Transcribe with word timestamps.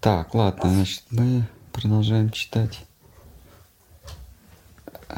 Так, 0.00 0.34
ладно, 0.34 0.70
значит, 0.70 1.04
мы 1.10 1.46
продолжаем 1.72 2.30
читать 2.30 2.86
э, 5.10 5.14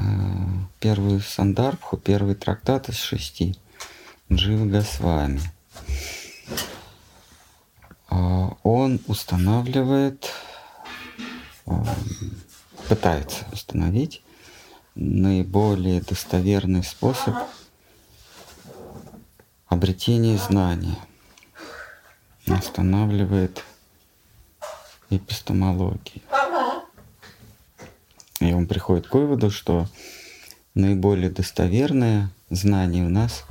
первую 0.80 1.20
Сандарбху, 1.20 1.96
первый 1.96 2.34
трактат 2.34 2.88
из 2.88 2.96
шести 2.96 3.56
Джива 4.28 4.64
Госвами. 4.64 5.40
А, 8.10 8.56
он 8.64 8.98
устанавливает, 9.06 10.28
пытается 12.88 13.44
установить 13.52 14.24
наиболее 14.96 16.00
достоверный 16.00 16.82
способ 16.82 17.36
обретения 19.68 20.38
знания. 20.38 20.98
Устанавливает 22.48 23.62
эпистемологии. 25.16 26.22
И 28.40 28.52
он 28.52 28.66
приходит 28.66 29.06
к 29.06 29.14
выводу, 29.14 29.50
что 29.50 29.86
наиболее 30.74 31.30
достоверное 31.30 32.30
знание 32.50 33.04
у 33.04 33.08
нас 33.08 33.44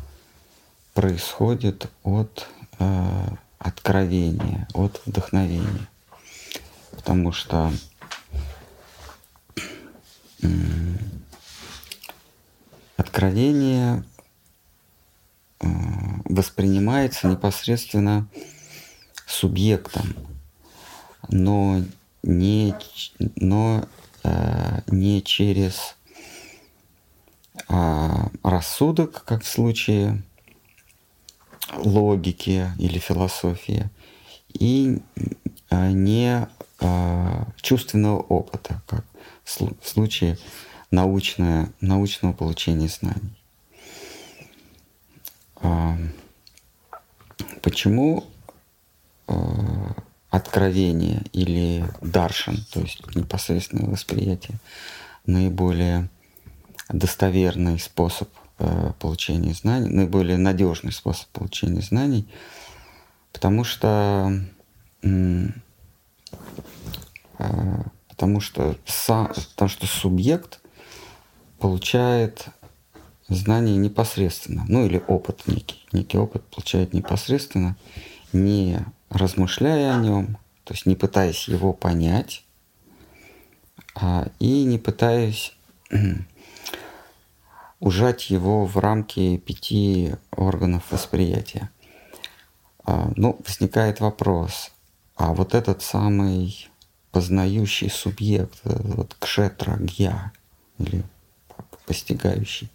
происходит 0.93 1.89
от 2.03 2.47
э, 2.79 3.27
откровения, 3.57 4.67
от 4.73 5.01
вдохновения. 5.05 5.87
Потому 6.91 7.31
что 7.31 7.71
э, 10.41 10.47
откровение 12.97 14.03
э, 15.61 15.67
воспринимается 16.25 17.27
непосредственно 17.27 18.27
субъектом, 19.25 20.15
но 21.29 21.81
не, 22.23 22.75
но, 23.35 23.83
э, 24.23 24.81
не 24.87 25.21
через 25.23 25.95
э, 27.69 28.27
рассудок, 28.43 29.23
как 29.25 29.43
в 29.43 29.47
случае 29.47 30.21
логики 31.77 32.69
или 32.77 32.99
философии, 32.99 33.89
и 34.53 34.99
э, 35.69 35.91
не 35.91 36.47
э, 36.79 37.43
чувственного 37.61 38.19
опыта, 38.19 38.81
как 38.87 39.05
в 39.43 39.87
случае 39.87 40.37
научное, 40.91 41.71
научного 41.81 42.33
получения 42.33 42.87
знаний. 42.87 43.35
Почему 47.61 48.25
откровение 50.31 51.23
или 51.33 51.85
даршан, 52.01 52.57
то 52.71 52.79
есть 52.79 53.15
непосредственное 53.15 53.89
восприятие, 53.89 54.57
наиболее 55.25 56.09
достоверный 56.89 57.77
способ 57.79 58.29
э, 58.57 58.93
получения 58.99 59.53
знаний, 59.53 59.89
наиболее 59.89 60.37
надежный 60.37 60.93
способ 60.93 61.27
получения 61.29 61.81
знаний, 61.81 62.27
потому 63.33 63.65
что 63.65 64.31
э, 65.03 65.47
потому 68.07 68.39
что 68.39 68.77
сам, 68.85 69.33
потому 69.51 69.69
что 69.69 69.85
субъект 69.85 70.61
получает 71.59 72.45
знание 73.27 73.75
непосредственно, 73.75 74.63
ну 74.69 74.85
или 74.85 75.03
опыт 75.07 75.47
некий, 75.47 75.85
некий 75.91 76.17
опыт 76.17 76.45
получает 76.45 76.93
непосредственно, 76.93 77.75
не 78.31 78.79
размышляя 79.11 79.93
о 79.93 79.99
нем, 79.99 80.37
то 80.63 80.73
есть 80.73 80.85
не 80.85 80.95
пытаясь 80.95 81.47
его 81.47 81.73
понять, 81.73 82.45
а, 83.93 84.27
и 84.39 84.63
не 84.63 84.77
пытаясь 84.77 85.53
ужать 87.79 88.29
его 88.29 88.65
в 88.65 88.77
рамки 88.77 89.37
пяти 89.37 90.15
органов 90.31 90.83
восприятия. 90.91 91.69
А, 92.85 93.11
ну, 93.15 93.39
возникает 93.45 93.99
вопрос, 93.99 94.71
а 95.15 95.33
вот 95.33 95.53
этот 95.53 95.81
самый 95.81 96.69
познающий 97.11 97.89
субъект, 97.89 98.59
вот 98.63 99.15
кшетра, 99.19 99.75
гья, 99.77 100.31
или 100.77 101.03
постигающий 101.85 102.71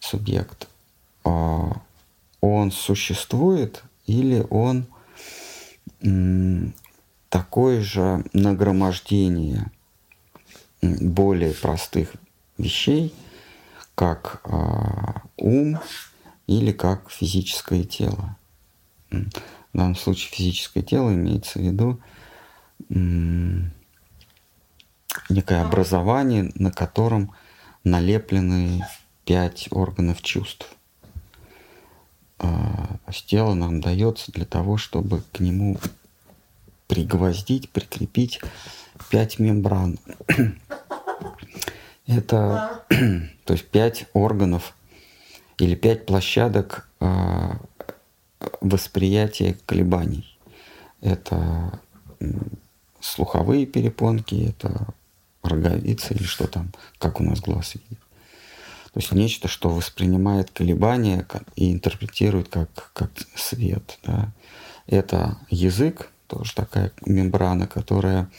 субъект, 0.00 0.66
а, 1.24 1.72
он 2.40 2.72
существует 2.72 3.82
или 4.06 4.44
он 4.50 4.86
такое 7.28 7.80
же 7.80 8.24
нагромождение 8.32 9.70
более 10.80 11.54
простых 11.54 12.12
вещей, 12.58 13.14
как 13.94 14.40
а, 14.44 15.22
ум 15.36 15.78
или 16.46 16.72
как 16.72 17.10
физическое 17.10 17.84
тело. 17.84 18.36
В 19.10 19.28
данном 19.72 19.96
случае 19.96 20.32
физическое 20.32 20.82
тело 20.82 21.10
имеется 21.14 21.58
в 21.58 21.62
виду 21.62 22.00
некое 25.28 25.62
образование, 25.62 26.50
на 26.54 26.70
котором 26.70 27.34
налеплены 27.84 28.84
пять 29.24 29.68
органов 29.70 30.22
чувств. 30.22 30.76
А, 32.42 32.98
тело 33.26 33.54
нам 33.54 33.80
дается 33.80 34.32
для 34.32 34.44
того, 34.44 34.76
чтобы 34.76 35.22
к 35.32 35.40
нему 35.40 35.78
пригвоздить, 36.88 37.70
прикрепить 37.70 38.40
пять 39.10 39.38
мембран. 39.38 39.98
Это, 42.06 42.82
то 43.44 43.52
есть 43.52 43.68
пять 43.68 44.06
органов 44.12 44.74
или 45.58 45.74
пять 45.74 46.04
площадок 46.04 46.88
а, 47.00 47.58
восприятия 48.60 49.56
колебаний. 49.66 50.38
Это 51.00 51.80
слуховые 53.00 53.66
перепонки, 53.66 54.48
это 54.48 54.86
роговица 55.42 56.14
или 56.14 56.22
что 56.22 56.46
там, 56.46 56.72
как 56.98 57.20
у 57.20 57.24
нас 57.24 57.40
глаз 57.40 57.74
видит. 57.74 58.01
То 58.92 59.00
есть 59.00 59.12
нечто, 59.12 59.48
что 59.48 59.70
воспринимает 59.70 60.50
колебания 60.50 61.26
и 61.56 61.72
интерпретирует 61.72 62.48
как, 62.48 62.90
как 62.92 63.10
свет. 63.34 63.98
Да. 64.04 64.32
Это 64.86 65.38
язык, 65.48 66.10
тоже 66.26 66.54
такая 66.54 66.92
мембрана, 67.06 67.66
которая 67.66 68.30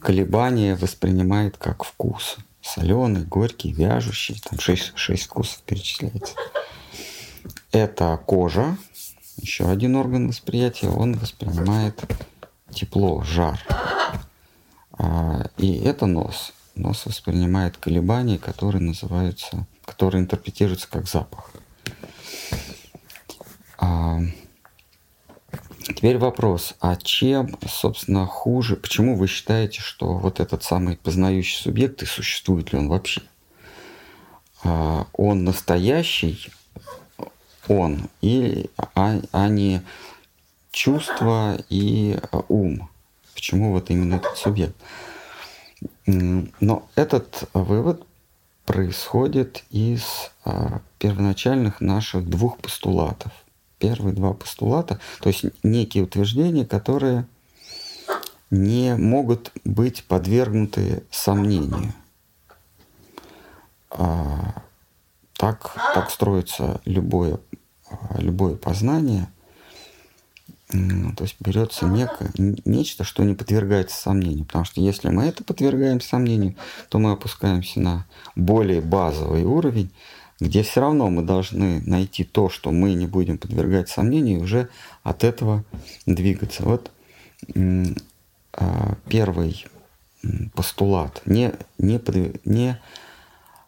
колебания 0.00 0.76
воспринимает 0.76 1.58
как 1.58 1.84
вкус. 1.84 2.36
Соленый, 2.62 3.24
горький, 3.24 3.72
вяжущий. 3.72 4.40
Там 4.48 4.58
шесть, 4.58 4.92
шесть 4.96 5.24
вкусов 5.24 5.60
перечисляется. 5.62 6.34
Это 7.72 8.18
кожа, 8.26 8.76
еще 9.36 9.70
один 9.70 9.96
орган 9.96 10.28
восприятия. 10.28 10.88
Он 10.88 11.14
воспринимает 11.14 12.02
тепло, 12.72 13.22
жар. 13.22 13.60
А, 14.98 15.48
и 15.58 15.74
это 15.80 16.06
нос. 16.06 16.52
Нос 16.76 17.06
воспринимает 17.06 17.78
колебания, 17.78 18.38
которые 18.38 18.82
называются, 18.82 19.66
которые 19.86 20.20
интерпретируются 20.20 20.88
как 20.88 21.08
запах. 21.08 21.50
А, 23.78 24.20
теперь 25.82 26.18
вопрос, 26.18 26.74
а 26.80 26.96
чем, 26.96 27.58
собственно, 27.66 28.26
хуже, 28.26 28.76
почему 28.76 29.16
вы 29.16 29.26
считаете, 29.26 29.80
что 29.80 30.18
вот 30.18 30.38
этот 30.38 30.62
самый 30.64 30.98
познающий 30.98 31.62
субъект, 31.62 32.02
и 32.02 32.06
существует 32.06 32.72
ли 32.72 32.78
он 32.78 32.88
вообще? 32.88 33.22
А, 34.62 35.06
он 35.14 35.44
настоящий, 35.44 36.50
он, 37.68 38.10
или, 38.20 38.68
а, 38.76 39.18
а 39.32 39.48
не 39.48 39.80
чувство 40.72 41.56
и 41.70 42.18
ум. 42.48 42.90
Почему 43.34 43.72
вот 43.72 43.88
именно 43.88 44.16
этот 44.16 44.36
субъект? 44.36 44.76
Но 46.06 46.88
этот 46.94 47.48
вывод 47.52 48.06
происходит 48.64 49.64
из 49.70 50.30
а, 50.44 50.80
первоначальных 50.98 51.80
наших 51.80 52.28
двух 52.28 52.58
постулатов. 52.58 53.32
Первые 53.78 54.14
два 54.14 54.32
постулата, 54.32 54.98
то 55.20 55.28
есть 55.28 55.44
некие 55.62 56.04
утверждения, 56.04 56.64
которые 56.64 57.26
не 58.50 58.96
могут 58.96 59.52
быть 59.64 60.04
подвергнуты 60.04 61.04
сомнению. 61.10 61.92
А, 63.90 64.62
так, 65.34 65.74
так 65.94 66.10
строится 66.10 66.80
любое, 66.84 67.38
а, 67.90 68.18
любое 68.18 68.56
познание– 68.56 69.28
то 70.68 71.22
есть 71.22 71.36
берется 71.38 71.86
некое, 71.86 72.32
нечто, 72.36 73.04
что 73.04 73.22
не 73.22 73.34
подвергается 73.34 73.96
сомнению. 73.96 74.44
Потому 74.44 74.64
что 74.64 74.80
если 74.80 75.10
мы 75.10 75.24
это 75.24 75.44
подвергаем 75.44 76.00
сомнению, 76.00 76.56
то 76.88 76.98
мы 76.98 77.12
опускаемся 77.12 77.80
на 77.80 78.06
более 78.34 78.80
базовый 78.80 79.44
уровень, 79.44 79.92
где 80.40 80.62
все 80.62 80.80
равно 80.80 81.08
мы 81.08 81.22
должны 81.22 81.80
найти 81.82 82.24
то, 82.24 82.48
что 82.48 82.72
мы 82.72 82.94
не 82.94 83.06
будем 83.06 83.38
подвергать 83.38 83.88
сомнению, 83.88 84.40
и 84.40 84.42
уже 84.42 84.68
от 85.04 85.22
этого 85.22 85.64
двигаться. 86.04 86.64
Вот 86.64 86.90
а, 88.52 88.94
первый 89.08 89.66
постулат, 90.54 91.22
не, 91.26 91.52
не, 91.78 92.00
под, 92.00 92.44
не 92.44 92.80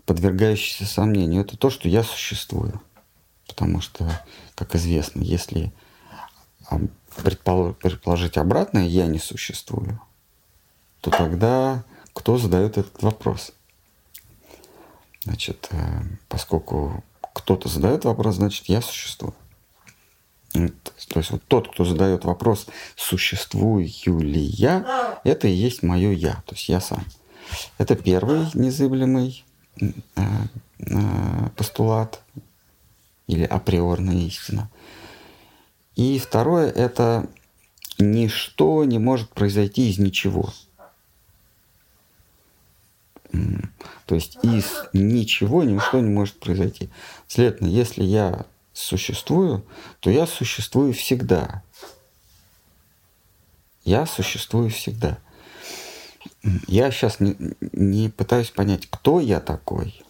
подвергающийся 0.05 0.85
сомнению, 0.85 1.43
это 1.43 1.57
то, 1.57 1.71
что 1.71 1.89
я 1.89 2.03
существую. 2.03 2.81
Потому 3.47 3.81
что, 3.81 4.11
как 4.57 4.75
известно, 4.75 5.21
если 5.21 5.73
предположить 7.17 8.37
обратное, 8.37 8.85
я 8.85 9.07
не 9.07 9.19
существую, 9.19 10.01
то 11.01 11.11
тогда 11.11 11.85
кто 12.13 12.39
задает 12.39 12.79
этот 12.79 13.03
вопрос? 13.03 13.53
Значит, 15.25 15.69
э, 15.71 16.03
поскольку 16.29 17.05
кто-то 17.21 17.69
задает 17.69 18.05
вопрос, 18.05 18.37
значит, 18.37 18.67
я 18.67 18.81
существую. 18.81 19.35
То 20.53 21.19
есть 21.19 21.31
вот 21.31 21.43
тот, 21.47 21.73
кто 21.73 21.85
задает 21.85 22.25
вопрос, 22.25 22.67
существую 22.97 23.87
ли 24.21 24.41
я, 24.41 25.21
это 25.25 25.47
и 25.47 25.53
есть 25.53 25.83
мое 25.83 26.11
я, 26.11 26.43
то 26.47 26.55
есть 26.55 26.69
я 26.69 26.81
сам. 26.81 27.05
Это 27.77 27.97
первый 27.97 28.47
незыблемый 28.55 29.45
э, 29.81 29.87
э, 30.79 31.49
постулат 31.57 32.21
или 33.27 33.45
априорная 33.45 34.17
истина. 34.17 34.71
И 35.99 36.21
второе– 36.21 36.71
это 36.77 37.29
ничто 37.99 38.85
не 38.85 39.01
может 39.01 39.31
произойти 39.31 39.91
из 39.91 39.99
ничего. 39.99 40.49
То 44.07 44.15
есть 44.15 44.39
из 44.45 44.65
ничего 44.93 45.65
ничто 45.65 45.99
не 45.99 46.09
может 46.09 46.39
произойти. 46.39 46.89
Следовательно, 47.27 47.71
если 47.71 48.05
я 48.05 48.47
существую, 48.73 49.65
то 49.99 50.09
я 50.09 50.29
существую 50.29 50.93
всегда. 50.93 51.65
Я 53.83 54.07
существую 54.07 54.71
всегда. 54.71 55.19
Я 56.69 56.93
сейчас 56.93 57.19
не, 57.19 57.37
не 57.73 58.09
пытаюсь 58.09 58.51
понять, 58.51 58.87
кто 58.89 59.19
я 59.19 59.41
такой, 59.41 60.01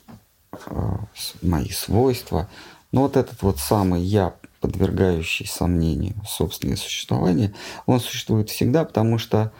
а, 0.66 1.06
мои 1.40 1.70
свойства. 1.70 2.46
Но 2.92 3.04
вот 3.04 3.16
этот 3.16 3.40
вот 3.40 3.58
самый 3.58 4.02
я, 4.02 4.34
подвергающий 4.60 5.46
сомнению 5.46 6.14
собственное 6.26 6.76
существование, 6.76 7.54
он 7.86 8.00
существует 8.00 8.50
всегда, 8.50 8.84
потому 8.84 9.18
что 9.18 9.52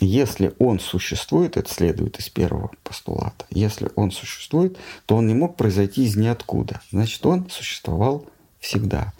если 0.00 0.54
он 0.58 0.80
существует, 0.80 1.56
это 1.56 1.72
следует 1.72 2.18
из 2.18 2.28
первого 2.30 2.70
постулата, 2.82 3.44
если 3.50 3.90
он 3.96 4.10
существует, 4.10 4.78
то 5.06 5.16
он 5.16 5.26
не 5.26 5.34
мог 5.34 5.56
произойти 5.56 6.04
из 6.04 6.16
ниоткуда. 6.16 6.80
Значит, 6.90 7.24
он 7.26 7.50
существовал 7.50 8.26
всегда. 8.60 9.12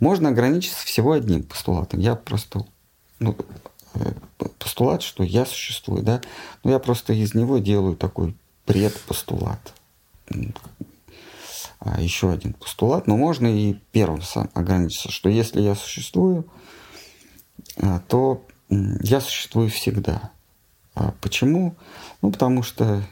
Можно 0.00 0.30
ограничиться 0.30 0.84
всего 0.86 1.12
одним 1.12 1.42
постулатом. 1.42 2.00
Я 2.00 2.16
просто 2.16 2.66
ну, 3.18 3.36
э, 3.94 4.12
постулат, 4.58 5.02
что 5.02 5.22
я 5.22 5.46
существую, 5.46 6.02
да, 6.02 6.20
но 6.64 6.72
я 6.72 6.78
просто 6.78 7.12
из 7.12 7.34
него 7.34 7.58
делаю 7.58 7.96
такой 7.96 8.34
предпостулат. 8.66 9.72
А 11.86 12.00
еще 12.00 12.32
один 12.32 12.52
постулат, 12.52 13.06
но 13.06 13.16
можно 13.16 13.46
и 13.46 13.74
первым 13.92 14.20
сам 14.20 14.50
ограничиться, 14.54 15.10
что 15.10 15.28
если 15.28 15.60
я 15.60 15.76
существую, 15.76 16.44
а, 17.76 18.00
то 18.00 18.44
я 18.68 19.20
существую 19.20 19.70
всегда. 19.70 20.32
А 20.94 21.14
почему? 21.20 21.76
Ну, 22.22 22.32
потому 22.32 22.64
что, 22.64 23.02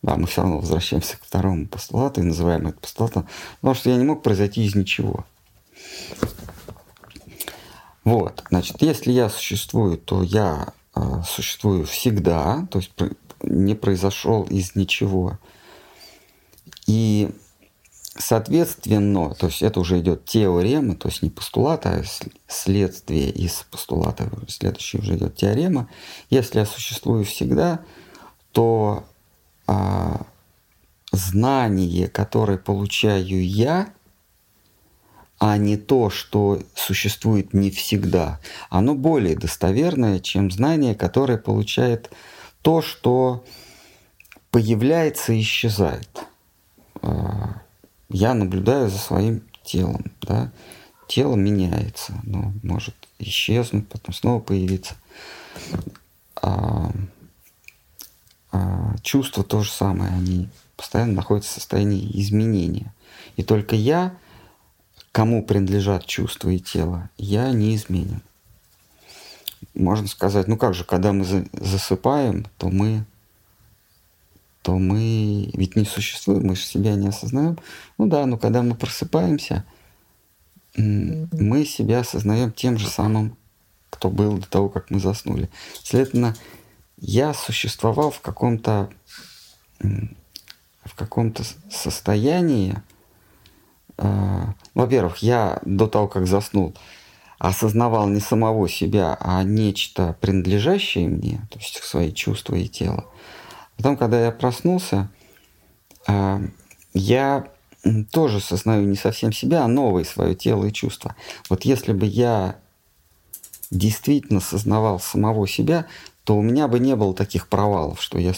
да, 0.00 0.16
мы 0.16 0.26
все 0.26 0.40
равно 0.40 0.60
возвращаемся 0.60 1.18
к 1.18 1.24
второму 1.24 1.66
постулату 1.66 2.22
и 2.22 2.24
называем 2.24 2.66
это 2.66 2.80
постулатом, 2.80 3.28
потому 3.60 3.74
что 3.74 3.90
я 3.90 3.96
не 3.96 4.04
мог 4.04 4.22
произойти 4.22 4.64
из 4.64 4.74
ничего. 4.74 5.26
Вот, 8.04 8.44
значит, 8.48 8.80
если 8.80 9.12
я 9.12 9.28
существую, 9.28 9.98
то 9.98 10.22
я 10.22 10.72
э, 10.94 11.00
существую 11.26 11.84
всегда, 11.84 12.66
то 12.70 12.78
есть 12.78 12.92
не 13.42 13.74
произошел 13.74 14.44
из 14.44 14.74
ничего. 14.74 15.38
И 16.86 17.30
Соответственно, 18.18 19.34
то 19.34 19.46
есть 19.46 19.62
это 19.62 19.80
уже 19.80 20.00
идет 20.00 20.24
теорема, 20.24 20.96
то 20.96 21.08
есть 21.08 21.22
не 21.22 21.28
постулат, 21.28 21.84
а 21.86 22.02
следствие 22.48 23.30
из 23.30 23.66
постулата. 23.70 24.30
Следующий 24.48 24.98
уже 24.98 25.16
идет 25.16 25.36
теорема. 25.36 25.88
Если 26.30 26.58
я 26.58 26.66
существую 26.66 27.24
всегда, 27.24 27.80
то 28.52 29.04
а, 29.66 30.22
знание, 31.12 32.08
которое 32.08 32.56
получаю 32.56 33.46
я, 33.46 33.92
а 35.38 35.58
не 35.58 35.76
то, 35.76 36.08
что 36.08 36.62
существует 36.74 37.52
не 37.52 37.70
всегда, 37.70 38.40
оно 38.70 38.94
более 38.94 39.36
достоверное, 39.36 40.20
чем 40.20 40.50
знание, 40.50 40.94
которое 40.94 41.36
получает 41.36 42.10
то, 42.62 42.80
что 42.80 43.44
появляется 44.50 45.34
и 45.34 45.42
исчезает. 45.42 46.24
А, 47.02 47.65
я 48.08 48.34
наблюдаю 48.34 48.88
за 48.88 48.98
своим 48.98 49.42
телом, 49.64 50.04
да, 50.22 50.52
тело 51.08 51.34
меняется, 51.34 52.20
оно 52.24 52.52
может 52.62 52.94
исчезнуть, 53.18 53.88
потом 53.88 54.14
снова 54.14 54.40
появиться. 54.40 54.94
А, 56.36 56.92
а, 58.52 58.94
чувства 59.02 59.42
то 59.42 59.62
же 59.62 59.70
самое, 59.70 60.12
они 60.12 60.48
постоянно 60.76 61.14
находятся 61.14 61.50
в 61.50 61.54
состоянии 61.54 62.10
изменения. 62.20 62.92
И 63.36 63.42
только 63.42 63.74
я, 63.76 64.14
кому 65.12 65.44
принадлежат 65.44 66.06
чувства 66.06 66.50
и 66.50 66.58
тело, 66.58 67.10
я 67.16 67.50
неизменен. 67.50 68.22
Можно 69.74 70.06
сказать, 70.06 70.48
ну 70.48 70.56
как 70.56 70.74
же, 70.74 70.84
когда 70.84 71.12
мы 71.12 71.24
засыпаем, 71.52 72.46
то 72.58 72.68
мы 72.68 73.04
то 74.66 74.76
мы 74.76 75.48
ведь 75.52 75.76
не 75.76 75.84
существуем, 75.84 76.48
мы 76.48 76.56
же 76.56 76.62
себя 76.62 76.96
не 76.96 77.06
осознаем. 77.06 77.56
Ну 77.98 78.08
да, 78.08 78.26
но 78.26 78.36
когда 78.36 78.64
мы 78.64 78.74
просыпаемся, 78.74 79.64
мы 80.76 81.64
себя 81.64 82.00
осознаем 82.00 82.50
тем 82.50 82.76
же 82.76 82.88
самым, 82.88 83.36
кто 83.90 84.10
был 84.10 84.38
до 84.38 84.50
того, 84.50 84.68
как 84.68 84.90
мы 84.90 84.98
заснули. 84.98 85.48
Следовательно, 85.84 86.34
я 86.96 87.32
существовал 87.32 88.10
в 88.10 88.20
каком-то 88.20 88.90
в 89.78 90.94
каком-то 90.96 91.44
состоянии. 91.70 92.82
Э, 93.98 94.46
во-первых, 94.74 95.18
я 95.18 95.60
до 95.64 95.86
того, 95.86 96.08
как 96.08 96.26
заснул, 96.26 96.74
осознавал 97.38 98.08
не 98.08 98.20
самого 98.20 98.68
себя, 98.68 99.16
а 99.20 99.44
нечто 99.44 100.16
принадлежащее 100.20 101.08
мне, 101.08 101.46
то 101.52 101.60
есть 101.60 101.80
свои 101.84 102.12
чувства 102.12 102.56
и 102.56 102.66
тело. 102.66 103.06
Потом, 103.76 103.96
когда 103.96 104.24
я 104.24 104.30
проснулся, 104.30 105.10
а, 106.06 106.40
я 106.94 107.48
тоже 108.10 108.40
сознаю 108.40 108.86
не 108.86 108.96
совсем 108.96 109.32
себя, 109.32 109.64
а 109.64 109.68
новое 109.68 110.04
свое 110.04 110.34
тело 110.34 110.64
и 110.64 110.72
чувства. 110.72 111.14
Вот 111.48 111.64
если 111.64 111.92
бы 111.92 112.06
я 112.06 112.56
действительно 113.70 114.40
сознавал 114.40 115.00
самого 115.00 115.46
себя, 115.46 115.86
то 116.24 116.36
у 116.36 116.42
меня 116.42 116.68
бы 116.68 116.78
не 116.78 116.96
было 116.96 117.14
таких 117.14 117.48
провалов, 117.48 118.02
что 118.02 118.18
я, 118.18 118.32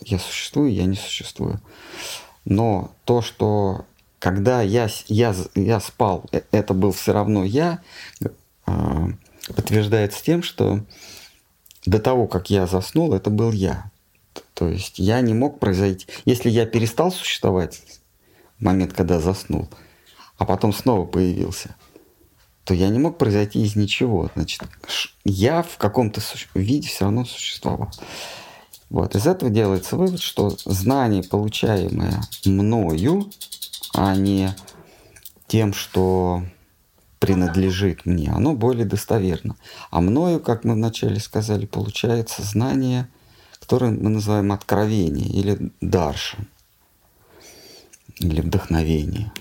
я 0.00 0.18
существую, 0.18 0.72
я 0.72 0.84
не 0.84 0.96
существую. 0.96 1.60
Но 2.44 2.92
то, 3.04 3.22
что 3.22 3.84
когда 4.18 4.62
я, 4.62 4.88
я, 5.08 5.34
я 5.54 5.80
спал, 5.80 6.24
э, 6.32 6.42
это 6.52 6.74
был 6.74 6.92
все 6.92 7.12
равно 7.12 7.44
я, 7.44 7.82
а, 8.66 9.08
подтверждается 9.54 10.22
тем, 10.22 10.42
что 10.42 10.80
до 11.84 11.98
того, 11.98 12.26
как 12.26 12.48
я 12.50 12.66
заснул, 12.66 13.14
это 13.14 13.30
был 13.30 13.52
я. 13.52 13.90
То 14.62 14.68
есть 14.68 15.00
я 15.00 15.20
не 15.22 15.34
мог 15.34 15.58
произойти. 15.58 16.06
Если 16.24 16.48
я 16.48 16.66
перестал 16.66 17.10
существовать 17.10 17.82
в 18.60 18.62
момент, 18.62 18.92
когда 18.92 19.18
заснул, 19.18 19.68
а 20.38 20.44
потом 20.44 20.72
снова 20.72 21.04
появился, 21.04 21.74
то 22.62 22.72
я 22.72 22.88
не 22.88 23.00
мог 23.00 23.18
произойти 23.18 23.60
из 23.60 23.74
ничего. 23.74 24.30
Значит, 24.36 24.62
я 25.24 25.64
в 25.64 25.78
каком-то 25.78 26.20
виде 26.54 26.86
все 26.86 27.06
равно 27.06 27.24
существовал. 27.24 27.90
Вот. 28.88 29.16
Из 29.16 29.26
этого 29.26 29.50
делается 29.50 29.96
вывод, 29.96 30.20
что 30.20 30.56
знание, 30.64 31.24
получаемое 31.24 32.20
мною, 32.44 33.32
а 33.94 34.14
не 34.14 34.54
тем, 35.48 35.74
что 35.74 36.44
принадлежит 37.18 38.06
мне, 38.06 38.30
оно 38.30 38.54
более 38.54 38.86
достоверно. 38.86 39.56
А 39.90 40.00
мною, 40.00 40.38
как 40.38 40.62
мы 40.62 40.74
вначале 40.74 41.18
сказали, 41.18 41.66
получается 41.66 42.42
знание– 42.42 43.08
который 43.62 43.92
мы 43.92 44.10
называем 44.10 44.50
откровение 44.50 45.28
или 45.28 45.70
дарша, 45.80 46.36
или 48.18 48.40
вдохновение, 48.40 49.32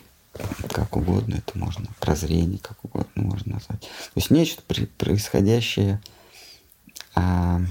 как 0.70 0.96
угодно 0.96 1.36
это 1.36 1.58
можно, 1.58 1.88
прозрение, 2.00 2.60
как 2.60 2.78
угодно 2.86 3.24
можно 3.24 3.54
назвать. 3.54 3.82
То 3.82 4.12
есть 4.14 4.30
нечто 4.30 4.62
происходящее 5.00 6.00
а, 7.16 7.62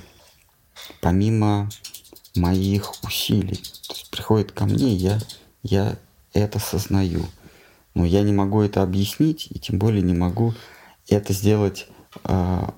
помимо 1.00 1.71
моих 2.35 3.00
усилий. 3.04 3.62
То 3.87 3.95
есть 3.95 4.11
приходит 4.11 4.50
ко 4.50 4.64
мне, 4.64 4.92
я, 4.92 5.21
я 5.62 5.97
это 6.33 6.59
сознаю. 6.59 7.26
Но 7.95 8.04
я 8.04 8.23
не 8.23 8.33
могу 8.33 8.61
это 8.61 8.83
объяснить, 8.83 9.47
и 9.50 9.61
тем 9.61 9.78
более 9.78 10.02
не 10.02 10.14
могу 10.14 10.52
это 11.09 11.33
сделать 11.33 11.87
а, 12.25 12.75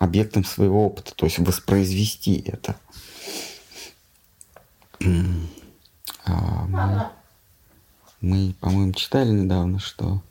объектом 0.00 0.44
своего 0.44 0.86
опыта, 0.86 1.14
то 1.14 1.26
есть 1.26 1.38
воспроизвести 1.38 2.42
это. 2.46 2.74
А, 6.24 7.10
мы, 8.20 8.54
по-моему, 8.60 8.92
читали 8.94 9.30
недавно, 9.30 9.78
что 9.78 10.22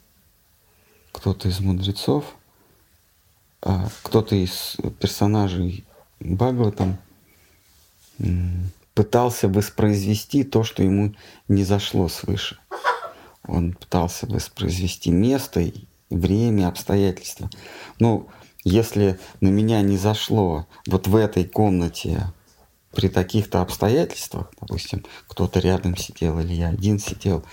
кто-то 1.12 1.48
из 1.48 1.60
мудрецов, 1.60 2.26
а, 3.62 3.90
кто-то 4.02 4.36
из 4.36 4.76
персонажей 5.00 5.86
Бхагаватам 6.20 6.98
пытался 8.96 9.48
воспроизвести 9.48 10.44
то, 10.44 10.64
что 10.64 10.82
ему 10.82 11.14
не 11.48 11.64
зашло 11.64 12.10
свыше. 12.10 12.60
Он 13.48 13.74
пытался 13.74 14.26
воспроизвести 14.26 15.12
место, 15.12 15.72
время, 16.10 16.68
обстоятельства. 16.68 17.50
Ну, 18.00 18.30
если 18.64 19.20
на 19.42 19.50
меня 19.50 19.82
не 19.82 19.98
зашло 19.98 20.68
вот 20.88 21.08
в 21.08 21.16
этой 21.16 21.46
комнате 21.46 22.32
при 22.92 23.08
таких-то 23.08 23.62
обстоятельствах, 23.62 24.52
допустим, 24.60 25.06
кто-то 25.28 25.60
рядом 25.60 25.96
сидел, 25.96 26.40
или 26.40 26.54
я 26.54 26.70
один 26.70 27.00
сидел, 27.00 27.44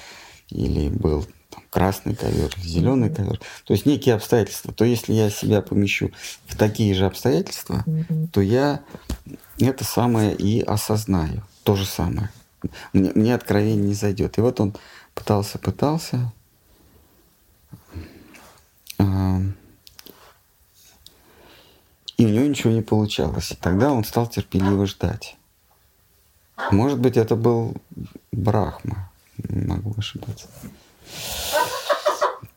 или 0.48 0.88
был 0.88 1.26
там, 1.50 1.62
красный 1.70 2.14
ковер, 2.14 2.52
зеленый 2.58 3.10
ковер, 3.10 3.40
то 3.64 3.72
есть 3.72 3.86
некие 3.86 4.14
обстоятельства, 4.14 4.72
то 4.72 4.84
если 4.84 5.12
я 5.12 5.30
себя 5.30 5.60
помещу 5.60 6.10
в 6.46 6.56
такие 6.56 6.94
же 6.94 7.06
обстоятельства, 7.06 7.84
то 8.32 8.40
я 8.40 8.80
это 9.58 9.84
самое 9.84 10.34
и 10.34 10.60
осознаю, 10.60 11.42
то 11.62 11.76
же 11.76 11.84
самое. 11.84 12.30
Мне, 12.92 13.12
мне 13.14 13.34
откровение 13.34 13.88
не 13.88 13.94
зайдет. 13.94 14.38
И 14.38 14.40
вот 14.40 14.60
он 14.60 14.74
пытался, 15.14 15.58
пытался, 15.58 16.32
и 22.16 22.24
у 22.24 22.28
него 22.28 22.46
ничего 22.46 22.72
не 22.72 22.82
получалось. 22.82 23.52
И 23.52 23.56
тогда 23.56 23.92
он 23.92 24.04
стал 24.04 24.26
терпеливо 24.26 24.86
ждать. 24.86 25.36
Может 26.70 26.98
быть, 26.98 27.16
это 27.16 27.36
был 27.36 27.74
Брахма. 28.32 29.10
Могу 29.48 29.94
ошибаться. 29.98 30.48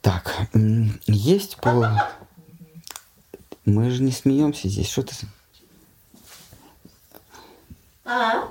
Так, 0.02 0.48
есть 1.06 1.58
по... 1.58 2.10
Мы 3.66 3.90
же 3.90 4.02
не 4.02 4.12
смеемся 4.12 4.70
здесь. 4.70 4.90
Что 4.90 5.04
ты... 5.04 5.16
А? 8.06 8.48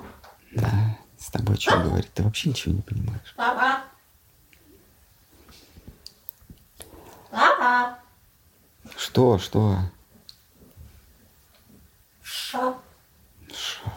Да, 0.53 0.99
с 1.19 1.31
тобой 1.31 1.57
что 1.57 1.79
говорить? 1.79 2.13
Ты 2.13 2.23
вообще 2.23 2.51
ничего 2.51 2.75
не 2.75 2.83
понимаешь. 2.83 3.35
Папа. 3.37 3.83
Папа. 7.31 7.99
Что, 8.97 9.39
что? 9.39 9.79
Шо. 12.51 12.79
Шо. 13.53 13.91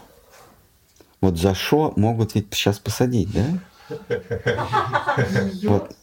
Вот 1.21 1.37
за 1.37 1.55
шо 1.55 1.93
могут 1.95 2.35
ведь 2.35 2.53
сейчас 2.53 2.79
посадить, 2.79 3.29
да? 3.31 3.47
Вот. 5.63 5.95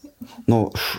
Ну, 0.47 0.73
ш... 0.75 0.99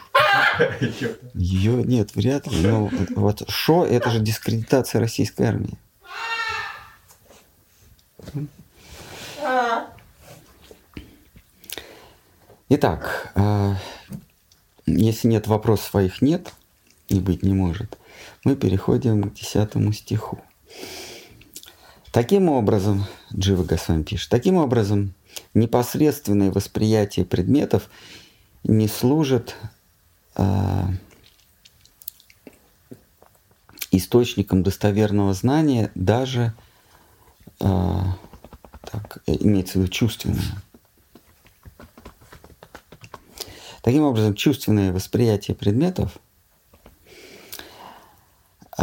ее 1.33 1.83
нет, 1.83 2.15
вряд 2.15 2.45
ли. 2.45 2.67
Но 2.67 2.91
вот 3.15 3.49
шо 3.49 3.83
это 3.83 4.11
же 4.11 4.19
дискредитация 4.19 5.01
российской 5.01 5.43
армии. 5.43 5.75
Итак, 12.69 13.31
а, 13.33 13.75
если 14.85 15.27
нет 15.27 15.47
вопросов 15.47 15.87
своих 15.87 16.21
нет 16.21 16.53
и 17.07 17.19
быть 17.19 17.41
не 17.41 17.53
может, 17.53 17.97
мы 18.43 18.55
переходим 18.55 19.23
к 19.23 19.33
десятому 19.33 19.91
стиху. 19.93 20.39
Таким 22.11 22.49
образом, 22.49 23.05
Джива 23.35 23.63
Госвами 23.63 24.03
пишет, 24.03 24.29
таким 24.29 24.55
образом 24.55 25.13
непосредственное 25.53 26.51
восприятие 26.51 27.23
предметов 27.23 27.89
не 28.63 28.87
служит 28.87 29.55
э, 30.35 30.83
источником 33.91 34.63
достоверного 34.63 35.33
знания 35.33 35.91
даже, 35.93 36.53
э, 37.59 37.99
так, 38.81 39.19
имеется 39.27 39.73
в 39.73 39.75
виду 39.83 39.91
чувственное. 39.91 40.63
Таким 43.83 44.03
образом, 44.03 44.33
чувственное 44.33 44.91
восприятие 44.91 45.55
предметов– 45.55 46.17
а, 46.28 46.28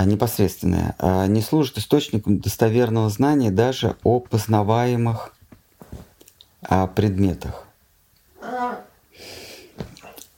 непосредственное, 0.04 0.94
а, 0.98 1.26
не 1.26 1.40
служит 1.40 1.78
источником 1.78 2.38
достоверного 2.38 3.08
знания 3.08 3.50
даже 3.50 3.96
о 4.04 4.20
познаваемых 4.20 5.34
а, 6.62 6.86
предметах. 6.86 7.62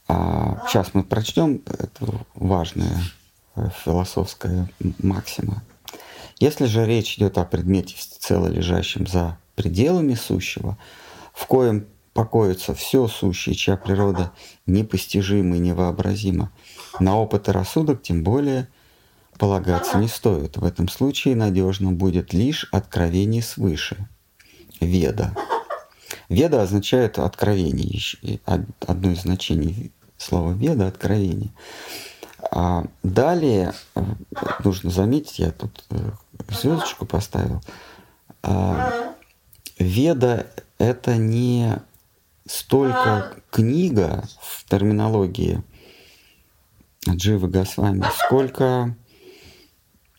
Сейчас 0.06 0.94
мы 0.94 1.02
прочтем, 1.02 1.62
это 1.66 2.24
важная 2.34 2.98
э, 3.56 3.68
философская 3.84 4.70
максима. 5.02 5.62
Если 6.38 6.64
же 6.64 6.86
речь 6.86 7.16
идет 7.16 7.36
о 7.36 7.44
предмете 7.44 7.94
всецело 7.94 8.46
лежащем 8.46 9.06
за 9.06 9.38
пределами 9.54 10.14
сущего, 10.14 10.78
в 11.34 11.46
коем 11.46 11.86
покоится 12.14 12.74
все 12.74 13.06
сущее, 13.06 13.54
чья 13.54 13.76
природа 13.76 14.32
непостижима 14.66 15.56
и 15.56 15.60
невообразима, 15.60 16.52
на 17.00 17.18
опыт 17.18 17.48
и 17.48 17.52
рассудок 17.52 18.02
тем 18.02 18.22
более– 18.22 18.68
полагаться 19.38 19.98
не 19.98 20.08
стоит. 20.08 20.56
В 20.56 20.64
этом 20.64 20.88
случае 20.88 21.36
надежно 21.36 21.92
будет 21.92 22.32
лишь 22.32 22.68
откровение 22.72 23.42
свыше. 23.42 24.08
Веда. 24.80 25.34
Веда 26.28 26.62
означает 26.62 27.18
откровение. 27.18 28.40
Одно 28.86 29.12
из 29.12 29.22
значений 29.22 29.92
слова 30.18 30.52
веда– 30.52 30.86
откровение. 30.88 31.50
А 32.50 32.84
далее, 33.02 33.72
э, 33.94 34.02
нужно 34.64 34.90
заметить, 34.90 35.38
я 35.38 35.50
тут 35.50 35.84
э, 35.90 35.96
звездочку 36.50 37.04
поставил, 37.04 37.60
а, 38.42 39.14
веда– 39.78 40.46
это 40.78 41.16
не 41.16 41.78
столько 42.46 43.34
книга 43.50 44.24
в 44.40 44.64
терминологии 44.68 45.62
Дживы 47.08 47.48
Госвами, 47.48 48.04
сколько 48.24 48.94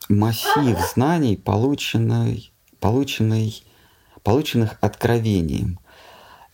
массив 0.10 0.78
знаний, 0.94 1.38
полученный, 1.38 2.52
полученный, 2.80 3.64
полученных 4.24 4.78
откровением. 4.82 5.80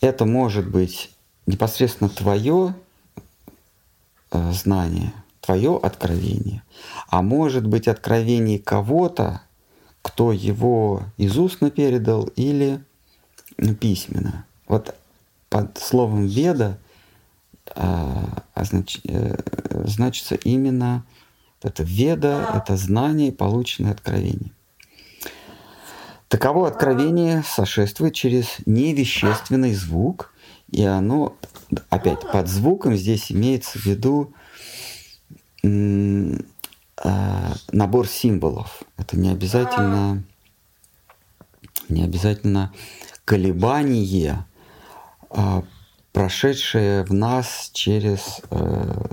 Это 0.02 0.26
может 0.26 0.70
быть 0.70 1.12
непосредственно 1.48 2.10
твое 2.10 2.76
э, 4.32 4.52
знание, 4.52 5.14
твое 5.40 5.80
откровение, 5.82 6.64
а 7.08 7.22
может 7.22 7.66
быть 7.66 7.88
откровение 7.88 8.60
кого-то, 8.60 9.42
кто 10.02 10.32
его 10.32 11.04
из 11.18 11.38
устно 11.38 11.72
передал 11.72 12.26
или 12.36 12.84
письменно. 13.80 14.46
Вот 14.68 14.96
под 15.50 15.78
словом 15.78 16.28
веда 16.28 16.78
а, 17.74 18.44
означ, 18.54 19.00
э, 19.06 19.38
значится 19.86 20.36
именно 20.36 21.06
это 21.62 21.84
веда, 21.84 22.52
это 22.56 22.78
знание, 22.78 23.32
полученное 23.32 23.92
откровение. 23.92 24.52
Таково 26.28 26.68
откровение 26.68 27.44
сошествует 27.44 28.14
через 28.14 28.58
невещественный 28.66 29.74
звук, 29.74 30.34
и 30.70 30.84
оно, 30.84 31.36
опять, 31.90 32.22
под 32.32 32.48
звуком 32.48 32.96
здесь 32.96 33.32
имеется 33.32 33.80
в 33.80 33.86
виду 33.86 34.34
набор 37.72 38.08
символов. 38.08 38.84
Это 38.98 39.18
не 39.18 39.30
обязательно, 39.30 40.24
не 41.90 42.04
обязательно 42.04 42.74
колебание, 43.24 44.46
прошедшее 46.12 47.04
в 47.04 47.14
нас 47.14 47.70
через 47.74 48.40
э, 48.50 49.06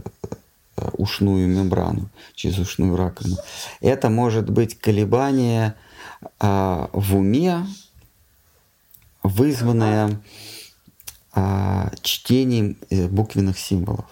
ушную 0.92 1.48
мембрану, 1.48 2.08
через 2.34 2.58
ушную 2.58 2.96
раковину. 2.96 3.36
Это 3.80 4.10
может 4.10 4.50
быть 4.50 4.78
колебание 4.78 5.74
а, 6.38 6.88
в 6.92 7.16
уме, 7.16 7.66
вызванное 9.22 10.20
а, 11.32 11.90
чтением 12.02 12.76
э, 12.90 13.08
буквенных 13.08 13.58
символов. 13.58 14.06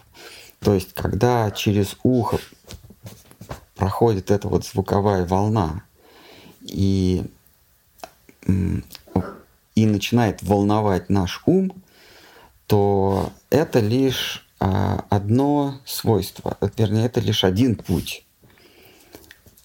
То 0.60 0.74
есть, 0.74 0.92
когда 0.92 1.50
через 1.50 1.96
ухо 2.02 2.38
проходит 3.76 4.30
эта 4.30 4.46
вот 4.48 4.66
звуковая 4.66 5.24
волна 5.24 5.84
и, 6.62 7.24
и 8.46 9.86
начинает 9.86 10.42
волновать 10.42 11.08
наш 11.08 11.42
ум, 11.46 11.72
то 12.66 13.32
это 13.48 13.80
лишь 13.80 14.46
одно 14.60 15.80
свойство, 15.84 16.56
вернее, 16.76 17.06
это 17.06 17.20
лишь 17.20 17.44
один 17.44 17.74
путь 17.74 18.24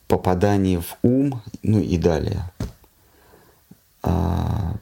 попадание 0.07 0.79
в 0.79 0.97
ум, 1.03 1.41
ну 1.63 1.79
и 1.79 1.97
далее. 1.97 2.51
А, 4.03 4.75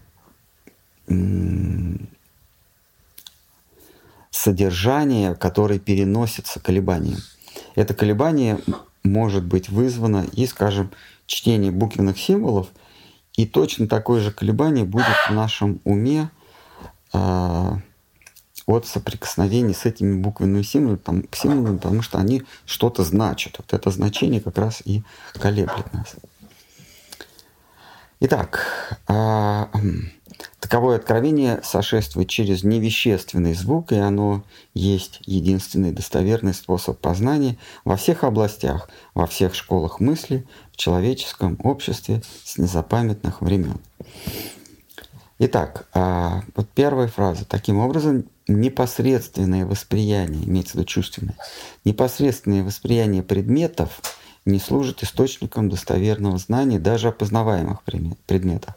содержание, 4.29 5.35
которое 5.35 5.79
переносится 5.79 6.59
колебанием. 6.59 7.19
Это 7.75 7.93
колебание 7.93 8.59
может 9.03 9.45
быть 9.45 9.69
вызвано 9.69 10.25
и, 10.33 10.45
скажем, 10.47 10.91
чтение 11.25 11.71
буквенных 11.71 12.19
символов, 12.19 12.67
и 13.35 13.45
точно 13.45 13.87
такое 13.87 14.21
же 14.21 14.31
колебание 14.31 14.85
будет 14.85 15.05
в 15.27 15.31
нашем 15.31 15.79
уме 15.85 16.29
э, 17.13 17.71
от 18.65 18.85
соприкосновения 18.85 19.73
с 19.73 19.85
этими 19.85 20.21
буквенными 20.21 20.63
символами, 20.63 21.27
символами, 21.31 21.77
потому 21.77 22.01
что 22.01 22.17
они 22.17 22.43
что-то 22.65 23.03
значат. 23.03 23.55
Вот 23.57 23.73
это 23.73 23.89
значение 23.91 24.41
как 24.41 24.57
раз 24.57 24.81
и 24.85 25.03
колеблет 25.33 25.91
нас. 25.93 26.15
Итак, 28.19 28.97
э, 29.07 29.65
Таковое 30.59 30.95
откровение 30.95 31.59
сошествует 31.63 32.29
через 32.29 32.63
невещественный 32.63 33.53
звук, 33.53 33.91
и 33.91 33.97
оно 33.97 34.43
есть 34.73 35.19
единственный 35.25 35.91
достоверный 35.91 36.53
способ 36.53 36.99
познания 36.99 37.57
во 37.83 37.97
всех 37.97 38.23
областях, 38.23 38.89
во 39.13 39.27
всех 39.27 39.55
школах 39.55 39.99
мысли, 39.99 40.47
в 40.71 40.77
человеческом 40.77 41.57
обществе 41.63 42.23
с 42.43 42.57
незапамятных 42.57 43.41
времен. 43.41 43.77
Итак, 45.39 45.87
а, 45.93 46.43
вот 46.55 46.69
первая 46.73 47.07
фраза. 47.07 47.43
Таким 47.45 47.79
образом, 47.79 48.25
непосредственное 48.47 49.65
восприятие, 49.65 50.45
имеется 50.45 50.73
в 50.73 50.75
виду 50.75 50.85
чувственное, 50.85 51.35
непосредственное 51.83 52.63
восприятие 52.63 53.23
предметов– 53.23 54.01
не 54.45 54.59
служит 54.59 55.03
источником 55.03 55.69
достоверного 55.69 56.37
знания 56.37 56.79
даже 56.79 57.09
опознаваемых 57.09 57.81
предметов. 57.83 58.75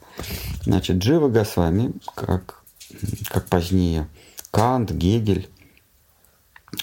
Значит, 0.62 0.98
Джива 0.98 1.28
Госвами, 1.28 1.92
как, 2.14 2.62
как 3.28 3.46
позднее 3.46 4.08
Кант, 4.50 4.92
Гегель, 4.92 5.48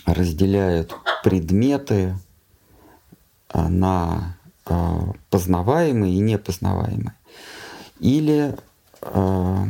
разделяют 0.06 0.94
предметы 1.24 2.18
а, 3.50 3.70
на 3.70 4.38
а, 4.66 5.12
познаваемые 5.30 6.16
и 6.16 6.20
непознаваемые. 6.20 7.16
Или 8.00 8.56
а, 9.02 9.66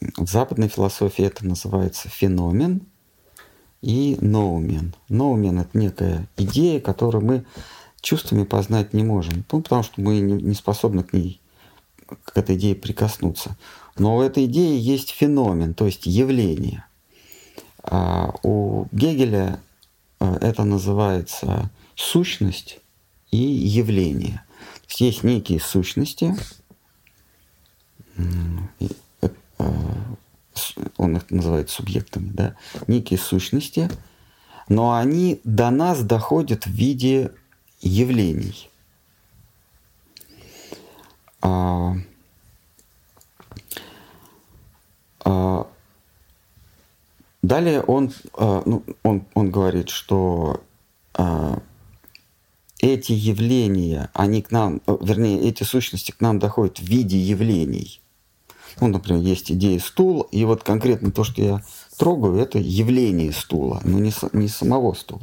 в 0.00 0.26
западной 0.26 0.68
философии 0.68 1.24
это 1.24 1.46
называется 1.46 2.08
феномен 2.08 2.82
и 3.82 4.16
ноумен. 4.20 4.94
Ноумен– 5.08 5.58
это 5.60 5.78
некая 5.78 6.28
идея, 6.36 6.80
которую 6.80 7.24
мы 7.24 7.44
чувствами 8.00 8.44
познать 8.44 8.92
не 8.92 9.02
можем. 9.02 9.44
Ну, 9.50 9.60
потому 9.60 9.82
что 9.82 10.00
мы 10.00 10.20
не 10.20 10.54
способны 10.54 11.02
к 11.02 11.12
ней, 11.12 11.40
к 12.06 12.36
этой 12.36 12.56
идее 12.56 12.74
прикоснуться. 12.74 13.56
Но 13.96 14.16
у 14.16 14.22
этой 14.22 14.46
идеи 14.46 14.78
есть 14.78 15.10
феномен, 15.10 15.74
то 15.74 15.86
есть 15.86 16.06
явление. 16.06 16.84
А 17.82 18.32
у 18.42 18.86
Гегеля 18.92 19.60
э, 20.20 20.38
это 20.40 20.64
называется 20.64 21.70
сущность 21.96 22.80
и 23.30 23.38
явление. 23.38 24.42
Есть 24.88 25.22
некие 25.22 25.60
сущности, 25.60 26.34
он 30.96 31.16
их 31.16 31.30
называет 31.30 31.70
субъектами, 31.70 32.30
да, 32.30 32.56
некие 32.86 33.18
сущности, 33.18 33.90
но 34.68 34.94
они 34.94 35.40
до 35.44 35.70
нас 35.70 36.02
доходят 36.02 36.66
в 36.66 36.70
виде 36.70 37.32
явлений. 37.80 38.68
А, 41.40 41.94
а, 45.24 45.66
далее 47.42 47.80
он, 47.82 48.12
а, 48.34 48.62
ну, 48.66 48.84
он, 49.02 49.24
он 49.34 49.50
говорит, 49.50 49.88
что 49.88 50.62
а, 51.14 51.62
эти 52.80 53.12
явления, 53.12 54.10
они 54.12 54.42
к 54.42 54.50
нам, 54.50 54.80
вернее, 54.86 55.40
эти 55.48 55.62
сущности 55.62 56.10
к 56.12 56.20
нам 56.20 56.38
доходят 56.38 56.78
в 56.78 56.82
виде 56.82 57.18
явлений. 57.18 58.00
Ну, 58.80 58.88
например, 58.88 59.22
есть 59.22 59.50
идея 59.50 59.80
стула, 59.80 60.26
и 60.30 60.44
вот 60.44 60.62
конкретно 60.62 61.10
то, 61.10 61.24
что 61.24 61.42
я 61.42 61.62
трогаю, 61.96 62.36
это 62.36 62.58
явление 62.58 63.32
стула, 63.32 63.80
но 63.84 63.98
не, 63.98 64.12
не 64.32 64.48
самого 64.48 64.94
стула. 64.94 65.22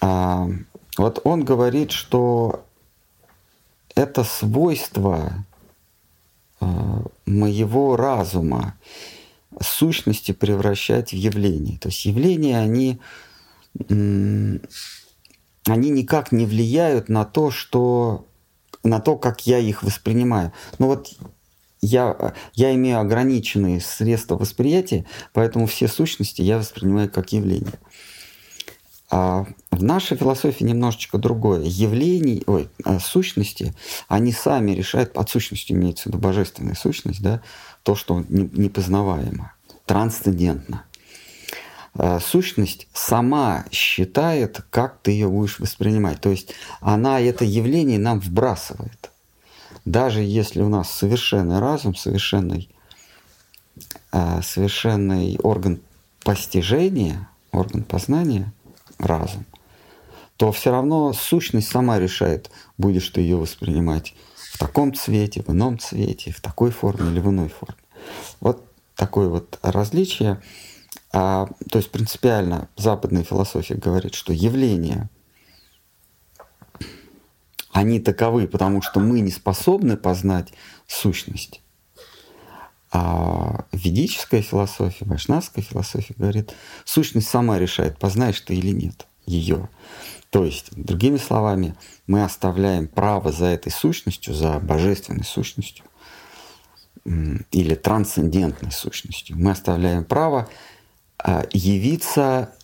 А, 0.00 0.48
вот 0.96 1.20
он 1.24 1.44
говорит, 1.44 1.90
что 1.90 2.64
это 3.94 4.22
свойство 4.24 5.32
а, 6.60 7.02
моего 7.26 7.96
разума 7.96 8.74
сущности 9.60 10.32
превращать 10.32 11.12
в 11.12 11.16
явление. 11.16 11.78
То 11.78 11.88
есть 11.88 12.04
явления, 12.04 12.58
они, 12.58 13.00
они 13.88 14.60
никак 15.90 16.32
не 16.32 16.46
влияют 16.46 17.08
на 17.08 17.24
то, 17.24 17.50
что 17.50 18.26
на 18.82 19.00
то, 19.00 19.16
как 19.16 19.46
я 19.46 19.58
их 19.58 19.82
воспринимаю. 19.82 20.52
Ну 20.78 20.88
вот 20.88 21.12
я, 21.84 22.34
я 22.54 22.74
имею 22.74 23.00
ограниченные 23.00 23.80
средства 23.80 24.36
восприятия, 24.36 25.04
поэтому 25.32 25.66
все 25.66 25.88
сущности 25.88 26.42
я 26.42 26.58
воспринимаю 26.58 27.10
как 27.10 27.32
явление. 27.32 27.78
А 29.10 29.46
в 29.70 29.82
нашей 29.82 30.16
философии 30.16 30.64
немножечко 30.64 31.18
другое. 31.18 31.62
Явления, 31.62 32.42
ой, 32.46 32.68
а, 32.84 32.98
сущности, 32.98 33.74
они 34.08 34.32
сами 34.32 34.72
решают, 34.72 35.12
под 35.12 35.28
сущностью 35.30 35.76
имеется 35.76 36.04
в 36.04 36.06
виду 36.06 36.18
божественная 36.18 36.74
сущность, 36.74 37.22
да, 37.22 37.40
то, 37.82 37.94
что 37.94 38.24
непознаваемо, 38.28 39.52
трансцендентно. 39.84 40.84
А, 41.96 42.18
сущность 42.18 42.88
сама 42.92 43.66
считает, 43.70 44.62
как 44.70 44.98
ты 45.02 45.12
ее 45.12 45.28
будешь 45.28 45.60
воспринимать. 45.60 46.20
То 46.20 46.30
есть 46.30 46.52
она 46.80 47.20
это 47.20 47.44
явление 47.44 47.98
нам 47.98 48.18
вбрасывает. 48.20 49.10
Даже 49.84 50.22
если 50.22 50.62
у 50.62 50.68
нас 50.68 50.90
совершенный 50.90 51.58
разум, 51.58 51.94
совершенный, 51.94 52.70
а, 54.12 54.42
совершенный 54.42 55.38
орган 55.42 55.80
постижения, 56.22 57.28
орган 57.52 57.82
познания– 57.84 58.52
разум, 58.98 59.44
то 60.36 60.52
все 60.52 60.70
равно 60.70 61.12
сущность 61.12 61.68
сама 61.68 61.98
решает, 61.98 62.50
будешь 62.78 63.08
ты 63.08 63.20
ее 63.20 63.36
воспринимать 63.36 64.14
в 64.36 64.58
таком 64.58 64.94
цвете, 64.94 65.42
в 65.42 65.50
ином 65.50 65.78
цвете, 65.78 66.32
в 66.32 66.40
такой 66.40 66.70
форме 66.70 67.10
или 67.10 67.20
в 67.20 67.28
иной 67.28 67.48
форме. 67.48 67.76
Вот 68.40 68.64
такое 68.96 69.28
вот 69.28 69.58
различие. 69.62 70.40
А, 71.12 71.48
то 71.70 71.78
есть 71.78 71.90
принципиально 71.90 72.68
западная 72.76 73.22
философия 73.22 73.74
говорит, 73.74 74.14
что 74.14 74.32
явления, 74.32 75.08
они 77.74 77.98
таковы, 77.98 78.46
потому 78.46 78.80
что 78.82 79.00
мы 79.00 79.18
не 79.18 79.32
способны 79.32 79.96
познать 79.96 80.52
сущность. 80.86 81.60
А 82.92 83.64
ведическая 83.72 84.42
философия, 84.42 85.04
вайшнавская 85.04 85.64
философия 85.64 86.14
говорит, 86.16 86.54
сущность 86.84 87.28
сама 87.28 87.58
решает, 87.58 87.98
познаешь 87.98 88.40
ты 88.40 88.54
или 88.54 88.70
нет 88.70 89.08
ее. 89.26 89.68
То 90.30 90.44
есть, 90.44 90.68
другими 90.76 91.16
словами, 91.16 91.74
мы 92.06 92.22
оставляем 92.22 92.86
право 92.86 93.32
за 93.32 93.46
этой 93.46 93.72
сущностью, 93.72 94.34
за 94.34 94.60
божественной 94.60 95.24
сущностью 95.24 95.84
или 97.04 97.74
трансцендентной 97.74 98.70
сущностью. 98.70 99.36
Мы 99.36 99.50
оставляем 99.50 100.04
право 100.04 100.48
а, 101.18 101.44
явиться 101.52 102.54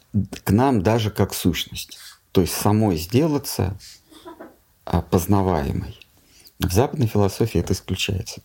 к 0.45 0.53
нам 0.53 0.83
даже 0.83 1.11
как 1.11 1.35
сущность. 1.35 1.99
То 2.31 2.43
есть 2.43 2.53
самой 2.53 2.97
сделаться 2.97 3.77
познаваемой. 5.11 5.99
В 6.59 6.73
западной 6.73 7.07
философии 7.07 7.61
это 7.61 7.73
исключается. 7.73 8.43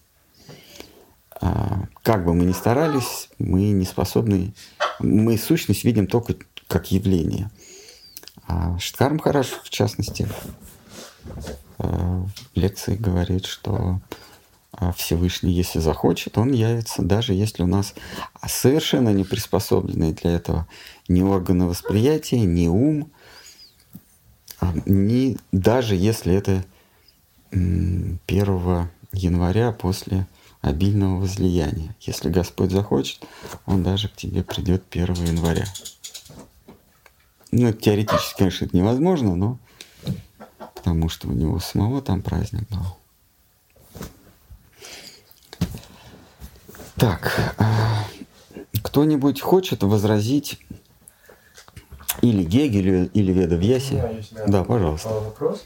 А, 1.41 1.85
как 2.03 2.23
бы 2.25 2.33
мы 2.33 2.45
ни 2.45 2.53
старались, 2.53 3.29
мы 3.39 3.71
не 3.71 3.85
способны, 3.85 4.53
мы 4.99 5.37
сущность 5.37 5.83
видим 5.83 6.07
только 6.07 6.35
как 6.67 6.91
явление. 6.91 7.51
А 8.47 8.77
Штхар 8.79 9.13
Махараш, 9.13 9.47
в 9.63 9.69
частности, 9.69 10.27
в 11.77 12.29
лекции 12.55 12.95
говорит, 12.95 13.45
что 13.45 13.99
а, 14.71 14.91
Всевышний, 14.93 15.51
если 15.51 15.79
захочет, 15.79 16.37
он 16.37 16.51
явится, 16.51 17.01
даже 17.01 17.33
если 17.33 17.63
у 17.63 17.67
нас 17.67 17.93
совершенно 18.45 19.09
не 19.09 19.23
приспособленные 19.23 20.13
для 20.13 20.31
этого 20.31 20.67
ни 21.07 21.21
органы 21.21 21.65
восприятия, 21.65 22.41
ни 22.41 22.67
ум, 22.67 23.11
ни, 24.85 25.37
даже 25.51 25.95
если 25.95 26.33
это 26.33 26.65
1 27.51 28.19
января 29.13 29.71
после 29.71 30.27
обильного 30.61 31.19
возлияния. 31.19 31.95
Если 32.01 32.29
Господь 32.29 32.71
захочет, 32.71 33.23
Он 33.65 33.83
даже 33.83 34.09
к 34.09 34.15
тебе 34.15 34.43
придет 34.43 34.83
1 34.91 35.13
января. 35.25 35.65
Ну, 37.51 37.71
теоретически, 37.71 38.39
конечно, 38.39 38.65
это 38.65 38.75
невозможно, 38.75 39.35
но 39.35 39.57
потому 40.73 41.09
что 41.09 41.27
у 41.27 41.31
него 41.31 41.59
самого 41.59 42.01
там 42.01 42.21
праздник 42.21 42.67
был. 42.69 42.97
Так, 46.95 47.55
а, 47.57 48.05
кто-нибудь 48.81 49.41
хочет 49.41 49.83
возразить 49.83 50.59
или 52.21 52.43
Гегелю, 52.43 53.09
или 53.11 53.31
Веда 53.31 53.55
Вьясе? 53.55 54.23
Да, 54.47 54.63
пожалуйста. 54.63 55.09
А, 55.09 55.19
Вопрос 55.19 55.63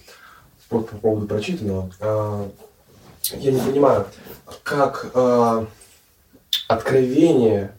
по, 0.69 0.79
по 0.81 0.95
поводу 0.97 1.27
прочитанного. 1.27 1.91
А, 1.99 2.49
Я 3.37 3.51
не 3.51 3.59
понимаю, 3.59 4.05
как 4.63 5.11
а, 5.13 5.65
откровение 6.67 7.73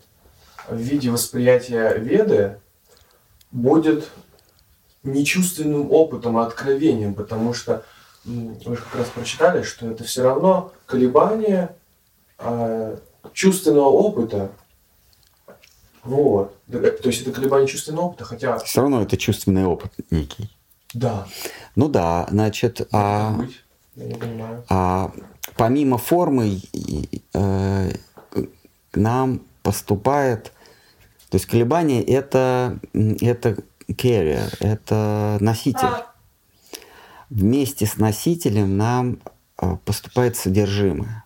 в 0.69 0.77
виде 0.77 1.11
восприятия 1.11 1.95
Веды 1.97 2.59
будет 3.51 4.09
не 5.03 5.25
чувственным 5.25 5.91
опытом, 5.91 6.37
а 6.37 6.47
откровением, 6.47 7.15
потому 7.15 7.55
что 7.55 7.85
вы 8.25 8.77
же 8.77 8.83
как 8.83 8.97
раз 8.97 9.09
прочитали, 9.09 9.63
что 9.63 9.91
это 9.91 10.05
все 10.05 10.23
равно 10.23 10.73
колебание 10.87 11.75
чувственного 13.33 13.89
опыта. 13.89 14.51
Вот. 16.05 16.57
Да, 16.67 16.79
То 16.81 17.09
есть 17.09 17.23
это 17.23 17.33
колебание 17.33 17.69
чувственного 17.69 18.07
опыта, 18.07 18.25
хотя 18.25 18.59
Все 18.59 18.81
равно 18.81 19.03
это 19.03 19.17
чувственный 19.17 19.65
опыт 19.65 19.93
некий. 20.11 20.51
да, 20.95 21.27
Ну 21.77 21.89
да, 21.89 22.27
значит, 22.31 22.89
а, 22.93 23.31
может 23.31 23.47
быть, 23.47 23.61
я 23.97 24.05
не 24.07 24.15
понимаю. 24.15 24.65
а 24.69 25.13
помимо 25.57 25.99
формы 25.99 26.61
и, 26.73 27.23
э, 27.35 27.93
к 28.31 28.97
нам 28.97 29.43
поступает, 29.63 30.53
то 31.29 31.37
есть 31.37 31.47
колебание 31.47 32.03
это, 32.03 32.79
это 32.95 33.57
carrier, 33.89 34.53
это 34.61 35.37
носитель. 35.41 36.05
Вместе 37.29 37.87
с 37.87 37.97
носителем 37.97 38.77
нам 38.77 39.19
э, 39.61 39.77
поступает 39.85 40.37
содержимое. 40.37 41.25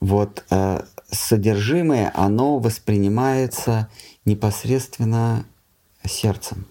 Вот 0.00 0.44
э, 0.50 0.84
содержимое, 1.10 2.12
оно 2.14 2.58
воспринимается 2.58 3.88
непосредственно 4.24 5.44
сердцем. 6.04 6.66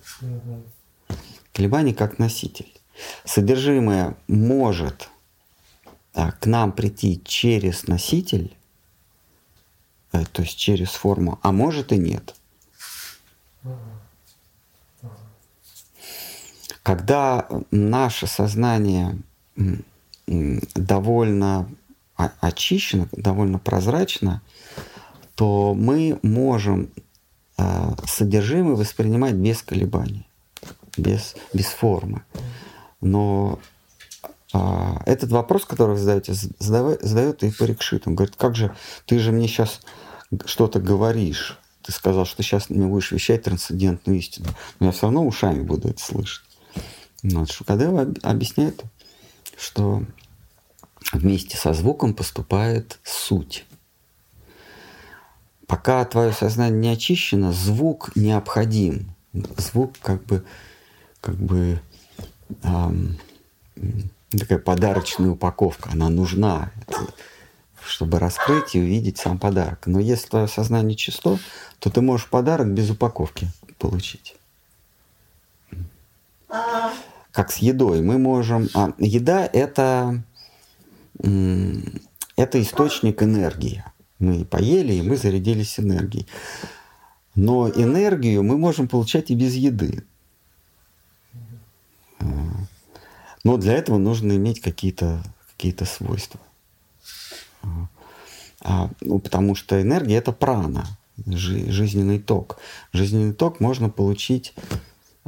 Колебание 1.54 1.94
как 1.94 2.20
носитель. 2.20 2.72
Содержимое 3.26 4.16
может 4.28 5.10
а, 6.14 6.32
к 6.32 6.46
нам 6.46 6.72
прийти 6.72 7.22
через 7.24 7.88
носитель, 7.88 8.56
э, 10.14 10.24
то 10.26 10.42
есть 10.42 10.58
через 10.58 10.90
форму, 10.92 11.40
а 11.44 11.52
может 11.52 11.92
и 11.92 11.98
нет. 11.98 12.34
Когда 16.82 17.48
наше 17.70 18.26
сознание 18.28 19.20
довольно 20.26 21.70
очищено, 22.18 23.08
довольно 23.12 23.60
прозрачно, 23.60 24.42
то 25.36 25.74
мы 25.76 26.20
можем 26.24 26.90
а, 27.58 27.96
содержимое 28.06 28.76
воспринимать 28.76 29.34
без 29.36 29.62
колебаний, 29.62 30.28
без, 30.98 31.36
без 31.54 31.68
формы. 31.68 32.24
Но 33.02 33.60
а, 34.54 35.02
этот 35.06 35.32
вопрос, 35.32 35.66
который 35.66 35.92
вы 35.92 35.98
задаете, 36.00 36.34
з- 36.34 36.50
задава- 36.60 36.98
задает 37.02 37.44
и 37.44 37.52
Парикшит. 37.52 38.08
Он 38.08 38.16
говорит, 38.16 38.36
как 38.36 38.56
же, 38.56 38.76
ты 39.06 39.20
же 39.20 39.32
мне 39.32 39.48
сейчас 39.48 39.82
что-то 40.46 40.80
говоришь. 40.80 41.60
Ты 41.84 41.92
сказал, 41.92 42.26
что 42.26 42.44
сейчас 42.44 42.70
мне 42.70 42.86
будешь 42.88 43.12
вещать 43.12 43.44
трансцендентную 43.44 44.18
истину. 44.20 44.48
Но 44.80 44.88
я 44.88 44.92
все 44.92 45.04
равно 45.04 45.26
ушами 45.26 45.62
буду 45.62 45.90
это 45.90 46.04
слышать. 46.04 46.44
Ну, 47.24 47.42
Вот, 47.42 47.52
Шукадева 47.52 48.02
об- 48.02 48.18
объясняет, 48.24 48.84
что 49.58 50.04
вместе 51.14 51.58
со 51.58 51.74
звуком 51.74 52.14
поступает 52.14 53.00
суть. 53.04 53.66
Пока 55.68 56.04
твое 56.06 56.32
сознание 56.32 56.80
не 56.80 56.90
очищено, 56.90 57.52
звук 57.52 58.16
необходим. 58.16 59.14
Звук 59.58 59.94
как 60.02 60.24
бы, 60.24 60.46
как 61.20 61.36
бы 61.36 61.82
ам, 62.64 63.18
м, 63.76 64.10
такая 64.32 64.60
подарочная 64.60 65.30
упаковка, 65.30 65.90
она 65.92 66.10
нужна, 66.10 66.72
чтобы 67.86 68.20
раскрыть 68.20 68.76
и 68.76 68.80
увидеть 68.80 69.18
сам 69.18 69.38
подарок. 69.38 69.88
Но 69.88 70.00
если 70.00 70.28
твое 70.28 70.48
сознание 70.48 70.96
чисто, 70.96 71.38
то 71.80 71.90
ты 71.90 72.02
можешь 72.02 72.28
подарок 72.28 72.68
без 72.68 72.90
упаковки 72.90 73.50
получить. 73.78 74.36
Как 77.32 77.52
с 77.52 77.58
едой. 77.58 78.02
Мы 78.02 78.18
можем... 78.18 78.70
А, 78.74 78.94
еда— 78.98 79.46
это, 79.54 80.24
это 81.20 82.62
источник 82.62 83.24
энергии. 83.24 83.84
Мы 84.20 84.46
поели, 84.46 84.94
и 84.94 85.02
мы 85.02 85.18
зарядились 85.18 85.80
энергией. 85.80 86.28
Но 87.36 87.70
энергию 87.70 88.44
мы 88.44 88.58
можем 88.58 88.88
получать 88.88 89.30
и 89.30 89.36
без 89.36 89.54
еды. 89.54 90.04
А, 92.20 92.26
Но 93.44 93.58
для 93.58 93.74
этого 93.74 93.98
нужно 93.98 94.34
иметь 94.34 94.60
какие-то 94.62 95.24
какие 95.52 95.76
свойства. 95.86 96.40
А, 98.62 98.90
ну, 99.02 99.20
потому 99.20 99.56
что 99.56 99.80
энергия 99.82 100.16
это 100.16 100.32
прана, 100.32 100.86
жи- 101.26 101.72
жизненный 101.72 102.20
ток. 102.20 102.58
Жизненный 102.92 103.34
ток 103.34 103.60
можно 103.60 103.90
получить 103.90 104.54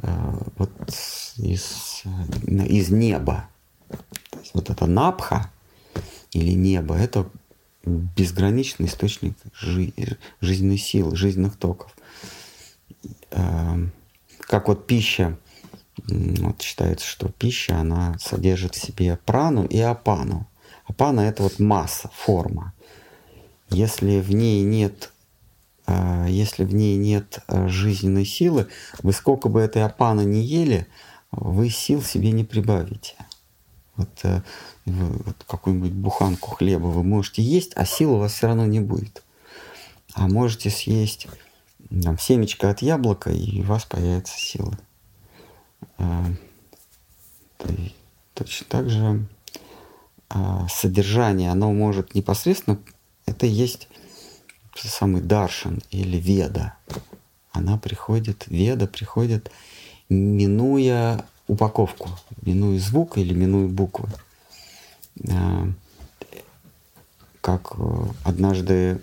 э, 0.02 0.34
вот 0.58 0.72
из, 1.38 2.04
э, 2.06 2.66
из 2.66 2.90
неба. 2.90 3.48
То 3.90 4.40
есть 4.40 4.54
вот 4.54 4.70
это 4.70 4.88
напха 4.88 5.52
или 6.32 6.52
небо 6.52 6.96
это 6.96 7.30
безграничный 7.84 8.88
источник 8.88 9.38
жи- 9.60 9.94
жизненной 10.42 10.78
силы, 10.78 11.16
жизненных 11.16 11.58
токов. 11.58 11.96
Эм, 13.32 13.92
Как 14.42 14.68
вот 14.68 14.88
пища, 14.88 15.38
вот 16.08 16.62
считается, 16.62 17.06
что 17.06 17.30
пища, 17.30 17.78
она 17.80 18.18
содержит 18.20 18.76
в 18.76 18.82
себе 18.82 19.18
прану 19.26 19.66
и 19.66 19.80
апану. 19.80 20.48
Апана 20.86 21.22
это 21.22 21.44
вот 21.44 21.60
масса, 21.60 22.10
форма. 22.16 22.74
Если 23.70 24.20
в 24.20 24.34
ней 24.34 24.64
нет, 24.64 25.12
э, 25.86 26.26
если 26.30 26.66
в 26.66 26.74
ней 26.74 26.98
нет 26.98 27.40
э, 27.48 27.68
жизненной 27.68 28.26
силы, 28.26 28.68
вы 29.04 29.14
сколько 29.14 29.50
бы 29.50 29.60
этой 29.62 29.84
апаны 29.84 30.22
не 30.26 30.42
ели, 30.42 30.88
вы 31.32 31.70
сил 31.70 32.02
себе 32.02 32.32
не 32.32 32.44
прибавите. 32.44 33.16
Вот, 33.96 34.10
э, 34.24 34.42
вот 34.92 35.44
какую-нибудь 35.48 35.92
буханку 35.92 36.52
хлеба 36.52 36.88
вы 36.88 37.04
можете 37.04 37.42
есть, 37.42 37.74
а 37.76 37.86
сил 37.86 38.14
у 38.14 38.18
вас 38.18 38.34
все 38.34 38.48
равно 38.48 38.66
не 38.66 38.80
будет. 38.80 39.24
А 40.14 40.28
можете 40.28 40.70
съесть 40.70 41.28
там, 42.04 42.18
семечко 42.18 42.70
от 42.70 42.82
яблока, 42.82 43.32
и 43.32 43.62
у 43.62 43.66
вас 43.66 43.86
появятся 43.86 44.38
силы. 44.38 44.78
А, 45.98 46.26
то 47.58 47.68
Точно 48.34 48.68
так 48.70 48.90
же 48.90 49.26
а, 50.30 50.68
содержание, 50.70 51.52
оно 51.52 51.74
может 51.74 52.16
непосредственно, 52.16 52.80
это 53.26 53.46
есть 53.46 53.90
самый 54.76 55.22
даршан 55.22 55.82
или 55.92 56.18
веда. 56.18 56.76
Она 57.52 57.78
приходит, 57.78 58.46
веда 58.48 58.88
приходит, 58.88 59.52
минуя 60.08 61.26
упаковку, 61.48 62.10
минуя 62.44 62.80
звук 62.80 63.18
или 63.18 63.34
минуя 63.34 63.68
буквы. 63.68 64.08
А, 65.28 65.68
Как 67.42 67.74
э, 67.78 68.06
однажды 68.24 69.02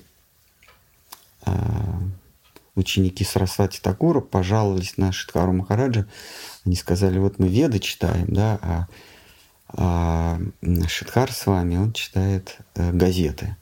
а, 1.42 2.00
ученики 2.74 3.24
Сарасвати 3.24 3.80
Такура 3.80 4.20
пожаловались 4.20 4.96
на 4.96 5.12
Шиткару 5.12 5.52
Махараджа. 5.52 6.06
Они 6.64 6.76
сказали, 6.76 7.18
вот 7.18 7.38
мы 7.38 7.48
веды 7.48 7.78
читаем, 7.78 8.26
да, 8.28 8.58
а, 8.62 8.88
а 9.68 10.38
Шидхар 10.88 11.32
с 11.32 11.46
вами, 11.46 11.76
он 11.76 11.92
читает 11.92 12.58
э, 12.74 12.92
газеты. 12.92 13.56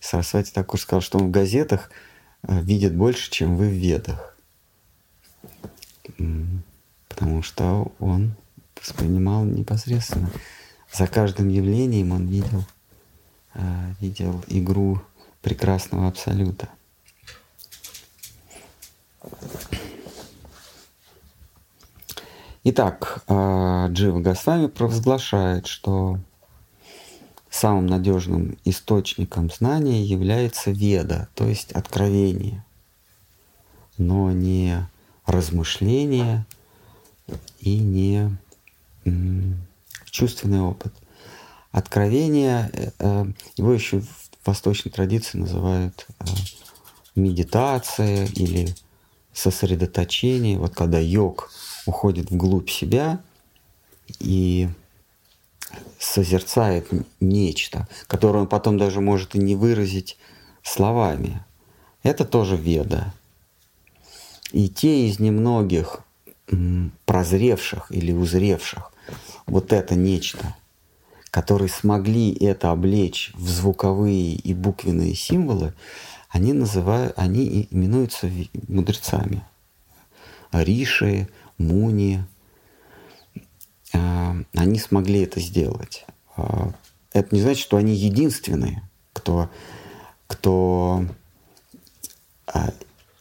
Сарасвати 0.00 0.52
Такур 0.52 0.80
сказал, 0.80 1.00
что 1.00 1.18
он 1.18 1.28
в 1.28 1.30
газетах 1.30 1.90
э, 2.42 2.60
видит 2.60 2.94
больше, 2.94 3.30
чем 3.30 3.56
вы 3.56 3.68
в 3.68 3.72
ведах. 3.72 4.36
Потому 7.08 7.42
что 7.42 7.92
он 7.98 8.34
воспринимал 8.80 9.44
непосредственно. 9.44 10.30
За 10.92 11.06
каждым 11.06 11.48
явлением 11.48 12.12
он 12.12 12.26
видел, 12.26 12.64
э, 13.54 13.92
видел 14.00 14.42
игру 14.48 15.00
прекрасного 15.42 16.08
абсолюта. 16.08 16.68
Итак, 22.64 23.22
э, 23.28 23.86
Джива 23.90 24.18
Госвами 24.18 24.66
провозглашает, 24.66 25.66
что 25.68 26.18
самым 27.48 27.86
надежным 27.86 28.58
источником 28.64 29.50
знания 29.50 30.02
является 30.02 30.72
веда, 30.72 31.28
то 31.34 31.46
есть 31.46 31.72
откровение, 31.72 32.64
но 33.98 34.32
не 34.32 34.86
размышление 35.26 36.44
и 37.60 37.78
не 37.78 38.36
чувственный 40.16 40.60
опыт. 40.60 40.94
Откровение, 41.72 42.70
э, 42.98 43.26
его 43.58 43.72
еще 43.72 44.00
в 44.00 44.46
восточной 44.46 44.90
традиции 44.90 45.36
называют 45.36 46.06
э, 46.08 46.24
медитация 47.14 48.26
или 48.34 48.74
сосредоточение. 49.34 50.58
Вот 50.58 50.74
когда 50.74 50.98
йог 50.98 51.50
уходит 51.84 52.30
вглубь 52.30 52.70
себя 52.70 53.20
и 54.18 54.68
созерцает 55.98 56.88
нечто, 57.20 57.86
которое 58.06 58.38
он 58.38 58.46
потом 58.46 58.78
даже 58.78 59.02
может 59.02 59.34
и 59.34 59.38
не 59.38 59.54
выразить 59.54 60.16
словами. 60.62 61.44
Это 62.02 62.24
тоже 62.24 62.56
веда. 62.56 63.12
И 64.52 64.70
те 64.70 65.08
из 65.08 65.18
немногих 65.18 66.00
прозревших 67.04 67.90
или 67.90 68.12
узревших 68.12 68.92
вот 69.46 69.72
это 69.72 69.94
нечто, 69.94 70.54
которые 71.30 71.68
смогли 71.68 72.32
это 72.34 72.70
облечь 72.70 73.32
в 73.34 73.48
звуковые 73.48 74.34
и 74.34 74.54
буквенные 74.54 75.14
символы, 75.14 75.74
они 76.28 76.52
называют, 76.52 77.14
они 77.16 77.68
именуются 77.70 78.30
мудрецами. 78.68 79.42
Риши, 80.52 81.28
Муни, 81.58 82.22
а, 83.92 84.36
они 84.54 84.78
смогли 84.78 85.22
это 85.22 85.40
сделать. 85.40 86.04
А, 86.36 86.72
это 87.12 87.34
не 87.34 87.40
значит, 87.40 87.62
что 87.62 87.76
они 87.76 87.94
единственные, 87.94 88.82
кто, 89.12 89.48
кто 90.26 91.04
а, 92.46 92.72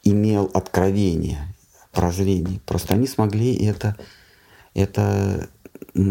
имел 0.03 0.49
откровение, 0.53 1.53
прозрение. 1.91 2.59
Просто 2.65 2.93
они 2.93 3.07
смогли 3.07 3.55
это, 3.65 3.95
это 4.73 5.49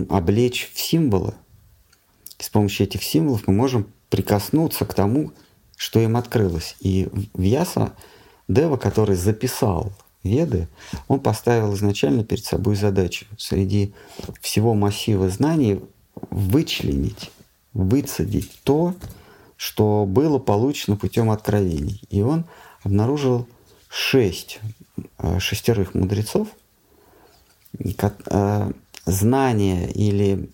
облечь 0.08 0.70
в 0.72 0.80
символы. 0.80 1.34
С 2.38 2.48
помощью 2.48 2.86
этих 2.86 3.02
символов 3.02 3.46
мы 3.46 3.54
можем 3.54 3.86
прикоснуться 4.10 4.84
к 4.84 4.94
тому, 4.94 5.32
что 5.76 6.00
им 6.00 6.16
открылось. 6.16 6.76
И 6.80 7.08
Вьяса 7.34 7.92
Дева, 8.48 8.76
который 8.76 9.16
записал 9.16 9.92
Веды, 10.22 10.68
он 11.08 11.20
поставил 11.20 11.74
изначально 11.74 12.24
перед 12.24 12.44
собой 12.44 12.76
задачу 12.76 13.26
среди 13.36 13.92
всего 14.40 14.74
массива 14.74 15.28
знаний 15.28 15.80
вычленить, 16.30 17.30
выцедить 17.72 18.58
то, 18.64 18.94
что 19.56 20.06
было 20.06 20.38
получено 20.38 20.96
путем 20.96 21.30
откровений. 21.30 22.02
И 22.10 22.22
он 22.22 22.44
обнаружил 22.82 23.46
шесть, 23.88 24.60
э, 25.18 25.38
шестерых 25.38 25.94
мудрецов, 25.94 26.48
э, 27.78 28.72
знания 29.06 29.90
или 29.90 30.50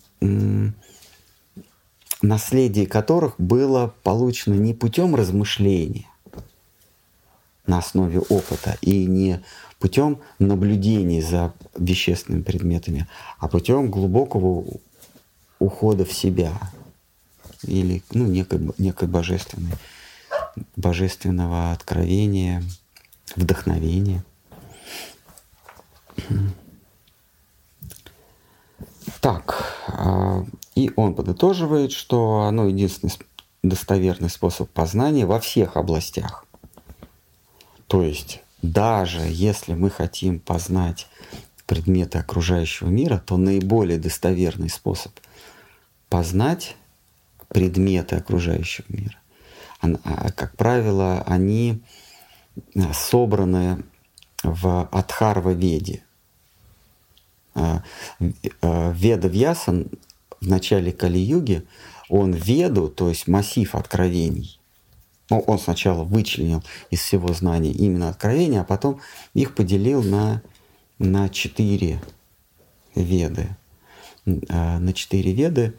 наследие 2.21 2.85
которых 2.85 3.35
было 3.37 3.93
получено 4.03 4.53
не 4.53 4.73
путем 4.73 5.15
размышления 5.15 6.07
на 7.65 7.79
основе 7.79 8.19
опыта 8.19 8.77
и 8.81 9.05
не 9.05 9.41
путем 9.79 10.19
наблюдения 10.39 11.21
за 11.21 11.53
вещественными 11.75 12.43
предметами, 12.43 13.07
а 13.39 13.47
путем 13.47 13.89
глубокого 13.89 14.65
ухода 15.59 16.05
в 16.05 16.13
себя 16.13 16.53
или 17.63 18.03
ну, 18.11 18.25
некой, 18.25 18.59
некой 18.77 19.07
божественной, 19.07 19.73
божественного 20.75 21.71
откровения, 21.71 22.63
вдохновения. 23.35 24.23
Так, 29.21 29.77
а, 29.87 30.43
и 30.75 30.91
он 30.95 31.13
подытоживает, 31.13 31.91
что 31.91 32.41
оно 32.41 32.67
единственный 32.67 33.13
достоверный 33.61 34.29
способ 34.29 34.69
познания 34.71 35.27
во 35.27 35.39
всех 35.39 35.77
областях. 35.77 36.45
То 37.85 38.01
есть 38.01 38.41
даже 38.61 39.21
если 39.21 39.73
мы 39.73 39.89
хотим 39.89 40.39
познать 40.39 41.07
предметы 41.67 42.17
окружающего 42.17 42.89
мира, 42.89 43.21
то 43.25 43.37
наиболее 43.37 43.99
достоверный 43.99 44.69
способ 44.69 45.11
познать 46.09 46.75
предметы 47.47 48.15
окружающего 48.15 48.85
мира, 48.89 49.17
а, 49.81 50.31
как 50.31 50.55
правило, 50.57 51.23
они 51.27 51.81
а, 52.75 52.93
собраны 52.93 53.83
в 54.43 54.89
Адхарва-веде. 54.91 56.03
А, 57.53 57.83
Веда 58.61 59.27
Вьясан 59.27 59.87
в 60.39 60.47
начале 60.47 60.91
Кали-юги, 60.91 61.63
он 62.09 62.33
Веду, 62.33 62.87
то 62.87 63.09
есть 63.09 63.27
массив 63.27 63.75
откровений, 63.75 64.59
ну, 65.31 65.39
он 65.47 65.59
сначала 65.59 66.03
вычленил 66.03 66.61
из 66.89 66.99
всего 66.99 67.31
знания 67.33 67.71
именно 67.71 68.09
откровения, 68.09 68.61
а 68.61 68.65
потом 68.65 68.99
их 69.33 69.55
поделил 69.55 70.03
на, 70.03 70.43
на 70.99 71.29
четыре 71.29 72.01
веды. 72.95 73.55
А, 74.49 74.77
на 74.79 74.91
четыре 74.91 75.31
веды. 75.31 75.73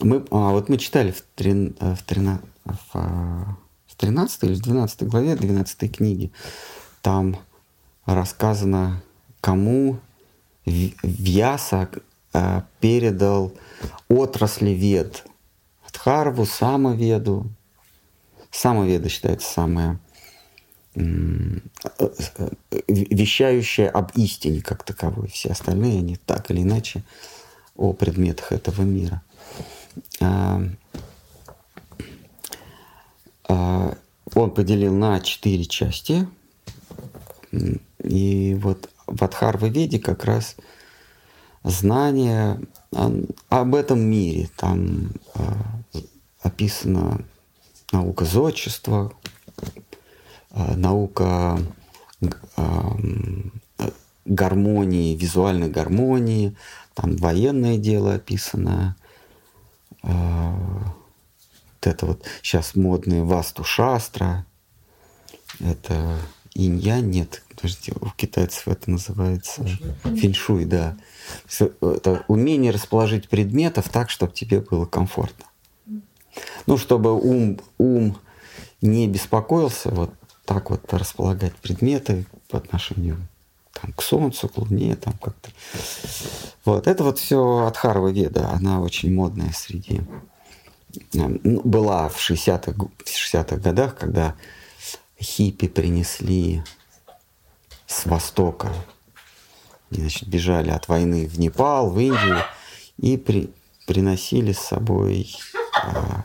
Мы, 0.00 0.24
а, 0.30 0.52
вот 0.52 0.68
мы 0.68 0.78
читали 0.78 1.10
в, 1.10 1.22
трин, 1.34 1.76
в, 1.80 1.98
трина, 2.04 2.40
в, 2.64 2.94
в 2.94 3.96
13 3.96 4.44
или 4.44 4.54
в 4.54 4.62
12 4.62 5.02
главе 5.08 5.34
12 5.34 5.96
книги. 5.96 6.30
Там 7.02 7.36
рассказано, 8.06 9.02
кому 9.40 9.98
Вьяса 10.68 11.88
а, 12.32 12.64
передал 12.80 13.52
отрасли 14.08 14.70
вед. 14.70 15.24
Дхарву, 15.92 16.46
Самоведу, 16.46 17.46
Самоведа 18.50 19.08
считается 19.08 19.52
самая 19.52 19.98
вещающая 22.88 23.88
об 23.88 24.10
истине 24.16 24.62
как 24.62 24.82
таковой. 24.84 25.28
Все 25.28 25.50
остальные, 25.50 25.98
они 25.98 26.16
так 26.16 26.50
или 26.50 26.62
иначе 26.62 27.02
о 27.76 27.92
предметах 27.92 28.52
этого 28.52 28.82
мира. 28.82 29.22
А, 30.20 30.60
а, 33.48 33.96
он 34.34 34.50
поделил 34.50 34.94
на 34.94 35.20
четыре 35.20 35.64
части. 35.64 36.26
И 38.02 38.56
вот 38.60 38.90
в 39.08 39.22
Адхарва-веде 39.22 39.98
как 39.98 40.24
раз 40.24 40.56
знание 41.64 42.60
об 43.48 43.74
этом 43.74 44.00
мире. 44.00 44.48
Там 44.56 45.10
а, 45.34 45.56
описано 46.42 47.24
наука 47.92 48.24
зодчества, 48.24 49.12
а, 50.50 50.76
наука 50.76 51.58
а, 52.56 52.96
гармонии, 54.24 55.16
визуальной 55.16 55.70
гармонии, 55.70 56.54
там 56.94 57.16
военное 57.16 57.78
дело 57.78 58.14
описано, 58.14 58.94
вот 60.02 60.12
это 61.80 62.06
вот 62.06 62.24
сейчас 62.42 62.74
модные 62.74 63.22
васту 63.22 63.64
шастра, 63.64 64.44
это 65.60 66.18
инь 66.58 66.80
нет, 67.10 67.42
подождите, 67.48 67.92
у 68.00 68.10
китайцев 68.10 68.68
это 68.68 68.90
называется 68.90 69.64
феншуй, 70.04 70.64
да. 70.64 70.96
Это 71.80 72.24
умение 72.28 72.72
расположить 72.72 73.28
предметов 73.28 73.88
так, 73.88 74.10
чтобы 74.10 74.32
тебе 74.32 74.60
было 74.60 74.84
комфортно. 74.84 75.46
Ну, 76.66 76.76
чтобы 76.76 77.14
ум, 77.18 77.60
ум 77.78 78.18
не 78.80 79.08
беспокоился, 79.08 79.90
вот 79.90 80.12
так 80.44 80.70
вот 80.70 80.92
располагать 80.92 81.54
предметы 81.56 82.26
по 82.48 82.58
отношению 82.58 83.18
там, 83.80 83.92
к 83.92 84.02
Солнцу, 84.02 84.48
к 84.48 84.58
Луне, 84.58 84.96
там 84.96 85.14
как-то. 85.14 85.50
Вот, 86.64 86.86
это 86.86 87.04
вот 87.04 87.18
все 87.18 87.66
от 87.66 87.76
Харва 87.76 88.08
Веда, 88.08 88.50
она 88.50 88.80
очень 88.80 89.14
модная 89.14 89.52
среди... 89.52 90.00
Была 91.44 92.08
в 92.08 92.16
60-х, 92.18 92.72
60-х 93.04 93.56
годах, 93.56 93.96
когда 93.96 94.34
хиппи 95.20 95.68
принесли 95.68 96.62
с 97.86 98.06
Востока, 98.06 98.72
значит, 99.90 100.28
бежали 100.28 100.70
от 100.70 100.88
войны 100.88 101.26
в 101.26 101.38
Непал, 101.38 101.90
в 101.90 101.98
Индию, 101.98 102.38
и 102.98 103.16
при, 103.16 103.50
приносили 103.86 104.52
с 104.52 104.58
собой 104.58 105.34
а, 105.74 106.24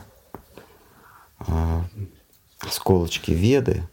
а, 1.38 1.84
осколочки 2.60 3.30
Веды, 3.30 3.88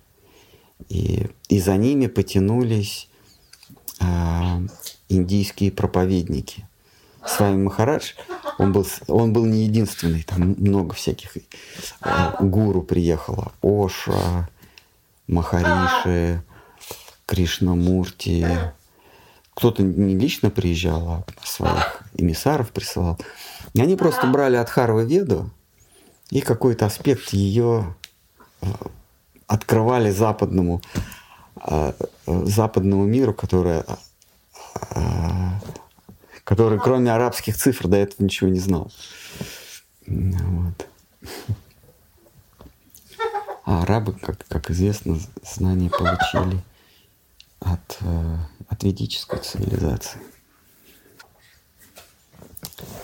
и, 0.90 1.28
и 1.48 1.60
за 1.60 1.78
ними 1.78 2.08
потянулись 2.08 3.10
а, 4.00 4.62
индийские 5.10 5.72
проповедники. 5.72 6.68
С 7.26 7.40
вами 7.40 7.64
Махарадж, 7.64 8.14
он 8.58 8.74
был, 8.74 8.86
он 9.08 9.32
был 9.32 9.46
не 9.46 9.66
единственный, 9.66 10.24
там 10.24 10.56
много 10.58 10.96
всяких 10.96 11.38
а, 12.02 12.36
гуру 12.44 12.82
приехало. 12.82 13.52
Оша, 13.62 14.50
Махариши, 15.32 16.44
Кришнамурти. 17.26 18.74
Кто-то 19.54 19.82
не 19.82 20.16
лично 20.16 20.50
приезжал, 20.50 21.10
а 21.10 21.24
своих 21.44 22.04
эмиссаров 22.16 22.72
присылал. 22.72 23.18
И 23.74 23.82
они 23.82 23.96
просто 23.96 24.28
брали 24.28 24.58
от 24.58 24.70
Харвы 24.70 25.06
Веду 25.06 25.50
и 26.30 26.42
какой-то 26.42 26.86
аспект 26.86 27.30
ее 27.30 27.96
э, 28.62 28.66
открывали 29.48 30.12
западному, 30.12 30.82
э, 31.68 31.94
западному 32.26 33.06
миру, 33.06 33.34
который, 33.34 33.84
э, 34.96 35.50
который 36.44 36.80
кроме 36.80 37.14
арабских 37.14 37.58
цифр 37.58 37.88
до 37.88 37.98
этого 37.98 38.24
ничего 38.24 38.50
не 38.50 38.60
знал. 38.60 38.92
Вот. 40.08 40.88
А 43.64 43.84
арабы, 43.84 44.14
как, 44.14 44.46
как 44.48 44.72
известно, 44.72 45.20
знания 45.44 45.90
получили 45.90 46.64
от, 47.60 47.98
э, 48.02 48.38
от 48.68 48.84
ведической 48.84 49.40
цивилизации. 49.40 50.20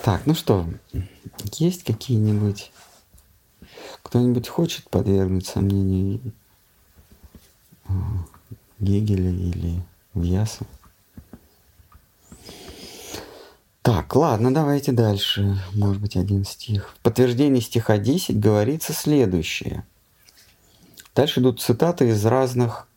Так, 0.03 0.25
ну 0.25 0.33
что, 0.33 0.67
есть 1.53 1.83
какие-нибудь... 1.83 2.71
Кто-нибудь 4.01 4.47
хочет 4.47 4.89
подвергнуть 4.89 5.45
сомнению 5.45 6.21
э, 7.87 7.91
Гегеля 8.79 9.29
или 9.29 9.81
Вьяса? 10.13 10.65
Так, 13.81 14.15
ладно, 14.15 14.53
давайте 14.53 14.91
дальше. 14.91 15.61
Может 15.73 16.01
быть, 16.01 16.17
один 16.17 16.45
стих. 16.45 16.93
В 16.95 16.99
подтверждении 16.99 17.59
стиха 17.59 17.97
10 17.97 18.39
говорится 18.39 18.93
следующее. 18.93 19.85
Дальше 21.17 21.39
идут 21.39 21.59
цитаты 21.59 22.09
из 22.09 22.23
разных 22.27 22.87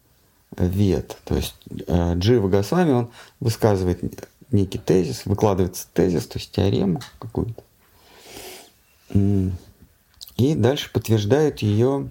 вет. 0.55 1.17
То 1.25 1.37
есть 1.37 1.55
э, 1.87 2.13
Джива 2.17 2.49
Госвами, 2.49 2.91
он 2.91 3.11
высказывает 3.41 4.03
некий 4.53 4.77
тезис, 4.77 5.25
выкладывается 5.25 5.87
тезис, 5.95 6.27
то 6.27 6.39
есть 6.39 6.53
теорему 6.53 7.01
какую-то. 7.19 7.63
И 10.37 10.55
дальше 10.55 10.93
подтверждает 10.93 11.61
ее 11.61 12.11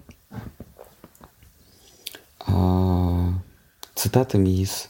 а, 2.40 3.32
цитатами 3.94 4.48
из 4.48 4.88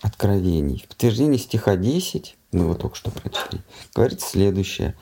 Откровений. 0.00 0.84
В 0.86 0.88
подтверждении 0.88 1.36
стиха 1.36 1.76
10, 1.76 2.34
мы 2.52 2.60
его 2.60 2.74
только 2.74 2.96
что 2.96 3.10
прочли, 3.10 3.60
говорится 3.94 4.30
следующее. 4.30 4.96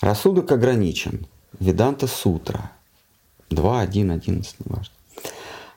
Рассудок 0.00 0.52
ограничен. 0.52 1.26
Веданта 1.58 2.06
Сутра. 2.06 2.70
2, 3.50 3.80
1, 3.80 4.10
11, 4.10 4.56
неважно. 4.64 4.94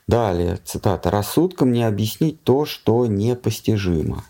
Далее, 0.07 0.59
цитата. 0.63 1.09
«Рассудком 1.09 1.71
не 1.71 1.83
объяснить 1.83 2.43
то, 2.43 2.65
что 2.65 3.05
непостижимо». 3.05 4.23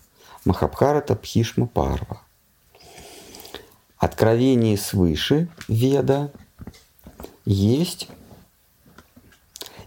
Махабхарата 0.46 1.16
Пхишма 1.16 1.68
Парва. 1.68 2.22
Откровение 3.98 4.78
свыше 4.78 5.48
Веда 5.70 6.32
есть 7.46 8.10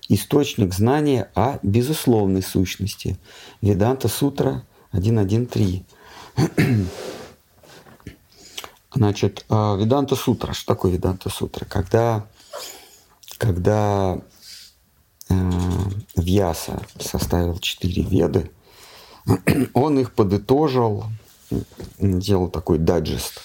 источник 0.08 0.72
знания 0.72 1.30
о 1.34 1.58
безусловной 1.62 2.42
сущности. 2.42 3.18
Веданта 3.60 4.08
Сутра 4.08 4.64
1.1.3. 4.92 5.84
Значит, 8.94 9.44
а, 9.50 9.76
Веданта 9.76 10.16
Сутра. 10.16 10.54
Что 10.54 10.74
такое 10.74 10.92
Веданта 10.92 11.28
Сутра? 11.28 11.66
Когда, 11.66 12.26
когда 13.38 14.18
э, 15.28 15.34
Вьяса 16.16 16.82
составил 16.98 17.58
четыре 17.58 18.02
веды, 18.02 18.50
он 19.74 19.98
их 19.98 20.12
подытожил, 20.12 21.04
делал 21.98 22.48
такой 22.48 22.78
дайджест, 22.78 23.40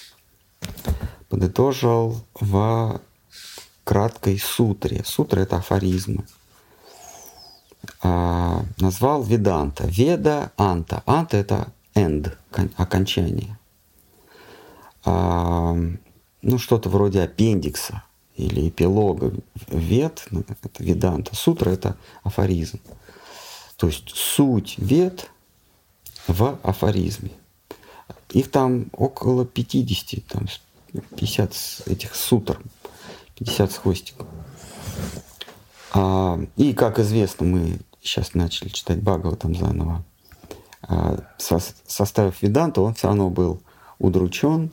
подытожил 1.29 2.21
в 2.39 3.01
краткой 3.83 4.39
сутре. 4.39 5.03
Сутра— 5.05 5.39
это 5.41 5.57
афоризмы. 5.57 6.25
А, 8.01 8.63
назвал 8.77 9.23
Веданта. 9.23 9.85
Веда— 9.87 10.51
анта. 10.57 11.03
Анта— 11.05 11.37
это 11.37 11.67
end, 11.95 12.31
окончание. 12.77 13.57
А, 15.03 15.75
ну, 16.41 16.57
что-то 16.57 16.89
вроде 16.89 17.21
аппендикса 17.21 18.03
или 18.45 18.69
эпилога. 18.69 19.33
Вед— 19.67 20.27
это 20.63 20.83
Веданта. 20.83 21.35
Сутра— 21.35 21.69
это 21.71 21.97
афоризм. 22.23 22.79
То 23.77 23.87
есть 23.87 24.09
суть 24.15 24.75
вед 24.77 25.29
в 26.27 26.59
афоризме. 26.63 27.31
Их 28.29 28.51
там 28.51 28.87
около 28.93 29.45
50, 29.45 30.25
там 30.25 30.47
50 31.15 31.83
этих 31.87 32.15
сутр, 32.15 32.61
50 33.37 33.71
с 33.71 33.77
хвостиком. 33.77 34.27
А, 35.93 36.39
и, 36.55 36.73
как 36.73 36.99
известно, 36.99 37.45
мы 37.45 37.79
сейчас 38.01 38.33
начали 38.33 38.69
читать 38.69 39.01
Бхагаватам 39.01 39.55
заново. 39.55 40.03
А, 40.83 41.19
со, 41.37 41.59
составив 41.85 42.41
Веданту, 42.41 42.83
он 42.83 42.93
все 42.93 43.07
равно 43.07 43.29
был 43.29 43.61
удручен. 43.99 44.71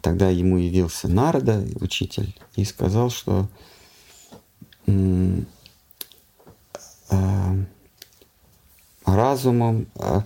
Тогда 0.00 0.28
ему 0.30 0.56
явился 0.56 1.08
Нарада, 1.08 1.66
учитель, 1.80 2.38
и 2.54 2.64
сказал, 2.64 3.10
что 3.10 3.48
а, 7.10 7.56
разумом, 9.04 9.88
а, 9.96 10.24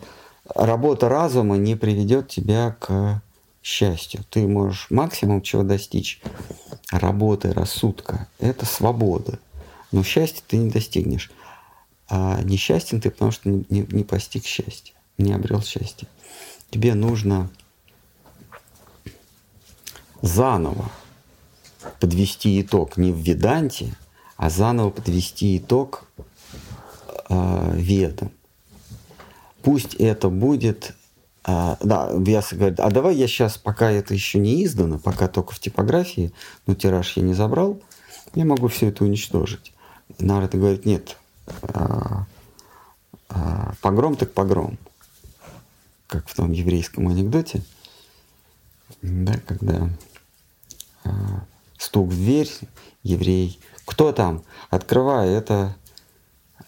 работа 0.54 1.08
разума 1.08 1.56
не 1.56 1.76
приведет 1.76 2.28
тебя 2.28 2.76
к 2.78 3.22
счастью. 3.62 4.24
Ты 4.30 4.46
можешь 4.46 4.86
максимум 4.90 5.42
чего 5.42 5.62
достичь 5.62 6.20
работы, 6.90 7.52
рассудка. 7.52 8.28
Это 8.38 8.66
свобода. 8.66 9.38
Но 9.92 10.02
счастья 10.02 10.42
ты 10.46 10.56
не 10.56 10.70
достигнешь. 10.70 11.30
А 12.08 12.42
несчастен 12.42 13.00
ты, 13.00 13.10
потому 13.10 13.30
что 13.30 13.48
не, 13.48 13.64
не, 13.68 13.86
не 13.88 14.04
постиг 14.04 14.44
счастья, 14.44 14.94
не 15.16 15.32
обрел 15.32 15.62
счастье. 15.62 16.08
Тебе 16.70 16.94
нужно 16.94 17.50
заново 20.22 20.90
подвести 21.98 22.60
итог 22.60 22.96
не 22.96 23.12
в 23.12 23.16
Веданте, 23.16 23.94
а 24.36 24.50
заново 24.50 24.90
подвести 24.90 25.58
итог 25.58 26.04
э, 27.28 27.70
ведам. 27.74 28.30
Пусть 29.62 29.94
это 29.94 30.28
будет 30.28 30.94
а, 31.42 31.78
да, 31.80 32.10
Вьяса 32.12 32.54
говорит, 32.54 32.80
а 32.80 32.90
давай 32.90 33.16
я 33.16 33.26
сейчас, 33.26 33.56
пока 33.56 33.90
это 33.90 34.12
еще 34.12 34.38
не 34.38 34.64
издано, 34.64 34.98
пока 34.98 35.26
только 35.26 35.54
в 35.54 35.58
типографии, 35.58 36.32
но 36.66 36.74
тираж 36.74 37.16
я 37.16 37.22
не 37.22 37.32
забрал, 37.32 37.80
я 38.34 38.44
могу 38.44 38.68
все 38.68 38.88
это 38.88 39.04
уничтожить. 39.04 39.72
Народ 40.18 40.54
говорит, 40.54 40.84
нет, 40.84 41.16
а, 41.62 42.26
а, 43.28 43.74
погром 43.80 44.16
так 44.16 44.32
погром. 44.32 44.78
Как 46.06 46.28
в 46.28 46.34
том 46.34 46.52
еврейском 46.52 47.08
анекдоте, 47.08 47.62
да, 49.00 49.34
когда 49.46 49.88
стук 51.78 52.08
в 52.08 52.14
дверь, 52.14 52.50
еврей, 53.02 53.58
кто 53.84 54.12
там? 54.12 54.42
Открывай, 54.68 55.30
это, 55.30 55.76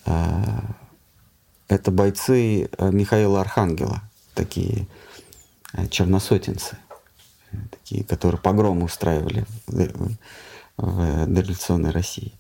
а, 0.05 0.75
это 1.69 1.91
бойцы 1.91 2.69
а, 2.79 2.91
Михаила 2.91 3.41
Архангела 3.41 4.03
такие 4.35 4.87
э, 5.75 5.87
черносотенцы, 5.89 6.77
такие, 7.71 8.05
которые 8.05 8.41
погромы 8.41 8.85
устраивали 8.85 9.45
в, 9.67 10.17
в 10.77 11.27
дореволюционной 11.27 11.91
России. 11.91 12.33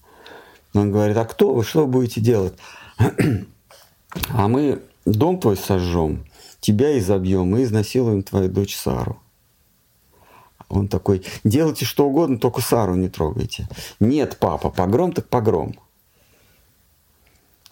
Он 0.74 0.90
говорит, 0.90 1.16
а 1.16 1.24
кто 1.24 1.52
вы, 1.54 1.64
что 1.64 1.86
будете 1.86 2.20
делать? 2.20 2.54
А 4.28 4.46
мы 4.46 4.82
дом 5.06 5.40
твой 5.40 5.56
сожжем, 5.56 6.26
тебя 6.60 6.98
изобьем 6.98 7.56
и 7.56 7.62
изнасилуем 7.62 8.22
твою 8.22 8.50
дочь 8.50 8.76
Сару. 8.76 9.21
Он 10.72 10.88
такой, 10.88 11.22
делайте 11.44 11.84
что 11.84 12.06
угодно, 12.06 12.38
только 12.38 12.62
Сару 12.62 12.94
не 12.94 13.10
трогайте. 13.10 13.68
Нет, 14.00 14.38
папа, 14.40 14.70
погром 14.70 15.12
так 15.12 15.28
погром. 15.28 15.74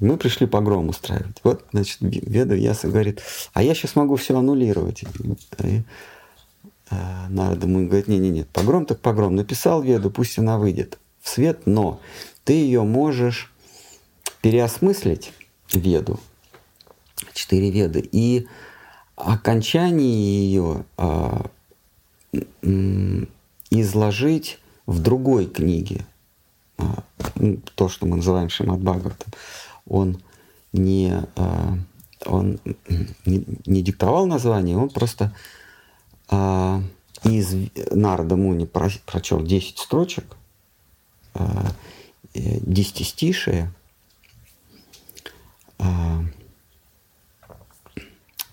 Мы 0.01 0.19
пришли 0.19 0.47
погром 0.47 0.91
устраивать. 0.91 1.39
Вот, 1.43 1.65
значит, 1.73 1.99
Веда 2.01 2.55
Яса 2.55 2.89
говорит, 2.89 3.23
а 3.55 3.63
я 3.63 3.75
сейчас 3.75 3.97
могу 3.97 4.17
все 4.17 4.37
аннулировать. 4.37 5.05
И, 5.63 5.83
а, 6.91 7.27
Нарада 7.31 7.67
ему 7.67 7.87
говорит, 7.87 8.07
не-не-не, 8.07 8.45
погром 8.45 8.85
так 8.85 9.01
погром. 9.01 9.35
Написал 9.35 9.83
Веду, 9.83 10.11
пусть 10.11 10.39
она 10.39 10.59
выйдет 10.59 10.99
в 11.23 11.29
свет, 11.31 11.63
но 11.65 12.01
ты 12.45 12.53
ее 12.53 12.83
можешь 12.83 13.51
переосмыслить, 14.43 15.33
Веду, 15.73 16.21
четыре 17.33 17.71
Веды, 17.71 18.07
и 18.13 18.47
окончание 19.17 20.45
ее 20.45 20.85
а, 20.99 21.47
изложить 23.71 24.59
в 24.87 25.01
другой 25.01 25.47
книге, 25.47 26.05
а, 26.79 27.05
то, 27.75 27.89
что 27.89 28.07
мы 28.07 28.17
называем 28.17 28.49
Шимат 28.49 28.81
Бхагаватам. 28.81 29.33
Он 29.87 30.21
не, 30.73 31.13
а, 31.37 31.79
он 32.27 32.59
не, 33.25 33.45
не 33.67 33.83
диктовал 33.83 34.27
название, 34.27 34.77
он 34.77 34.91
просто 34.91 35.35
а, 36.29 36.83
из 37.25 37.55
Нарда 37.91 38.37
Муни 38.37 38.67
прочел 38.67 39.43
10 39.43 39.79
строчек, 39.79 40.37
а, 41.35 41.67
десятистишие, 42.35 43.73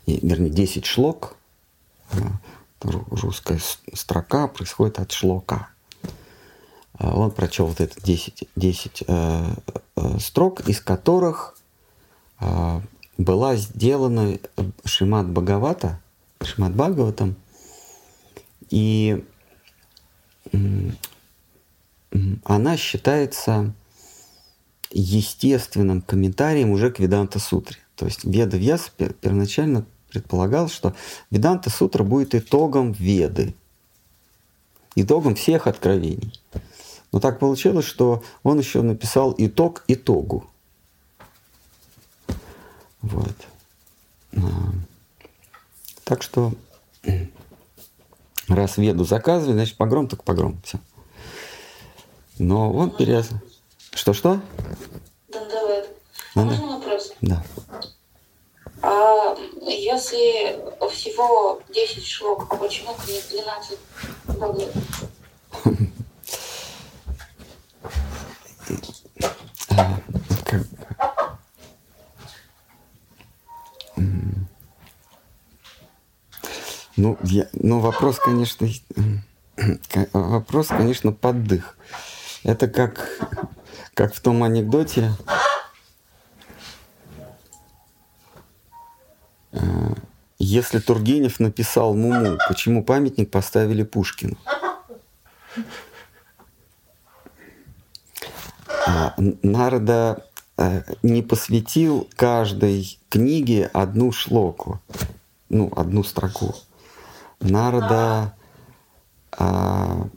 вернее, 0.05 0.49
10 0.49 0.85
шлок, 0.85 1.37
русская 2.81 3.59
строка 3.93 4.47
происходит 4.47 4.99
от 4.99 5.11
шлока. 5.11 5.69
Он 6.99 7.31
прочел 7.31 7.67
вот 7.67 7.79
это 7.79 8.01
10, 8.01 8.49
10 8.55 9.03
э, 9.07 9.45
э, 9.95 10.19
строк, 10.19 10.67
из 10.67 10.81
которых 10.81 11.55
э, 12.39 12.81
была 13.17 13.55
сделана 13.55 14.39
Шимат 14.83 15.29
Бхагавата, 15.29 16.01
Шимат 16.41 16.73
Бхагаватам, 16.73 17.35
и 18.69 19.23
она 22.43 22.77
считается 22.77 23.73
естественным 24.91 26.01
комментарием 26.01 26.71
уже 26.71 26.89
к 26.89 26.99
Веданта 26.99 27.39
Сутре. 27.39 27.77
То 27.95 28.05
есть 28.05 28.23
Веда 28.23 28.57
Вьяс 28.57 28.91
первоначально 29.21 29.85
предполагал, 30.17 30.67
что 30.67 30.95
Веданта 31.29 31.69
Сутра 31.69 32.03
будет 32.03 32.33
итогом 32.33 32.91
Веды, 32.93 33.53
итогом 34.95 35.35
всех 35.35 35.67
откровений. 35.67 36.33
Но 37.11 37.19
так 37.19 37.39
получилось, 37.39 37.85
что 37.85 38.23
он 38.43 38.59
еще 38.59 38.81
написал 38.81 39.33
итог 39.37 39.83
итогу. 39.87 40.45
Вот. 43.01 43.35
А, 44.35 44.39
так 46.03 46.23
что 46.23 46.53
раз 48.47 48.77
веду 48.77 49.05
заказывали, 49.05 49.53
значит 49.53 49.77
погром 49.77 50.07
так 50.07 50.23
погром. 50.23 50.59
Все. 50.63 50.79
Но 52.39 52.71
он 52.71 52.91
перез... 52.91 53.29
Что-что? 53.93 54.41
Да, 55.29 55.45
давай. 55.45 55.85
А 56.35 56.41
можно 56.41 56.67
вопрос? 56.67 57.13
Да. 57.21 57.43
Если 59.67 60.57
всего 60.89 61.61
10 61.69 62.05
шлок, 62.05 62.47
а 62.49 62.55
почему 62.55 62.95
не 63.07 63.21
12 63.29 63.79
богов? 64.39 64.69
Ну, 76.95 77.15
я, 77.23 77.47
ну 77.53 77.79
вопрос, 77.79 78.17
конечно, 78.17 78.67
вопрос, 80.13 80.67
конечно, 80.67 81.11
поддых. 81.11 81.77
Это 82.43 82.67
как, 82.67 83.19
как 83.93 84.15
в 84.15 84.19
том 84.19 84.43
анекдоте. 84.43 85.11
Если 90.47 90.79
Тургенев 90.79 91.41
написал 91.41 91.93
Муму, 91.93 92.37
почему 92.47 92.83
памятник 92.83 93.29
поставили 93.29 93.83
Пушкину? 93.83 94.37
А, 98.87 99.13
Нарда 99.17 100.23
э, 100.57 100.83
не 101.03 101.21
посвятил 101.21 102.07
каждой 102.15 102.97
книге 103.09 103.69
одну 103.73 104.13
шлоку, 104.13 104.79
ну, 105.49 105.71
одну 105.75 106.03
строку. 106.03 106.55
Нарда 107.41 108.33
а, 109.33 110.07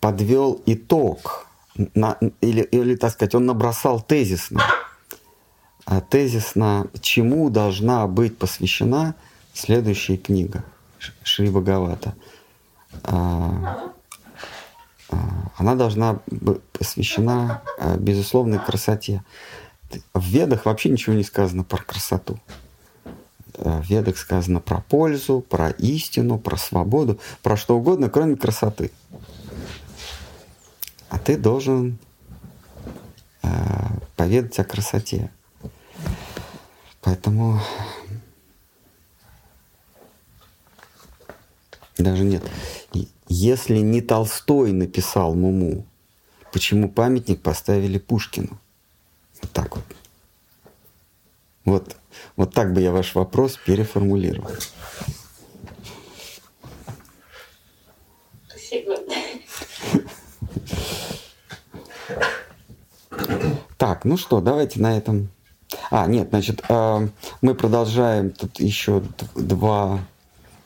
подвел 0.00 0.62
итог, 0.64 1.46
на, 1.94 2.16
или, 2.40 2.62
или, 2.62 2.96
так 2.96 3.12
сказать, 3.12 3.34
он 3.34 3.44
набросал 3.44 4.00
тезисно, 4.00 4.62
а 4.62 4.89
тезисно, 6.08 6.86
чему 7.00 7.50
должна 7.50 8.06
быть 8.06 8.38
посвящена 8.38 9.14
следующая 9.54 10.16
книга 10.16 10.64
Шри 11.22 11.48
Бхагавата. 11.50 12.14
А, 13.04 13.92
а, 15.10 15.16
она 15.56 15.74
должна 15.74 16.20
быть 16.26 16.62
посвящена 16.72 17.62
а, 17.78 17.96
безусловной 17.96 18.58
красоте. 18.58 19.22
В 20.14 20.24
ведах 20.24 20.66
вообще 20.66 20.88
ничего 20.88 21.14
не 21.14 21.24
сказано 21.24 21.64
про 21.64 21.82
красоту. 21.82 22.38
Э, 23.54 23.80
в 23.80 23.90
ведах 23.90 24.16
сказано 24.16 24.60
про 24.60 24.80
пользу, 24.80 25.44
про 25.48 25.70
истину, 25.70 26.38
про 26.38 26.56
свободу, 26.56 27.18
про 27.42 27.56
что 27.56 27.76
угодно, 27.76 28.08
кроме 28.08 28.36
красоты. 28.36 28.90
А 31.08 31.18
ты 31.18 31.36
должен 31.36 31.98
э, 33.42 33.48
поведать 34.16 34.58
о 34.58 34.64
красоте. 34.64 35.30
Поэтому 37.00 37.60
даже 41.96 42.24
нет. 42.24 42.42
Если 43.28 43.78
не 43.78 44.00
Толстой 44.00 44.72
написал 44.72 45.34
Муму, 45.34 45.86
почему 46.52 46.90
памятник 46.90 47.42
поставили 47.42 47.98
Пушкину? 47.98 48.58
Вот 49.40 49.52
так 49.52 49.76
вот. 49.76 49.84
Вот 51.64 51.96
вот 52.36 52.54
так 52.54 52.72
бы 52.72 52.80
я 52.80 52.92
ваш 52.92 53.14
вопрос 53.14 53.56
переформулировал. 53.56 54.50
Спасибо. 58.48 58.96
Так, 63.76 64.04
ну 64.04 64.16
что, 64.16 64.40
давайте 64.40 64.80
на 64.80 64.96
этом. 64.96 65.30
А, 65.90 66.06
нет, 66.06 66.28
значит, 66.30 66.62
а, 66.68 67.08
мы 67.42 67.54
продолжаем. 67.54 68.30
Тут 68.30 68.60
еще 68.60 69.02
два, 69.34 70.00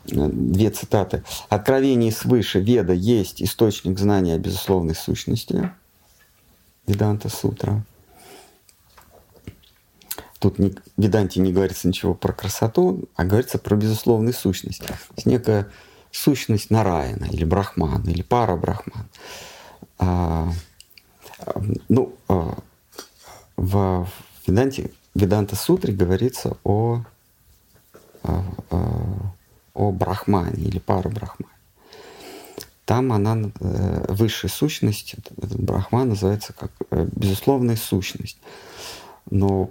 две 0.04 0.70
цитаты. 0.70 1.24
«Откровение 1.48 2.12
свыше 2.12 2.60
Веда 2.60 2.92
есть 2.92 3.42
источник 3.42 3.98
знания 3.98 4.34
о 4.34 4.38
безусловной 4.38 4.94
сущности». 4.94 5.70
Веданта 6.86 7.30
Сутра. 7.30 7.82
Тут 10.38 10.58
не, 10.58 10.70
в 10.70 10.74
Веданте 10.98 11.40
не 11.40 11.52
говорится 11.52 11.88
ничего 11.88 12.14
про 12.14 12.34
красоту, 12.34 13.08
а 13.16 13.24
говорится 13.24 13.56
про 13.58 13.76
безусловную 13.76 14.34
сущность. 14.34 14.84
То 14.84 14.94
есть 15.16 15.24
некая 15.24 15.70
сущность 16.10 16.68
Нараяна 16.70 17.24
или 17.24 17.44
Брахмана 17.44 18.10
или 18.10 18.20
пара 18.20 18.56
Брахман. 18.56 19.08
А, 19.98 20.50
ну, 21.88 22.14
а, 22.28 22.58
в 24.44 24.48
Веданте, 24.48 24.90
Веданта 25.14 25.56
Сутре 25.56 25.92
говорится 25.92 26.56
о, 26.64 27.02
о, 28.22 28.42
о 29.74 29.92
Брахмане 29.92 30.62
или 30.64 30.78
пара 30.78 31.08
Брахмане. 31.08 31.52
Там 32.84 33.12
она, 33.12 33.50
э, 33.60 34.04
высшая 34.12 34.48
сущность, 34.48 35.14
Брахман 35.36 36.10
называется 36.10 36.52
как 36.52 36.70
э, 36.90 37.08
безусловная 37.14 37.76
сущность. 37.76 38.36
Но 39.30 39.70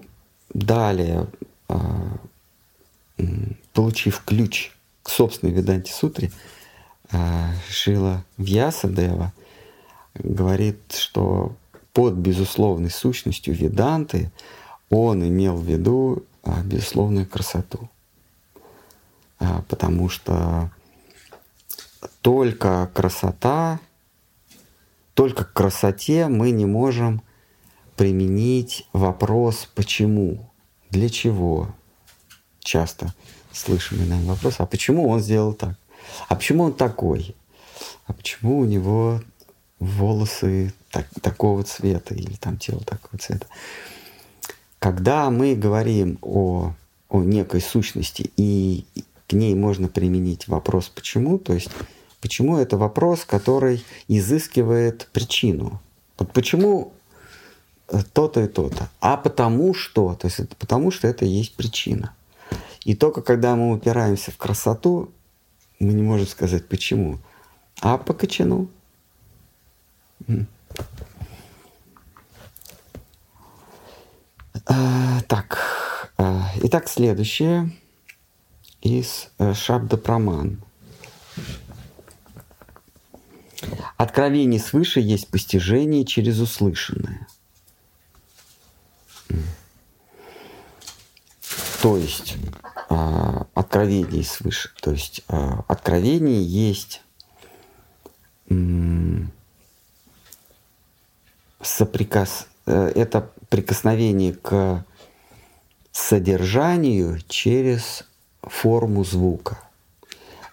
Далее, 0.53 1.28
а, 1.67 2.17
получив 3.74 4.21
ключ 4.24 4.71
к 5.01 5.09
собственной 5.09 5.53
Веданте 5.53 5.91
Сутре, 5.91 6.32
а, 7.11 7.49
Шила 7.69 8.24
Вьясадева 8.38 9.34
говорит, 10.13 10.78
что 10.91 11.55
под 11.91 12.13
безусловной 12.13 12.91
сущностью 12.91 13.55
Веданты 13.55 14.32
он 14.94 15.28
имел 15.28 15.56
в 15.58 15.66
виду 15.66 16.24
а, 16.44 16.62
безусловную 16.62 17.26
красоту. 17.28 17.89
Потому 19.68 20.08
что 20.08 20.72
только 22.22 22.89
красота, 22.94 23.80
только 25.14 25.44
к 25.44 25.54
красоте 25.54 26.28
мы 26.28 26.52
не 26.52 26.66
можем 26.66 27.22
применить 27.98 28.88
вопрос 28.94 29.70
«почему?», 29.76 30.50
«для 30.89 31.10
чего?». 31.10 31.74
Часто 32.60 33.14
слышим 33.52 34.08
нами 34.08 34.26
вопрос 34.26 34.56
«а 34.60 34.66
почему 34.66 35.10
он 35.10 35.20
сделал 35.20 35.54
так?», 35.54 35.78
«а 36.30 36.36
почему 36.36 36.64
он 36.64 36.74
такой?», 36.74 37.36
«а 38.08 38.14
почему 38.14 38.60
у 38.60 38.66
него 38.66 39.22
волосы 39.80 40.74
так, 40.89 41.08
такого 41.22 41.64
цвета 41.64 42.16
или 42.16 42.36
там 42.36 42.58
тело 42.58 42.82
такого 42.82 43.18
цвета?». 43.20 43.48
Когда 44.84 45.29
мы 45.29 45.55
говорим 45.55 46.17
о, 46.21 46.73
о 47.07 47.23
некой 47.23 47.61
сущности 47.61 48.31
и 48.36 48.84
к 49.29 49.31
ней 49.31 49.55
можно 49.55 49.88
применить 49.88 50.49
вопрос 50.49 50.89
«почему?», 50.89 51.38
то 51.39 51.53
есть 51.53 51.69
почему 52.19 52.57
это 52.57 52.77
вопрос, 52.77 53.23
который 53.23 53.81
изыскивает 54.09 55.07
причину. 55.13 55.79
Вот 56.17 56.34
почему 56.34 56.91
то-то 58.11 58.41
и 58.41 58.47
то-то. 58.49 58.89
А 58.99 59.15
потому 59.15 59.73
что, 59.73 60.15
то 60.15 60.27
есть 60.27 60.41
это 60.41 60.53
потому 60.57 60.91
что 60.91 61.07
это 61.07 61.23
есть 61.23 61.55
причина. 61.55 62.13
И 62.84 62.93
только 62.93 63.21
когда 63.21 63.55
мы 63.55 63.71
упираемся 63.71 64.31
в 64.31 64.38
красоту, 64.38 65.13
мы 65.79 65.93
не 65.93 66.01
можем 66.01 66.27
сказать 66.27 66.67
почему. 66.67 67.19
А 67.79 67.97
по 67.97 68.13
кочану. 68.13 68.67
А, 74.66 75.22
так, 75.28 76.11
а, 76.18 76.49
итак, 76.61 76.88
следующее 76.88 77.72
из 78.82 79.30
э, 79.39 79.53
Шабда 79.53 79.97
Праман. 79.97 80.61
Откровение 83.97 84.59
свыше 84.59 84.99
есть 84.99 85.30
постижение 85.30 86.05
через 86.05 86.39
услышанное. 86.39 87.28
То 91.82 91.97
есть 91.97 92.38
э, 92.89 93.43
откровение 93.53 94.24
свыше. 94.24 94.70
То 94.82 94.91
есть 94.91 95.24
э, 95.28 95.51
откровение 95.68 96.43
есть 96.43 97.01
э, 98.49 99.26
соприкас... 101.61 102.47
Э, 102.66 102.91
это 102.95 103.32
прикосновение 103.54 104.34
к 104.34 104.84
содержанию 105.91 107.20
через 107.28 108.04
форму 108.41 109.04
звука. 109.04 109.60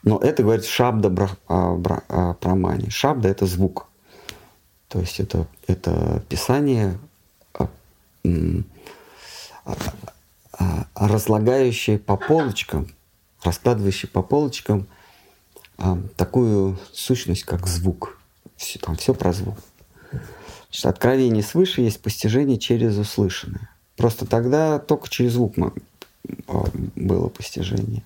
Но 0.03 0.19
это 0.19 0.43
говорит 0.43 0.67
шабда 0.67 1.09
бра, 1.09 1.31
а, 1.49 1.77
бра, 1.77 2.03
а, 2.11 2.35
прамани. 2.35 2.91
Шабда 2.91 3.31
это 3.31 3.47
звук. 3.47 3.87
То 4.89 5.01
есть 5.01 5.19
это, 5.19 5.47
это 5.67 6.23
писание, 6.29 6.99
а, 7.55 7.69
разлагающее 10.95 11.99
по 11.99 12.19
полочкам, 12.19 12.87
раскладывающее 13.43 14.11
по 14.11 14.21
полочкам 14.21 14.87
такую 16.17 16.79
сущность, 16.93 17.45
как 17.45 17.67
звук. 17.67 18.19
Все, 18.59 18.79
там 18.79 18.97
все 18.97 19.15
про 19.15 19.33
звук. 19.33 19.57
Значит, 20.71 20.87
откровение 20.87 21.43
свыше 21.43 21.81
есть 21.81 22.01
постижение 22.01 22.59
через 22.59 22.97
услышанное. 22.97 23.69
Просто 23.97 24.25
тогда 24.25 24.79
только 24.79 25.09
через 25.09 25.33
звук 25.33 25.57
было 26.95 27.29
постижение. 27.29 28.03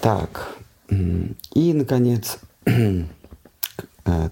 Так, 0.00 0.56
и, 0.90 1.72
наконец, 1.74 2.38
э, 2.64 3.04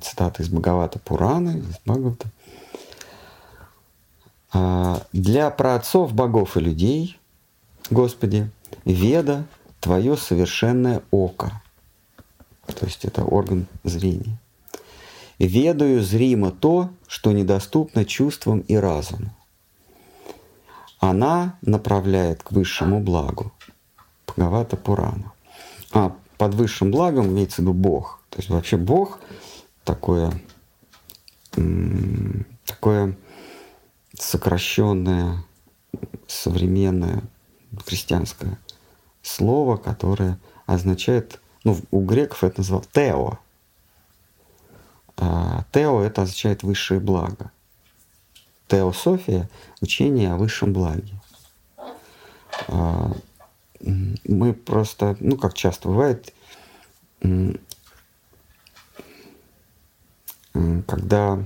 цитата 0.01 0.43
из 0.43 0.49
Бхагавата 0.49 0.99
Пураны, 0.99 1.59
из 1.59 1.79
Бхагавата. 1.85 2.29
«А, 4.53 5.03
«Для 5.13 5.51
праотцов 5.51 6.15
богов 6.15 6.57
и 6.57 6.61
людей, 6.61 7.19
Господи, 7.91 8.51
веда– 8.85 9.45
Твое 9.81 10.17
совершенное 10.17 11.03
око». 11.11 11.63
То 12.67 12.87
есть 12.87 13.05
это 13.05 13.23
орган 13.23 13.67
зрения. 13.85 14.39
«Ведаю 15.39 16.03
зримо 16.03 16.51
то, 16.51 16.91
что 17.07 17.33
недоступно 17.33 18.05
чувствам 18.05 18.61
и 18.61 18.77
разуму. 18.77 19.37
Она 20.99 21.59
направляет 21.63 22.43
к 22.43 22.53
высшему 22.53 23.01
благу. 23.01 23.53
Бхагавата 24.27 24.77
Пурана. 24.77 25.33
А 25.93 26.17
под 26.39 26.55
высшим 26.55 26.91
благом 26.91 27.29
имеется 27.29 27.57
в 27.57 27.59
виду 27.61 27.75
Бог. 27.75 28.21
То 28.31 28.39
есть 28.39 28.51
вообще 28.51 28.77
Бог 28.77 29.21
такое, 29.85 30.33
такое 32.67 33.17
сокращенное, 34.19 35.45
современное 36.27 37.23
христианское 37.85 38.59
слово, 39.23 39.77
которое 39.77 40.39
означает, 40.67 41.41
ну, 41.65 41.79
у 41.91 42.01
греков 42.05 42.45
это 42.45 42.61
называл 42.61 42.85
тео. 42.93 43.39
А 45.17 45.65
тео 45.73 46.03
это 46.03 46.23
означает 46.23 46.63
высшее 46.63 47.01
благо. 47.01 47.51
Теософия– 48.69 49.49
учение 49.81 50.33
о 50.33 50.37
высшем 50.37 50.73
благе. 50.73 51.15
А, 52.69 53.13
мы 53.81 54.53
просто, 54.53 55.17
ну 55.21 55.37
как 55.37 55.55
часто 55.55 55.89
бывает, 55.89 56.33
когда 60.87 61.45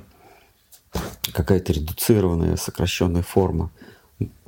какая-то 1.32 1.72
редуцированная, 1.72 2.56
сокращенная 2.56 3.22
форма 3.22 3.70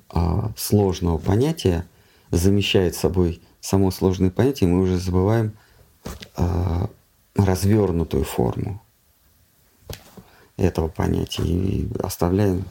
а, 0.08 0.52
сложного 0.56 1.18
понятия 1.18 1.86
замещает 2.30 2.94
собой 2.94 3.40
само 3.60 3.90
сложное 3.90 4.30
понятие, 4.30 4.68
мы 4.68 4.80
уже 4.80 4.98
забываем 4.98 5.52
а, 6.36 6.88
развернутую 7.34 8.24
форму 8.24 8.82
этого 10.62 10.88
понятия 10.88 11.42
и 11.44 11.88
оставляем 12.02 12.64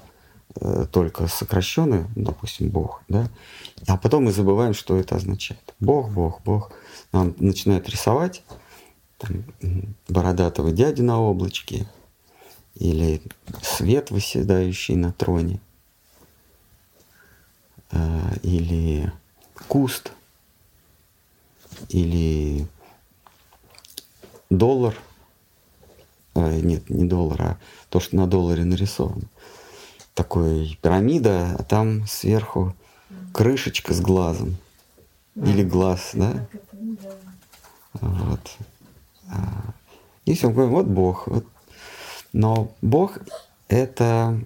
Э, 0.59 0.85
только 0.91 1.27
сокращенный, 1.27 2.05
допустим, 2.15 2.69
Бог, 2.69 3.03
да, 3.07 3.29
а 3.87 3.97
потом 3.97 4.25
мы 4.25 4.33
забываем, 4.33 4.73
что 4.73 4.97
это 4.97 5.15
означает. 5.15 5.73
Бог, 5.79 6.09
Бог, 6.09 6.41
Бог. 6.43 6.73
Нам 7.13 7.33
начинают 7.39 7.87
рисовать 7.87 8.43
там, 9.17 9.45
бородатого 10.09 10.71
дяди 10.71 11.01
на 11.01 11.21
облачке 11.21 11.87
или 12.75 13.21
свет, 13.61 14.11
выседающий 14.11 14.95
на 14.95 15.13
троне, 15.13 15.61
э, 17.91 18.37
или 18.43 19.13
куст, 19.69 20.11
или 21.87 22.67
доллар, 24.49 24.95
нет, 26.35 26.89
не 26.89 27.05
доллар, 27.05 27.41
а 27.41 27.57
то, 27.89 27.99
что 27.99 28.15
на 28.15 28.27
долларе 28.27 28.63
нарисовано 28.63 29.27
такой 30.13 30.77
пирамида, 30.81 31.55
а 31.57 31.63
там 31.63 32.05
сверху 32.07 32.75
крышечка 33.33 33.93
с 33.93 34.01
глазом. 34.01 34.57
Или 35.35 35.63
глаз, 35.63 36.11
да? 36.13 36.45
Вот. 37.93 38.57
А, 39.29 39.73
и 40.25 40.33
все, 40.35 40.49
вот 40.49 40.85
Бог. 40.87 41.27
Вот. 41.27 41.45
Но 42.33 42.71
Бог— 42.81 43.19
это 43.69 44.39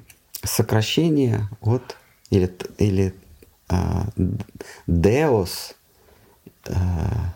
сокращение 0.43 1.49
от 1.61 1.97
или, 2.29 2.55
или 2.77 3.15
а, 3.67 4.07
Деос, 4.85 5.75
а, 6.67 7.35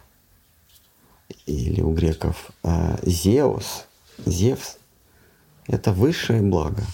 или 1.45 1.81
у 1.81 1.93
греков 1.93 2.51
а, 2.63 2.99
Зеус, 3.03 3.85
Зевс— 4.25 4.77
это 5.67 5.91
высшее 5.91 6.41
благо— 6.41 6.83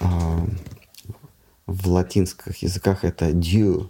а, 0.00 0.46
в 1.66 1.88
латинских 1.88 2.62
языках 2.62 3.04
это 3.04 3.30
Dieu, 3.30 3.88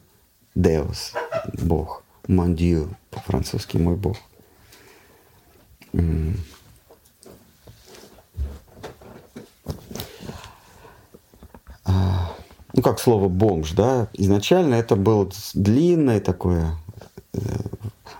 Deus, 0.54 1.14
Бог, 1.62 2.02
mon 2.26 2.54
Dieu, 2.54 2.94
по-французски 3.10 3.76
мой 3.78 3.96
Бог. 3.96 4.16
А, 11.84 12.36
ну, 12.74 12.82
как 12.82 13.00
слово 13.00 13.28
бомж, 13.28 13.72
да, 13.72 14.08
изначально 14.12 14.74
это 14.76 14.96
было 14.96 15.28
длинное 15.54 16.20
такое, 16.20 16.76
э, 17.32 17.40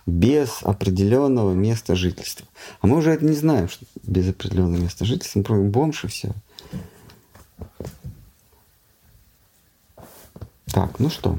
без 0.07 0.63
определенного 0.63 1.53
места 1.53 1.95
жительства. 1.95 2.47
А 2.81 2.87
мы 2.87 2.97
уже 2.97 3.11
это 3.13 3.25
не 3.25 3.35
знаем, 3.35 3.69
что 3.69 3.85
без 4.03 4.29
определенного 4.29 4.81
места 4.81 5.05
жительства, 5.05 5.39
мы 5.39 5.45
пробуем 5.45 5.71
бомж 5.71 6.05
и 6.05 6.09
все. 6.09 6.33
Так, 10.67 10.99
ну 10.99 11.11
что, 11.11 11.39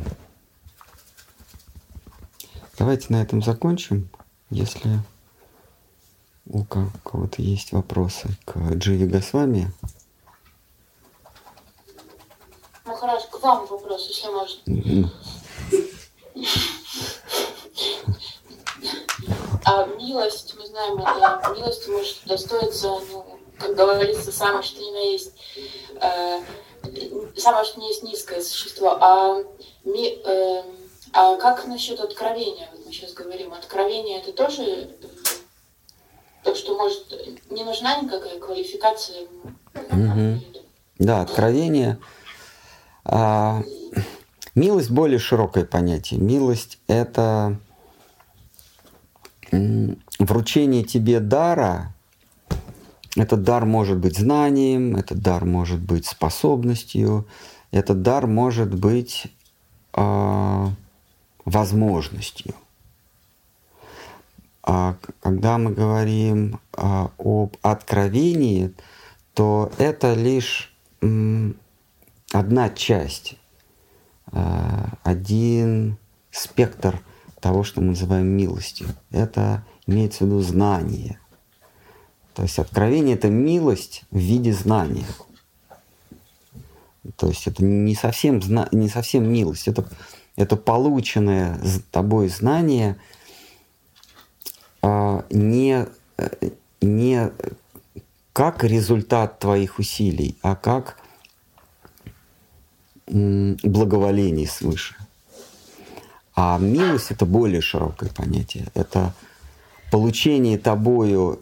давайте 2.77 3.07
на 3.09 3.21
этом 3.21 3.41
закончим. 3.41 4.09
Если 4.49 4.99
у 6.45 6.63
кого-то 6.63 7.41
есть 7.41 7.71
вопросы 7.71 8.29
к 8.45 8.57
Дживи 8.75 9.07
Госвами. 9.07 9.71
Махараш, 12.85 13.23
к 13.31 13.41
вам 13.41 13.65
вопрос, 13.65 14.07
если 14.09 14.27
можно. 14.27 15.11
А 19.65 19.85
милость, 19.85 20.55
мы 20.57 20.65
знаем, 20.65 20.99
это 20.99 21.53
милость 21.55 21.87
может 21.87 22.17
достоиться, 22.25 22.99
ну, 23.11 23.39
как 23.57 23.75
говорится, 23.75 24.31
самое 24.31 24.63
что 24.63 24.81
ни 24.81 24.91
на 24.91 25.11
есть, 25.11 25.33
э, 26.01 26.41
самое 27.37 27.65
что 27.65 27.79
ни 27.79 27.85
есть 27.85 28.03
низкое 28.03 28.41
существо. 28.41 28.97
А, 28.99 29.43
ми, 29.83 30.21
э, 30.25 30.63
а 31.13 31.37
как 31.37 31.65
насчет 31.67 31.99
откровения? 31.99 32.69
Вот 32.73 32.85
мы 32.85 32.91
сейчас 32.91 33.13
говорим, 33.13 33.53
откровение 33.53 34.19
это 34.19 34.33
тоже 34.33 34.89
Так 36.43 36.57
что, 36.57 36.75
может, 36.75 37.05
не 37.49 37.63
нужна 37.63 38.01
никакая 38.01 38.37
квалификация. 38.39 39.27
Угу. 39.91 40.41
Да, 40.99 41.21
откровение. 41.21 41.99
А, 43.05 43.61
милость 44.53 44.91
более 44.91 45.19
широкое 45.19 45.65
понятие. 45.65 46.19
Милость 46.19 46.79
это 46.87 47.57
вручение 50.19 50.83
тебе 50.83 51.19
дара. 51.19 51.93
Этот 53.15 53.43
дар 53.43 53.65
может 53.65 53.97
быть 53.99 54.17
знанием, 54.17 54.95
этот 54.95 55.19
дар 55.19 55.45
может 55.45 55.79
быть 55.79 56.05
способностью, 56.05 57.27
этот 57.71 58.01
дар 58.01 58.25
может 58.25 58.73
быть 58.73 59.27
э, 59.93 60.67
возможностью. 61.45 62.55
А 64.63 64.95
когда 65.19 65.57
мы 65.57 65.71
говорим 65.71 66.59
а, 66.71 67.11
об 67.17 67.57
откровении, 67.61 68.73
то 69.33 69.71
это 69.77 70.13
лишь 70.13 70.73
м, 71.01 71.57
одна 72.31 72.69
часть, 72.69 73.35
а, 74.31 74.93
один 75.03 75.97
спектр 76.31 77.01
того, 77.43 77.63
что 77.63 77.81
мы 77.81 77.87
называем 77.87 78.25
милостью. 78.25 78.87
Это 79.11 79.63
имеется 79.85 80.23
в 80.23 80.27
виду 80.27 80.41
знание. 80.41 81.19
То 82.33 82.41
есть 82.41 82.57
откровение— 82.57 83.15
это 83.17 83.29
милость 83.29 84.03
в 84.09 84.17
виде 84.17 84.53
знания. 84.53 85.05
То 87.17 87.27
есть 87.27 87.45
это 87.47 87.63
не 87.63 87.93
совсем, 87.93 88.41
не 88.71 88.89
совсем 88.89 89.29
милость, 89.31 89.67
это, 89.67 89.87
это 90.35 90.55
полученное 90.55 91.59
тобой 91.91 92.29
знание— 92.29 92.97
а, 94.83 95.25
не, 95.29 95.87
не 96.81 97.31
как 98.33 98.65
результат 98.65 99.39
твоих 99.39 99.79
усилий, 99.79 100.37
а 100.41 100.57
как 100.57 100.97
благоволение 103.07 104.47
свыше. 104.47 104.95
А 106.35 106.57
милость 106.57 107.11
это 107.11 107.25
более 107.25 107.61
широкое 107.61 108.09
понятие. 108.09 108.67
Это 108.73 109.13
получение 109.91 110.57
тобою 110.57 111.39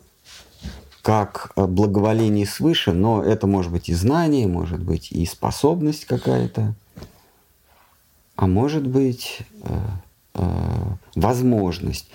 как 1.02 1.52
благоволение 1.56 2.46
свыше, 2.46 2.92
но 2.92 3.24
это 3.24 3.48
может 3.48 3.72
быть 3.72 3.90
и 3.90 3.94
знание, 3.94 4.48
может 4.48 4.84
быть 4.84 5.12
и 5.12 5.26
способность 5.26 6.06
какая-то, 6.06 6.76
а 8.36 8.48
может 8.48 8.86
быть 8.86 9.40
э, 9.64 9.80
э, 10.36 10.86
возможность 11.16 12.10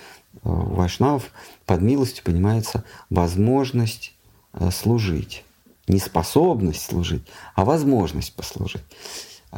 у 0.45 0.51
вайшнавов 0.51 1.31
под 1.64 1.83
милостью 1.83 2.24
понимается 2.24 2.85
возможность 3.11 4.14
э, 4.53 4.70
служить. 4.70 5.45
Не 5.89 5.99
способность 5.99 6.83
служить, 6.83 7.22
а 7.55 7.64
возможность 7.64 8.35
послужить. 8.35 8.83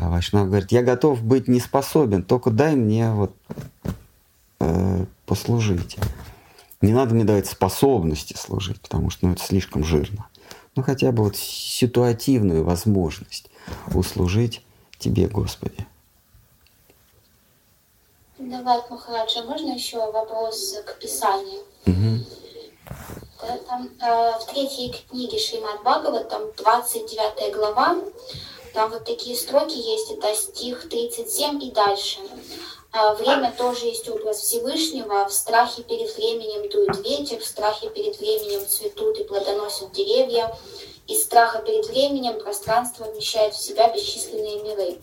А 0.00 0.08
Вайшнав 0.08 0.46
говорит, 0.46 0.70
я 0.70 0.82
готов 0.82 1.22
быть 1.24 1.48
не 1.48 1.58
способен, 1.58 2.22
только 2.22 2.50
дай 2.50 2.76
мне 2.76 3.10
вот 3.10 3.32
э, 4.60 5.04
послужить. 5.26 5.96
Не 6.80 6.92
надо 6.92 7.16
мне 7.16 7.24
давать 7.24 7.48
способности 7.48 8.36
служить, 8.36 8.80
потому 8.80 9.10
что 9.10 9.26
ну, 9.26 9.32
это 9.32 9.42
слишком 9.42 9.82
жирно. 9.82 10.28
Ну 10.76 10.84
хотя 10.84 11.10
бы 11.10 11.24
вот 11.24 11.36
ситуативную 11.36 12.62
возможность 12.62 13.50
услужить 13.92 14.62
Тебе, 14.98 15.26
Господи. 15.26 15.84
Давай, 18.38 18.80
Махараджа, 18.88 19.42
можно 19.42 19.72
еще 19.72 19.98
вопрос 20.12 20.76
к 20.86 20.98
Писанию? 21.00 21.62
Угу. 21.86 22.24
Там, 23.68 23.88
э, 24.00 24.38
в 24.38 24.46
третьей 24.46 24.94
книге 25.10 25.38
Шримад 25.38 25.80
Бхагават, 25.80 26.28
там 26.28 26.42
29 26.56 27.54
глава, 27.54 27.96
там 28.72 28.90
вот 28.90 29.04
такие 29.04 29.36
строки 29.36 29.76
есть, 29.76 30.10
это 30.10 30.34
стих 30.34 30.88
37 30.88 31.62
и 31.64 31.70
дальше. 31.70 32.18
Э, 32.92 33.14
время 33.14 33.52
тоже 33.56 33.86
есть 33.86 34.08
образ 34.08 34.38
Всевышнего, 34.38 35.28
в 35.28 35.32
страхе 35.32 35.82
перед 35.82 36.14
временем 36.16 36.68
дует 36.70 36.96
ветер, 37.04 37.38
в 37.38 37.46
страхе 37.46 37.90
перед 37.90 38.18
временем 38.18 38.66
цветут 38.66 39.18
и 39.18 39.24
плодоносят 39.24 39.92
деревья, 39.92 40.56
из 41.06 41.24
страха 41.24 41.60
перед 41.60 41.86
временем 41.86 42.38
пространство 42.38 43.04
вмещает 43.04 43.54
в 43.54 43.62
себя 43.62 43.92
бесчисленные 43.92 44.62
миры. 44.62 44.98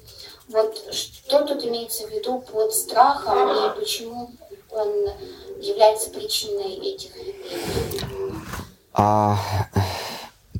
Вот 0.48 0.78
что 0.94 1.44
тут 1.44 1.66
имеется 1.66 2.06
в 2.08 2.12
виду 2.12 2.40
под 2.40 2.74
страхом 2.74 3.50
и 3.50 3.80
почему 3.80 4.32
он 4.70 4.90
является 5.60 6.10
причиной 6.12 6.74
этих 6.76 7.12
А, 8.94 9.38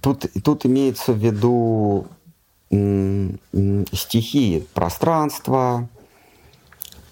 тут, 0.02 0.26
тут 0.44 0.66
имеется 0.66 1.12
в 1.12 1.18
виду 1.18 2.08
стихии 3.94 4.60
пространства, 4.74 5.88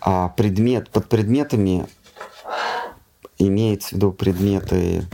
а 0.02 0.30
предмет, 0.30 0.90
под 0.90 1.08
предметами 1.08 1.88
имеется 3.38 3.90
в 3.90 3.92
виду 3.94 4.12
предметы 4.12 5.06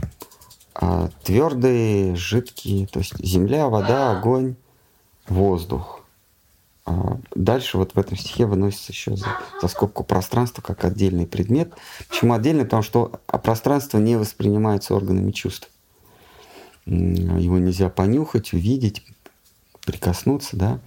а, 0.73 1.09
твердые, 1.23 2.15
жидкие, 2.15 2.87
то 2.87 2.99
есть 2.99 3.13
земля, 3.23 3.67
вода, 3.67 4.17
огонь, 4.17 4.55
воздух. 5.27 5.99
А 6.85 7.19
дальше 7.35 7.77
вот 7.77 7.93
в 7.93 7.99
этом 7.99 8.17
стихе 8.17 8.45
выносится 8.45 8.91
еще 8.91 9.15
за, 9.15 9.27
за 9.61 9.67
скобку 9.67 10.03
пространства 10.03 10.61
как 10.61 10.83
отдельный 10.85 11.27
предмет. 11.27 11.73
Почему 12.07 12.33
отдельный? 12.33 12.63
Потому 12.63 12.81
что 12.81 13.19
пространство 13.27 13.99
не 13.99 14.17
воспринимается 14.17 14.95
органами 14.95 15.31
чувств. 15.31 15.69
Его 16.85 17.59
нельзя 17.59 17.89
понюхать, 17.89 18.53
увидеть, 18.53 19.03
прикоснуться, 19.89 20.55
да. 20.55 20.79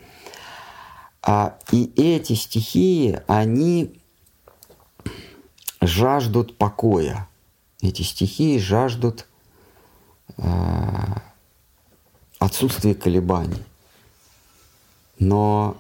А, 1.23 1.59
и 1.73 1.93
эти 1.97 2.35
стихии, 2.35 3.21
они 3.27 4.01
жаждут 5.81 6.57
покоя. 6.57 7.29
Эти 7.81 8.03
стихии 8.03 8.59
жаждут 8.59 9.27
э, 10.37 10.43
отсутствия 12.39 12.95
колебаний. 12.95 13.65
Но 15.19 15.77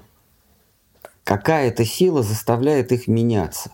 какая-то 1.22 1.84
сила 1.84 2.24
заставляет 2.24 2.90
их 2.90 3.06
меняться. 3.06 3.70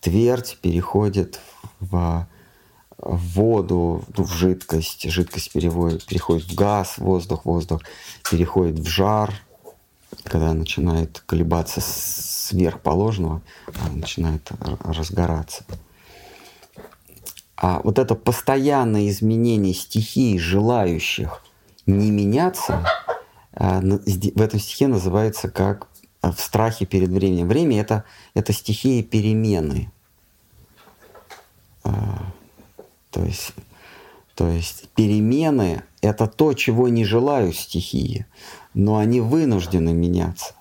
Твердь 0.00 0.58
переходит 0.60 1.40
в, 1.78 2.26
в 3.04 3.34
воду, 3.34 4.04
ну, 4.16 4.24
в 4.24 4.32
жидкость, 4.32 5.10
жидкость 5.10 5.52
переводит, 5.52 6.04
переходит 6.04 6.44
в 6.50 6.54
газ, 6.54 6.98
воздух, 6.98 7.44
воздух 7.44 7.82
переходит 8.28 8.78
в 8.78 8.86
жар, 8.86 9.32
когда 10.24 10.54
начинает 10.54 11.22
колебаться 11.26 11.80
сверхположного, 11.82 13.42
начинает 13.92 14.50
разгораться. 14.58 15.64
А 17.56 17.80
вот 17.84 17.98
это 17.98 18.14
постоянное 18.14 19.08
изменение 19.08 19.74
стихий, 19.74 20.38
желающих 20.38 21.42
не 21.86 22.10
меняться, 22.10 22.86
а, 23.52 23.80
в 23.80 24.40
этом 24.40 24.58
стихе 24.58 24.88
называется 24.88 25.50
как 25.50 25.88
а, 26.22 26.32
в 26.32 26.40
страхе 26.40 26.86
перед 26.86 27.10
временем. 27.10 27.48
Время 27.48 27.80
это, 27.80 28.04
это 28.34 28.52
стихии 28.52 29.02
перемены. 29.02 29.90
То 33.14 33.22
есть, 33.22 33.52
то 34.34 34.48
есть 34.48 34.88
перемены— 34.96 35.84
это 36.00 36.26
то, 36.26 36.52
чего 36.52 36.88
не 36.88 37.04
желают 37.04 37.54
стихии, 37.54 38.26
но 38.74 38.96
они 38.96 39.20
вынуждены 39.20 39.92
меняться. 39.92 40.54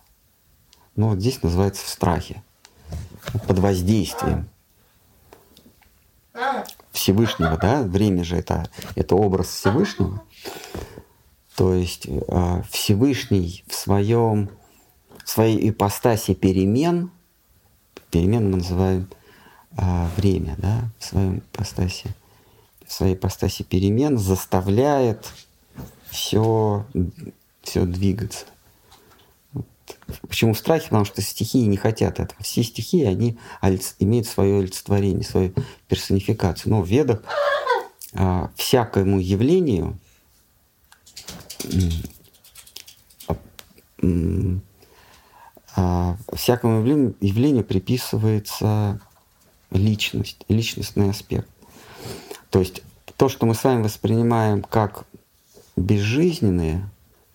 Ну, 0.95 1.09
вот 1.09 1.19
здесь 1.19 1.41
называется 1.41 1.83
в 1.83 1.89
страхе, 1.89 2.43
под 3.47 3.57
воздействием 3.57 4.47
Всевышнего, 6.91 7.57
да, 7.57 7.81
время 7.81 8.23
же 8.23 8.35
это, 8.35 8.69
это 8.93 9.15
образ 9.15 9.47
Всевышнего. 9.47 10.21
То 11.55 11.73
есть 11.73 12.07
а, 12.27 12.61
Всевышний 12.69 13.63
в 13.67 13.73
своем 13.73 14.51
в 15.25 15.29
своей 15.29 15.69
ипостаси 15.71 16.35
перемен, 16.35 17.09
перемен 18.11 18.51
мы 18.51 18.57
называем 18.57 19.07
а, 19.75 20.07
время, 20.17 20.53
да, 20.59 20.91
в 20.99 21.05
своем 21.05 21.39
ипостаси, 21.39 22.13
своей 22.87 23.15
ипостаси 23.15 23.63
перемен 23.63 24.17
заставляет 24.17 25.27
все, 26.09 26.85
все 27.61 27.85
двигаться. 27.85 28.45
Почему 30.27 30.53
в 30.53 30.57
страхе? 30.57 30.85
Потому 30.85 31.05
что 31.05 31.21
стихии 31.21 31.65
не 31.65 31.77
хотят 31.77 32.19
этого. 32.19 32.41
Все 32.41 32.63
стихии, 32.63 33.05
они 33.05 33.37
имеют 33.99 34.27
свое 34.27 34.59
олицетворение, 34.59 35.23
свою 35.23 35.53
персонификацию. 35.87 36.71
Но 36.71 36.81
в 36.81 36.87
ведах 36.87 37.21
а, 38.13 38.51
всякому 38.55 39.19
явлению 39.19 39.97
а, 45.75 46.17
всякому 46.33 46.79
явлению, 46.79 47.15
явлению 47.21 47.63
приписывается 47.63 48.99
личность, 49.71 50.45
личностный 50.47 51.09
аспект. 51.09 51.49
То 52.53 52.59
есть 52.59 52.83
то, 53.17 53.29
что 53.29 53.47
мы 53.47 53.55
с 53.55 53.63
вами 53.63 53.81
воспринимаем 53.81 54.61
как 54.61 55.05
безжизненные, 55.75 56.87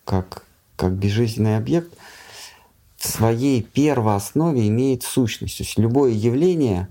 как, 0.04 0.44
как 0.76 0.92
безжизненный 0.92 1.56
объект, 1.56 1.92
в 2.96 3.08
своей 3.08 3.62
первооснове 3.62 4.68
имеет 4.68 5.02
сущность. 5.02 5.58
То 5.58 5.64
есть 5.64 5.76
любое 5.76 6.12
явление 6.12 6.88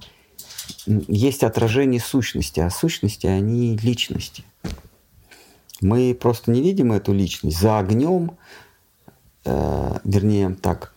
есть 0.86 1.42
отражение 1.42 2.02
сущности, 2.02 2.60
а 2.60 2.70
сущности 2.70 3.28
они 3.28 3.78
личности. 3.78 4.44
Мы 5.80 6.14
просто 6.14 6.52
не 6.52 6.62
видим 6.62 6.92
эту 6.92 7.14
личность. 7.14 7.58
За 7.58 7.80
огнем, 7.80 8.32
э, 9.46 10.00
вернее 10.04 10.54
так, 10.62 10.94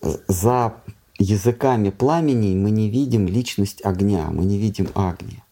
за 0.00 0.74
языками 1.18 1.90
пламени 1.90 2.56
мы 2.56 2.70
не 2.70 2.88
видим 2.88 3.26
личность 3.26 3.84
огня, 3.84 4.30
мы 4.30 4.46
не 4.46 4.56
видим 4.56 4.88
огня. 4.94 5.42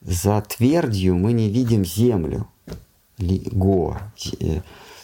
За 0.00 0.40
твердью 0.40 1.16
мы 1.16 1.32
не 1.32 1.50
видим 1.50 1.84
землю, 1.84 2.48
ли, 3.18 3.42
го, 3.52 3.98
э, 4.40 4.62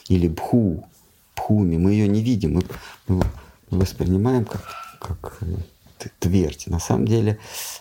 или 0.08 0.28
бху, 0.28 0.88
бхуми, 1.34 1.76
мы 1.76 1.92
ее 1.92 2.08
не 2.08 2.22
видим, 2.22 2.60
мы, 3.08 3.22
воспринимаем 3.70 4.44
как, 4.44 4.62
как 4.98 5.38
э, 5.42 6.08
твердь. 6.18 6.66
На 6.66 6.78
самом 6.78 7.06
деле 7.06 7.38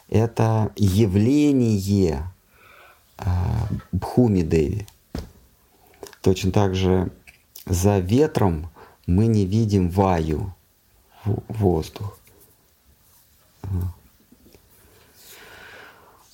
это 0.10 0.72
явление 0.76 2.24
бхуми 3.92 4.42
Деви. 4.42 4.88
Точно 6.22 6.52
так 6.52 6.76
же 6.76 7.12
за 7.66 8.00
ветром 8.00 8.70
мы 9.08 9.28
не 9.28 9.46
видим 9.46 9.90
ваю, 9.90 10.54
воздух. 11.48 12.18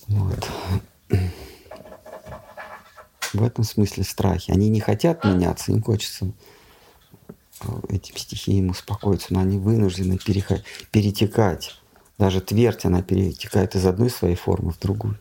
Вот. 0.08 0.48
В 3.32 3.42
этом 3.42 3.64
смысле 3.64 4.04
страхи. 4.04 4.50
Они 4.50 4.68
не 4.68 4.80
хотят 4.80 5.24
меняться, 5.24 5.72
им 5.72 5.82
хочется 5.82 6.32
э, 7.60 7.66
этим 7.88 8.16
стихиям 8.16 8.70
успокоиться, 8.70 9.32
но 9.32 9.40
они 9.40 9.58
вынуждены 9.58 10.18
переход... 10.18 10.62
перетекать. 10.90 11.74
Даже 12.18 12.40
твердь, 12.40 12.84
она 12.84 13.02
перетекает 13.02 13.74
из 13.74 13.86
одной 13.86 14.10
своей 14.10 14.36
формы 14.36 14.72
в 14.72 14.78
другую. 14.78 15.18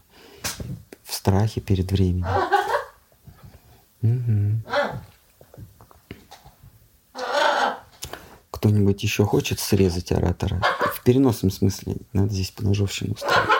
В 1.03 1.13
страхе 1.13 1.61
перед 1.61 1.91
временем. 1.91 2.27
Угу. 4.01 4.61
Кто-нибудь 8.51 9.01
еще 9.01 9.25
хочет 9.25 9.59
срезать 9.59 10.11
оратора? 10.11 10.61
В 10.93 11.03
переносном 11.03 11.49
смысле. 11.49 11.95
Надо 12.13 12.33
здесь 12.33 12.51
поножовщину 12.51 13.13
устроить. 13.13 13.50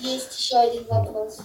Есть 0.00 0.38
еще 0.38 0.56
один 0.56 0.84
вопрос. 0.84 1.38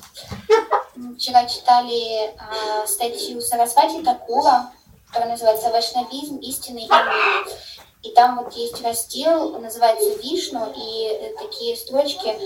Мы 0.95 1.15
вчера 1.15 1.45
читали 1.45 2.27
э, 2.27 2.87
статью 2.87 3.41
Сарасвати 3.41 4.03
Такура, 4.03 4.71
которая 5.07 5.31
называется 5.31 5.69
«Вайшнавизм. 5.69 6.37
Истинный 6.37 6.83
и 6.83 8.09
И 8.09 8.11
там 8.13 8.37
вот 8.37 8.53
есть 8.53 8.81
раздел, 8.83 9.57
называется 9.59 10.09
«Вишну», 10.21 10.71
и 10.75 11.07
э, 11.07 11.33
такие 11.39 11.75
строчки 11.75 12.37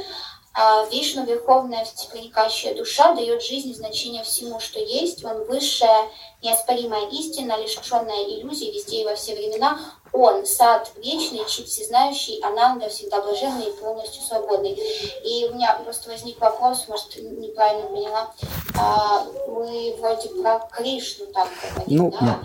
а 0.59 0.85
Вишну, 0.85 1.23
верховная 1.23 1.85
всепроникающая 1.85 2.73
душа, 2.73 3.13
дает 3.13 3.43
жизнь 3.43 3.69
и 3.69 3.75
значение 3.75 4.23
всему, 4.23 4.59
что 4.59 4.79
есть. 4.79 5.23
Он 5.23 5.43
высшая, 5.45 6.09
неоспоримая 6.41 7.09
истина, 7.09 7.61
лишенная 7.61 8.23
иллюзий 8.23 8.71
везде 8.71 9.01
и 9.01 9.05
во 9.05 9.15
все 9.15 9.35
времена. 9.35 9.79
Он 10.13 10.45
сад 10.45 10.91
вечный, 10.97 11.45
чит 11.47 11.67
всезнающий, 11.67 12.39
Ананда, 12.41 12.89
всегда 12.89 13.21
блаженный 13.21 13.69
и 13.69 13.79
полностью 13.79 14.21
свободный. 14.23 14.73
И 14.73 15.47
у 15.49 15.55
меня 15.55 15.79
просто 15.83 16.09
возник 16.09 16.39
вопрос, 16.39 16.87
может, 16.87 17.15
неправильно 17.17 17.87
поняла. 17.87 18.33
А, 18.77 19.23
мы 19.47 19.95
вроде 19.99 20.29
про 20.29 20.59
Кришну 20.71 21.25
так 21.27 21.49
говорим, 21.75 21.97
ну, 21.97 22.13
да? 22.21 22.39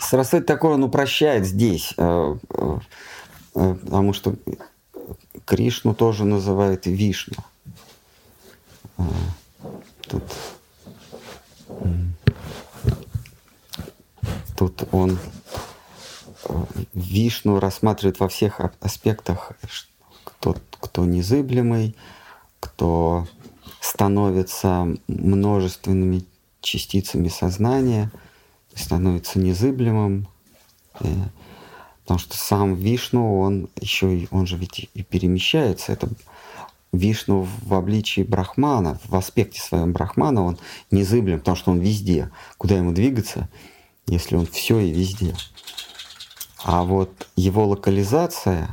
Сарасвати 0.00 0.44
такое 0.44 0.74
он 0.74 0.84
упрощает 0.84 1.46
здесь, 1.46 1.94
э, 1.96 2.36
э, 2.50 2.78
э, 3.54 3.74
потому 3.74 4.12
что 4.12 4.34
Кришну 5.44 5.94
тоже 5.94 6.24
называют 6.24 6.86
Вишну. 6.86 7.36
Тут, 10.08 10.22
тут 14.56 14.88
он 14.92 15.18
Вишну 16.94 17.60
рассматривает 17.60 18.20
во 18.20 18.28
всех 18.28 18.60
аспектах, 18.80 19.52
кто, 20.24 20.56
кто 20.80 21.04
незыблемый, 21.04 21.96
кто 22.60 23.26
становится 23.80 24.88
множественными 25.08 26.24
частицами 26.60 27.28
сознания, 27.28 28.10
становится 28.74 29.38
незыблемым, 29.38 30.28
э, 31.00 31.06
потому 32.02 32.18
что 32.18 32.36
сам 32.36 32.74
Вишну, 32.74 33.40
он 33.40 33.68
еще, 33.80 34.26
он 34.30 34.46
же 34.46 34.56
ведь 34.56 34.90
и 34.92 35.02
перемещается, 35.02 35.92
это 35.92 36.08
Вишну 36.92 37.46
в 37.62 37.74
обличии 37.74 38.22
Брахмана, 38.22 38.98
в 39.04 39.14
аспекте 39.14 39.60
своем 39.60 39.92
Брахмана, 39.92 40.44
он 40.44 40.58
незыблем, 40.90 41.38
потому 41.38 41.56
что 41.56 41.70
он 41.70 41.80
везде. 41.80 42.30
Куда 42.58 42.76
ему 42.76 42.92
двигаться, 42.92 43.48
если 44.06 44.36
он 44.36 44.46
все 44.46 44.78
и 44.80 44.92
везде? 44.92 45.34
А 46.64 46.82
вот 46.82 47.28
его 47.36 47.66
локализация. 47.66 48.68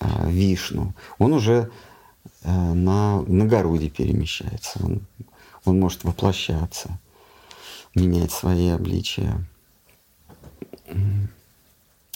А, 0.00 0.26
Вишну, 0.26 0.94
он 1.18 1.32
уже 1.32 1.70
э, 2.42 2.50
на, 2.50 3.20
на 3.22 3.46
городе 3.46 3.90
перемещается. 3.90 4.78
Он, 4.84 5.00
он 5.64 5.80
может 5.80 6.04
воплощаться, 6.04 6.98
менять 7.94 8.30
свои 8.30 8.68
обличия. 8.68 9.44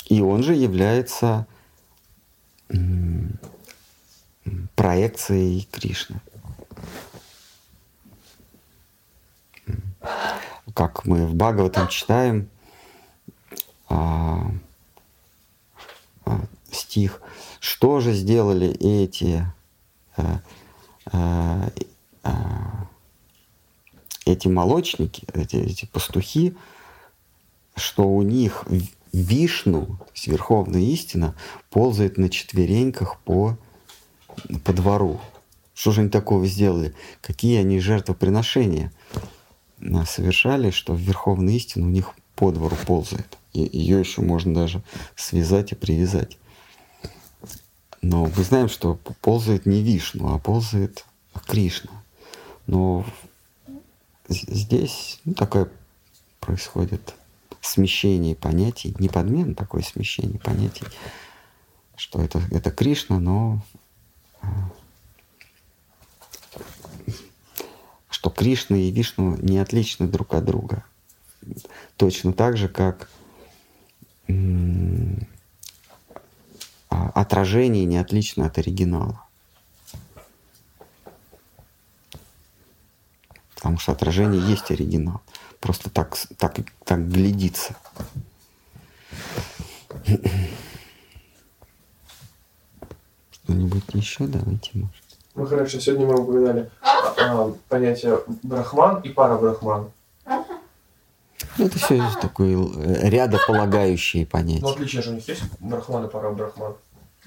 И 0.06 0.20
он 0.20 0.42
же 0.42 0.54
является 0.54 1.46
проекцией 4.76 5.68
Кришны. 5.70 6.20
Как 10.74 11.04
мы 11.04 11.26
в 11.26 11.34
Бхагаватам 11.34 11.88
читаем 11.88 12.48
а, 13.92 14.50
а, 16.24 16.40
стих, 16.70 17.20
что 17.60 18.00
же 18.00 18.14
сделали 18.14 18.68
эти 18.68 19.46
а, 20.16 20.40
а, 21.12 21.68
эти 24.24 24.48
молочники, 24.48 25.26
эти, 25.34 25.56
эти 25.56 25.84
пастухи, 25.84 26.56
что 27.74 28.08
у 28.08 28.22
них 28.22 28.64
Вишну, 29.12 29.86
то 29.86 30.06
есть 30.14 30.28
Верховная 30.28 30.80
Истина, 30.80 31.34
ползает 31.70 32.16
на 32.16 32.30
четвереньках 32.30 33.18
по 33.20 33.58
по 34.64 34.72
двору. 34.72 35.20
Что 35.74 35.90
же 35.90 36.00
они 36.00 36.10
такого 36.10 36.46
сделали? 36.46 36.94
Какие 37.20 37.58
они 37.58 37.78
жертвоприношения 37.80 38.90
совершали, 40.06 40.70
что 40.70 40.94
в 40.94 41.00
Верховной 41.00 41.56
истину 41.56 41.86
у 41.86 41.90
них 41.90 42.12
по 42.36 42.52
двору 42.52 42.76
ползает. 42.86 43.38
И 43.52 43.60
ее 43.60 44.00
еще 44.00 44.22
можно 44.22 44.54
даже 44.54 44.82
связать 45.16 45.72
и 45.72 45.74
привязать. 45.74 46.38
Но 48.00 48.26
мы 48.26 48.44
знаем, 48.44 48.68
что 48.68 48.98
ползает 49.20 49.66
не 49.66 49.82
Вишну, 49.82 50.34
а 50.34 50.38
ползает 50.38 51.04
Кришна. 51.46 51.90
Но 52.66 53.04
здесь 54.28 55.20
ну, 55.24 55.34
такое 55.34 55.68
происходит 56.40 57.14
смещение 57.60 58.34
понятий, 58.34 58.94
не 58.98 59.08
подмена, 59.08 59.54
такое 59.54 59.82
смещение 59.82 60.40
понятий, 60.40 60.84
что 61.96 62.20
это, 62.20 62.42
это 62.50 62.70
Кришна, 62.70 63.20
но 63.20 63.62
что 68.10 68.30
Кришна 68.30 68.76
и 68.76 68.90
Вишну 68.90 69.36
не 69.36 69.58
отличны 69.58 70.08
друг 70.08 70.34
от 70.34 70.44
друга. 70.44 70.84
Точно 71.96 72.32
так 72.32 72.56
же, 72.56 72.68
как 72.68 73.08
а, 76.88 77.08
отражение 77.22 77.84
не 77.84 77.98
отлично 77.98 78.46
от 78.46 78.58
оригинала. 78.58 79.24
Потому 83.54 83.78
что 83.78 83.92
отражение 83.92 84.40
есть 84.42 84.70
оригинал. 84.70 85.20
Просто 85.60 85.88
так, 85.88 86.16
так, 86.36 86.56
так 86.84 87.08
глядится. 87.08 87.76
Что-нибудь 93.30 93.84
еще 93.92 94.26
давайте, 94.26 94.70
может. 94.74 95.02
Ну 95.34 95.46
хорошо, 95.46 95.80
сегодня 95.80 96.06
мы 96.06 96.20
упоминали 96.20 96.70
а, 96.82 97.52
понятие 97.68 98.18
брахман 98.42 99.00
и 99.00 99.08
парабрахман. 99.08 99.90
Ну, 101.58 101.66
это 101.66 101.78
все 101.78 102.02
такое 102.20 102.56
э, 102.56 103.08
рядополагающие 103.08 104.26
понятия. 104.26 104.62
Ну, 104.62 104.70
отличие 104.70 105.02
же 105.02 105.10
у 105.10 105.14
них 105.14 105.28
есть 105.28 105.42
брахман 105.60 106.06
и 106.06 106.08
парабрахман. 106.08 106.72
Ну, 106.72 106.76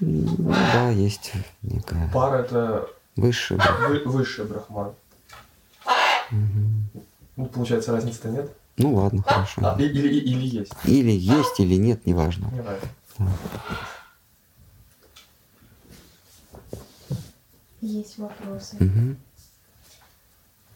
да, 0.00 0.90
есть 0.90 1.32
некая. 1.62 2.10
Пара 2.12 2.38
это 2.42 2.88
высший 3.16 3.56
брахман. 3.56 3.90
Вы, 3.92 3.98
высший 4.04 4.44
брахман. 4.44 4.92
Ну, 7.36 7.46
получается, 7.46 7.92
разницы-то 7.92 8.28
нет. 8.28 8.50
Ну 8.78 8.94
ладно, 8.94 9.22
хорошо. 9.22 9.62
А, 9.64 9.76
или, 9.80 10.08
и- 10.08 10.18
или 10.32 10.46
есть. 10.46 10.72
Или 10.84 11.12
есть, 11.12 11.60
или 11.60 11.76
нет, 11.76 12.04
неважно. 12.06 12.48
Не 12.52 12.60
важно. 12.60 12.88
Есть 17.80 18.18
вопросы. 18.18 18.76
Мгм. 18.80 19.16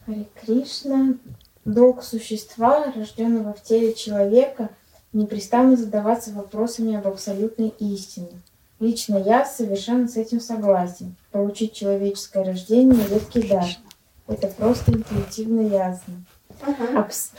Харе 0.05 0.27
Кришна. 0.41 1.15
Долг 1.63 2.03
существа, 2.03 2.91
рожденного 2.95 3.53
в 3.53 3.61
теле 3.61 3.93
человека, 3.93 4.69
непрестанно 5.13 5.77
задаваться 5.77 6.31
вопросами 6.31 6.95
об 6.95 7.05
абсолютной 7.07 7.67
истине. 7.77 8.41
Лично 8.81 9.17
я 9.17 9.45
совершенно 9.45 10.07
с 10.07 10.17
этим 10.17 10.39
согласен. 10.39 11.15
Получить 11.31 11.73
человеческое 11.73 12.43
рождение– 12.43 12.99
редкий 13.11 13.47
дар. 13.47 13.67
Это 14.27 14.47
просто 14.47 14.93
интуитивно 14.93 15.61
ясно. 15.61 16.25
Абс- 16.95 17.29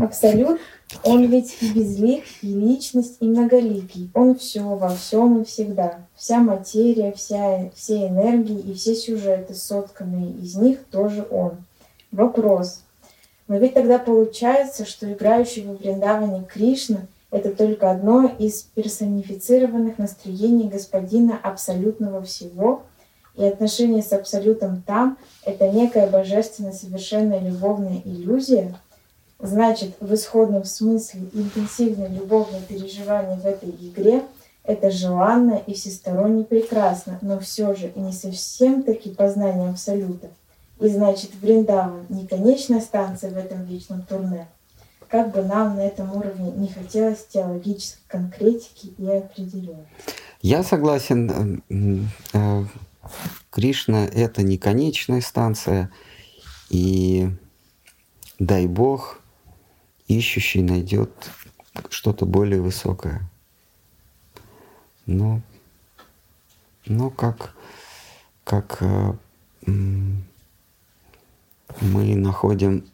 Абсолют, 0.00 0.58
он 1.02 1.26
ведь 1.26 1.58
и 1.60 1.70
безлик, 1.70 2.24
и 2.40 2.46
личность, 2.46 3.18
и 3.20 3.26
многоликий. 3.26 4.10
Он 4.14 4.36
все 4.36 4.62
во 4.62 4.88
всем 4.96 5.42
и 5.42 5.44
всегда. 5.44 5.98
Вся 6.14 6.38
материя, 6.38 7.12
вся, 7.12 7.68
все 7.74 8.08
энергии 8.08 8.58
и 8.58 8.72
все 8.72 8.94
сюжеты, 8.94 9.52
сотканные 9.52 10.32
из 10.32 10.54
них, 10.54 10.78
тоже 10.90 11.26
он. 11.30 11.58
Вопрос. 12.10 12.80
Но 13.48 13.58
ведь 13.58 13.74
тогда 13.74 13.98
получается, 13.98 14.86
что 14.86 15.12
играющий 15.12 15.66
во 15.66 15.74
Вриндаване 15.74 16.42
Кришна– 16.44 17.06
это 17.34 17.50
только 17.50 17.90
одно 17.90 18.30
из 18.38 18.62
персонифицированных 18.62 19.98
настроений 19.98 20.68
господина 20.68 21.38
абсолютного 21.42 22.22
всего, 22.22 22.82
и 23.36 23.44
отношение 23.44 24.02
с 24.02 24.12
абсолютом 24.12 24.82
там– 24.82 25.18
это 25.44 25.68
некая 25.68 26.08
божественно 26.08 26.72
совершенная 26.72 27.40
любовная 27.40 28.00
иллюзия– 28.04 28.74
Значит, 29.44 29.96
в 30.00 30.14
исходном 30.14 30.64
смысле 30.64 31.22
интенсивное 31.34 32.08
любовное 32.08 32.62
переживание 32.62 33.36
в 33.36 33.44
этой 33.44 33.68
игре– 33.68 34.22
это 34.64 34.90
желанно 34.90 35.60
и 35.66 35.74
всесторонне 35.74 36.44
прекрасно, 36.44 37.18
но 37.20 37.38
все 37.40 37.74
же 37.74 37.92
не 37.94 38.12
совсем 38.12 38.82
таки 38.82 39.10
познание 39.10 39.68
Абсолюта. 39.68 40.28
И 40.80 40.88
значит, 40.88 41.34
Вриндаван 41.42 42.06
не 42.08 42.26
конечная 42.26 42.80
станция 42.80 43.30
в 43.32 43.36
этом 43.36 43.64
вечном 43.64 44.02
турне. 44.02 44.46
Как 45.14 45.30
бы 45.30 45.44
нам 45.44 45.76
на 45.76 45.86
этом 45.86 46.12
уровне 46.12 46.50
не 46.50 46.66
хотелось 46.66 47.24
теологической 47.26 48.02
конкретики 48.08 48.86
и 48.98 49.08
определения. 49.08 49.86
Я 50.42 50.64
согласен. 50.64 51.62
м, 51.70 52.08
э, 52.32 52.64
Кришна— 53.50 54.06
это 54.12 54.42
не 54.42 54.58
конечная 54.58 55.20
станция, 55.20 55.92
и 56.68 57.30
дай 58.40 58.66
Бог, 58.66 59.20
ищущий 60.08 60.62
найдет 60.62 61.12
что-то 61.90 62.26
более 62.26 62.60
высокое. 62.60 63.22
Но, 65.06 65.42
но 66.86 67.10
как, 67.10 67.54
как 68.42 68.78
э, 68.80 69.12
мы 69.64 70.16
находим, 72.16 72.90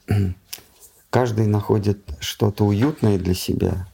каждый 1.11 1.47
находит 1.47 1.99
что-то 2.21 2.65
уютное 2.65 3.19
для 3.19 3.35
себя, 3.35 3.89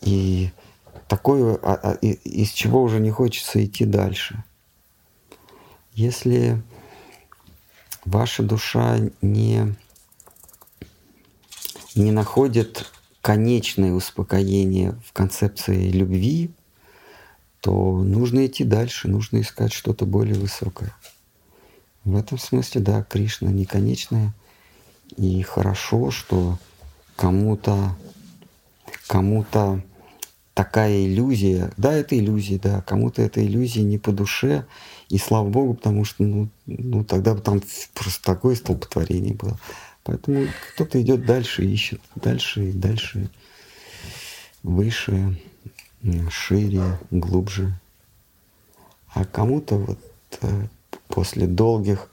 и 0.00 0.50
такое, 1.08 1.58
а- 1.62 1.80
а- 1.82 1.94
из 1.94 2.50
чего 2.50 2.82
уже 2.82 2.98
не 3.00 3.10
хочется 3.10 3.64
идти 3.64 3.84
дальше. 3.84 4.42
Если 5.92 6.62
ваша 8.04 8.42
душа 8.42 8.98
не, 9.22 9.74
не 11.94 12.12
находит 12.12 12.90
конечное 13.20 13.92
успокоение 13.92 14.92
в 15.04 15.12
концепции 15.12 15.90
любви, 15.90 16.50
то 17.60 18.02
нужно 18.02 18.46
идти 18.46 18.62
дальше, 18.62 19.08
нужно 19.08 19.40
искать 19.40 19.72
что-то 19.72 20.06
более 20.06 20.36
высокое. 20.36 20.94
В 22.04 22.14
этом 22.14 22.38
смысле, 22.38 22.80
да, 22.80 23.02
Кришна 23.02 23.50
не 23.50 23.64
конечная, 23.64 24.32
и 25.16 25.42
хорошо, 25.42 26.10
что 26.10 26.58
кому-то 27.16 27.96
кому-то 29.06 29.82
такая 30.54 31.04
иллюзия, 31.04 31.70
да, 31.76 31.92
это 31.92 32.18
иллюзия, 32.18 32.58
да, 32.58 32.80
кому-то 32.80 33.22
эта 33.22 33.44
иллюзия 33.44 33.82
не 33.82 33.98
по 33.98 34.10
душе, 34.10 34.66
и 35.08 35.18
слава 35.18 35.48
богу, 35.48 35.74
потому 35.74 36.04
что, 36.04 36.22
ну, 36.22 36.48
ну 36.66 37.04
тогда 37.04 37.34
бы 37.34 37.40
там 37.40 37.60
просто 37.94 38.24
такое 38.24 38.56
столпотворение 38.56 39.34
было. 39.34 39.58
Поэтому 40.02 40.46
кто-то 40.72 41.00
идет 41.02 41.26
дальше, 41.26 41.64
ищет 41.64 42.00
дальше 42.14 42.70
и 42.70 42.72
дальше, 42.72 43.28
выше, 44.62 45.38
шире, 46.30 46.98
глубже. 47.10 47.78
А 49.08 49.24
кому-то 49.24 49.76
вот 49.76 49.98
э, 50.42 50.66
после 51.08 51.46
долгих 51.46 52.10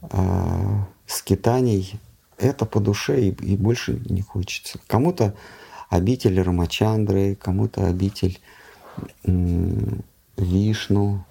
а, 0.00 0.86
скитаний 1.08 1.98
это 2.36 2.64
по 2.66 2.78
душе 2.80 3.20
и, 3.20 3.30
и 3.30 3.56
больше 3.56 4.00
не 4.08 4.22
хочется. 4.22 4.78
Кому-то 4.86 5.34
обитель 5.90 6.40
Рамачандры, 6.40 7.34
кому-то 7.34 7.86
обитель 7.86 8.38
м, 9.24 10.04
Вишну, 10.36 11.24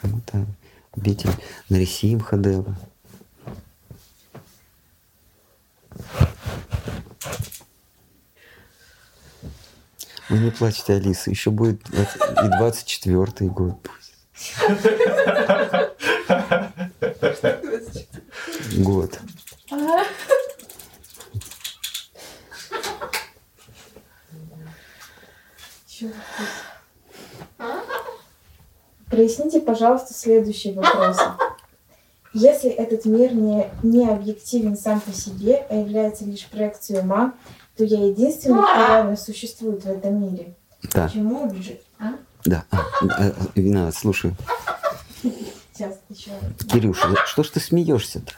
кому-то 0.00 0.46
обитель 0.96 1.30
Нарисимхадева. 1.68 2.76
Вы 10.28 10.38
не 10.38 10.50
плачьте, 10.50 10.94
Алиса, 10.94 11.30
еще 11.30 11.50
будет 11.50 11.82
двадцать- 11.84 12.20
и 12.44 12.48
24 12.48 13.48
год. 13.50 13.88
Год. 18.78 19.18
Вопрос. 19.70 20.06
Проясните, 29.08 29.60
пожалуйста, 29.60 30.12
следующие 30.14 30.74
вопросы. 30.74 31.22
Если 32.34 32.68
этот 32.68 33.06
мир 33.06 33.32
не, 33.32 33.70
не 33.82 34.06
объективен 34.06 34.76
сам 34.76 35.00
по 35.00 35.12
себе, 35.12 35.64
а 35.70 35.76
является 35.76 36.24
лишь 36.24 36.46
проекцией 36.46 37.00
ума, 37.00 37.32
то 37.76 37.84
я 37.84 38.04
единственный, 38.04 38.62
кто 38.62 38.74
реально 38.74 39.16
существует 39.16 39.84
в 39.84 39.90
этом 39.90 40.20
мире. 40.20 40.54
Да, 40.92 41.06
Почему 41.06 41.50
же? 41.54 41.78
А? 41.98 42.12
да. 42.44 42.64
А, 42.70 43.28
э, 43.28 43.32
Вина, 43.54 43.90
слушай, 43.92 44.32
Сейчас 45.76 45.98
еще. 46.08 46.30
Кирюша, 46.68 47.08
ну 47.08 47.16
что 47.26 47.42
ж 47.42 47.50
ты 47.50 47.60
смеешься-то? 47.60 48.32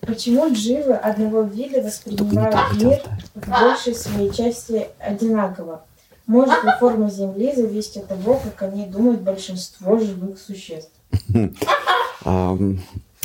Почему 0.00 0.52
дживы 0.52 0.94
одного 0.94 1.42
вида 1.42 1.80
воспринимают 1.80 2.74
мир 2.74 3.02
в 3.34 3.48
большей 3.48 3.94
своей 3.94 4.32
части 4.32 4.88
одинаково? 4.98 5.84
Может 6.26 6.64
ли 6.64 6.70
форма 6.78 7.10
Земли 7.10 7.54
зависеть 7.54 7.98
от 7.98 8.08
того, 8.08 8.40
как 8.42 8.62
они 8.62 8.86
думают 8.86 9.20
большинство 9.22 9.98
живых 9.98 10.38
существ? 10.38 10.92
Ам, 12.24 12.80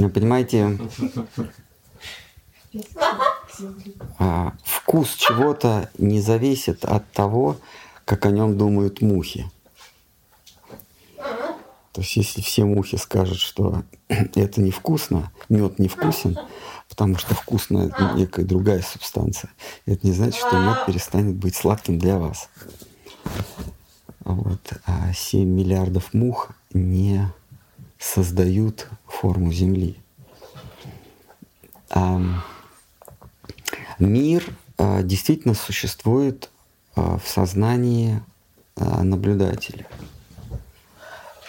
Понимаете, 0.07 0.77
а, 4.17 4.53
вкус 4.63 5.09
чего-то 5.15 5.89
не 5.97 6.21
зависит 6.21 6.85
от 6.85 7.09
того, 7.11 7.57
как 8.05 8.25
о 8.25 8.31
нем 8.31 8.57
думают 8.57 9.01
мухи. 9.01 9.51
То 11.91 12.01
есть, 12.01 12.15
если 12.15 12.41
все 12.41 12.65
мухи 12.65 12.97
скажут, 12.97 13.39
что 13.39 13.83
это 14.07 14.61
невкусно, 14.61 15.31
мед 15.49 15.79
невкусен, 15.79 16.37
потому 16.87 17.17
что 17.17 17.33
вкусна 17.33 17.91
некая 18.15 18.45
другая 18.45 18.81
субстанция, 18.81 19.51
это 19.85 20.05
не 20.05 20.13
значит, 20.13 20.35
что 20.35 20.59
мед 20.59 20.85
перестанет 20.85 21.35
быть 21.35 21.55
сладким 21.55 21.99
для 21.99 22.17
вас. 22.17 22.49
Вот. 24.19 24.73
А 24.85 25.11
7 25.13 25.47
миллиардов 25.47 26.13
мух 26.13 26.51
не 26.73 27.25
создают 27.97 28.87
форму 29.07 29.51
Земли. 29.51 29.97
Ам, 31.89 32.43
Мир 33.99 34.45
а, 34.77 35.03
действительно 35.03 35.53
существует 35.53 36.49
а, 36.95 37.17
в 37.17 37.27
сознании 37.27 38.21
а, 38.77 39.03
наблюдателя. 39.03 39.85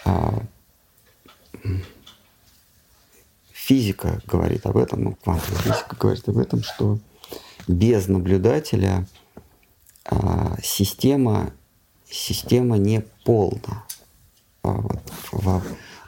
А, 0.05 0.43
Физика 3.53 4.21
говорит 4.27 4.67
об 4.67 4.77
этом, 4.77 5.05
ну, 5.05 5.17
квантовая 5.23 5.61
физика 5.61 5.95
говорит 5.97 6.29
об 6.29 6.39
этом, 6.39 6.63
что 6.63 6.99
без 7.69 8.09
наблюдателя 8.09 9.07
а, 10.07 10.57
система, 10.61 11.53
система 12.11 12.79
не 12.79 13.03
полна. 13.25 13.85
А, 14.65 14.73
вот 14.73 15.03
во- 15.31 15.63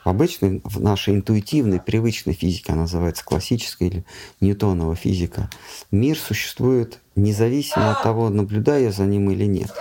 в 0.04 0.08
обычной, 0.08 0.60
в 0.64 0.80
нашей 0.80 1.14
интуитивной, 1.14 1.80
привычной 1.80 2.32
физике, 2.32 2.72
она 2.72 2.82
называется 2.82 3.24
классическая 3.24 3.86
или 3.88 4.04
ньютонова 4.40 4.96
физика, 4.96 5.48
мир 5.92 6.18
существует 6.18 6.98
независимо 7.14 7.92
от 7.92 8.02
того, 8.02 8.28
наблюдаю 8.28 8.84
я 8.86 8.92
за 8.92 9.04
ним 9.04 9.30
или 9.30 9.44
нет. 9.44 9.72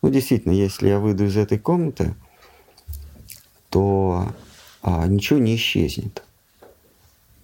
Ну, 0.00 0.08
действительно, 0.08 0.52
если 0.52 0.88
я 0.88 0.98
выйду 0.98 1.26
из 1.26 1.36
этой 1.36 1.58
комнаты, 1.58 2.14
то 3.76 4.32
а, 4.80 5.06
ничего 5.06 5.38
не 5.38 5.54
исчезнет. 5.56 6.22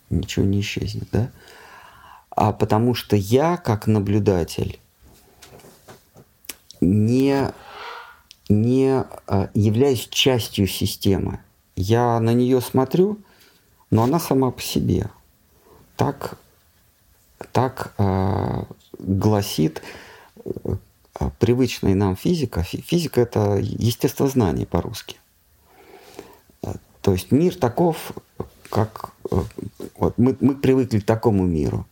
Ничего 0.08 0.46
не 0.46 0.62
исчезнет, 0.62 1.06
да? 1.12 1.30
А 2.30 2.54
потому 2.54 2.94
что 2.94 3.16
я, 3.16 3.58
как 3.58 3.86
наблюдатель, 3.86 4.80
не, 6.80 7.52
не 8.48 9.04
а, 9.26 9.50
являюсь 9.52 10.08
частью 10.08 10.68
системы. 10.68 11.40
Я 11.76 12.18
на 12.18 12.32
нее 12.32 12.62
смотрю, 12.62 13.18
но 13.90 14.04
она 14.04 14.18
сама 14.18 14.52
по 14.52 14.62
себе. 14.62 15.10
Так, 15.96 16.38
так 17.52 17.92
э, 17.98 18.64
гласит 18.98 19.82
э, 20.46 20.76
привычная 21.38 21.94
нам 21.94 22.16
физика. 22.16 22.62
Физика 22.62 23.20
это 23.20 23.58
естествознание 23.60 24.64
по-русски. 24.64 25.18
То 27.02 27.12
есть 27.12 27.30
мир 27.32 27.54
таков, 27.56 28.12
как 28.70 29.12
вот 29.96 30.16
мы, 30.16 30.36
мы 30.40 30.54
привыкли 30.54 31.00
к 31.00 31.04
такому 31.04 31.44
миру. 31.44 31.86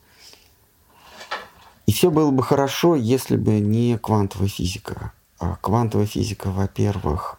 И 1.87 1.93
все 1.93 2.11
было 2.11 2.31
бы 2.31 2.43
хорошо, 2.43 2.95
если 2.95 3.37
бы 3.37 3.59
не 3.59 3.99
квантовая 3.99 4.49
физика. 4.49 5.13
А 5.39 5.57
квантовая 5.57 6.07
физика, 6.07 6.51
во-первых, 6.51 7.39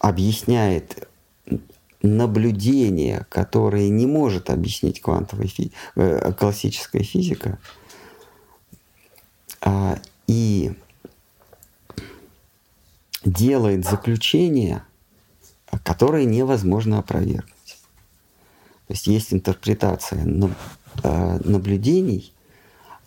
объясняет 0.00 1.08
наблюдение, 2.02 3.26
которое 3.28 3.88
не 3.88 4.06
может 4.06 4.50
объяснить 4.50 5.00
квантовая 5.00 5.48
фи... 5.48 5.72
Э, 5.94 6.32
классическая 6.32 7.02
физика, 7.02 7.58
а, 9.60 9.98
и 10.26 10.72
делает 13.24 13.84
заключение, 13.84 14.84
которое 15.84 16.24
невозможно 16.24 16.98
опровергнуть. 16.98 17.78
То 18.86 18.92
есть 18.92 19.06
есть 19.06 19.32
интерпретация 19.32 20.24
э, 20.24 21.38
наблюдений, 21.44 22.32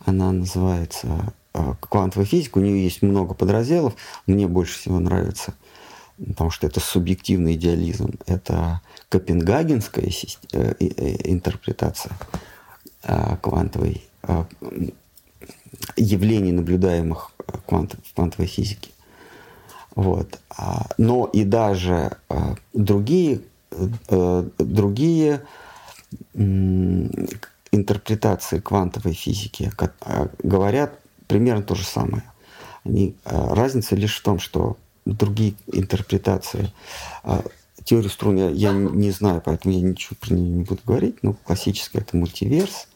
она 0.05 0.31
называется 0.31 1.33
э, 1.53 1.73
квантовая 1.79 2.25
физика, 2.25 2.57
у 2.57 2.61
нее 2.61 2.83
есть 2.83 3.01
много 3.01 3.33
подразделов, 3.33 3.95
мне 4.27 4.47
больше 4.47 4.77
всего 4.77 4.99
нравится– 4.99 5.53
потому 6.27 6.49
что 6.49 6.67
это 6.67 6.79
субъективный 6.79 7.55
идеализм, 7.55 8.11
это 8.25 8.81
копенгагенская 9.09 10.09
э, 10.51 10.73
интерпретация 11.23 12.11
квантовой 13.41 14.03
явлений, 15.95 16.51
наблюдаемых 16.51 17.31
в 17.47 18.13
квантовой 18.13 18.47
физике. 18.47 18.89
Вот. 19.95 20.39
А, 20.49 20.87
но 20.97 21.25
и 21.25 21.43
даже 21.43 22.17
другие, 22.73 23.41
другие 24.57 25.41
интерпретации 27.71 28.59
квантовой 28.59 29.13
физики 29.13 29.71
говорят 30.43 30.99
примерно 31.27 31.63
то 31.63 31.75
же 31.75 31.85
самое. 31.85 32.23
Они, 32.83 33.15
разница 33.23 33.95
лишь 33.95 34.17
в 34.17 34.23
том, 34.23 34.39
что 34.39 34.77
другие 35.05 35.55
интерпретации. 35.71 36.71
А, 37.23 37.43
теорию 37.83 38.09
струн 38.09 38.37
я, 38.37 38.49
я 38.49 38.71
не 38.71 39.11
знаю, 39.11 39.41
поэтому 39.43 39.73
я 39.73 39.81
ничего 39.81 40.15
про 40.19 40.33
нее 40.33 40.49
не 40.49 40.63
буду 40.63 40.81
говорить. 40.85 41.17
Но 41.23 41.33
классическая 41.33 41.99
это 41.99 42.17
мультиверс. 42.17 42.87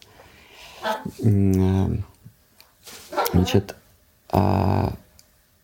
Э, 1.23 1.97
значит, 3.33 3.75
а 4.29 4.93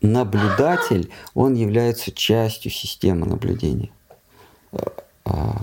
наблюдатель, 0.02 1.12
он 1.34 1.54
является 1.54 2.12
частью 2.12 2.72
системы 2.72 3.26
наблюдения. 3.26 3.92
Э, 4.72 4.80
а 5.26 5.62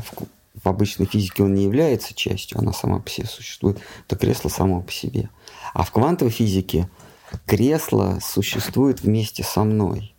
в, 0.63 0.69
обычной 0.69 1.07
физике 1.07 1.45
он 1.45 1.55
не 1.55 1.65
является 1.65 2.13
частью, 2.13 2.59
она 2.59 2.73
сама 2.73 2.99
по 2.99 3.09
себе 3.09 3.27
существует. 3.27 3.79
Это 4.07 4.17
кресло 4.17 4.49
само 4.49 4.83
по 4.83 4.91
себе. 4.91 5.31
А 5.75 5.85
в 5.85 5.93
квантовой 5.93 6.33
физике 6.33 6.89
кресло 7.47 8.19
существует 8.21 9.03
вместе 9.03 9.45
со 9.45 9.63
мной. 9.63 10.15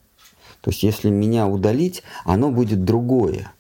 То 0.62 0.72
есть 0.72 0.84
если 0.84 1.10
меня 1.10 1.48
удалить, 1.48 2.04
оно 2.24 2.50
будет 2.50 2.84
другое. 2.86 3.52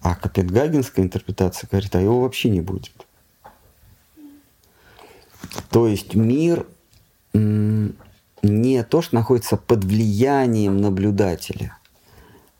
А 0.00 0.14
Копенгагенская 0.14 1.04
интерпретация 1.04 1.68
говорит, 1.68 1.94
а 1.94 2.00
его 2.00 2.22
вообще 2.22 2.50
не 2.50 2.60
будет. 2.60 2.92
То 5.70 5.86
есть 5.86 6.14
мир 6.14 6.66
не 7.32 8.82
то, 8.84 9.02
что 9.02 9.14
находится 9.14 9.56
под 9.56 9.84
влиянием 9.84 10.80
наблюдателя, 10.80 11.76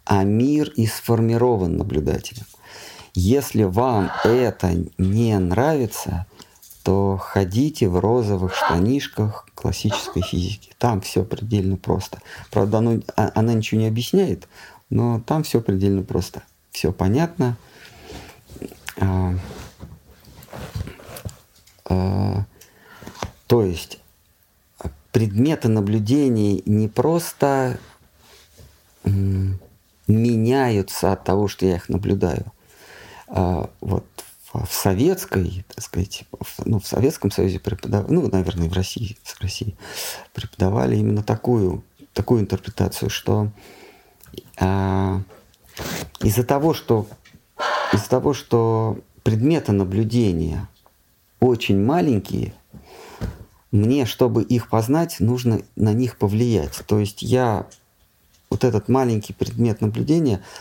а 0.04 0.24
мир 0.24 0.70
и 0.70 0.86
сформирован 0.86 1.76
наблюдателем. 1.76 2.44
Если 3.14 3.64
вам 3.64 4.10
это 4.24 4.72
не 4.98 5.36
нравится, 5.38 6.26
то 6.82 7.18
ходите 7.20 7.88
в 7.88 7.98
розовых 7.98 8.54
штанишках 8.54 9.46
классической 9.54 10.22
физики. 10.22 10.72
Там 10.78 11.00
все 11.00 11.24
предельно 11.24 11.76
просто. 11.76 12.20
Правда, 12.50 12.78
оно, 12.78 13.00
а, 13.16 13.30
она 13.34 13.52
ничего 13.52 13.80
не 13.80 13.88
объясняет, 13.88 14.48
но 14.88 15.20
там 15.20 15.42
все 15.42 15.60
предельно 15.60 16.02
просто. 16.02 16.42
Все 16.70 16.92
понятно. 16.92 17.56
А, 18.98 19.34
а, 21.84 22.44
то 23.46 23.62
есть 23.62 23.99
предметы 25.12 25.68
наблюдений 25.68 26.62
не 26.66 26.88
просто 26.88 27.78
меняются 30.06 31.12
от 31.12 31.24
того, 31.24 31.48
что 31.48 31.66
я 31.66 31.76
их 31.76 31.88
наблюдаю. 31.88 32.52
А, 33.28 33.70
вот 33.80 34.04
в 34.52 34.72
советской, 34.72 35.64
так 35.68 35.84
сказать, 35.84 36.24
в, 36.40 36.66
ну, 36.66 36.80
в 36.80 36.86
Советском 36.86 37.30
Союзе 37.30 37.60
преподавали, 37.60 38.12
ну, 38.12 38.28
наверное, 38.28 38.68
в 38.68 38.72
России, 38.72 39.16
в 39.22 39.40
России 39.40 39.76
преподавали 40.34 40.96
именно 40.96 41.22
такую, 41.22 41.84
такую 42.12 42.40
интерпретацию, 42.40 43.10
что 43.10 43.50
а, 44.58 45.22
из-за 46.20 46.44
того, 46.44 46.74
что 46.74 47.06
из-за 47.92 48.08
того, 48.08 48.34
что 48.34 48.98
предметы 49.22 49.72
наблюдения 49.72 50.68
очень 51.40 51.82
маленькие, 51.82 52.52
мне, 53.70 54.06
чтобы 54.06 54.42
их 54.42 54.68
познать, 54.68 55.20
нужно 55.20 55.62
на 55.76 55.92
них 55.92 56.16
повлиять. 56.16 56.82
То 56.86 56.98
есть 56.98 57.22
я 57.22 57.66
вот 58.50 58.64
этот 58.64 58.88
маленький 58.88 59.32
предмет 59.32 59.80
наблюдения– 59.80 60.42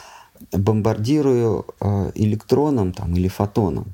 бомбардирую 0.52 1.66
э, 1.80 2.12
электроном 2.16 2.94
там, 2.94 3.14
или 3.14 3.28
фотоном. 3.28 3.94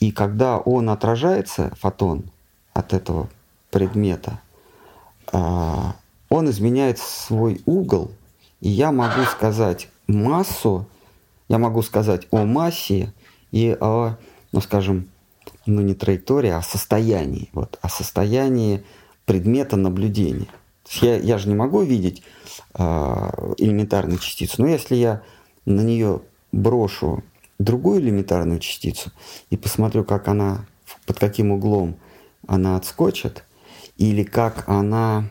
И 0.00 0.10
когда 0.10 0.58
он 0.58 0.90
отражается, 0.90 1.72
фотон, 1.78 2.24
от 2.72 2.92
этого 2.92 3.28
предмета, 3.70 4.40
э, 5.32 5.38
он 6.28 6.50
изменяет 6.50 6.98
свой 6.98 7.60
угол, 7.66 8.10
и 8.60 8.68
я 8.68 8.92
могу 8.92 9.22
сказать 9.24 9.88
массу, 10.06 10.86
я 11.48 11.58
могу 11.58 11.82
сказать 11.82 12.26
о 12.30 12.44
массе 12.44 13.12
и 13.50 13.76
о, 13.78 14.16
ну 14.52 14.60
скажем, 14.60 15.08
ну 15.66 15.80
не 15.80 15.94
траектории, 15.94 16.50
а 16.50 16.62
состоянии, 16.62 17.48
вот, 17.52 17.78
о 17.82 17.88
состоянии 17.88 18.84
предмета 19.24 19.76
наблюдения. 19.76 20.48
Я, 21.00 21.16
я 21.16 21.38
же 21.38 21.48
не 21.48 21.54
могу 21.54 21.82
видеть 21.82 22.22
э, 22.74 22.82
элементарную 23.58 24.18
частицу, 24.18 24.62
но 24.62 24.68
если 24.68 24.96
я 24.96 25.22
на 25.64 25.80
нее 25.80 26.22
брошу 26.50 27.22
другую 27.58 28.00
элементарную 28.00 28.58
частицу 28.58 29.12
и 29.50 29.56
посмотрю, 29.56 30.04
как 30.04 30.28
она, 30.28 30.66
под 31.06 31.18
каким 31.18 31.52
углом 31.52 31.96
она 32.46 32.76
отскочит, 32.76 33.44
или 33.96 34.24
как 34.24 34.68
она 34.68 35.28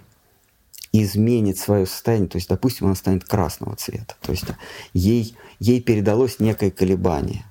изменит 0.94 1.58
свое 1.58 1.86
состояние, 1.86 2.30
то 2.30 2.38
есть, 2.38 2.50
допустим, 2.50 2.88
она 2.88 2.96
станет 2.96 3.24
красного 3.24 3.76
цвета, 3.76 4.16
то 4.22 4.32
есть 4.32 4.46
ей, 4.94 5.36
ей 5.60 5.82
передалось 5.82 6.40
некое 6.40 6.72
колебание. 6.72 7.46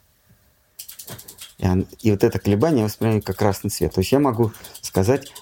И, 1.60 1.66
он, 1.66 1.86
и 2.00 2.10
вот 2.10 2.24
это 2.24 2.38
колебание 2.38 2.80
я 2.80 2.84
воспринимаю 2.86 3.22
как 3.22 3.36
красный 3.36 3.70
цвет. 3.70 3.92
То 3.92 4.00
есть 4.00 4.12
я 4.12 4.18
могу 4.18 4.52
сказать, 4.80 5.32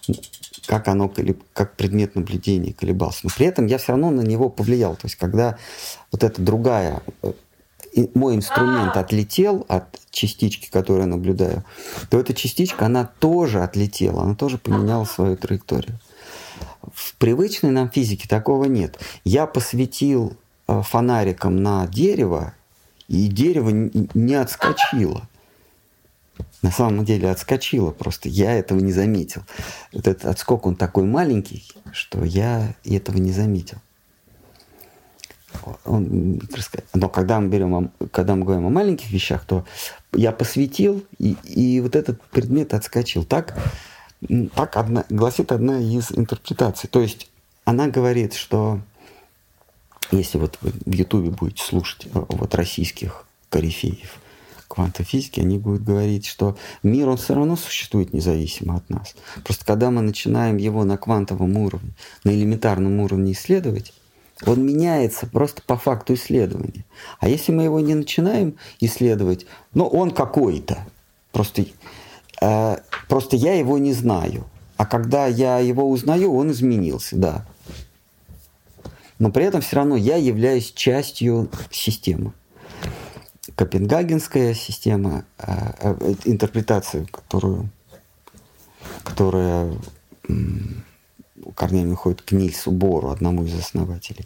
как 0.67 0.89
оно, 0.89 1.13
как 1.53 1.77
предмет 1.77 2.17
наблюдения 2.17 2.73
колебался. 2.73 3.21
Но 3.23 3.31
при 3.35 3.47
этом 3.47 3.67
я 3.67 3.79
все 3.79 3.93
равно 3.93 4.11
на 4.11 4.23
него 4.23 4.49
повлиял. 4.51 4.97
То 4.97 5.07
есть 5.07 5.17
когда 5.17 5.57
вот 6.11 6.25
эта 6.25 6.43
другая, 6.43 7.03
э, 7.23 7.33
мой 8.15 8.35
инструмент 8.35 8.97
отлетел 8.97 9.65
от 9.69 9.85
частички, 10.11 10.69
которую 10.71 11.03
я 11.03 11.07
наблюдаю, 11.07 11.65
то 12.11 12.19
эта 12.19 12.35
частичка, 12.35 12.87
она 12.87 13.09
тоже 13.19 13.63
отлетела, 13.63 14.23
она 14.23 14.35
тоже 14.35 14.59
поменяла 14.59 15.05
свою 15.05 15.37
траекторию. 15.37 15.99
В 16.93 17.15
привычной 17.15 17.71
нам 17.71 17.91
физике 17.91 18.27
такого 18.27 18.65
нет. 18.65 18.99
Я 19.25 19.47
посвятил 19.47 20.37
э, 20.67 20.83
фонариком 20.83 21.63
на 21.63 21.87
дерево, 21.87 22.55
и 23.07 23.29
дерево 23.29 23.71
не 23.71 24.35
отскочило. 24.35 25.29
На 26.61 26.73
самом 26.73 27.05
деле 27.05 27.31
отскочило, 27.31 27.93
просто 27.93 28.29
я 28.29 28.53
этого 28.53 28.81
не 28.81 28.93
заметил. 28.93 29.43
Этот 29.93 30.25
отскок, 30.25 30.67
он 30.67 30.75
такой 30.75 31.05
маленький, 31.05 31.65
что 31.93 32.25
я 32.25 32.75
этого 32.85 33.17
не 33.19 33.31
заметил. 33.31 33.79
Он, 35.85 36.41
но 36.95 37.09
когда 37.09 37.41
мы 37.41 37.49
берем, 37.49 37.91
когда 38.11 38.35
мы 38.35 38.45
говорим 38.45 38.67
о 38.67 38.71
маленьких 38.71 39.11
вещах, 39.11 39.45
то 39.45 39.65
я 40.13 40.33
посветил, 40.33 41.05
и, 41.19 41.37
и 41.45 41.81
вот 41.81 41.95
этот 41.95 42.21
предмет 42.23 42.75
отскочил. 42.75 43.25
Так, 43.25 43.57
так 44.55 44.77
одна, 44.77 45.05
гласит 45.09 45.53
одна 45.53 45.79
из 45.81 46.11
интерпретаций. 46.13 46.89
То 46.89 47.01
есть 47.01 47.31
она 47.65 47.87
говорит, 47.89 48.35
что 48.35 48.81
если 50.11 50.39
вот 50.39 50.59
в 50.61 50.93
Ютубе 50.93 51.31
будете 51.31 51.63
слушать 51.63 52.09
вот 52.13 52.55
российских 52.55 53.25
корифеев 53.49 54.19
квантовой 54.79 55.07
физики, 55.07 55.41
они 55.41 55.59
будут 55.59 55.83
говорить, 55.83 56.25
что 56.25 56.57
мир, 56.85 57.09
он 57.09 57.17
все 57.17 57.35
равно 57.35 57.57
существует 57.57 58.13
независимо 58.13 58.77
от 58.77 58.89
нас. 58.89 59.17
Просто 59.43 59.65
когда 59.67 59.91
мы 59.91 60.03
начинаем 60.03 60.57
его 60.57 60.85
на 60.85 60.97
квантовом 60.97 61.57
уровне, 61.57 61.91
на 62.23 62.31
элементарном 62.31 63.01
уровне 63.01 63.33
исследовать, 63.33 63.93
он 64.47 64.65
меняется 64.65 65.27
просто 65.27 65.63
по 65.63 65.77
факту 65.77 66.15
исследования. 66.15 66.85
А 67.19 67.29
если 67.29 67.51
мы 67.51 67.65
его 67.65 67.81
не 67.81 67.97
начинаем 67.97 68.55
исследовать, 68.79 69.47
ну, 69.75 69.85
он 69.85 70.13
какой-то. 70.13 70.87
Просто, 71.33 71.65
э, 72.41 72.77
просто 73.09 73.35
я 73.35 73.55
его 73.55 73.79
не 73.79 73.93
знаю. 73.93 74.45
А 74.77 74.87
когда 74.87 75.27
я 75.27 75.59
его 75.59 75.91
узнаю, 75.91 76.33
он 76.33 76.53
изменился, 76.53 77.17
да. 77.17 77.45
Но 79.19 79.33
при 79.33 79.45
этом 79.45 79.61
все 79.61 79.75
равно 79.75 79.97
я 79.97 80.15
являюсь 80.15 80.71
частью 80.71 81.51
системы. 81.73 82.33
Копенгагенская 83.57 84.55
система, 84.55 85.25
э, 85.39 85.73
э, 85.81 86.15
интерпретация, 86.25 87.07
которую, 87.07 87.71
которая 89.05 89.77
корнями 91.55 91.93
уходит 91.93 92.23
к 92.23 92.33
Нильсу 92.33 92.71
Бору, 92.71 93.11
одному 93.11 93.45
из 93.45 93.59
основателей 93.59 94.25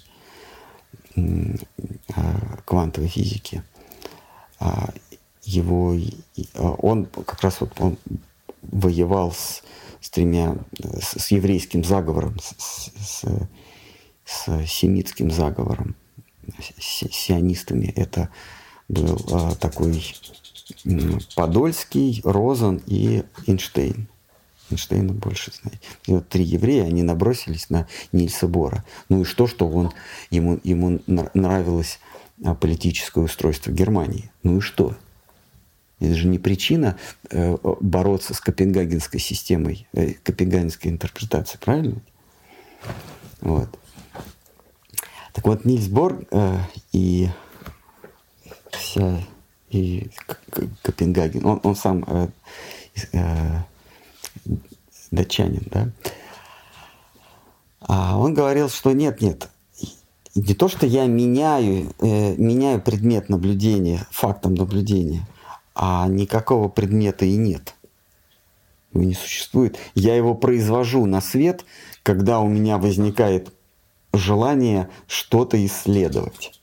а, 1.17 2.59
квантовой 2.65 3.09
физики. 3.09 3.63
А, 4.59 4.91
его, 5.43 5.97
а, 6.55 6.71
он 6.73 7.07
как 7.07 7.43
раз 7.43 7.61
вот 7.61 7.73
он 7.81 7.99
воевал 8.63 9.33
с, 9.33 9.63
с 10.01 10.11
тремя, 10.11 10.57
с, 10.79 11.19
с 11.19 11.31
еврейским 11.31 11.85
заговором, 11.85 12.39
с, 12.41 12.91
с, 12.97 13.25
с 14.25 14.67
семитским 14.67 15.31
заговором, 15.31 15.97
с 16.59 17.07
сионистами. 17.11 17.87
Это 17.97 18.31
был 18.93 19.17
такой 19.59 20.05
Подольский, 21.35 22.21
Розен 22.25 22.83
и 22.87 23.25
Эйнштейн. 23.47 24.09
Эйнштейна 24.71 25.13
больше 25.13 25.53
знает. 25.53 25.81
И 26.07 26.13
вот 26.13 26.29
три 26.29 26.45
еврея, 26.45 26.85
они 26.85 27.03
набросились 27.03 27.71
на 27.71 27.87
Нильса 28.13 28.47
Бора. 28.47 28.85
Ну 29.09 29.23
и 29.23 29.25
что, 29.25 29.47
что 29.47 29.69
он, 29.69 29.93
ему, 30.31 30.61
ему 30.63 31.01
нравилось 31.07 31.99
а, 32.45 32.55
политическое 32.55 33.23
устройство 33.25 33.71
Германии. 33.71 34.31
Ну 34.43 34.59
и 34.59 34.61
что? 34.61 34.97
Это 36.01 36.15
же 36.15 36.27
не 36.27 36.39
причина 36.39 36.99
э, 37.31 37.57
бороться 37.81 38.35
с 38.35 38.41
копенгагенской 38.41 39.21
системой, 39.21 39.87
э, 39.93 40.15
копенгагенской 40.15 40.91
интерпретацией, 40.91 41.61
правильно? 41.61 42.01
Вот. 43.41 43.69
Так 45.33 45.47
вот, 45.47 45.65
Нильс 45.65 45.87
Бор 45.87 46.25
э, 46.33 46.59
и 46.93 47.29
вся 48.77 49.21
и 49.71 50.11
Копенгаген, 50.83 51.47
он, 51.47 51.61
он 51.63 51.75
сам 51.75 52.05
э, 52.07 52.29
э, 53.13 53.63
датчанин, 55.11 55.67
да, 55.71 55.89
а 57.81 58.19
он 58.19 58.35
говорил, 58.35 58.69
что 58.69 58.93
нет, 58.93 59.21
нет, 59.21 59.49
не 60.35 60.55
то, 60.55 60.69
что 60.69 60.87
я 60.87 61.07
меняю, 61.07 61.93
э, 62.01 62.35
меняю 62.37 62.81
предмет 62.81 63.29
наблюдения, 63.29 64.07
фактом 64.11 64.55
наблюдения, 64.55 65.27
а 65.75 66.07
никакого 66.09 66.69
предмета 66.69 67.25
и 67.25 67.37
нет. 67.37 67.75
Его 68.93 69.05
не 69.05 69.15
существует. 69.15 69.79
Я 69.95 70.15
его 70.17 70.35
произвожу 70.35 71.07
на 71.07 71.21
свет, 71.21 71.65
когда 72.03 72.41
у 72.41 72.49
меня 72.49 72.79
возникает 72.79 73.53
желание 74.13 74.89
что-то 75.07 75.65
исследовать. 75.65 76.59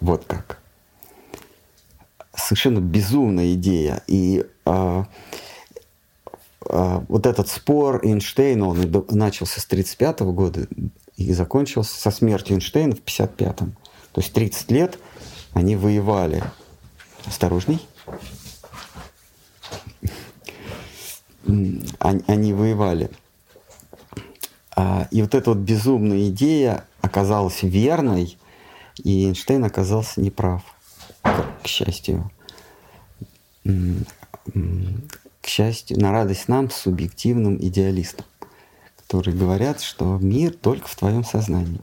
Вот 0.00 0.24
как. 0.26 0.58
Совершенно 2.34 2.80
безумная 2.80 3.54
идея. 3.54 4.02
И 4.06 4.44
э, 4.64 5.04
а, 6.70 7.04
вот 7.08 7.26
этот 7.26 7.48
спор 7.48 8.00
Эйнштейна, 8.04 8.68
он 8.68 8.78
начался 9.10 9.60
с 9.60 9.64
1935 9.64 10.20
года 10.20 10.66
и 11.16 11.32
закончился 11.32 11.98
со 11.98 12.10
смертью 12.10 12.56
Эйнштейна 12.56 12.94
в 12.94 13.00
1955. 13.00 13.56
То 13.56 14.20
есть 14.20 14.32
30 14.32 14.70
лет 14.70 14.98
они 15.52 15.76
воевали. 15.76 16.42
Осторожней. 17.26 17.86
Они, 21.98 22.22
они 22.26 22.52
воевали. 22.52 23.10
А, 24.76 25.08
и 25.10 25.22
вот 25.22 25.34
эта 25.34 25.50
вот 25.50 25.58
безумная 25.58 26.28
идея 26.28 26.84
оказалась 27.00 27.62
верной, 27.62 28.38
и 28.98 29.26
Эйнштейн 29.26 29.64
оказался 29.64 30.20
неправ, 30.20 30.62
к 31.22 31.66
счастью 31.66 32.30
к 35.42 35.46
счастью, 35.46 36.00
на 36.00 36.12
радость 36.12 36.48
нам, 36.48 36.70
субъективным 36.70 37.56
идеалистам, 37.56 38.26
которые 38.96 39.36
говорят, 39.36 39.80
что 39.80 40.18
мир 40.18 40.54
только 40.54 40.88
в 40.88 40.96
твоем 40.96 41.24
сознании. 41.24 41.80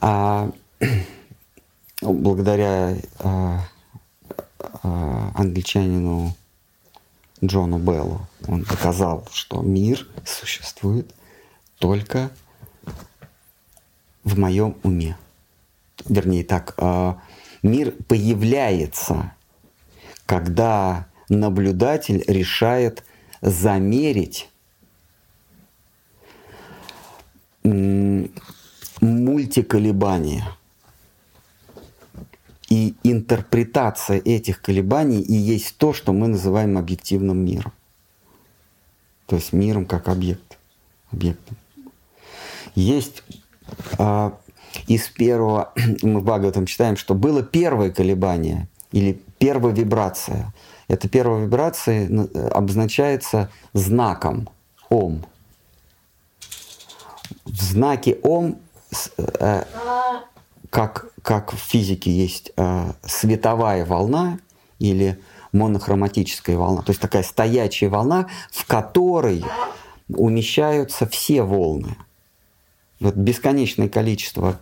А 0.00 0.50
благодаря 2.00 2.96
а, 3.18 3.60
а, 4.82 5.32
англичанину 5.34 6.34
Джону 7.44 7.78
Беллу 7.78 8.26
он 8.48 8.62
доказал, 8.62 9.26
что 9.32 9.62
мир 9.62 10.06
существует 10.24 11.14
только 11.78 12.30
в 14.24 14.38
моем 14.38 14.76
уме. 14.82 15.16
Вернее 16.04 16.44
так, 16.44 16.74
а, 16.78 17.20
мир 17.62 17.92
появляется, 18.08 19.32
когда 20.26 21.06
наблюдатель 21.28 22.22
решает 22.26 23.04
замерить 23.40 24.48
мультиколебания. 29.00 30.46
И 32.68 32.94
интерпретация 33.04 34.18
этих 34.18 34.60
колебаний 34.60 35.20
и 35.20 35.32
есть 35.34 35.76
то, 35.78 35.92
что 35.92 36.12
мы 36.12 36.26
называем 36.28 36.76
объективным 36.78 37.38
миром. 37.44 37.72
То 39.26 39.36
есть 39.36 39.52
миром 39.52 39.86
как 39.86 40.08
объект. 40.08 40.58
Объектом. 41.12 41.56
Есть 42.74 43.22
а, 43.98 44.36
из 44.86 45.08
первого, 45.08 45.72
мы 46.02 46.20
в 46.20 46.24
Бхагаватам 46.24 46.66
читаем, 46.66 46.96
что 46.96 47.14
было 47.14 47.42
первое 47.42 47.90
колебание 47.90 48.68
или 48.92 49.20
первая 49.38 49.74
вибрация– 49.74 50.52
эта 50.88 51.08
первая 51.08 51.44
вибрация 51.44 52.08
обозначается 52.52 53.50
знаком 53.72 54.48
Ом. 54.88 55.24
В 57.44 57.60
знаке 57.60 58.18
Ом, 58.22 58.58
э, 59.18 59.64
как, 60.70 61.10
как 61.22 61.52
в 61.52 61.56
физике 61.56 62.10
есть 62.10 62.52
э, 62.56 62.92
световая 63.04 63.84
волна 63.84 64.38
или 64.78 65.18
монохроматическая 65.52 66.56
волна, 66.56 66.82
то 66.82 66.90
есть 66.90 67.00
такая 67.00 67.22
стоячая 67.22 67.88
волна, 67.88 68.28
в 68.52 68.66
которой 68.66 69.44
умещаются 70.08 71.06
все 71.06 71.42
волны. 71.42 71.96
Вот 73.00 73.14
бесконечное 73.14 73.88
количество 73.88 74.58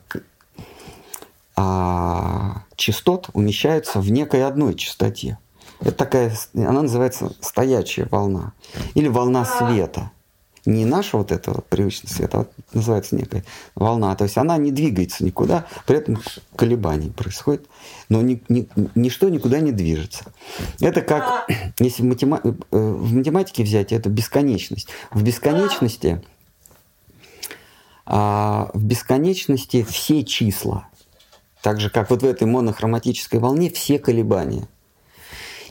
а, 1.56 2.62
частот 2.76 3.30
умещаются 3.32 4.00
в 4.00 4.10
некой 4.10 4.44
одной 4.44 4.74
частоте. 4.74 5.38
Это 5.80 5.92
такая, 5.92 6.32
она 6.54 6.82
называется 6.82 7.32
стоячая 7.40 8.06
волна 8.10 8.52
или 8.94 9.08
волна 9.08 9.44
света. 9.44 10.10
Не 10.66 10.86
наша 10.86 11.18
вот 11.18 11.30
этого 11.30 11.60
привычного 11.60 12.14
света, 12.14 12.40
а 12.40 12.46
называется 12.72 13.14
некая 13.16 13.44
волна. 13.74 14.16
То 14.16 14.24
есть 14.24 14.38
она 14.38 14.56
не 14.56 14.72
двигается 14.72 15.22
никуда, 15.22 15.66
при 15.86 15.98
этом 15.98 16.18
колебаний 16.56 17.10
происходит, 17.10 17.66
но 18.08 18.22
ни, 18.22 18.42
ни, 18.48 18.66
ничто 18.94 19.28
никуда 19.28 19.60
не 19.60 19.72
движется. 19.72 20.24
Это 20.80 21.02
как, 21.02 21.46
если 21.78 22.02
в, 22.02 22.06
матема, 22.06 22.40
э, 22.42 22.52
в 22.70 23.12
математике 23.12 23.62
взять, 23.62 23.92
это 23.92 24.08
бесконечность. 24.08 24.88
В 25.10 25.22
бесконечности 25.22 26.22
а 28.06 28.70
в 28.74 28.84
бесконечности 28.84 29.82
все 29.82 30.24
числа. 30.24 30.88
Так 31.62 31.80
же, 31.80 31.90
как 31.90 32.10
вот 32.10 32.22
в 32.22 32.26
этой 32.26 32.46
монохроматической 32.46 33.40
волне, 33.40 33.70
все 33.70 33.98
колебания. 33.98 34.68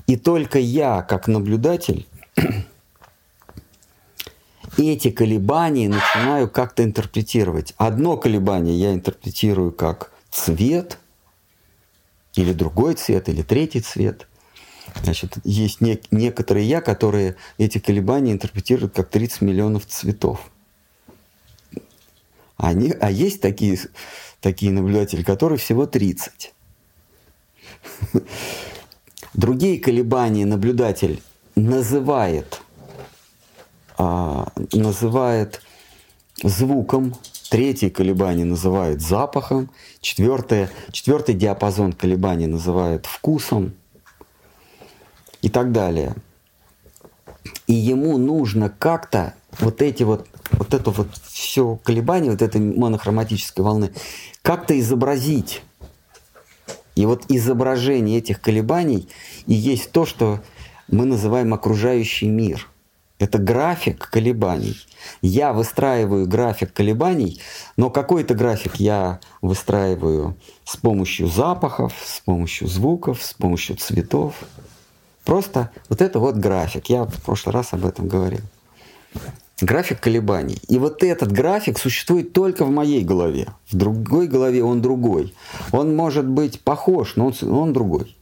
И 0.07 0.17
только 0.17 0.59
я, 0.59 1.01
как 1.01 1.27
наблюдатель, 1.27 2.07
эти 4.77 5.11
колебания 5.11 5.87
начинаю 5.87 6.49
как-то 6.49 6.83
интерпретировать. 6.83 7.73
Одно 7.77 8.17
колебание 8.17 8.77
я 8.77 8.93
интерпретирую 8.93 9.71
как 9.71 10.11
цвет, 10.31 10.97
или 12.35 12.53
другой 12.53 12.95
цвет, 12.95 13.29
или 13.29 13.43
третий 13.43 13.81
цвет. 13.81 14.27
Значит, 15.03 15.37
есть 15.43 15.81
не, 15.81 16.01
некоторые 16.11 16.67
я, 16.67 16.81
которые 16.81 17.35
эти 17.57 17.77
колебания 17.77 18.31
интерпретируют 18.31 18.93
как 18.93 19.09
30 19.09 19.41
миллионов 19.41 19.85
цветов. 19.85 20.49
Они, 22.63 22.93
а 23.01 23.11
есть 23.11 23.41
такие, 23.41 23.77
такие 24.39 24.71
наблюдатели, 24.71 25.21
которые 25.21 25.59
всего 25.59 25.85
30. 25.85 26.53
Другие 29.33 29.81
колебания 29.81 30.45
наблюдатель 30.45 31.21
называет, 31.55 32.61
а, 33.97 34.47
называет 34.71 35.61
звуком, 36.41 37.13
третье 37.49 37.89
колебание 37.89 38.45
называет 38.45 39.01
запахом, 39.01 39.69
четвертое, 39.99 40.69
четвертый 40.93 41.35
диапазон 41.35 41.91
колебаний 41.91 42.47
называет 42.47 43.07
вкусом 43.07 43.73
и 45.41 45.49
так 45.49 45.73
далее. 45.73 46.15
И 47.67 47.73
ему 47.73 48.17
нужно 48.17 48.69
как-то 48.69 49.33
вот 49.59 49.81
эти 49.81 50.03
вот, 50.03 50.27
вот 50.51 50.73
это 50.73 50.91
вот 50.91 51.07
все 51.23 51.77
колебание, 51.83 52.31
вот 52.31 52.41
этой 52.41 52.61
монохроматической 52.61 53.63
волны, 53.63 53.91
как-то 54.41 54.77
изобразить 54.79 55.61
и 56.95 57.05
вот 57.05 57.25
изображение 57.29 58.19
этих 58.19 58.41
колебаний 58.41 59.07
и 59.47 59.53
есть 59.53 59.91
то, 59.91 60.05
что 60.05 60.41
мы 60.87 61.05
называем 61.05 61.53
окружающий 61.53 62.27
мир. 62.27 62.67
Это 63.19 63.37
график 63.37 64.09
колебаний. 64.09 64.75
Я 65.21 65.53
выстраиваю 65.53 66.27
график 66.27 66.73
колебаний, 66.73 67.39
но 67.77 67.89
какой-то 67.89 68.33
график 68.33 68.75
я 68.75 69.19
выстраиваю 69.41 70.35
с 70.65 70.75
помощью 70.75 71.27
запахов, 71.27 71.93
с 72.03 72.19
помощью 72.19 72.67
звуков, 72.67 73.23
с 73.23 73.33
помощью 73.33 73.77
цветов. 73.77 74.35
Просто 75.23 75.71
вот 75.87 76.01
это 76.01 76.19
вот 76.19 76.35
график. 76.35 76.87
Я 76.87 77.05
в 77.05 77.21
прошлый 77.23 77.53
раз 77.53 77.71
об 77.71 77.85
этом 77.85 78.07
говорил. 78.07 78.41
График 79.61 79.99
колебаний. 79.99 80.59
И 80.67 80.77
вот 80.77 81.03
этот 81.03 81.31
график 81.31 81.77
существует 81.77 82.33
только 82.33 82.65
в 82.65 82.71
моей 82.71 83.03
голове. 83.03 83.47
В 83.69 83.75
другой 83.75 84.27
голове 84.27 84.63
он 84.63 84.81
другой. 84.81 85.33
Он 85.71 85.95
может 85.95 86.27
быть 86.27 86.61
похож, 86.61 87.15
но 87.15 87.27
он, 87.27 87.33
он 87.51 87.73
другой. 87.73 88.17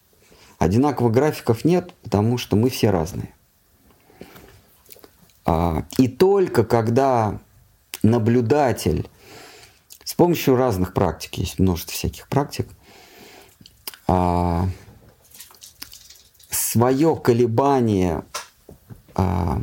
Одинаковых 0.59 1.11
графиков 1.13 1.65
нет, 1.65 1.93
потому 2.03 2.37
что 2.37 2.55
мы 2.55 2.69
все 2.69 2.91
разные. 2.91 3.33
А, 5.45 5.85
и 5.97 6.07
только 6.07 6.63
когда 6.63 7.39
наблюдатель 8.03 9.09
с 10.03 10.13
помощью 10.13 10.55
разных 10.55 10.93
практик, 10.93 11.35
есть 11.35 11.57
множество 11.57 11.93
всяких 11.93 12.27
практик, 12.27 12.67
а, 14.07 14.67
свое 16.49 17.15
колебание 17.15 18.23
а, 19.15 19.61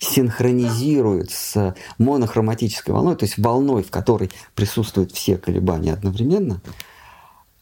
синхронизирует 0.00 1.30
с 1.30 1.76
монохроматической 1.98 2.92
волной, 2.94 3.16
то 3.16 3.26
есть 3.26 3.38
волной, 3.38 3.82
в 3.82 3.90
которой 3.90 4.30
присутствуют 4.54 5.12
все 5.12 5.36
колебания 5.36 5.92
одновременно, 5.92 6.60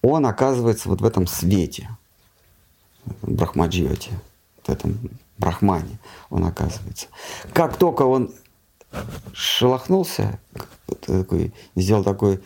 он 0.02 0.24
оказывается 0.24 0.88
вот 0.88 1.00
в 1.00 1.04
этом 1.04 1.26
свете, 1.26 1.90
в 3.22 3.32
брахмаджиоте, 3.32 4.12
в 4.64 4.68
этом 4.68 4.98
брахмане 5.36 5.98
он 6.30 6.44
оказывается. 6.44 7.08
Как 7.52 7.76
только 7.76 8.02
он 8.02 8.32
шелохнулся, 9.32 10.38
такой, 11.00 11.52
сделал 11.74 12.04
такой 12.04 12.40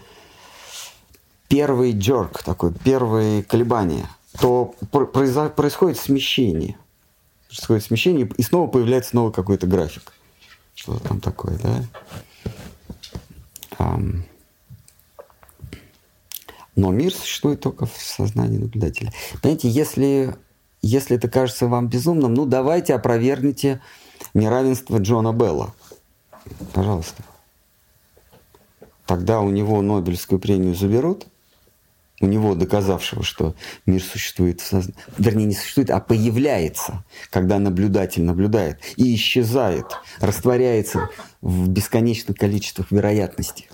первый 1.48 1.92
джорк, 1.92 2.42
такой 2.42 2.72
первые 2.72 3.42
колебания, 3.42 4.08
то 4.40 4.74
происходит 4.90 5.98
смещение 5.98 6.78
происходит 7.56 7.84
смещение, 7.84 8.30
и 8.36 8.42
снова 8.42 8.66
появляется 8.66 9.14
новый 9.14 9.32
какой-то 9.32 9.66
график. 9.66 10.12
Что 10.74 10.98
там 10.98 11.20
такое, 11.20 11.58
да? 11.58 11.84
Но 16.74 16.90
мир 16.90 17.12
существует 17.14 17.60
только 17.60 17.84
в 17.84 17.92
сознании 17.98 18.56
наблюдателя. 18.56 19.12
Понимаете, 19.42 19.68
если, 19.68 20.34
если 20.80 21.16
это 21.16 21.28
кажется 21.28 21.66
вам 21.66 21.88
безумным, 21.88 22.32
ну 22.32 22.46
давайте 22.46 22.94
опровергните 22.94 23.82
неравенство 24.32 24.96
Джона 24.98 25.32
Белла. 25.32 25.74
Пожалуйста. 26.72 27.22
Тогда 29.04 29.40
у 29.40 29.50
него 29.50 29.82
Нобелевскую 29.82 30.38
премию 30.38 30.74
заберут, 30.74 31.26
у 32.22 32.26
него 32.26 32.54
доказавшего, 32.54 33.22
что 33.22 33.54
мир 33.84 34.00
существует 34.02 34.60
в 34.60 34.66
сознании, 34.66 34.94
вернее, 35.18 35.44
не 35.46 35.54
существует, 35.54 35.90
а 35.90 36.00
появляется, 36.00 37.04
когда 37.30 37.58
наблюдатель 37.58 38.22
наблюдает, 38.22 38.78
и 38.96 39.14
исчезает, 39.14 39.86
растворяется 40.20 41.10
в 41.42 41.68
бесконечном 41.68 42.34
количестве 42.34 42.86
вероятностей. 42.90 43.68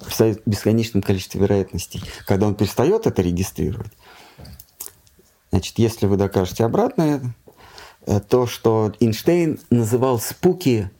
В 0.00 0.36
бесконечном 0.44 1.00
количестве 1.00 1.40
вероятностей. 1.40 2.02
Когда 2.26 2.48
он 2.48 2.56
перестает 2.56 3.06
это 3.06 3.22
регистрировать, 3.22 3.92
значит, 5.50 5.78
если 5.78 6.06
вы 6.06 6.16
докажете 6.16 6.64
обратное, 6.64 7.22
э, 8.06 8.20
то, 8.20 8.46
что 8.46 8.92
Эйнштейн 9.00 9.60
называл 9.70 10.18
спуки, 10.18 10.90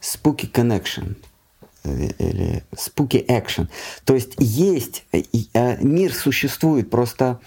spooky 0.00 0.50
connection– 0.50 1.16
или 2.18 2.64
spooky 2.74 3.26
action. 3.26 3.68
То 4.04 4.14
есть 4.14 4.34
есть, 4.38 5.04
э, 5.12 5.82
мир 5.82 6.12
существует, 6.12 6.90
просто 6.90 7.40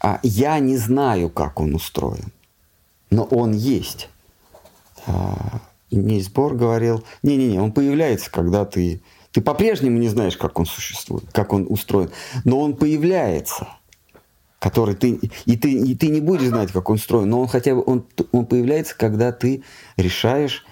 а, 0.00 0.20
я 0.22 0.58
не 0.58 0.76
знаю, 0.76 1.30
как 1.30 1.60
он 1.60 1.74
устроен, 1.74 2.32
но 3.10 3.24
он 3.24 3.52
есть. 3.52 4.08
А, 5.06 5.60
Нильс 5.90 6.28
Бор 6.28 6.54
говорил, 6.54 7.04
не-не-не, 7.22 7.60
он 7.60 7.72
появляется, 7.72 8.30
когда 8.30 8.64
ты... 8.64 9.00
Ты 9.32 9.40
по-прежнему 9.42 9.98
не 9.98 10.08
знаешь, 10.08 10.36
как 10.36 10.58
он 10.58 10.64
существует, 10.64 11.24
как 11.32 11.52
он 11.52 11.66
устроен, 11.68 12.10
но 12.44 12.60
он 12.60 12.76
появляется 12.76 13.68
который 14.58 14.94
ты 14.94 15.20
и 15.44 15.56
ты 15.56 15.70
и 15.70 15.94
ты 15.94 16.08
не 16.08 16.20
будешь 16.20 16.48
знать, 16.48 16.72
как 16.72 16.88
он 16.88 16.96
устроен, 16.96 17.28
но 17.28 17.42
он 17.42 17.46
хотя 17.46 17.74
бы 17.74 17.84
он 17.86 18.04
он 18.32 18.46
появляется, 18.46 18.96
когда 18.96 19.30
ты 19.30 19.62
решаешь 19.96 20.65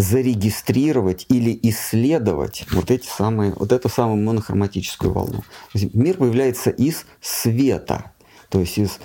зарегистрировать 0.00 1.26
или 1.28 1.58
исследовать 1.62 2.66
вот 2.72 2.90
эти 2.90 3.06
самые, 3.06 3.52
вот 3.52 3.70
эту 3.70 3.88
самую 3.88 4.24
монохроматическую 4.24 5.12
волну. 5.12 5.44
Мир 5.74 6.16
появляется 6.16 6.70
из 6.70 7.04
света, 7.20 8.12
то 8.48 8.60
есть 8.60 8.78
из, 8.78 8.98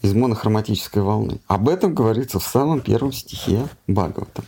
из 0.00 0.14
монохроматической 0.14 1.02
волны. 1.02 1.40
Об 1.46 1.68
этом 1.68 1.94
говорится 1.94 2.38
в 2.40 2.46
самом 2.46 2.80
первом 2.80 3.12
стихе 3.12 3.68
Бхагавата. 3.86 4.44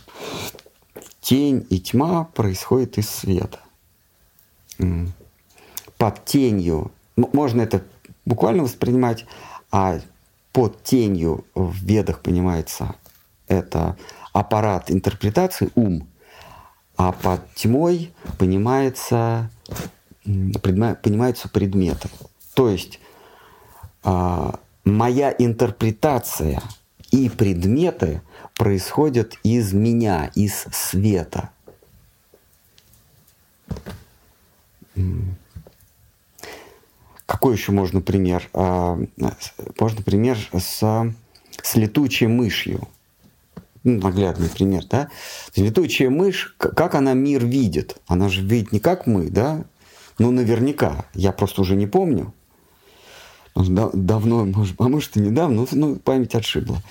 Тень 1.21 1.65
и 1.69 1.79
тьма 1.79 2.23
происходят 2.23 2.97
из 2.97 3.07
света. 3.09 3.59
Под 5.97 6.25
тенью, 6.25 6.91
можно 7.15 7.61
это 7.61 7.83
буквально 8.25 8.63
воспринимать, 8.63 9.25
а 9.69 9.99
под 10.51 10.83
тенью 10.83 11.45
в 11.55 11.83
ведах 11.83 12.21
понимается 12.21 12.95
это 13.47 13.97
аппарат 14.33 14.91
интерпретации, 14.91 15.69
ум, 15.75 16.07
а 16.97 17.11
под 17.11 17.41
тьмой 17.55 18.13
понимается, 18.37 19.49
понимаются 20.23 21.49
предметы. 21.49 22.09
То 22.53 22.69
есть 22.69 22.99
а, 24.03 24.59
моя 24.85 25.33
интерпретация 25.37 26.61
и 27.11 27.29
предметы 27.29 28.21
происходят 28.55 29.35
из 29.43 29.73
меня, 29.73 30.31
из 30.35 30.65
света. 30.71 31.49
Какой 37.29 37.53
еще 37.53 37.71
можно 37.71 38.01
пример? 38.01 38.49
А, 38.53 38.99
можно 39.79 40.01
пример 40.01 40.39
с, 40.51 40.79
с 41.61 41.75
летучей 41.75 42.25
мышью 42.25 42.87
ну, 43.83 44.01
наглядный 44.01 44.49
пример, 44.49 44.83
да, 44.89 45.09
летучая 45.55 46.09
мышь, 46.09 46.55
как 46.57 46.95
она 46.95 47.13
мир 47.13 47.45
видит? 47.45 47.97
Она 48.07 48.29
же 48.29 48.41
видит 48.41 48.71
не 48.71 48.79
как 48.79 49.05
мы, 49.05 49.29
да, 49.29 49.63
ну, 50.17 50.31
наверняка, 50.31 51.05
я 51.13 51.31
просто 51.31 51.61
уже 51.61 51.75
не 51.75 51.85
помню. 51.85 52.33
давно, 53.55 54.45
может, 54.45 54.75
а 54.79 54.87
может 54.87 55.15
и 55.15 55.19
недавно, 55.19 55.67
ну, 55.71 55.97
память 55.97 56.33
отшибла. 56.33 56.81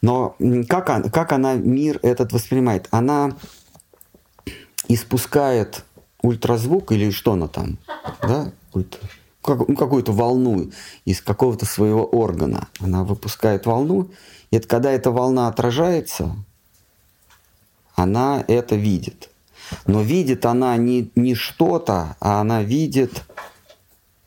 Но 0.00 0.34
как, 0.66 0.88
она, 0.88 1.10
как 1.10 1.32
она 1.32 1.56
мир 1.56 2.00
этот 2.02 2.32
воспринимает? 2.32 2.88
Она 2.90 3.36
испускает 4.88 5.84
ультразвук 6.22 6.90
или 6.92 7.10
что 7.10 7.34
она 7.34 7.48
там, 7.48 7.76
да, 8.22 8.50
как, 9.44 9.68
ну, 9.68 9.76
какую-то 9.76 10.12
волну 10.12 10.70
из 11.04 11.20
какого-то 11.20 11.66
своего 11.66 12.04
органа. 12.04 12.68
Она 12.80 13.04
выпускает 13.04 13.66
волну, 13.66 14.10
и 14.50 14.56
это 14.56 14.66
когда 14.66 14.90
эта 14.90 15.10
волна 15.10 15.48
отражается, 15.48 16.34
она 17.94 18.42
это 18.48 18.74
видит. 18.74 19.30
Но 19.86 20.02
видит 20.02 20.46
она 20.46 20.76
не, 20.76 21.10
не 21.14 21.34
что-то, 21.34 22.16
а 22.20 22.40
она 22.40 22.62
видит 22.62 23.24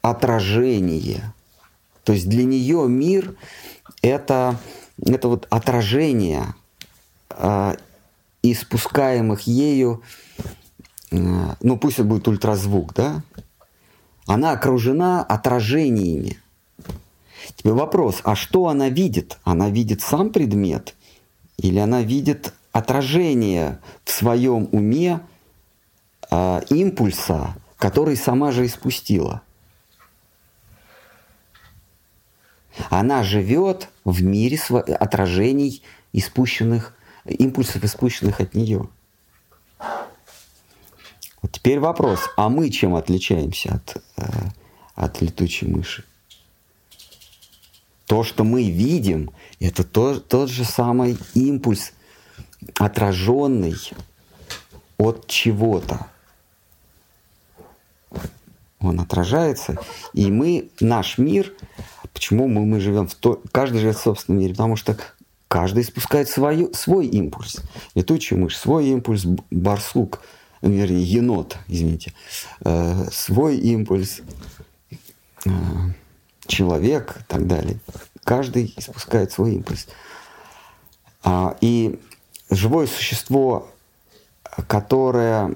отражение. 0.02 1.34
То 2.04 2.14
есть 2.14 2.30
для 2.30 2.46
нее 2.46 2.88
мир 2.88 3.36
это, 4.02 4.60
это 5.04 5.28
вот 5.28 5.48
отражение 5.50 6.56
э, 7.32 7.76
испускаемых 8.44 9.42
ею, 9.42 10.04
э, 11.12 11.18
ну 11.62 11.78
пусть 11.78 12.00
это 12.00 12.08
будет 12.08 12.28
ультразвук, 12.28 12.94
да? 12.94 13.24
Она 14.28 14.52
окружена 14.52 15.24
отражениями. 15.24 16.38
Тебе 17.56 17.72
вопрос, 17.74 18.22
а 18.24 18.36
что 18.36 18.68
она 18.68 18.90
видит? 18.90 19.40
Она 19.44 19.70
видит 19.70 20.02
сам 20.02 20.32
предмет 20.32 20.96
или 21.58 21.80
она 21.80 22.02
видит 22.02 22.54
отражение 22.72 23.80
в 24.04 24.12
своем 24.12 24.70
уме 24.72 25.22
э, 26.30 26.62
импульса, 26.70 27.56
который 27.78 28.16
сама 28.16 28.52
же 28.52 28.66
испустила? 28.66 29.42
Она 32.90 33.24
живет 33.24 33.90
в 34.04 34.22
мире 34.22 34.60
отражений 35.00 35.82
испущенных, 36.14 36.96
импульсов, 37.26 37.84
испущенных 37.84 38.40
от 38.40 38.54
нее. 38.54 38.88
Вот 41.42 41.52
теперь 41.52 41.80
вопрос, 41.80 42.20
а 42.36 42.50
мы 42.50 42.70
чем 42.70 42.96
отличаемся 42.96 43.76
от, 43.76 44.04
э, 44.18 44.50
от 44.96 45.22
летучей 45.22 45.68
мыши? 45.68 46.04
То, 48.06 48.24
что 48.24 48.44
мы 48.44 48.70
видим, 48.70 49.32
это 49.60 49.84
то, 49.84 50.20
тот 50.20 50.50
же 50.50 50.64
самый 50.64 51.18
импульс, 51.34 51.92
отраженный 52.80 53.76
от 54.98 55.28
чего-то. 55.28 56.08
Он 58.80 59.00
отражается, 59.00 59.78
и 60.14 60.32
мы, 60.32 60.70
наш 60.80 61.18
мир, 61.18 61.54
почему 62.14 62.48
мы, 62.48 62.66
мы 62.66 62.80
живем 62.80 63.08
в 63.08 63.16
то, 63.16 63.42
каждый 63.52 63.80
живет 63.80 63.98
в 63.98 64.02
собственном 64.02 64.42
мире, 64.42 64.54
потому 64.54 64.76
что 64.76 64.98
каждый 65.48 65.84
испускает 65.84 66.30
свою, 66.30 66.74
свой 66.74 67.08
импульс. 67.08 67.58
Летучая 67.96 68.40
мышь, 68.40 68.56
свой 68.56 68.88
импульс, 68.88 69.26
барсук, 69.52 70.22
вернее, 70.62 71.04
енот, 71.04 71.58
извините, 71.68 72.14
э, 72.62 73.08
свой 73.12 73.58
импульс, 73.58 74.22
э, 75.46 75.50
человек 76.46 77.18
и 77.20 77.24
так 77.28 77.48
далее. 77.48 77.80
Каждый 78.24 78.74
испускает 78.76 79.32
свой 79.32 79.56
импульс. 79.56 79.88
А, 81.24 81.56
и 81.62 82.00
живое 82.50 82.88
существо, 82.88 83.70
которое 84.68 85.56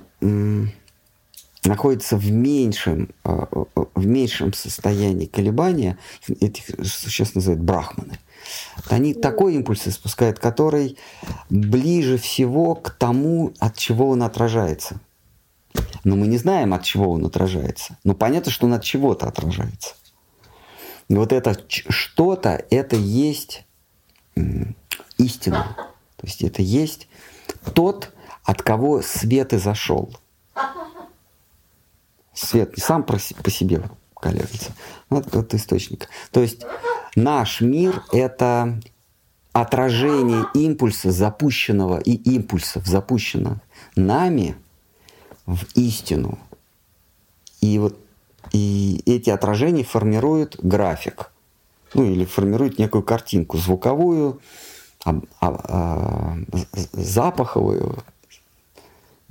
находится 1.64 2.18
в 2.18 2.32
меньшем, 2.32 3.10
э, 3.24 3.46
в 3.96 4.06
меньшем 4.06 4.54
состоянии 4.54 5.26
колебания, 5.26 5.98
этих 6.40 6.66
существ 6.86 7.36
называют 7.36 7.62
брахманы– 7.62 8.20
они 8.90 9.14
такой 9.14 9.56
импульс 9.56 9.88
испускают, 9.88 10.40
который 10.40 10.98
ближе 11.50 12.18
всего 12.18 12.76
к 12.76 12.92
тому, 12.92 13.54
от 13.60 13.78
чего 13.78 14.10
он 14.10 14.24
отражается. 14.24 15.00
Но 16.04 16.16
мы 16.16 16.28
не 16.28 16.38
знаем, 16.38 16.74
от 16.74 16.84
чего 16.84 17.12
он 17.12 17.26
отражается. 17.26 17.98
Но 18.04 18.14
понятно, 18.14 18.52
что 18.52 18.66
он 18.66 18.74
от 18.74 18.84
чего-то 18.84 19.28
отражается. 19.28 19.96
И 21.08 21.16
вот 21.16 21.32
это 21.32 21.58
что-то, 21.68 22.66
это 22.70 22.96
есть 22.96 23.66
истина. 25.18 25.76
То 26.18 26.28
есть 26.28 26.42
это 26.42 26.62
есть 26.62 27.08
тот, 27.74 28.12
от 28.44 28.62
кого 28.62 29.02
свет 29.02 29.54
и 29.54 29.58
зашел. 29.58 30.14
Свет 32.34 32.78
не 32.78 32.82
сам 32.82 33.04
по 33.04 33.20
себе 33.20 33.84
колеблется, 34.22 34.72
но 35.10 35.18
от 35.18 35.26
какого-то 35.26 35.58
источника. 35.58 36.08
То 36.32 36.42
есть 36.42 36.64
Наш 37.16 37.60
мир— 37.60 38.04
это 38.14 38.80
отражение 39.52 40.46
импульса 40.54 41.12
запущенного 41.12 42.00
и 42.00 42.14
импульсов, 42.14 42.86
запущенных 42.88 43.58
нами 43.96 44.56
в 45.46 45.66
истину. 45.76 46.40
И 47.60 47.78
вот 47.80 48.00
и 48.54 49.02
эти 49.06 49.30
отражения 49.30 49.84
формируют 49.84 50.58
график, 50.62 51.32
ну 51.94 52.06
или 52.06 52.26
формируют 52.26 52.80
некую 52.80 53.04
картинку 53.04 53.58
звуковую, 53.58 54.40
а, 55.04 55.20
а, 55.42 55.62
а, 55.68 56.38
запаховую, 56.94 57.98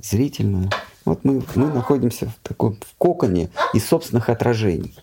зрительную. 0.03 0.71
Вот 1.05 1.25
мы, 1.25 1.43
мы 1.55 1.73
находимся 1.73 2.27
в 2.27 2.49
таком 2.49 2.77
в 2.81 2.95
коконе 2.99 3.51
из 3.75 3.87
собственных 3.87 4.29
отражений. 4.29 4.95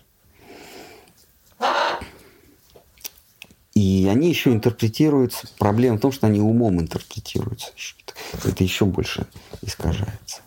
И 3.74 4.08
они 4.10 4.28
еще 4.28 4.52
интерпретируются. 4.52 5.46
Проблема 5.58 5.98
в 5.98 6.00
том, 6.00 6.10
что 6.10 6.26
они 6.26 6.40
умом 6.40 6.80
интерпретируются. 6.80 7.72
Это 8.44 8.64
еще 8.64 8.84
больше 8.84 9.26
искажается. 9.62 10.42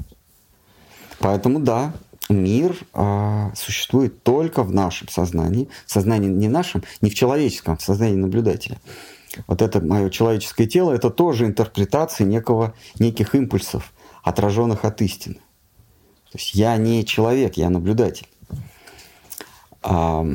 Поэтому 1.19 1.60
да, 1.60 1.94
мир 2.28 2.76
а, 2.94 3.53
существует 3.56 4.23
только 4.23 4.64
в 4.64 4.73
нашем 4.73 5.07
сознании. 5.07 5.69
В 5.86 5.91
сознании 5.91 6.30
не 6.30 6.49
нашем, 6.49 6.84
не 6.99 7.10
в 7.10 7.15
человеческом, 7.15 7.78
в 7.78 7.82
сознании 7.82 8.15
наблюдателя. 8.15 8.80
Вот 9.48 9.61
это 9.61 9.80
мое 9.80 10.10
человеческое 10.10 10.68
тело, 10.68 10.91
это 10.91 11.10
тоже 11.10 11.45
интерпретация 11.45 12.26
некого, 12.28 12.73
неких 12.99 13.34
импульсов, 13.34 13.94
отраженных 14.23 14.85
от 14.85 15.02
истины. 15.02 15.35
То 16.31 16.38
есть 16.38 16.53
я 16.56 16.77
не 16.77 17.06
человек, 17.06 17.57
я 17.57 17.69
наблюдатель. 17.69 18.27
А, 19.84 20.26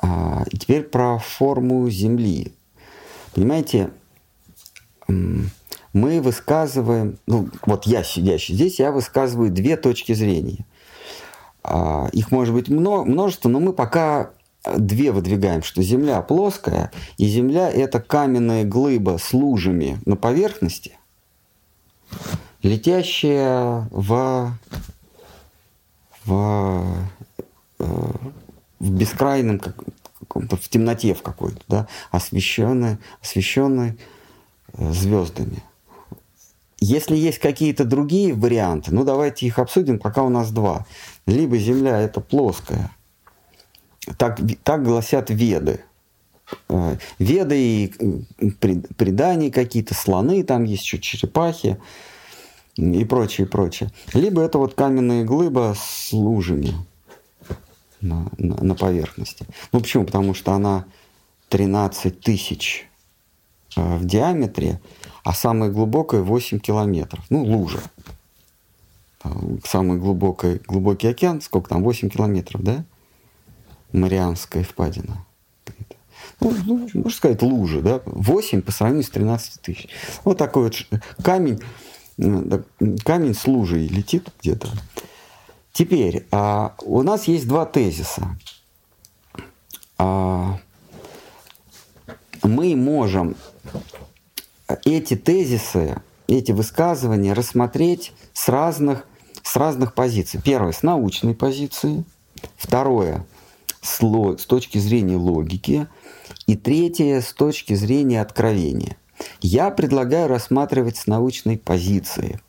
а, 0.00 0.44
теперь 0.52 0.84
про 0.84 1.18
форму 1.18 1.88
Земли. 1.90 2.52
Понимаете, 3.34 3.90
мы 5.06 6.20
высказываем, 6.20 7.18
ну 7.26 7.48
вот 7.66 7.86
я 7.86 8.04
сидящий 8.04 8.54
здесь, 8.54 8.78
я 8.78 8.92
высказываю 8.92 9.50
две 9.50 9.76
точки 9.76 10.12
зрения. 10.12 10.64
А, 11.62 12.08
их 12.12 12.30
может 12.30 12.54
быть 12.54 12.68
множество, 12.68 13.48
но 13.48 13.60
мы 13.60 13.72
пока 13.72 14.30
две 14.76 15.12
выдвигаем, 15.12 15.62
что 15.62 15.82
Земля 15.82 16.20
плоская, 16.22 16.90
и 17.16 17.26
Земля 17.26 17.70
это 17.70 18.00
каменная 18.00 18.64
глыба 18.64 19.18
с 19.20 19.32
лужами 19.32 20.00
на 20.04 20.16
поверхности, 20.16 20.97
летящая 22.62 23.88
в, 23.90 24.52
в, 26.24 27.08
э, 27.78 27.84
в 28.80 28.90
бескрайном 28.90 29.60
в 30.28 30.68
темноте 30.68 31.14
в 31.14 31.22
какой-то, 31.22 31.60
да, 31.68 31.88
освещенной, 32.10 32.98
освещенной 33.22 33.98
э, 34.72 34.92
звездами. 34.92 35.62
Если 36.80 37.16
есть 37.16 37.38
какие-то 37.38 37.84
другие 37.84 38.34
варианты, 38.34 38.94
ну 38.94 39.04
давайте 39.04 39.46
их 39.46 39.58
обсудим, 39.58 39.98
пока 39.98 40.22
у 40.22 40.28
нас 40.28 40.52
два. 40.52 40.86
Либо 41.26 41.58
Земля 41.58 42.00
это 42.00 42.20
плоская, 42.20 42.90
так, 44.16 44.38
так 44.62 44.84
гласят 44.84 45.30
веды. 45.30 45.80
Э, 46.68 46.96
веды 47.18 47.84
и 47.84 47.92
предания 48.96 49.50
какие-то, 49.50 49.94
слоны, 49.94 50.42
там 50.42 50.64
есть 50.64 50.84
еще 50.84 50.98
черепахи 50.98 51.78
и 52.76 53.04
прочее, 53.04 53.46
прочее. 53.46 53.90
Либо 54.14 54.42
это 54.42 54.58
вот 54.58 54.74
каменная 54.74 55.24
глыба 55.24 55.74
с 55.76 56.12
лужами 56.12 56.74
на, 58.00 58.28
на, 58.38 58.62
на 58.62 58.74
поверхности. 58.74 59.46
Ну 59.72 59.80
почему? 59.80 60.04
Потому 60.04 60.34
что 60.34 60.52
она 60.52 60.84
13 61.48 62.20
тысяч 62.20 62.88
э, 63.76 63.96
в 63.96 64.04
диаметре, 64.04 64.80
а 65.24 65.34
самая 65.34 65.70
глубокая 65.70 66.22
8 66.22 66.60
километров. 66.60 67.24
Ну, 67.30 67.44
лужа. 67.44 67.80
Самый 69.64 69.98
глубокий, 69.98 70.60
глубокий 70.66 71.08
океан, 71.08 71.40
сколько 71.40 71.68
там, 71.68 71.82
8 71.82 72.08
километров, 72.08 72.62
да? 72.62 72.84
Марианская 73.92 74.62
впадина. 74.62 75.26
Ну, 76.40 76.88
можно 76.94 77.10
сказать, 77.10 77.42
лужа, 77.42 77.80
да? 77.80 78.00
8 78.06 78.62
по 78.62 78.70
сравнению 78.70 79.04
с 79.04 79.10
13 79.10 79.60
тысяч. 79.60 79.88
Вот 80.24 80.38
такой 80.38 80.64
вот 80.64 80.74
камень, 81.22 81.60
камень 83.04 83.34
с 83.34 83.46
лужей 83.46 83.88
летит 83.88 84.28
где-то. 84.40 84.68
Теперь, 85.72 86.26
а, 86.30 86.74
у 86.82 87.02
нас 87.02 87.28
есть 87.28 87.46
два 87.46 87.66
тезиса. 87.66 88.36
а, 89.98 90.58
мы 92.42 92.76
можем 92.76 93.36
эти 94.84 95.16
тезисы, 95.16 96.00
эти 96.26 96.52
высказывания 96.52 97.32
рассмотреть 97.32 98.12
с 98.32 98.48
разных, 98.48 99.06
с 99.42 99.56
разных 99.56 99.94
позиций. 99.94 100.40
Первое, 100.42 100.72
с 100.72 100.82
научной 100.82 101.34
позиции. 101.34 102.04
Второе, 102.56 103.26
с, 103.82 103.98
с 103.98 104.46
точки 104.46 104.78
зрения 104.78 105.16
логики. 105.16 105.86
И 106.46 106.56
третье, 106.56 107.20
с 107.20 107.32
точки 107.32 107.74
зрения 107.74 108.20
откровения. 108.20 108.96
Я 109.40 109.70
предлагаю 109.70 110.28
рассматривать 110.28 110.96
с 110.96 111.06
научной 111.06 111.58
позиции. 111.58 112.40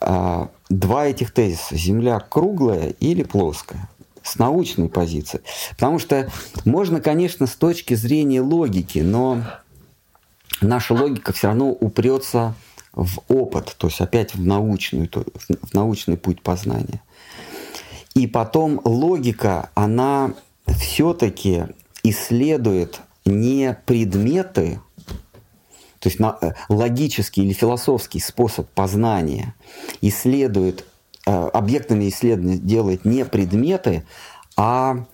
А, 0.00 0.50
два 0.68 1.06
этих 1.06 1.32
тезиса. 1.32 1.76
Земля 1.76 2.20
круглая 2.20 2.90
или 3.00 3.22
плоская 3.22 3.88
с 4.22 4.38
научной 4.38 4.88
позиции. 4.88 5.42
Потому 5.70 5.98
что 5.98 6.30
можно, 6.64 7.00
конечно, 7.00 7.46
с 7.46 7.54
точки 7.54 7.94
зрения 7.94 8.40
логики, 8.40 9.00
но 9.00 9.42
наша 10.60 10.94
логика 10.94 11.32
все 11.32 11.48
равно 11.48 11.70
упрется 11.70 12.54
в 12.94 13.20
опыт, 13.28 13.74
то 13.76 13.88
есть 13.88 14.00
опять 14.00 14.34
в, 14.34 14.44
научную, 14.44 15.10
в 15.10 15.74
научный 15.74 16.16
путь 16.16 16.42
познания. 16.42 17.02
И 18.14 18.26
потом 18.26 18.80
логика, 18.84 19.70
она 19.74 20.34
все-таки 20.66 21.64
исследует 22.02 23.00
не 23.24 23.76
предметы, 23.86 24.80
то 25.98 26.08
есть 26.08 26.20
на, 26.20 26.38
э, 26.40 26.52
логический 26.68 27.42
или 27.42 27.52
философский 27.52 28.20
способ 28.20 28.68
познания, 28.70 29.54
исследует 30.00 30.84
Э, 31.26 31.48
объектами 31.48 32.08
исследования 32.08 32.58
делает 32.58 33.06
не 33.06 33.24
предметы, 33.24 34.04
а 34.56 35.06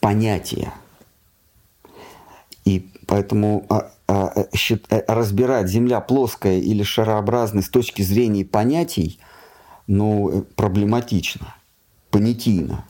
понятия. 0.00 0.72
И 2.64 2.90
поэтому 3.06 3.64
э, 3.68 4.44
разбирать 5.06 5.68
Земля 5.68 6.00
плоская 6.00 6.58
или 6.58 6.82
шарообразная 6.82 7.62
с 7.62 7.68
точки 7.68 8.02
зрения 8.02 8.44
понятий, 8.44 9.20
ну, 9.86 10.44
проблематично, 10.56 11.54
понятийно. 12.18 12.84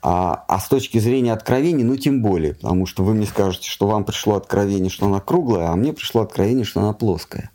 А, 0.00 0.44
а 0.46 0.60
с 0.60 0.68
точки 0.68 0.98
зрения 0.98 1.32
откровений, 1.32 1.82
ну, 1.82 1.96
тем 1.96 2.22
более, 2.22 2.54
потому 2.54 2.86
что 2.86 3.02
вы 3.02 3.14
мне 3.14 3.26
скажете, 3.26 3.68
что 3.68 3.88
вам 3.88 4.04
пришло 4.04 4.36
откровение, 4.36 4.88
что 4.88 5.06
она 5.06 5.18
круглая, 5.18 5.70
а 5.70 5.76
мне 5.76 5.92
пришло 5.92 6.22
откровение, 6.22 6.64
что 6.64 6.80
она 6.80 6.92
плоская. 6.92 7.50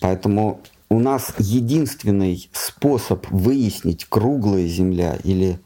Поэтому 0.00 0.62
у 0.88 1.00
нас 1.00 1.34
единственный 1.38 2.48
способ 2.52 3.26
выяснить, 3.28 4.06
круглая 4.06 4.66
Земля 4.66 5.18
или 5.22 5.58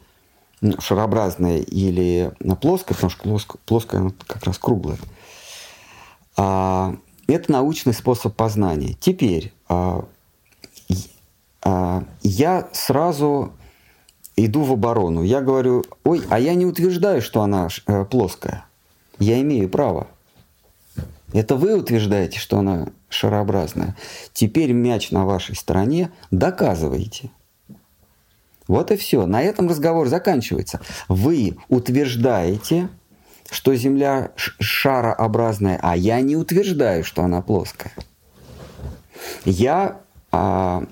ну, 0.59 0.73
шарообразная 0.81 1.59
или 1.59 2.33
плоская, 2.59 2.95
потому 2.95 3.09
что 3.09 3.23
плоская, 3.23 3.61
плоская 3.65 4.01
она 4.01 4.11
как 4.27 4.43
раз 4.43 4.57
круглая, 4.57 4.97
а, 6.35 6.97
это 7.27 7.53
научный 7.53 7.93
способ 7.93 8.35
познания. 8.35 8.97
Теперь 8.99 9.53
а, 9.69 10.03
я 11.63 12.69
сразу 12.71 13.53
иду 14.45 14.63
в 14.63 14.73
оборону. 14.73 15.23
Я 15.23 15.41
говорю, 15.41 15.83
ой, 16.03 16.23
а 16.29 16.39
я 16.39 16.55
не 16.55 16.65
утверждаю, 16.65 17.21
что 17.21 17.41
она 17.41 17.67
э, 17.87 18.05
плоская. 18.05 18.65
Я 19.19 19.41
имею 19.41 19.69
право. 19.69 20.07
Это 21.33 21.55
вы 21.55 21.75
утверждаете, 21.75 22.39
что 22.39 22.59
она 22.59 22.87
шарообразная. 23.09 23.95
Теперь 24.33 24.71
мяч 24.71 25.11
на 25.11 25.25
вашей 25.25 25.55
стороне, 25.55 26.11
доказывайте. 26.31 27.31
Вот 28.67 28.91
и 28.91 28.97
все. 28.97 29.25
На 29.25 29.41
этом 29.41 29.67
разговор 29.67 30.07
заканчивается. 30.07 30.79
Вы 31.07 31.57
утверждаете, 31.69 32.89
что 33.49 33.75
Земля 33.75 34.31
шарообразная, 34.35 35.79
а 35.81 35.95
я 35.95 36.21
не 36.21 36.35
утверждаю, 36.35 37.03
что 37.03 37.23
она 37.23 37.41
плоская. 37.41 37.93
Я 39.43 40.01
а, 40.31 40.83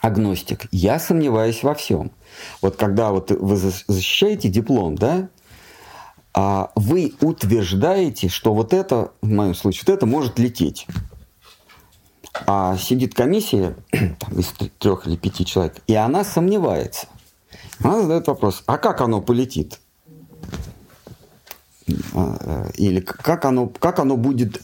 агностик, 0.00 0.66
я 0.72 0.98
сомневаюсь 0.98 1.62
во 1.62 1.74
всем. 1.74 2.12
Вот 2.62 2.76
когда 2.76 3.10
вот 3.10 3.30
вы 3.30 3.56
защищаете 3.56 4.48
диплом, 4.48 4.96
да, 4.96 5.28
а 6.32 6.70
вы 6.74 7.14
утверждаете, 7.20 8.28
что 8.28 8.54
вот 8.54 8.72
это, 8.72 9.12
в 9.20 9.28
моем 9.28 9.54
случае, 9.54 9.84
вот 9.86 9.94
это 9.94 10.06
может 10.06 10.38
лететь. 10.38 10.86
А 12.46 12.76
сидит 12.76 13.14
комиссия 13.14 13.76
там, 13.90 14.38
из 14.38 14.52
трех 14.78 15.06
или 15.06 15.16
пяти 15.16 15.44
человек, 15.44 15.82
и 15.86 15.94
она 15.94 16.24
сомневается. 16.24 17.08
Она 17.82 18.02
задает 18.02 18.26
вопрос, 18.28 18.62
а 18.66 18.78
как 18.78 19.00
оно 19.00 19.20
полетит? 19.20 19.80
А, 22.14 22.36
э, 22.40 22.70
или 22.76 23.00
как 23.00 23.44
оно, 23.44 23.66
как 23.66 23.98
оно 23.98 24.16
будет 24.16 24.60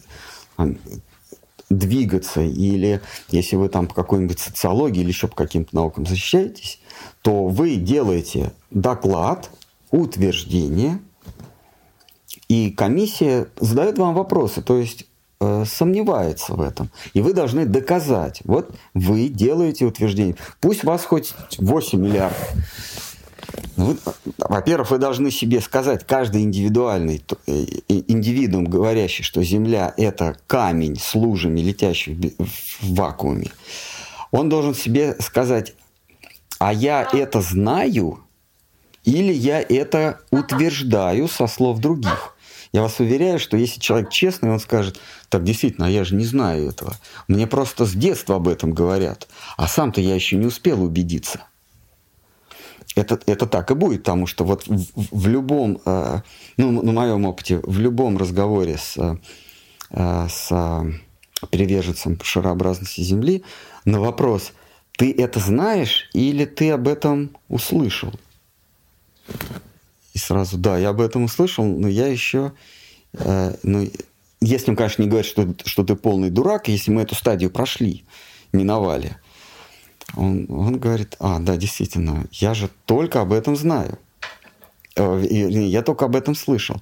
двигаться, 1.69 2.43
или 2.43 3.01
если 3.29 3.57
вы 3.57 3.69
там 3.69 3.87
по 3.87 3.95
какой-нибудь 3.95 4.39
социологии 4.39 5.01
или 5.01 5.09
еще 5.09 5.29
по 5.29 5.37
каким-то 5.37 5.75
наукам 5.75 6.07
защищаетесь, 6.07 6.81
то 7.23 7.47
вы 7.47 7.77
делаете 7.77 8.53
доклад, 8.71 9.51
утверждение, 9.91 11.01
и 12.49 12.71
комиссия 12.71 13.49
задает 13.59 13.99
вам 13.99 14.15
вопросы, 14.15 14.63
то 14.63 14.79
есть 14.79 15.07
э, 15.41 15.65
сомневается 15.67 16.55
в 16.55 16.61
этом. 16.61 16.91
И 17.13 17.21
вы 17.21 17.33
должны 17.33 17.67
доказать. 17.67 18.41
Вот 18.45 18.71
вы 18.95 19.29
делаете 19.29 19.85
утверждение. 19.85 20.37
Пусть 20.61 20.85
вас 20.85 21.05
хоть 21.05 21.35
8 21.59 22.01
миллиардов. 22.01 22.53
Вы, 23.77 23.97
во-первых, 24.39 24.91
вы 24.91 24.99
должны 24.99 25.31
себе 25.31 25.61
сказать, 25.61 26.07
каждый 26.07 26.43
индивидуальный 26.43 27.23
э, 27.47 27.67
индивидуум, 27.89 28.65
говорящий, 28.65 29.23
что 29.23 29.43
Земля– 29.43 29.93
это 29.97 30.37
камень 30.47 30.99
с 30.99 31.15
лужами, 31.15 31.61
летящий 31.61 32.35
в 32.39 32.95
вакууме, 32.95 33.51
он 34.31 34.49
должен 34.49 34.75
себе 34.75 35.17
сказать, 35.21 35.75
а 36.59 36.73
я 36.73 37.07
это 37.13 37.41
знаю, 37.41 38.21
или 39.05 39.33
я 39.33 39.61
это 39.61 40.21
утверждаю 40.31 41.29
со 41.29 41.47
слов 41.47 41.79
других. 41.81 42.37
Я 42.73 42.83
вас 42.83 42.99
уверяю, 42.99 43.39
что 43.39 43.57
если 43.57 43.81
человек 43.81 44.11
честный, 44.11 44.51
он 44.51 44.61
скажет, 44.61 45.01
так 45.29 45.45
действительно, 45.45 45.87
а 45.87 45.91
я 45.91 46.05
же 46.05 46.15
не 46.15 46.25
знаю 46.25 46.69
этого. 46.69 46.95
Мне 47.29 47.47
просто 47.47 47.87
с 47.87 47.93
детства 47.93 48.37
об 48.37 48.49
этом 48.49 48.73
говорят. 48.73 49.29
А 49.57 49.69
сам-то 49.69 50.01
я 50.01 50.15
еще 50.15 50.37
не 50.37 50.47
успел 50.47 50.83
убедиться. 50.83 51.41
Это, 52.97 53.21
это 53.27 53.47
так 53.47 53.71
и 53.71 53.75
будет, 53.75 54.01
потому 54.01 54.27
что 54.27 54.45
вот 54.45 54.67
в, 54.67 54.87
в 54.95 55.29
любом, 55.29 55.79
э, 55.85 56.21
ну, 56.57 56.83
на 56.83 56.93
моем 56.93 57.27
опыте, 57.27 57.61
в 57.63 57.79
любом 57.79 58.17
разговоре 58.17 58.79
с, 58.79 58.97
э, 59.91 60.29
с 60.29 60.87
приверженцем 61.51 62.19
шарообразности 62.23 63.03
Земли 63.03 63.45
на 63.85 64.01
вопрос, 64.01 64.53
ты 64.97 65.13
это 65.13 65.41
знаешь 65.41 66.09
или 66.15 66.47
ты 66.47 66.71
об 66.71 66.89
этом 66.89 67.37
услышал? 67.49 68.13
И 70.15 70.19
сразу, 70.19 70.57
да, 70.57 70.79
я 70.79 70.89
об 70.89 71.03
этом 71.03 71.25
услышал, 71.25 71.67
но 71.67 71.89
я 71.89 72.07
еще, 72.07 72.53
э, 73.13 73.55
ну, 73.63 73.91
если 74.41 74.71
он, 74.71 74.77
конечно, 74.77 75.03
не 75.03 75.09
говорит, 75.09 75.27
что, 75.27 75.55
что 75.67 75.85
ты 75.85 75.97
полный 75.97 76.31
дурак, 76.31 76.69
если 76.69 76.91
мы 76.91 77.03
эту 77.03 77.15
стадию 77.15 77.51
прошли, 77.51 78.07
миновали, 78.53 79.19
он, 80.15 80.47
он 80.49 80.79
говорит, 80.79 81.17
а, 81.19 81.39
да, 81.41 81.57
действительно, 81.57 82.27
я 82.33 82.55
же 82.55 82.71
только 82.85 83.21
об 83.21 83.33
этом 83.33 83.57
знаю. 83.57 83.99
Э, 84.97 85.25
я 85.29 85.83
только 85.83 86.05
об 86.05 86.17
этом 86.17 86.35
слышал. 86.35 86.81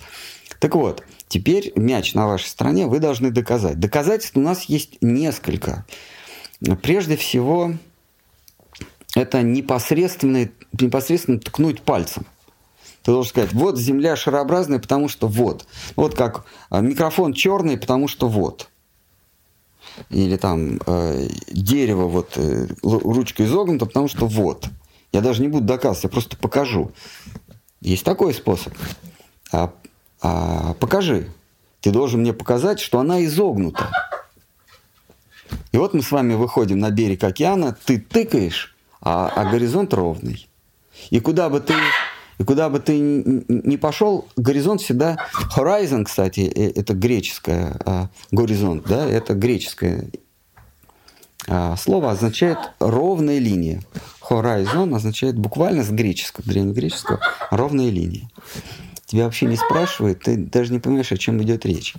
Так 0.60 0.74
вот, 0.74 1.02
теперь 1.28 1.72
мяч 1.76 2.14
на 2.14 2.26
вашей 2.26 2.46
стороне 2.46 2.86
вы 2.86 3.00
должны 3.00 3.30
доказать. 3.30 3.80
Доказательств 3.80 4.36
у 4.36 4.40
нас 4.40 4.64
есть 4.64 4.98
несколько. 5.00 5.84
Прежде 6.82 7.16
всего, 7.16 7.74
это 9.14 9.42
непосредственно, 9.42 10.48
непосредственно 10.72 11.38
ткнуть 11.40 11.82
пальцем. 11.82 12.26
Ты 13.02 13.12
должен 13.12 13.28
сказать, 13.28 13.52
вот 13.52 13.78
земля 13.78 14.16
шарообразная, 14.16 14.78
потому 14.78 15.08
что 15.08 15.28
вот. 15.28 15.66
Вот 15.94 16.14
как 16.14 16.46
а, 16.70 16.80
микрофон 16.80 17.34
черный, 17.34 17.76
потому 17.76 18.08
что 18.08 18.28
вот. 18.28 18.70
Или 20.10 20.36
там 20.36 20.80
э, 20.86 21.28
дерево 21.48 22.06
вот 22.06 22.36
э, 22.36 22.68
ручка 22.82 23.44
изогнута, 23.44 23.86
потому 23.86 24.08
что 24.08 24.26
вот. 24.26 24.68
Я 25.12 25.20
даже 25.20 25.42
не 25.42 25.48
буду 25.48 25.64
доказывать, 25.64 26.04
я 26.04 26.10
просто 26.10 26.36
покажу. 26.36 26.90
Есть 27.80 28.04
такой 28.04 28.34
способ. 28.34 28.74
А, 29.52 29.72
а, 30.20 30.74
покажи. 30.74 31.30
Ты 31.80 31.90
должен 31.90 32.20
мне 32.20 32.32
показать, 32.32 32.80
что 32.80 32.98
она 32.98 33.24
изогнута. 33.24 33.90
И 35.70 35.76
вот 35.76 35.94
мы 35.94 36.02
с 36.02 36.10
вами 36.10 36.34
выходим 36.34 36.78
на 36.78 36.90
берег 36.90 37.22
океана, 37.24 37.76
ты 37.84 38.00
тыкаешь, 38.00 38.74
а, 39.00 39.28
а 39.28 39.44
горизонт 39.44 39.92
ровный. 39.92 40.48
И 41.10 41.20
куда 41.20 41.48
бы 41.48 41.60
ты 41.60 41.74
и 42.38 42.44
куда 42.44 42.68
бы 42.68 42.80
ты 42.80 42.98
ни 42.98 43.76
пошел, 43.76 44.26
горизонт 44.36 44.80
всегда... 44.80 45.16
Horizon, 45.56 46.04
кстати, 46.04 46.40
э, 46.40 46.72
это 46.74 46.94
греческое, 46.94 47.76
а 47.84 48.08
горизонт, 48.30 48.84
да, 48.86 49.06
это 49.06 49.34
греческое 49.34 50.10
а, 51.46 51.76
слово 51.76 52.12
означает 52.12 52.58
ровная 52.80 53.38
линия. 53.38 53.82
Horizon 54.28 54.94
означает 54.96 55.36
буквально 55.36 55.84
с 55.84 55.90
греческого, 55.90 56.46
древнегреческого, 56.46 57.20
ровная 57.50 57.90
линия. 57.90 58.30
Тебя 59.06 59.24
вообще 59.24 59.46
не 59.46 59.56
спрашивают, 59.56 60.20
ты 60.20 60.36
даже 60.36 60.72
не 60.72 60.78
понимаешь, 60.78 61.12
о 61.12 61.18
чем 61.18 61.42
идет 61.42 61.66
речь. 61.66 61.94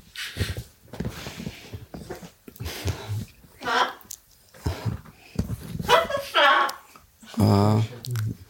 А, 7.38 7.82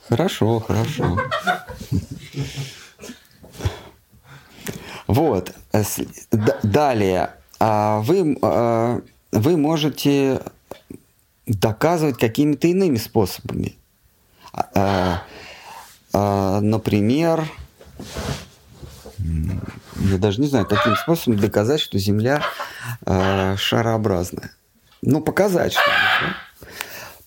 хорошо, 0.07 0.59
хорошо. 0.59 1.17
Вот. 5.07 5.53
Далее. 6.63 7.31
А 7.59 7.99
вы, 7.99 8.37
а, 8.41 9.01
вы 9.31 9.57
можете 9.57 10.41
доказывать 11.45 12.17
какими-то 12.17 12.67
иными 12.67 12.97
способами. 12.97 13.75
Например, 16.11 17.47
я 19.17 20.17
даже 20.17 20.41
не 20.41 20.47
знаю, 20.47 20.65
каким 20.65 20.95
способом 20.95 21.39
доказать, 21.39 21.79
что 21.81 21.97
Земля 21.99 22.41
шарообразная. 23.05 24.51
Ну, 25.01 25.21
показать 25.21 25.73
что-нибудь. 25.73 26.21
Да? 26.21 26.44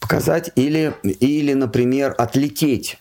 Показать 0.09 0.51
или, 0.55 0.95
или, 1.03 1.53
например, 1.53 2.15
отлететь 2.17 2.99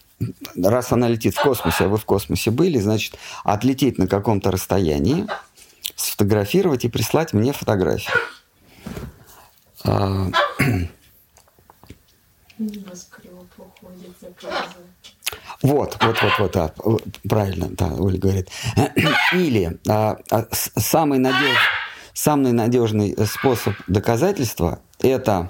раз 0.61 0.91
она 0.91 1.07
летит 1.07 1.35
в 1.35 1.41
космосе, 1.41 1.85
а 1.85 1.87
вы 1.87 1.97
в 1.97 2.05
космосе 2.05 2.51
были, 2.51 2.79
значит, 2.79 3.17
отлететь 3.43 3.97
на 3.97 4.07
каком-то 4.07 4.51
расстоянии, 4.51 5.27
сфотографировать 5.95 6.85
и 6.85 6.89
прислать 6.89 7.33
мне 7.33 7.53
фотографию. 7.53 8.15
А, 9.85 10.27
вот, 15.61 15.97
вот, 16.01 16.21
вот, 16.21 16.39
вот, 16.39 16.51
да, 16.51 16.73
правильно, 17.29 17.67
да, 17.69 17.87
Оля 17.93 18.17
говорит. 18.17 18.49
Или 19.33 19.79
а, 19.87 20.17
а, 20.31 20.47
самый, 20.51 21.19
надеж, 21.19 21.57
самый 22.13 22.51
надежный 22.53 23.15
способ 23.27 23.75
доказательства– 23.87 24.79
это 24.99 25.49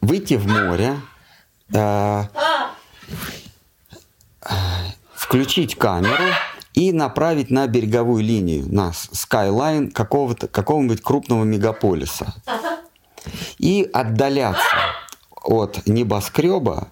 выйти 0.00 0.34
в 0.34 0.46
море, 0.46 0.96
а, 1.74 2.28
включить 5.14 5.76
камеру 5.76 6.24
и 6.74 6.92
направить 6.92 7.50
на 7.50 7.66
береговую 7.66 8.22
линию, 8.22 8.64
на 8.72 8.92
скайлайн 8.92 9.90
какого-то, 9.90 10.48
какого-нибудь 10.48 11.02
крупного 11.02 11.44
мегаполиса. 11.44 12.34
И 13.58 13.88
отдаляться 13.92 14.62
от 15.42 15.86
небоскреба 15.86 16.88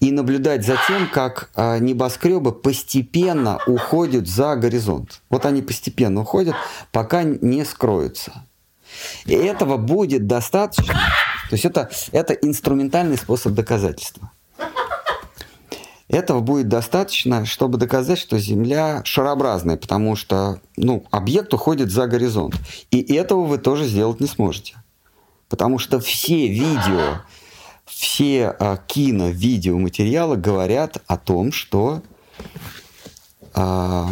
и 0.00 0.12
наблюдать 0.12 0.64
за 0.64 0.76
тем, 0.86 1.08
как 1.08 1.50
а, 1.54 1.78
небоскребы 1.78 2.52
постепенно 2.52 3.58
уходят 3.66 4.28
за 4.28 4.54
горизонт. 4.56 5.22
Вот 5.30 5.46
они 5.46 5.62
постепенно 5.62 6.20
уходят, 6.20 6.54
пока 6.92 7.22
не 7.24 7.64
скроются. 7.64 8.44
И 9.26 9.32
этого 9.32 9.76
будет 9.76 10.26
достаточно. 10.26 10.94
То 11.48 11.52
есть 11.52 11.64
это, 11.64 11.90
это 12.12 12.32
инструментальный 12.34 13.16
способ 13.16 13.52
доказательства. 13.52 14.30
Этого 16.08 16.40
будет 16.40 16.68
достаточно, 16.68 17.44
чтобы 17.44 17.78
доказать, 17.78 18.18
что 18.18 18.38
Земля 18.38 19.02
шарообразная, 19.04 19.76
потому 19.76 20.16
что 20.16 20.60
ну, 20.76 21.04
объект 21.10 21.52
уходит 21.54 21.90
за 21.90 22.06
горизонт. 22.06 22.54
И 22.90 23.14
этого 23.14 23.44
вы 23.44 23.58
тоже 23.58 23.84
сделать 23.86 24.20
не 24.20 24.26
сможете. 24.26 24.76
Потому 25.48 25.78
что 25.78 26.00
все 26.00 26.48
видео, 26.48 27.22
все 27.84 28.48
а, 28.48 28.76
кино, 28.76 29.28
видеоматериалы 29.30 30.36
говорят 30.36 30.98
о 31.06 31.16
том, 31.16 31.52
что 31.52 32.02
а, 33.54 34.10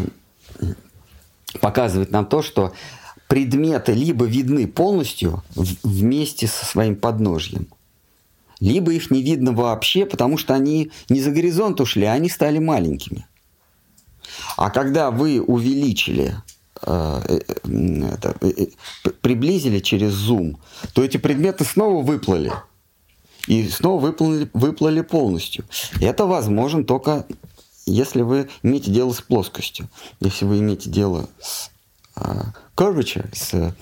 показывает 1.60 2.10
нам 2.10 2.26
то, 2.26 2.42
что 2.42 2.72
предметы 3.32 3.94
либо 3.94 4.26
видны 4.26 4.68
полностью 4.68 5.42
вместе 5.54 6.46
со 6.46 6.66
своим 6.66 6.96
подножьем, 6.96 7.66
либо 8.60 8.92
их 8.92 9.10
не 9.10 9.22
видно 9.22 9.52
вообще, 9.52 10.04
потому 10.04 10.36
что 10.36 10.52
они 10.52 10.92
не 11.08 11.22
за 11.22 11.30
горизонт 11.30 11.80
ушли, 11.80 12.04
а 12.04 12.12
они 12.12 12.28
стали 12.28 12.58
маленькими. 12.58 13.26
А 14.58 14.68
когда 14.68 15.10
вы 15.10 15.40
увеличили, 15.40 16.36
э, 16.82 17.22
э, 17.26 17.38
это, 18.12 18.36
э, 18.42 18.66
приблизили 19.22 19.78
через 19.78 20.12
зум, 20.12 20.60
то 20.92 21.02
эти 21.02 21.16
предметы 21.16 21.64
снова 21.64 22.04
выплыли. 22.04 22.52
И 23.46 23.66
снова 23.66 23.98
выплыли, 23.98 24.50
выплыли 24.52 25.00
полностью. 25.00 25.64
Это 26.02 26.26
возможно 26.26 26.84
только 26.84 27.24
если 27.86 28.20
вы 28.20 28.50
имеете 28.62 28.90
дело 28.90 29.14
с 29.14 29.22
плоскостью. 29.22 29.88
Если 30.20 30.44
вы 30.44 30.58
имеете 30.58 30.90
дело 30.90 31.30
с 31.40 31.70
curvature, 32.76 33.28
с, 33.34 33.74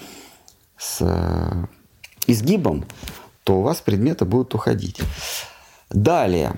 с 0.77 1.69
изгибом, 2.27 2.85
то 3.45 3.59
у 3.59 3.63
вас 3.63 3.81
предметы 3.81 4.25
будут 4.25 4.55
уходить. 4.55 5.01
Далее. 5.91 6.55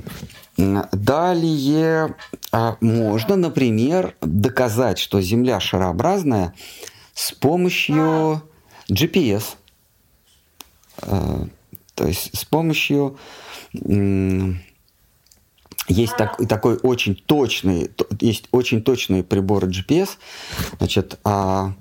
Далее 0.57 2.15
а, 2.51 2.77
можно, 2.81 3.37
например, 3.37 4.15
доказать, 4.21 4.99
что 4.99 5.23
Земля 5.23 5.59
шарообразная 5.59 6.55
с 7.15 7.33
помощью 7.33 8.43
GPS. 8.91 9.55
А, 10.99 11.47
то 11.95 12.07
есть 12.07 12.37
с 12.37 12.45
помощью 12.45 13.17
есть 15.89 16.17
так, 16.17 16.37
такой 16.49 16.77
очень 16.83 17.15
точный, 17.15 17.91
есть 18.21 18.49
очень 18.53 18.83
точные 18.83 19.25
приборы 19.25 19.69
GPS. 19.69 20.11
Значит, 20.79 21.19
а, 21.25 21.73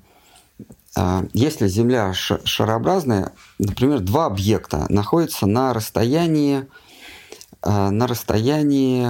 если 1.34 1.68
Земля 1.68 2.14
шарообразная, 2.14 3.32
например, 3.60 4.00
два 4.00 4.26
объекта 4.26 4.86
находятся 4.90 5.46
на 5.46 5.74
расстоянии, 5.74 6.68
а, 7.62 7.92
на 7.92 8.08
расстоянии 8.08 9.10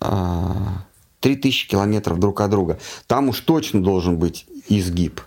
а, 0.00 0.84
3000 1.20 1.68
километров 1.68 2.18
друг 2.20 2.40
от 2.40 2.50
друга, 2.50 2.78
там 3.06 3.30
уж 3.30 3.40
точно 3.40 3.82
должен 3.82 4.18
быть 4.18 4.46
изгиб. 4.68 5.22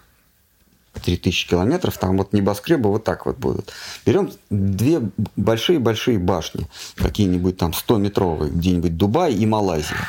3000 0.93 1.47
километров, 1.49 1.97
там 1.97 2.17
вот 2.17 2.33
небоскребы 2.33 2.89
вот 2.89 3.03
так 3.03 3.25
вот 3.25 3.37
будут. 3.37 3.71
Берем 4.05 4.31
две 4.49 5.01
большие-большие 5.35 6.19
башни, 6.19 6.67
какие-нибудь 6.95 7.57
там 7.57 7.71
100-метровые, 7.71 8.51
где-нибудь 8.51 8.97
Дубай 8.97 9.33
и 9.33 9.45
Малайзия. 9.45 10.07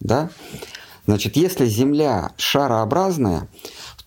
Да? 0.00 0.30
Значит, 1.06 1.36
если 1.36 1.66
Земля 1.66 2.32
шарообразная, 2.36 3.48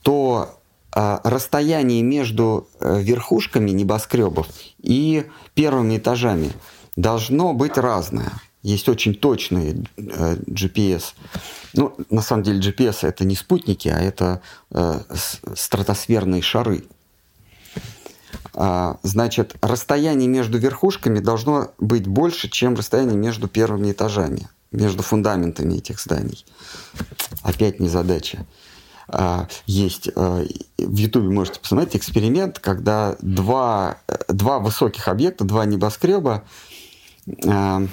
то 0.04 0.60
э, 0.96 1.18
расстояние 1.24 2.04
между 2.04 2.68
э, 2.80 3.02
верхушками 3.02 3.72
небоскребов 3.72 4.48
и 4.80 5.26
первыми 5.56 5.98
этажами 5.98 6.52
должно 6.96 7.54
быть 7.54 7.78
разное. 7.78 8.32
Есть 8.62 8.88
очень 8.88 9.16
точные 9.16 9.84
э, 9.98 10.36
GPS. 10.48 11.14
Ну, 11.74 11.96
на 12.10 12.22
самом 12.22 12.44
деле 12.44 12.60
GPS 12.60 13.08
это 13.08 13.26
не 13.26 13.36
спутники, 13.36 13.90
а 13.90 14.00
это 14.00 14.42
э, 14.72 15.00
стратосферные 15.56 16.42
шары. 16.42 16.84
А, 18.56 19.00
значит, 19.04 19.56
расстояние 19.62 20.28
между 20.28 20.58
верхушками 20.60 21.20
должно 21.20 21.72
быть 21.80 22.08
больше, 22.08 22.50
чем 22.50 22.76
расстояние 22.76 23.18
между 23.18 23.48
первыми 23.48 23.92
этажами, 23.92 24.48
между 24.72 25.02
фундаментами 25.02 25.76
этих 25.76 26.00
зданий. 26.00 26.46
Опять 27.42 27.80
не 27.80 27.90
задача. 27.90 28.46
А, 29.08 29.48
есть 29.66 30.10
а, 30.16 30.46
в 30.78 30.96
Ютубе 30.96 31.30
можете 31.30 31.60
посмотреть 31.60 31.96
эксперимент, 31.98 32.60
когда 32.60 33.16
два, 33.22 33.98
э, 34.08 34.16
два 34.30 34.60
высоких 34.60 35.08
объекта, 35.08 35.44
два 35.44 35.66
небоскреба 35.66 36.44
а, 37.48 37.84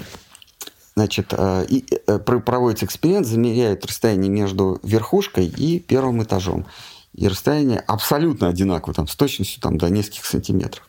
Значит, 0.96 1.32
и 1.32 1.84
э, 2.08 2.18
проводится 2.18 2.84
эксперимент, 2.84 3.26
замеряют 3.26 3.86
расстояние 3.86 4.28
между 4.28 4.80
верхушкой 4.82 5.46
и 5.46 5.78
первым 5.78 6.22
этажом. 6.22 6.66
И 7.14 7.26
расстояние 7.26 7.78
абсолютно 7.78 8.48
одинаково, 8.48 8.92
там, 8.92 9.08
с 9.08 9.16
точностью 9.16 9.62
там, 9.62 9.78
до 9.78 9.88
нескольких 9.88 10.26
сантиметров. 10.26 10.86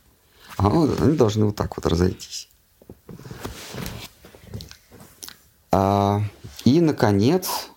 А 0.57 0.67
они 0.67 1.15
должны 1.15 1.45
вот 1.45 1.55
так 1.55 1.77
вот 1.77 1.85
разойтись. 1.85 2.49
И, 5.73 6.81
наконец, 6.81 7.69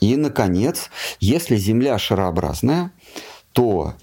и, 0.00 0.16
наконец, 0.16 0.90
если 1.20 1.56
Земля 1.56 1.98
шарообразная, 1.98 2.92
то 3.52 3.94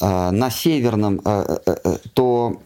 а, 0.00 0.30
на 0.30 0.50
северном, 0.50 1.20
а, 1.24 1.60
то 2.14 2.62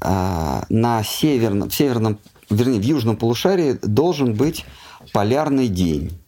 на 0.00 1.02
северном, 1.02 1.70
в 1.70 1.74
северном 1.74 2.18
вернее, 2.50 2.80
в 2.80 2.84
южном 2.84 3.16
полушарии 3.16 3.78
должен 3.82 4.34
быть 4.34 4.64
полярный 5.12 5.68
день. 5.68 6.18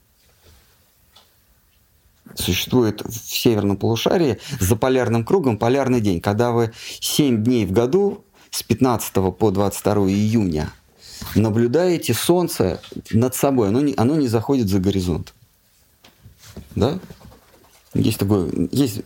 существует 2.35 3.03
в 3.03 3.13
северном 3.13 3.77
полушарии 3.77 4.39
за 4.61 4.77
полярным 4.77 5.25
кругом 5.25 5.59
полярный 5.59 6.01
день, 6.01 6.21
когда 6.21 6.53
вы 6.53 6.73
7 7.01 7.43
дней 7.43 7.65
в 7.65 7.73
году 7.73 8.25
с 8.51 8.63
15 8.63 9.37
по 9.37 9.51
22 9.51 9.95
июня 10.09 10.71
наблюдаете 11.35 12.15
Солнце 12.15 12.81
над 13.11 13.35
собой, 13.35 13.69
оно 13.69 13.81
не, 13.81 13.95
оно 13.97 14.17
не 14.17 14.29
заходит 14.29 14.69
за 14.69 14.79
горизонт. 14.79 15.35
Да? 16.75 16.99
Есть 17.95 18.19
такой, 18.19 18.69
есть 18.73 19.03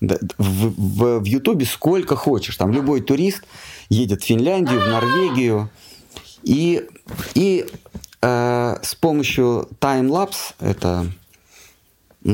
в, 0.00 1.20
в, 1.20 1.24
Ютубе 1.24 1.64
сколько 1.64 2.16
хочешь. 2.16 2.56
Там 2.56 2.72
любой 2.72 3.00
турист 3.00 3.42
едет 3.88 4.22
в 4.22 4.26
Финляндию, 4.26 4.80
в 4.80 4.88
Норвегию. 4.88 5.70
И, 6.42 6.86
и 7.34 7.66
э, 8.22 8.76
с 8.82 8.94
помощью 8.94 9.68
таймлапс, 9.78 10.52
это 10.60 11.06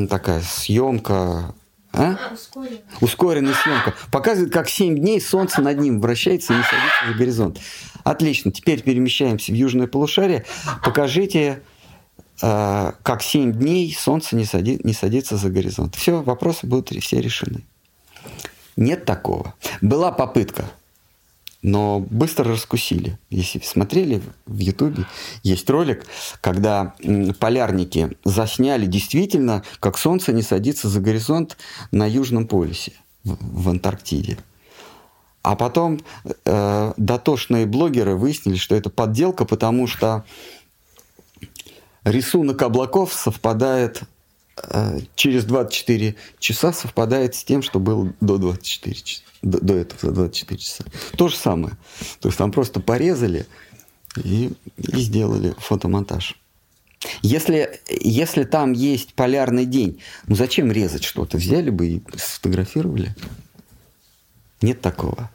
такая 0.08 0.42
съемка, 0.42 1.54
а? 1.92 2.32
Ускоренная. 2.32 2.82
Ускоренная 3.00 3.54
съемка. 3.54 3.94
Показывает, 4.10 4.52
как 4.52 4.68
7 4.68 4.96
дней 4.96 5.20
солнце 5.20 5.60
над 5.60 5.78
ним 5.78 6.00
вращается 6.00 6.52
и 6.52 6.56
не 6.56 6.62
садится 6.62 7.06
за 7.08 7.14
горизонт. 7.14 7.58
Отлично. 8.04 8.50
Теперь 8.50 8.82
перемещаемся 8.82 9.52
в 9.52 9.54
южное 9.54 9.86
полушарие. 9.86 10.44
Покажите 10.84 11.62
Э, 12.42 12.92
как 13.02 13.22
7 13.22 13.52
дней 13.52 13.96
солнце 13.96 14.34
не, 14.34 14.44
сади, 14.44 14.80
не 14.82 14.92
садится 14.92 15.36
за 15.36 15.48
горизонт. 15.48 15.94
Все, 15.94 16.22
вопросы 16.22 16.66
будут 16.66 16.90
все 17.00 17.20
решены. 17.20 17.62
Нет 18.76 19.04
такого. 19.04 19.54
Была 19.80 20.10
попытка, 20.10 20.64
но 21.62 22.00
быстро 22.00 22.50
раскусили. 22.50 23.18
Если 23.30 23.60
смотрели 23.60 24.20
в 24.46 24.58
Ютубе, 24.58 25.06
есть 25.42 25.70
ролик, 25.70 26.04
когда 26.40 26.94
полярники 27.38 28.16
засняли 28.24 28.86
действительно, 28.86 29.62
как 29.80 29.96
солнце 29.96 30.32
не 30.32 30.42
садится 30.42 30.88
за 30.88 31.00
горизонт 31.00 31.56
на 31.92 32.08
Южном 32.08 32.46
полюсе 32.46 32.92
в, 33.24 33.68
Антарктиде. 33.68 34.38
А 35.42 35.56
потом 35.56 36.00
э, 36.44 36.92
дотошные 36.96 37.66
блогеры 37.66 38.16
выяснили, 38.16 38.56
что 38.56 38.74
это 38.74 38.90
подделка, 38.90 39.44
потому 39.44 39.86
что 39.86 40.24
рисунок 42.04 42.62
облаков 42.62 43.12
совпадает 43.12 44.02
через 45.14 45.44
24 45.44 46.14
часа 46.38 46.72
совпадает 46.72 47.34
с 47.34 47.44
тем, 47.44 47.62
что 47.62 47.80
было 47.80 48.12
до 48.20 48.38
24 48.38 48.94
часа, 48.96 49.22
до, 49.42 49.60
до 49.60 49.74
этого 49.74 50.12
24 50.12 50.58
часа. 50.58 50.84
То 51.16 51.28
же 51.28 51.36
самое. 51.36 51.76
То 52.20 52.28
есть 52.28 52.38
там 52.38 52.52
просто 52.52 52.80
порезали 52.80 53.46
и, 54.22 54.52
и 54.76 55.00
сделали 55.00 55.54
фотомонтаж. 55.58 56.36
Если, 57.22 57.80
если 57.88 58.44
там 58.44 58.72
есть 58.72 59.14
полярный 59.14 59.66
день, 59.66 60.00
ну 60.26 60.36
зачем 60.36 60.70
резать 60.70 61.02
что-то? 61.02 61.36
Взяли 61.38 61.70
бы 61.70 61.86
и 61.88 62.02
сфотографировали. 62.16 63.14
Нет 64.60 64.80
такого. 64.80 65.30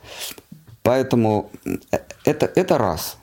Поэтому 0.83 1.51
э, 1.65 1.97
это, 2.23 2.45
это 2.45 2.77
раз 2.77 3.17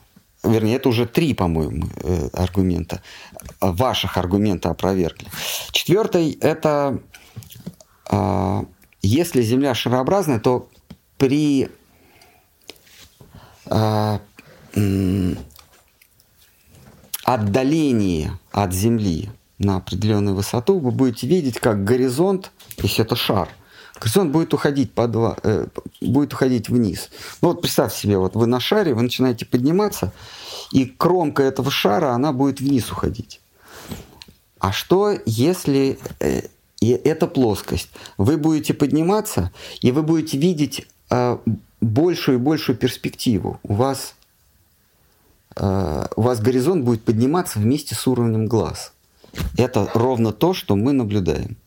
вернее, 0.45 0.75
это 0.75 0.89
уже 0.89 1.05
три, 1.05 1.33
по-моему, 1.33 1.87
э, 2.03 2.29
аргумента, 2.33 3.01
ваших 3.59 4.17
аргумента 4.17 4.69
опровергли. 4.69 5.27
Четвертый– 5.71 6.31
это 6.41 6.99
а, 8.09 8.65
если 9.01 9.41
Земля 9.41 9.73
шарообразная, 9.73 10.39
то 10.39 10.69
при 11.17 11.69
а, 13.67 14.19
отдалении 17.23 18.31
от 18.51 18.73
Земли 18.73 19.29
на 19.57 19.77
определенную 19.77 20.35
высоту 20.35 20.79
вы 20.79 20.91
будете 20.91 21.27
видеть, 21.27 21.59
как 21.59 21.83
горизонт, 21.83 22.51
если 22.77 23.03
это 23.03 23.15
шар– 23.15 23.49
горизонт 23.99 24.31
будет 24.31 24.53
уходить, 24.53 24.91
по 24.93 25.07
два, 25.07 25.37
э, 25.43 25.67
будет 26.01 26.33
уходить 26.33 26.69
вниз. 26.69 27.09
Ну 27.41 27.49
вот 27.49 27.61
представьте 27.61 27.99
себе, 27.99 28.17
вот 28.17 28.35
вы 28.35 28.45
на 28.47 28.59
шаре, 28.59 28.93
вы 28.93 29.03
начинаете 29.03 29.45
подниматься, 29.45 30.11
и 30.71 30.85
кромка 30.85 31.43
этого 31.43 31.71
шара, 31.71 32.11
она 32.11 32.33
будет 32.33 32.59
вниз 32.59 32.91
уходить. 32.91 33.41
А 34.59 34.71
что, 34.71 35.15
если 35.25 35.99
э, 36.19 36.41
и 36.81 36.91
эта 36.91 37.27
плоскость? 37.27 37.89
Вы 38.17 38.37
будете 38.37 38.73
подниматься, 38.73 39.51
и 39.81 39.91
вы 39.91 40.03
будете 40.03 40.37
видеть 40.37 40.87
э, 41.09 41.37
большую 41.81 42.37
и 42.37 42.41
большую 42.41 42.77
перспективу. 42.77 43.59
У 43.63 43.73
вас, 43.73 44.15
э, 45.55 46.07
у 46.15 46.21
вас 46.21 46.39
горизонт 46.41 46.83
будет 46.83 47.03
подниматься 47.03 47.59
вместе 47.59 47.95
с 47.95 48.07
уровнем 48.07 48.47
глаз. 48.47 48.93
Это 49.57 49.89
ровно 49.93 50.31
то, 50.31 50.53
что 50.53 50.75
мы 50.75 50.93
наблюдаем. 50.93 51.57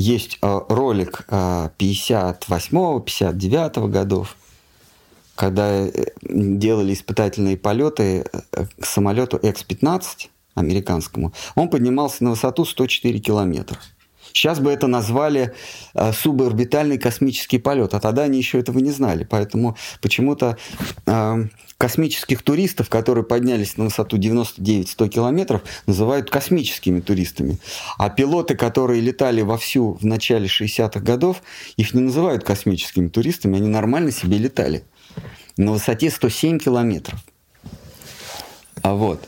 Есть 0.00 0.38
э, 0.42 0.60
ролик 0.68 1.26
58-59 1.28 3.72
э, 3.74 3.88
годов, 3.88 4.36
когда 5.34 5.72
э, 5.72 5.90
делали 6.22 6.94
испытательные 6.94 7.56
полеты 7.56 8.24
к 8.78 8.86
самолету 8.86 9.38
X-15 9.38 10.28
американскому. 10.54 11.32
Он 11.56 11.68
поднимался 11.68 12.22
на 12.22 12.30
высоту 12.30 12.64
104 12.64 13.18
километра. 13.18 13.76
Сейчас 14.32 14.60
бы 14.60 14.70
это 14.70 14.86
назвали 14.86 15.52
э, 15.94 16.12
суборбитальный 16.12 16.98
космический 16.98 17.58
полет, 17.58 17.94
а 17.94 18.00
тогда 18.00 18.22
они 18.22 18.38
еще 18.38 18.58
этого 18.58 18.78
не 18.78 18.90
знали. 18.90 19.26
Поэтому 19.28 19.76
почему-то 20.00 20.56
э, 21.06 21.44
космических 21.78 22.42
туристов, 22.42 22.88
которые 22.88 23.24
поднялись 23.24 23.76
на 23.76 23.84
высоту 23.84 24.18
99-100 24.18 25.08
километров, 25.08 25.62
называют 25.86 26.30
космическими 26.30 27.00
туристами. 27.00 27.58
А 27.98 28.10
пилоты, 28.10 28.56
которые 28.56 29.00
летали 29.00 29.42
вовсю 29.42 29.94
в 29.94 30.04
начале 30.04 30.46
60-х 30.46 31.00
годов, 31.00 31.42
их 31.76 31.94
не 31.94 32.00
называют 32.00 32.44
космическими 32.44 33.08
туристами, 33.08 33.56
они 33.56 33.68
нормально 33.68 34.10
себе 34.10 34.38
летали 34.38 34.84
на 35.56 35.72
высоте 35.72 36.10
107 36.10 36.58
километров. 36.58 37.20
А 38.82 38.94
вот. 38.94 39.20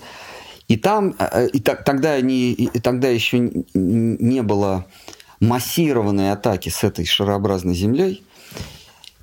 И 0.71 0.77
там, 0.77 1.17
э, 1.19 1.49
и 1.49 1.59
так, 1.59 1.83
тогда, 1.83 2.13
они, 2.13 2.53
и 2.53 2.79
тогда 2.79 3.09
еще 3.09 3.41
не 3.75 4.43
было 4.43 4.87
массированной 5.41 6.31
атаки 6.31 6.69
с 6.69 6.85
этой 6.85 7.05
шарообразной 7.07 7.75
землей. 7.75 8.23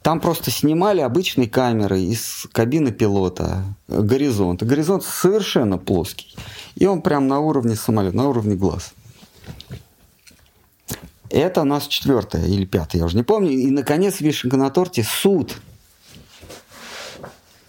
Там 0.02 0.19
просто 0.19 0.52
снимали 0.52 0.99
обычной 0.99 1.48
камерой 1.48 2.03
из 2.03 2.48
кабины 2.52 2.91
пилота 2.91 3.64
горизонт. 3.88 4.61
горизонт 4.61 5.06
совершенно 5.06 5.78
плоский. 5.78 6.36
И 6.76 6.86
он 6.86 7.02
прям 7.02 7.30
на 7.30 7.40
уровне 7.40 7.78
самолета, 7.78 8.18
на 8.18 8.28
уровне 8.28 8.56
глаз. 8.56 8.94
Это 11.30 11.61
у 11.61 11.65
нас 11.65 11.88
четвертое 11.88 12.45
или 12.45 12.65
пятое, 12.65 12.99
я 12.99 13.06
уже 13.06 13.15
не 13.15 13.24
помню. 13.24 13.52
И, 13.52 13.72
наконец, 13.72 14.19
вишенка 14.19 14.57
на 14.57 14.69
торте– 14.69 15.02
суд. 15.10 15.61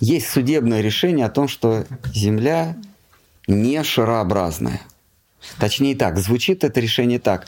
Есть 0.00 0.30
судебное 0.30 0.80
решение 0.80 1.26
о 1.26 1.30
том, 1.30 1.46
что 1.46 1.86
Земля 2.12 2.76
не 3.48 3.82
шарообразная. 3.82 4.82
Точнее 5.58 5.96
так, 5.96 6.18
звучит 6.18 6.64
это 6.64 6.80
решение 6.80 7.18
так. 7.18 7.46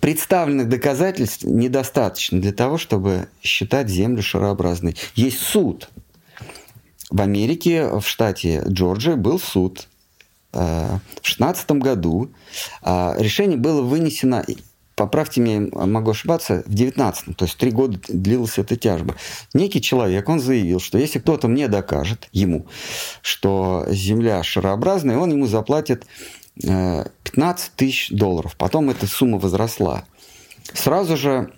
Представленных 0.00 0.68
доказательств 0.68 1.44
недостаточно 1.44 2.40
для 2.40 2.52
того, 2.52 2.78
чтобы 2.78 3.28
считать 3.42 3.88
Землю 3.88 4.22
шарообразной. 4.22 4.96
Есть 5.14 5.40
суд. 5.40 5.88
В 7.10 7.20
Америке, 7.20 7.88
в 7.88 8.02
штате 8.02 8.62
Джорджия, 8.66 9.16
был 9.16 9.38
суд. 9.38 9.88
Э, 10.52 10.98
в 11.20 11.26
16 11.26 11.72
году 11.72 12.30
э, 12.82 13.14
решение 13.18 13.58
было 13.58 13.82
вынесено 13.82 14.44
поправьте 14.94 15.40
меня, 15.40 15.68
могу 15.72 16.10
ошибаться, 16.10 16.62
в 16.66 16.74
19-м, 16.74 17.34
то 17.34 17.44
есть 17.44 17.56
три 17.56 17.70
года 17.70 17.98
длилась 18.08 18.58
эта 18.58 18.76
тяжба. 18.76 19.16
Некий 19.52 19.80
человек, 19.80 20.28
он 20.28 20.40
заявил, 20.40 20.80
что 20.80 20.98
если 20.98 21.18
кто-то 21.18 21.48
мне 21.48 21.68
докажет, 21.68 22.28
ему, 22.32 22.66
что 23.22 23.86
Земля 23.88 24.42
шарообразная, 24.42 25.18
он 25.18 25.30
ему 25.30 25.46
заплатит 25.46 26.06
15 26.56 27.14
э, 27.34 27.70
тысяч 27.76 28.10
долларов. 28.10 28.56
Потом 28.56 28.90
эта 28.90 29.06
сумма 29.06 29.38
возросла. 29.38 30.04
Сразу 30.72 31.16
же 31.16 31.52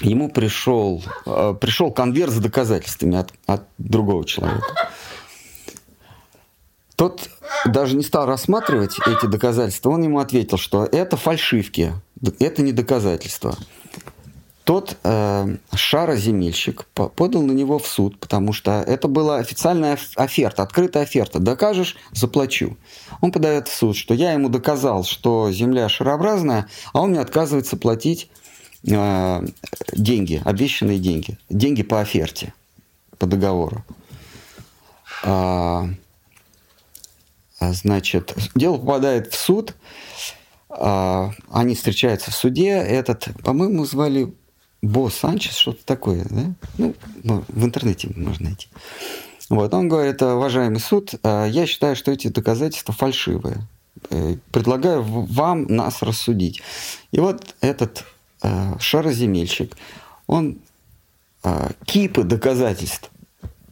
ему 0.00 0.28
пришел, 0.28 1.02
э, 1.26 1.54
пришел 1.60 1.90
конверт 1.90 2.32
с 2.32 2.38
доказательствами 2.38 3.16
от, 3.16 3.32
от 3.46 3.64
другого 3.78 4.24
человека. 4.24 4.66
Тот 6.96 7.28
даже 7.66 7.96
не 7.96 8.02
стал 8.02 8.26
рассматривать 8.26 8.98
эти 9.06 9.26
доказательства, 9.26 9.90
он 9.90 10.02
ему 10.02 10.20
ответил, 10.20 10.58
что 10.58 10.84
это 10.84 11.16
фальшивки, 11.16 11.92
это 12.38 12.62
не 12.62 12.72
доказательства. 12.72 13.56
Тот 14.64 14.96
э, 15.04 15.56
шароземельщик 15.74 16.86
подал 16.94 17.42
на 17.42 17.52
него 17.52 17.78
в 17.78 17.86
суд, 17.86 18.18
потому 18.18 18.54
что 18.54 18.80
это 18.80 19.08
была 19.08 19.36
официальная 19.36 19.98
оферта, 20.16 20.62
открытая 20.62 21.02
оферта. 21.02 21.38
Докажешь– 21.38 21.96
заплачу. 22.12 22.78
Он 23.20 23.30
подает 23.30 23.68
в 23.68 23.74
суд, 23.74 23.94
что 23.94 24.14
я 24.14 24.32
ему 24.32 24.48
доказал, 24.48 25.04
что 25.04 25.50
земля 25.52 25.90
шарообразная, 25.90 26.66
а 26.94 27.02
он 27.02 27.10
мне 27.10 27.20
отказывается 27.20 27.76
платить 27.76 28.30
э, 28.88 29.46
деньги, 29.92 30.40
обещанные 30.42 30.98
деньги. 30.98 31.36
Деньги 31.50 31.82
по 31.82 32.00
оферте, 32.00 32.54
по 33.18 33.26
договору. 33.26 33.84
А, 35.24 35.88
значит, 37.72 38.34
дело 38.54 38.78
попадает 38.78 39.32
в 39.32 39.36
суд– 39.36 39.74
а, 40.76 41.30
они 41.50 41.74
встречаются 41.74 42.30
в 42.30 42.34
суде. 42.34 42.70
Этот, 42.70 43.28
по-моему, 43.42 43.84
звали 43.84 44.32
Бо 44.82 45.08
Санчес, 45.08 45.56
что-то 45.56 45.84
такое, 45.84 46.26
да? 46.28 46.94
Ну, 47.22 47.44
в 47.48 47.64
интернете 47.64 48.10
можно 48.16 48.46
найти. 48.46 48.68
Вот, 49.50 49.72
он 49.74 49.88
говорит, 49.88 50.20
уважаемый 50.22 50.80
суд, 50.80 51.14
а, 51.22 51.46
я 51.46 51.66
считаю, 51.66 51.96
что 51.96 52.10
эти 52.10 52.28
доказательства 52.28 52.92
фальшивые. 52.92 53.66
Э, 54.10 54.36
предлагаю 54.50 55.02
вам 55.02 55.66
нас 55.66 56.02
рассудить. 56.02 56.62
И 57.12 57.20
вот 57.20 57.54
этот 57.60 58.04
шароземельщик, 58.78 59.74
он 60.26 60.58
кипы 61.86 62.24
доказательств 62.24 63.10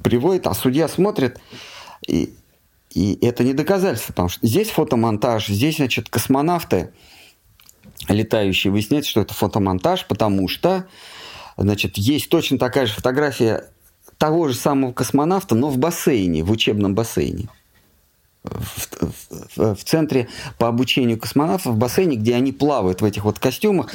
приводит, 0.02 0.47
а 0.47 0.55
судья 0.55 0.89
смотрит, 0.89 1.39
и, 2.09 2.32
и 2.94 3.24
это 3.24 3.44
не 3.44 3.52
доказательство, 3.52 4.12
потому 4.12 4.28
что 4.28 4.47
здесь 4.47 4.70
фотомонтаж, 4.70 5.47
здесь, 5.48 5.77
значит, 5.77 6.09
космонавты 6.09 6.93
летающие 8.09 8.73
выясняют, 8.73 9.06
что 9.06 9.20
это 9.20 9.35
фотомонтаж, 9.35 10.06
потому 10.06 10.48
что, 10.48 10.86
значит, 11.56 11.98
есть 11.98 12.28
точно 12.28 12.59
такая 12.59 12.86
же 12.86 12.94
фотография 12.94 13.70
того 14.19 14.48
же 14.48 14.55
самого 14.55 14.93
космонавта, 14.93 15.55
но 15.55 15.69
в 15.69 15.78
бассейне, 15.78 16.43
в 16.43 16.51
учебном 16.51 16.94
бассейне 16.94 17.48
в, 18.43 19.56
в, 19.56 19.74
в 19.74 19.85
центре 19.85 20.28
по 20.59 20.69
обучению 20.69 21.19
космонавтов 21.19 21.74
в 21.74 21.77
бассейне, 21.77 22.16
где 22.16 22.35
они 22.35 22.52
плавают 22.52 23.01
в 23.01 23.05
этих 23.05 23.24
вот 23.24 23.39
костюмах. 23.39 23.93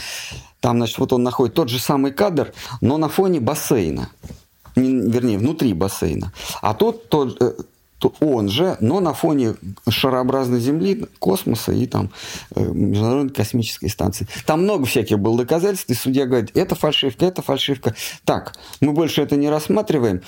Там, 0.59 0.77
значит, 0.77 0.97
вот 0.97 1.13
он 1.13 1.23
находит 1.23 1.55
тот 1.55 1.69
же 1.69 1.79
самый 1.79 2.11
кадр, 2.11 2.53
но 2.81 2.97
на 2.97 3.09
фоне 3.09 3.39
бассейна. 3.39 4.09
Не, 4.75 5.09
вернее, 5.09 5.37
внутри 5.37 5.73
бассейна. 5.73 6.31
А 6.61 6.73
тут 6.73 7.09
тот, 7.09 7.41
э, 8.03 8.07
он 8.19 8.49
же, 8.49 8.77
но 8.79 8.99
на 8.99 9.13
фоне 9.13 9.55
шарообразной 9.89 10.59
Земли, 10.59 11.05
космоса 11.19 11.71
и 11.71 11.85
там 11.85 12.11
э, 12.55 12.63
Международной 12.63 13.33
космической 13.33 13.87
станции. 13.87 14.27
Там 14.45 14.63
много 14.63 14.85
всяких 14.85 15.19
было 15.19 15.37
доказательств, 15.37 15.89
и 15.89 15.93
судья 15.93 16.25
говорит, 16.25 16.55
это 16.55 16.75
фальшивка, 16.75 17.25
это 17.25 17.41
фальшивка. 17.41 17.95
Так, 18.25 18.55
мы 18.81 18.93
больше 18.93 19.21
это 19.21 19.35
не 19.35 19.49
рассматриваем. 19.49 20.21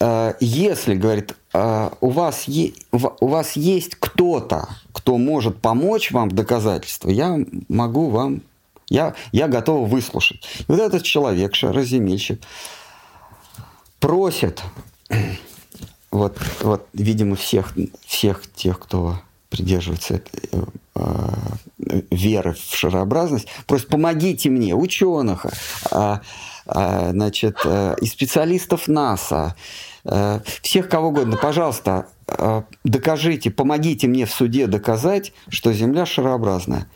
Э, 0.00 0.34
если, 0.40 0.94
говорит, 0.94 1.34
э, 1.52 1.90
у 2.00 2.10
вас, 2.10 2.46
у 2.90 3.26
вас 3.26 3.56
есть 3.56 3.94
кто-то, 3.94 4.68
кто 4.92 5.18
может 5.18 5.60
помочь 5.60 6.10
вам 6.10 6.28
в 6.28 6.32
доказательство, 6.32 7.10
я 7.10 7.38
могу 7.68 8.10
вам, 8.10 8.42
я, 8.88 9.14
я 9.30 9.48
готов 9.48 9.88
выслушать. 9.88 10.44
И 10.60 10.64
вот 10.66 10.80
этот 10.80 11.04
человек, 11.04 11.54
шароземельщик, 11.54 12.40
просит, 14.00 14.62
вот, 16.12 16.38
вот, 16.60 16.86
видимо, 16.92 17.34
всех, 17.36 17.74
всех 18.06 18.42
тех, 18.54 18.78
кто 18.78 19.18
придерживается 19.50 20.14
этой, 20.14 20.48
э, 20.94 22.00
веры 22.10 22.54
в 22.54 22.76
шарообразность, 22.76 23.48
просит, 23.66 23.88
помогите 23.88 24.48
мне, 24.50 24.74
ученых, 24.74 25.46
э, 25.90 26.18
Э, 26.66 27.10
значит, 27.10 27.58
э, 27.64 27.96
и 28.00 28.06
специалистов 28.06 28.88
НАСА, 28.88 29.56
э, 30.04 30.40
всех 30.62 30.88
кого 30.88 31.08
угодно, 31.08 31.36
пожалуйста, 31.36 32.06
докажите, 32.82 33.50
помогите 33.50 34.06
мне 34.06 34.24
в 34.24 34.30
суде 34.30 34.66
доказать, 34.66 35.34
что 35.48 35.72
Земля 35.72 36.06
шарообразная. 36.06 36.86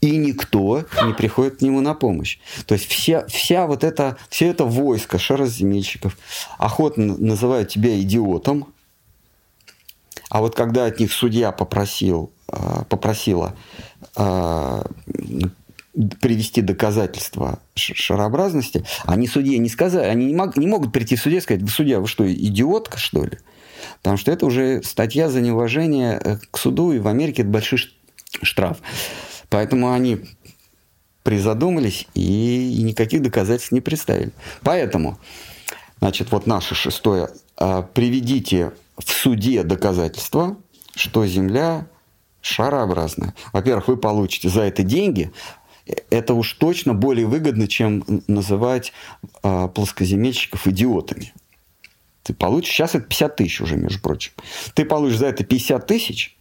И 0.00 0.16
никто 0.16 0.84
не 1.04 1.12
приходит 1.12 1.58
к 1.58 1.62
нему 1.62 1.80
на 1.80 1.94
помощь. 1.94 2.38
То 2.66 2.74
есть 2.74 2.86
вся, 2.86 3.26
вся 3.26 3.66
вот 3.66 3.84
это, 3.84 4.16
все 4.28 4.48
это 4.48 4.64
войско 4.64 5.18
шароземельщиков 5.18 6.16
охотно 6.58 7.16
называют 7.16 7.68
тебя 7.68 8.00
идиотом, 8.00 8.72
а 10.30 10.40
вот 10.40 10.54
когда 10.54 10.86
от 10.86 11.00
них 11.00 11.12
судья 11.12 11.50
попросил, 11.50 12.30
попросила 12.88 13.56
привести 16.20 16.62
доказательства 16.62 17.58
шарообразности, 17.74 18.84
они 19.04 19.26
судье 19.26 19.58
не 19.58 19.68
сказали, 19.68 20.06
они 20.06 20.26
не, 20.26 20.34
мог, 20.34 20.56
не 20.56 20.66
могут 20.66 20.92
прийти 20.92 21.16
в 21.16 21.20
суде 21.20 21.38
и 21.38 21.40
сказать, 21.40 21.62
вы 21.62 21.68
судья, 21.68 21.98
вы 22.00 22.06
что, 22.06 22.32
идиотка, 22.32 22.96
что 22.98 23.24
ли? 23.24 23.38
Потому 23.98 24.16
что 24.16 24.30
это 24.30 24.46
уже 24.46 24.82
статья 24.84 25.28
за 25.28 25.40
неуважение 25.40 26.20
э, 26.22 26.36
к 26.50 26.58
суду, 26.58 26.92
и 26.92 26.98
в 26.98 27.08
Америке 27.08 27.42
это 27.42 27.50
большой 27.50 27.80
штраф. 28.42 28.78
Поэтому 29.50 29.92
они 29.92 30.20
призадумались 31.22 32.06
и, 32.14 32.82
никаких 32.82 33.22
доказательств 33.22 33.72
не 33.72 33.80
представили. 33.80 34.30
Поэтому, 34.62 35.18
значит, 36.00 36.32
вот 36.32 36.46
наше 36.46 36.74
шестое. 36.74 37.28
А, 37.56 37.82
приведите 37.82 38.72
в 38.96 39.10
суде 39.10 39.62
доказательства, 39.62 40.56
что 40.94 41.26
Земля 41.26 41.86
шарообразная. 42.40 43.34
Во-первых, 43.52 43.88
вы 43.88 43.96
получите 43.96 44.48
за 44.48 44.62
это 44.62 44.82
деньги, 44.82 45.30
это 46.10 46.34
уж 46.34 46.54
точно 46.54 46.94
более 46.94 47.26
выгодно, 47.26 47.66
чем 47.66 48.04
называть 48.28 48.92
э, 49.42 49.68
плоскоземельщиков 49.74 50.66
идиотами. 50.68 51.32
Ты 52.22 52.34
получишь, 52.34 52.72
сейчас 52.72 52.94
это 52.94 53.06
50 53.06 53.36
тысяч 53.36 53.60
уже, 53.60 53.76
между 53.76 54.00
прочим. 54.00 54.32
Ты 54.74 54.84
получишь 54.84 55.18
за 55.18 55.26
это 55.26 55.44
50 55.44 55.86
тысяч, 55.86 56.36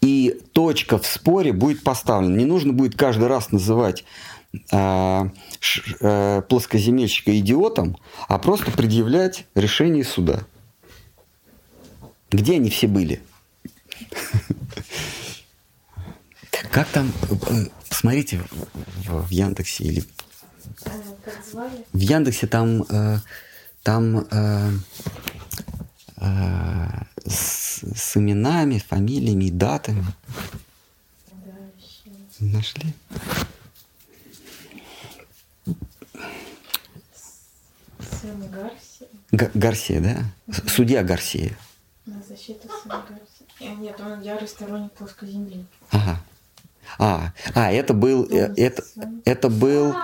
и 0.00 0.40
точка 0.52 0.98
в 0.98 1.06
споре 1.06 1.52
будет 1.52 1.82
поставлена. 1.82 2.36
Не 2.36 2.44
нужно 2.44 2.72
будет 2.72 2.96
каждый 2.96 3.28
раз 3.28 3.52
называть 3.52 4.04
э, 4.72 5.22
э, 6.00 6.42
плоскоземельщика 6.48 7.38
идиотом, 7.38 7.96
а 8.28 8.38
просто 8.38 8.70
предъявлять 8.70 9.46
решение 9.54 10.04
суда. 10.04 10.44
Где 12.30 12.54
они 12.54 12.70
все 12.70 12.86
были? 12.86 13.22
Как 16.70 16.88
там, 16.88 17.12
э, 17.30 17.66
посмотрите 17.88 18.40
в, 19.06 19.30
Яндексе 19.30 19.84
или 19.84 20.04
в 21.92 21.98
Яндексе 21.98 22.46
там 22.46 22.82
э, 22.82 23.18
там 23.82 24.18
э, 24.18 24.24
э, 24.30 24.70
с, 26.20 27.82
с 27.94 28.16
именами, 28.16 28.78
фамилиями 28.78 29.44
и 29.44 29.50
датами. 29.50 30.04
Нашли? 32.40 32.94
Гарсия. 38.50 39.50
Гарсия, 39.54 40.00
да? 40.00 40.62
Судья 40.68 41.02
Гарсия. 41.02 41.56
На 42.06 42.22
защиту 42.22 42.68
Сэма 42.68 43.04
Гарсия. 43.08 43.76
Нет, 43.76 44.00
он 44.00 44.22
ярый 44.22 44.48
сторонник 44.48 44.92
плоской 44.92 45.28
земли. 45.28 45.64
Ага. 45.90 46.20
А, 46.98 47.32
а 47.54 47.70
это 47.70 47.94
был, 47.94 48.24
э, 48.24 48.52
это, 48.56 48.82
это 49.24 49.48
был, 49.48 49.94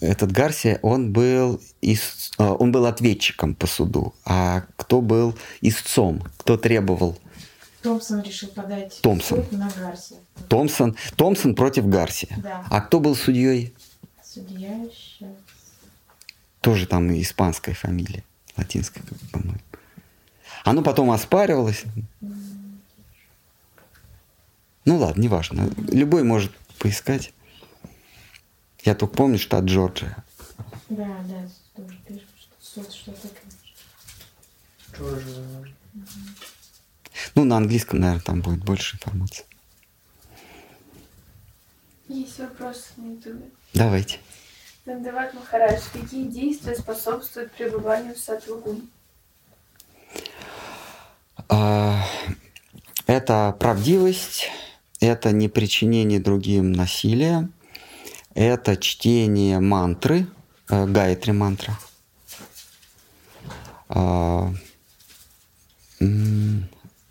этот 0.00 0.32
Гарсия, 0.32 0.78
он 0.82 1.12
был, 1.12 1.60
из, 1.80 2.32
э, 2.38 2.44
он 2.44 2.72
был 2.72 2.86
ответчиком 2.86 3.54
по 3.54 3.66
суду. 3.66 4.14
А 4.24 4.64
кто 4.76 5.00
был 5.00 5.36
истцом? 5.60 6.22
Кто 6.38 6.56
требовал? 6.56 7.18
Томпсон 7.82 8.22
решил 8.22 8.48
подать 8.48 8.98
Томпсон. 9.00 9.44
суд 9.44 9.52
на 9.52 9.70
Гарсия. 9.70 10.18
Томпсон, 10.48 10.96
Томпсон 11.14 11.54
против 11.54 11.86
Гарсия. 11.88 12.36
Да. 12.42 12.64
А 12.68 12.80
кто 12.80 12.98
был 12.98 13.14
судьей? 13.14 13.74
Судья 14.24 14.84
сейчас. 14.92 15.30
Тоже 16.60 16.86
там 16.86 17.12
испанская 17.20 17.74
фамилия, 17.76 18.24
латинская, 18.56 19.02
по-моему. 19.30 19.60
Оно 20.64 20.82
потом 20.82 21.12
оспаривалось. 21.12 21.84
Ну 24.84 24.96
ладно, 24.98 25.20
неважно. 25.20 25.70
Любой 25.88 26.24
может 26.24 26.52
поискать. 26.78 27.32
Я 28.86 28.94
только 28.94 29.16
помню, 29.16 29.36
что 29.36 29.58
от 29.58 29.64
Джорджия. 29.64 30.16
Да, 30.88 31.18
да, 31.24 31.48
тоже 31.74 31.98
пишут, 32.06 32.28
что 32.62 32.82
что-то 32.84 33.28
Джорджия. 34.96 35.74
Ну, 37.34 37.44
на 37.44 37.56
английском, 37.56 37.98
наверное, 37.98 38.22
там 38.22 38.42
будет 38.42 38.64
больше 38.64 38.94
информации. 38.94 39.44
Есть 42.06 42.38
вопрос 42.38 42.90
на 42.96 43.10
ютубе. 43.10 43.50
Давайте. 43.74 44.20
Нандават 44.84 45.34
Махарадж, 45.34 45.82
какие 45.92 46.28
действия 46.28 46.76
способствуют 46.76 47.50
пребыванию 47.54 48.14
в 48.14 48.18
сатвагуне? 48.20 48.82
А, 51.48 52.06
это 53.08 53.56
правдивость, 53.58 54.48
это 55.00 55.32
не 55.32 55.48
причинение 55.48 56.20
другим 56.20 56.70
насилия, 56.70 57.48
это 58.36 58.76
чтение 58.76 59.60
мантры, 59.60 60.26
э, 60.68 60.86
гайатри 60.86 61.32
мантра, 61.32 61.78
э, 63.88 64.52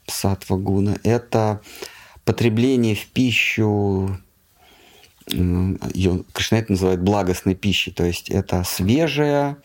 сатвагуна, 0.07 0.99
это 1.03 1.61
потребление 2.23 2.95
в 2.95 3.07
пищу, 3.07 4.17
ее 5.27 6.23
Кришна 6.31 6.63
называет 6.67 7.01
благостной 7.01 7.55
пищей, 7.55 7.91
то 7.91 8.05
есть 8.05 8.29
это 8.29 8.63
свежая, 8.63 9.57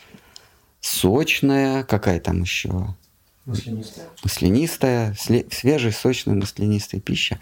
сочная, 0.81 1.85
какая 1.85 2.21
там 2.21 2.41
еще? 2.41 2.95
Маслянистая. 3.45 4.07
Маслянистая, 4.25 5.17
свежая, 5.51 5.93
сочная, 5.93 6.35
маслянистая 6.35 7.03
пища 7.03 7.39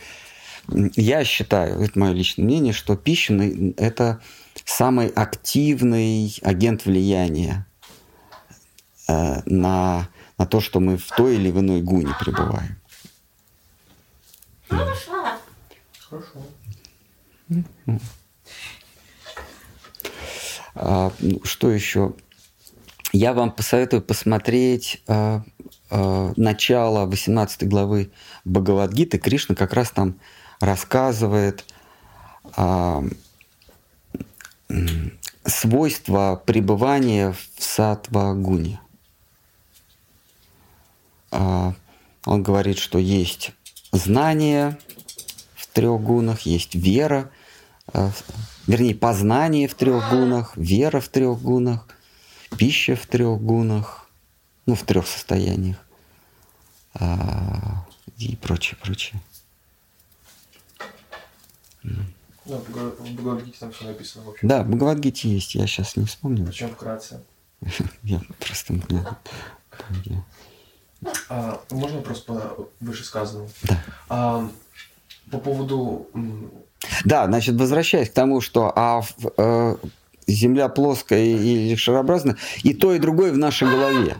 Я 0.70 1.24
считаю, 1.24 1.80
это 1.80 1.98
мое 1.98 2.12
личное 2.12 2.44
мнение, 2.44 2.72
что 2.72 2.96
пища– 2.96 3.34
это 3.76 4.20
самый 4.64 5.08
активный 5.08 6.36
агент 6.42 6.84
влияния 6.84 7.66
э, 9.08 9.40
на, 9.46 10.08
на 10.36 10.46
то, 10.46 10.60
что 10.60 10.80
мы 10.80 10.98
в 10.98 11.08
той 11.08 11.36
или 11.36 11.50
в 11.50 11.60
иной 11.60 11.80
гуне 11.80 12.14
пребываем. 12.20 12.78
Хорошо. 14.68 16.42
А, 20.74 21.12
ну, 21.18 21.40
что 21.44 21.70
еще? 21.70 22.14
Я 23.12 23.32
вам 23.32 23.50
посоветую 23.50 24.02
посмотреть 24.02 25.02
а, 25.06 25.42
а, 25.90 26.32
начало 26.36 27.06
18 27.06 27.66
главы 27.66 28.10
Бхагавадгиты. 28.44 29.18
Кришна 29.18 29.54
как 29.54 29.72
раз 29.72 29.90
там 29.90 30.18
рассказывает 30.60 31.64
а, 32.56 33.04
свойства 35.44 36.42
пребывания 36.44 37.32
в 37.32 37.62
сатвагуне. 37.62 38.80
А, 41.30 41.74
он 42.24 42.42
говорит, 42.42 42.78
что 42.78 42.98
есть 42.98 43.52
знание 43.92 44.78
в 45.54 45.66
трех 45.68 46.00
гунах, 46.00 46.42
есть 46.42 46.74
вера, 46.74 47.30
а, 47.92 48.10
вернее, 48.66 48.94
познание 48.94 49.68
в 49.68 49.74
трех 49.74 50.10
гунах, 50.10 50.56
вера 50.56 51.00
в 51.00 51.08
трех 51.08 51.40
гунах, 51.40 51.88
пища 52.56 52.96
в 52.96 53.06
трех 53.06 53.40
гунах, 53.40 54.08
ну, 54.66 54.74
в 54.74 54.82
трех 54.82 55.06
состояниях 55.06 55.78
а, 56.94 57.86
и 58.18 58.36
прочее, 58.36 58.76
прочее. 58.82 59.20
Да, 61.82 62.56
в 62.56 62.70
Бхагав- 62.70 62.98
в 62.98 63.14
Бхагавадгите 63.14 63.58
там 63.60 63.72
все 63.72 63.84
написано, 63.84 64.24
в 64.24 64.28
общем. 64.30 64.48
Да, 64.48 64.62
в 64.62 64.68
Бхагавадгите 64.68 65.28
есть, 65.28 65.54
я 65.54 65.66
сейчас 65.66 65.96
не 65.96 66.04
вспомню. 66.06 66.46
Причем 66.46 66.70
вкратце. 66.70 67.20
Я 68.02 68.20
просто... 68.38 68.74
я- 68.88 69.16
А, 71.28 71.60
можно 71.70 71.98
вопрос 71.98 72.20
по 72.20 72.68
вышесказанному? 72.80 73.50
Да. 73.64 73.84
А, 74.08 74.48
по 75.30 75.38
поводу... 75.38 76.08
Да, 77.04 77.26
значит, 77.26 77.56
возвращаясь 77.56 78.08
к 78.10 78.12
тому, 78.12 78.40
что 78.40 78.72
а, 78.74 79.02
э, 79.36 79.76
Земля 80.26 80.68
плоская 80.68 81.24
или 81.24 81.74
шарообразная, 81.74 82.36
и 82.62 82.74
то, 82.74 82.94
и 82.94 82.98
другое 82.98 83.32
в 83.32 83.38
нашей 83.38 83.68
голове. 83.68 84.16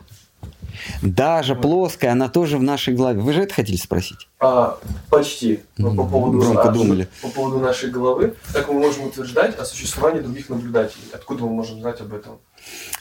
Даже 1.02 1.54
плоская, 1.54 2.12
она 2.12 2.28
тоже 2.28 2.58
в 2.58 2.62
нашей 2.62 2.94
голове. 2.94 3.20
Вы 3.20 3.32
же 3.32 3.42
это 3.42 3.54
хотели 3.54 3.76
спросить? 3.76 4.28
А, 4.40 4.78
почти. 5.10 5.60
Но 5.76 5.94
по 5.94 6.04
поводу, 6.04 6.38
Громко 6.38 6.62
а, 6.68 6.72
думали. 6.72 7.08
по 7.22 7.28
поводу 7.28 7.58
нашей 7.60 7.90
головы, 7.90 8.34
как 8.52 8.68
мы 8.68 8.74
можем 8.74 9.06
утверждать 9.06 9.58
о 9.58 9.64
существовании 9.64 10.20
других 10.20 10.48
наблюдателей? 10.48 11.04
Откуда 11.12 11.44
мы 11.44 11.50
можем 11.50 11.80
знать 11.80 12.00
об 12.00 12.12
этом? 12.14 12.38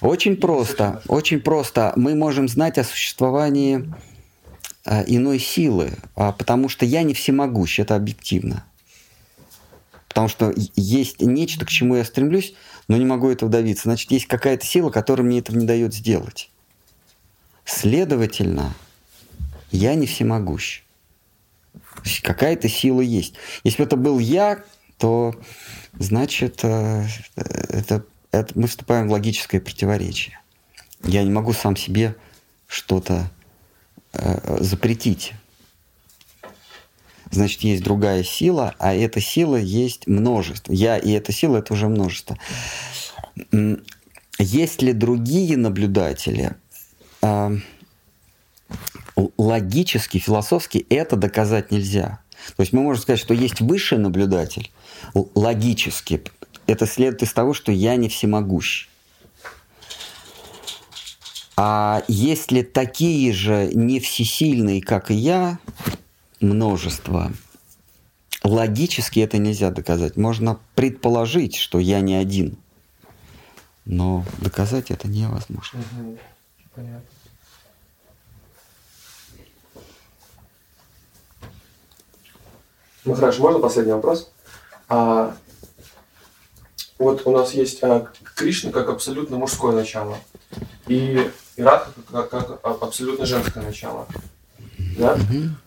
Очень 0.01 0.37
просто, 0.37 1.01
очень 1.07 1.39
просто. 1.39 1.93
Мы 1.95 2.15
можем 2.15 2.47
знать 2.47 2.77
о 2.77 2.83
существовании 2.83 3.91
а, 4.85 5.03
иной 5.05 5.39
силы, 5.39 5.91
а, 6.15 6.31
потому 6.31 6.69
что 6.69 6.85
я 6.85 7.03
не 7.03 7.13
всемогущ, 7.13 7.79
это 7.79 7.95
объективно. 7.95 8.63
Потому 10.07 10.29
что 10.29 10.49
и- 10.49 10.69
есть 10.75 11.21
нечто, 11.21 11.65
к 11.65 11.69
чему 11.69 11.95
я 11.97 12.05
стремлюсь, 12.05 12.53
но 12.87 12.97
не 12.97 13.05
могу 13.05 13.29
этого 13.29 13.51
добиться. 13.51 13.83
Значит, 13.83 14.11
есть 14.11 14.25
какая-то 14.27 14.65
сила, 14.65 14.89
которая 14.89 15.27
мне 15.27 15.39
этого 15.39 15.57
не 15.57 15.65
дает 15.65 15.93
сделать. 15.93 16.49
Следовательно, 17.67 18.73
я 19.71 19.93
не 19.95 20.07
всемогущ. 20.07 20.83
Какая-то 22.23 22.69
сила 22.69 23.01
есть. 23.01 23.33
Если 23.65 23.79
бы 23.79 23.83
это 23.83 23.97
был 23.97 24.19
я, 24.19 24.63
то 24.97 25.35
значит 25.99 26.61
э, 26.63 27.05
это, 27.35 28.05
это 28.31 28.57
мы 28.57 28.67
вступаем 28.67 29.09
в 29.09 29.11
логическое 29.11 29.59
противоречие. 29.59 30.39
Я 31.03 31.23
не 31.23 31.29
могу 31.29 31.51
сам 31.51 31.75
себе 31.75 32.15
что-то 32.67 33.29
э, 34.13 34.59
запретить. 34.61 35.33
Значит, 37.31 37.61
есть 37.63 37.83
другая 37.83 38.23
сила, 38.23 38.75
а 38.79 38.93
эта 38.93 39.19
сила 39.19 39.57
есть 39.57 40.07
множество. 40.07 40.71
Я 40.71 40.97
и 40.97 41.11
эта 41.11 41.33
сила 41.33 41.57
это 41.57 41.73
уже 41.73 41.89
множество. 41.89 42.37
Есть 44.39 44.81
ли 44.81 44.93
другие 44.93 45.57
наблюдатели? 45.57 46.55
Л- 49.15 49.31
Логически, 49.37 50.19
философски 50.19 50.85
это 50.89 51.15
доказать 51.15 51.71
нельзя. 51.71 52.19
То 52.55 52.61
есть 52.61 52.73
мы 52.73 52.81
можем 52.81 53.01
сказать, 53.01 53.19
что 53.19 53.33
есть 53.33 53.61
высший 53.61 53.97
наблюдатель, 53.97 54.71
логически. 55.35 56.21
Это 56.67 56.85
следует 56.85 57.23
из 57.23 57.33
того, 57.33 57.53
что 57.53 57.71
я 57.71 57.95
не 57.95 58.09
всемогущ. 58.09 58.87
А 61.55 62.03
есть 62.07 62.51
ли 62.51 62.61
такие 62.61 63.33
же 63.33 63.71
не 63.73 63.99
всесильные, 63.99 64.81
как 64.81 65.09
и 65.09 65.15
я, 65.15 65.57
множество? 66.39 67.31
Логически 68.43 69.19
это 69.21 69.39
нельзя 69.39 69.71
доказать. 69.71 70.15
Можно 70.17 70.59
предположить, 70.75 71.55
что 71.55 71.79
я 71.79 71.99
не 72.01 72.13
один. 72.13 72.57
Но 73.85 74.23
доказать 74.37 74.91
это 74.91 75.07
невозможно. 75.07 75.79
Мгм. 75.91 76.17
Понятно. 76.75 77.01
Ну 83.07 83.15
хорошо, 83.15 83.41
можно 83.41 83.59
последний 83.59 83.93
вопрос? 83.93 84.29
А, 84.89 85.33
вот 86.99 87.21
у 87.25 87.31
нас 87.31 87.53
есть 87.53 87.81
а, 87.81 88.09
Кришна 88.35 88.71
как 88.71 88.89
абсолютно 88.89 89.37
мужское 89.37 89.71
начало 89.71 90.17
и, 90.87 91.31
и 91.55 91.63
Радха 91.63 91.91
как, 92.11 92.29
как 92.29 92.59
а- 92.63 92.77
абсолютно 92.81 93.25
женское 93.25 93.63
начало. 93.63 94.07
Да? 94.99 95.17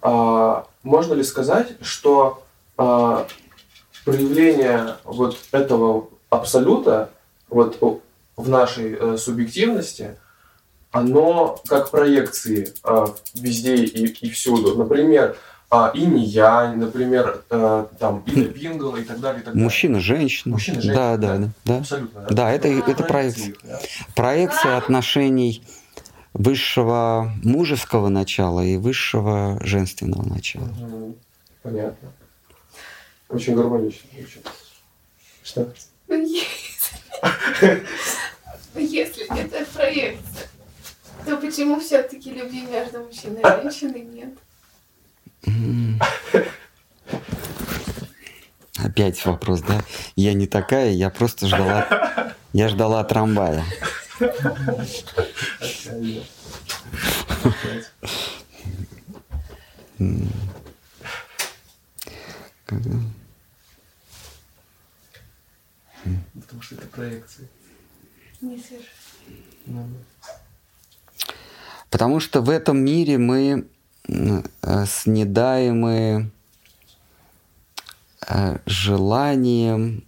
А, 0.03 0.67
можно 0.83 1.15
ли 1.15 1.25
сказать, 1.25 1.79
что 1.81 2.43
а, 2.77 3.27
проявление 4.05 4.97
вот 5.05 5.39
этого 5.51 6.11
абсолюта 6.29 7.09
вот 7.49 7.79
в 8.37 8.49
нашей 8.51 8.97
э, 8.99 9.17
субъективности, 9.17 10.17
оно 10.93 11.61
как 11.67 11.91
проекции 11.91 12.73
э, 12.85 13.07
везде 13.35 13.77
и, 13.77 14.07
и 14.07 14.31
всюду. 14.31 14.77
Например, 14.77 15.37
и 15.95 16.05
не 16.05 16.25
я, 16.25 16.73
например, 16.73 17.45
э, 17.49 17.87
там 17.99 18.25
и 18.27 18.45
Пингл 18.47 18.97
и 18.97 19.05
так 19.05 19.21
далее, 19.21 19.41
и 19.41 19.45
так 19.45 19.55
далее. 19.55 19.63
Мужчина, 19.65 20.01
женщина. 20.01 20.55
Мужчина, 20.55 20.81
женщина, 20.81 20.95
Да, 20.95 21.17
да, 21.17 21.29
да. 21.29 21.39
да. 21.39 21.51
да. 21.65 21.79
Абсолютно. 21.79 22.27
Да, 22.31 22.51
это, 22.51 22.69
это 22.69 23.05
Проекции 23.05 23.53
проекция. 23.53 23.55
да. 23.63 23.81
Проекция 24.17 24.77
отношений 24.77 25.63
высшего 26.33 27.33
мужеского 27.45 28.09
начала 28.09 28.61
и 28.61 28.77
высшего 28.77 29.59
женственного 29.65 30.29
начала. 30.29 30.69
Понятно. 31.63 32.09
Очень 33.29 33.55
гармонично. 33.55 34.09
Очень. 34.19 34.43
Что? 35.45 35.73
Если... 36.09 37.83
Ну, 38.75 38.81
если 38.81 39.39
это 39.41 39.65
проекция, 39.73 40.49
то 41.25 41.37
почему 41.37 41.79
все-таки 41.79 42.31
любви 42.33 42.63
между 42.63 43.01
мужчиной 43.05 43.41
и 43.41 43.63
женщиной 43.63 44.01
нет? 44.03 44.35
Опять 48.77 49.25
вопрос, 49.25 49.61
да? 49.61 49.83
Я 50.17 50.35
не 50.35 50.47
такая, 50.47 50.91
я 50.91 51.11
просто 51.11 51.47
ждала, 51.47 52.35
я 52.53 52.69
ждала 52.69 53.05
трамвая. 53.05 53.65
Потому 66.35 66.63
что 66.63 66.75
это 66.75 66.87
проекции. 66.87 67.49
Не 68.41 68.59
свяжу. 68.59 68.85
Ну, 69.67 69.87
Потому 71.91 72.21
что 72.21 72.41
в 72.41 72.49
этом 72.49 72.79
мире 72.79 73.19
мы 73.19 73.67
э, 74.11 74.87
снедаемы 74.87 76.31
э, 78.27 78.59
желанием, 78.67 80.05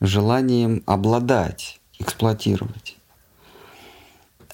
желанием 0.00 0.82
обладать, 0.86 1.80
эксплуатировать. 1.98 2.96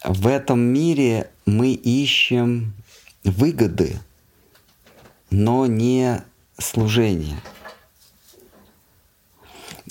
В 0.02 0.26
этом 0.26 0.60
мире 0.60 1.30
мы 1.46 1.72
ищем 1.72 2.74
выгоды, 3.22 3.98
но 5.30 5.66
не 5.66 6.22
служение. 6.58 7.40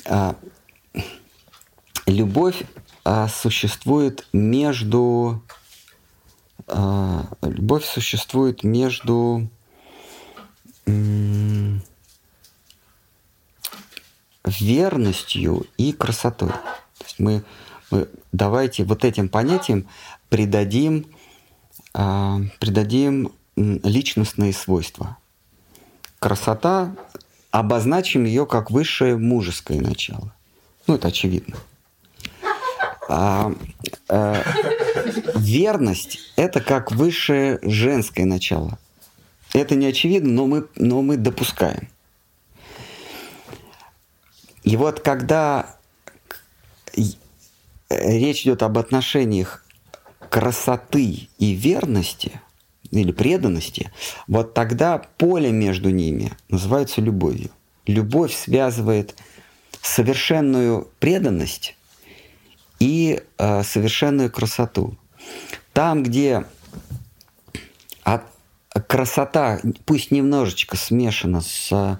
А, 0.05 0.35
любовь 2.05 2.63
а, 3.05 3.27
существует 3.27 4.27
между 4.33 5.41
а, 6.67 7.25
любовь 7.41 7.85
существует 7.85 8.63
между 8.63 9.49
верностью 14.45 15.65
и 15.77 15.91
красотой. 15.93 16.49
То 16.49 17.05
есть 17.05 17.19
мы, 17.19 17.43
мы 17.91 18.09
давайте 18.31 18.83
вот 18.83 19.05
этим 19.05 19.29
понятиям 19.29 19.87
придадим, 20.29 21.07
э, 21.93 22.37
придадим 22.59 23.31
личностные 23.55 24.53
свойства. 24.53 25.17
Красота, 26.19 26.95
обозначим 27.51 28.25
ее 28.25 28.45
как 28.45 28.71
высшее 28.71 29.17
мужеское 29.17 29.79
начало. 29.79 30.33
Ну, 30.87 30.95
это 30.95 31.09
очевидно. 31.09 31.57
А, 33.09 33.53
а, 34.09 34.43
верность– 35.35 36.19
это 36.35 36.61
как 36.61 36.91
высшее 36.91 37.59
женское 37.61 38.25
начало. 38.25 38.79
Это 39.53 39.75
не 39.75 39.87
очевидно, 39.87 40.31
но 40.31 40.47
мы, 40.47 40.67
но 40.75 41.01
мы 41.01 41.17
допускаем. 41.17 41.89
И 44.63 44.77
вот 44.77 45.01
когда 45.01 45.75
речь 47.89 48.43
идет 48.43 48.63
об 48.63 48.77
отношениях 48.77 49.65
красоты 50.29 51.27
и 51.37 51.53
верности 51.53 52.41
или 52.89 53.11
преданности, 53.11 53.91
вот 54.27 54.53
тогда 54.53 54.97
поле 55.17 55.51
между 55.51 55.89
ними 55.89 56.31
называется 56.49 57.01
любовью. 57.01 57.51
Любовь 57.85 58.33
связывает 58.33 59.15
совершенную 59.81 60.89
преданность 60.99 61.75
и 62.83 63.23
э, 63.37 63.63
совершенную 63.63 64.29
красоту. 64.29 64.97
Там, 65.71 66.03
где 66.03 66.43
от, 68.03 68.23
красота, 68.87 69.61
пусть 69.85 70.11
немножечко 70.11 70.75
смешана 70.75 71.39
с 71.39 71.97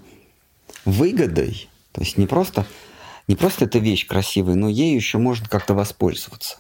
выгодой, 0.84 1.70
то 1.94 2.02
есть 2.02 2.18
не 2.18 2.28
просто, 2.28 2.66
не 3.30 3.38
просто 3.38 3.64
эта 3.64 3.80
вещь 3.80 4.06
красивая, 4.06 4.56
но 4.56 4.68
ею 4.68 4.96
еще 4.96 5.20
можно 5.20 5.48
как-то 5.48 5.74
воспользоваться. 5.74 6.58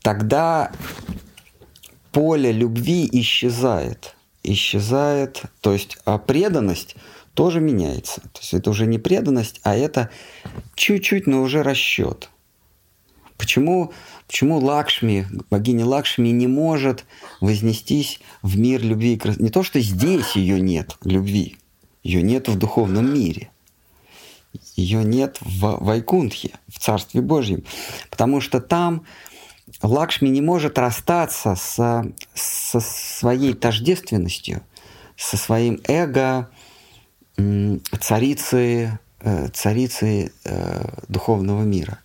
Тогда 0.00 0.72
поле 2.10 2.52
любви 2.52 3.06
исчезает. 3.12 4.16
Исчезает, 4.42 5.42
то 5.60 5.74
есть 5.74 5.98
а 6.06 6.16
преданность 6.16 6.96
тоже 7.34 7.60
меняется. 7.60 8.20
То 8.20 8.40
есть 8.40 8.54
это 8.54 8.70
уже 8.70 8.86
не 8.86 8.98
преданность, 8.98 9.60
а 9.62 9.74
это 9.74 10.10
чуть-чуть, 10.74 11.26
но 11.26 11.42
уже 11.42 11.62
расчет. 11.62 12.30
Почему, 13.38 13.92
почему 14.28 14.58
Лакшми, 14.58 15.26
богиня 15.50 15.84
Лакшми 15.84 16.28
не 16.28 16.46
может 16.46 17.04
вознестись 17.40 18.20
в 18.42 18.56
мир 18.56 18.82
любви 18.82 19.14
и 19.14 19.18
красоты? 19.18 19.42
Не 19.42 19.50
то, 19.50 19.62
что 19.62 19.80
здесь 19.80 20.36
ее 20.36 20.60
нет, 20.60 20.96
любви, 21.02 21.56
ее 22.02 22.22
нет 22.22 22.48
в 22.48 22.56
духовном 22.56 23.12
мире. 23.12 23.50
Ее 24.76 25.02
нет 25.02 25.38
в 25.40 25.84
Вайкунтхе, 25.84 26.50
в 26.68 26.78
Царстве 26.78 27.20
Божьем. 27.20 27.64
Потому 28.10 28.40
что 28.40 28.60
там 28.60 29.04
Лакшми 29.82 30.28
не 30.28 30.40
может 30.40 30.78
расстаться 30.78 31.56
со, 31.56 32.04
со 32.34 32.80
своей 32.80 33.54
тождественностью, 33.54 34.62
со 35.16 35.36
своим 35.36 35.80
эго 35.88 36.50
царицы, 38.00 38.98
э, 39.20 39.48
царицы 39.48 40.32
э, 40.44 40.84
духовного 41.08 41.62
мира. 41.62 41.98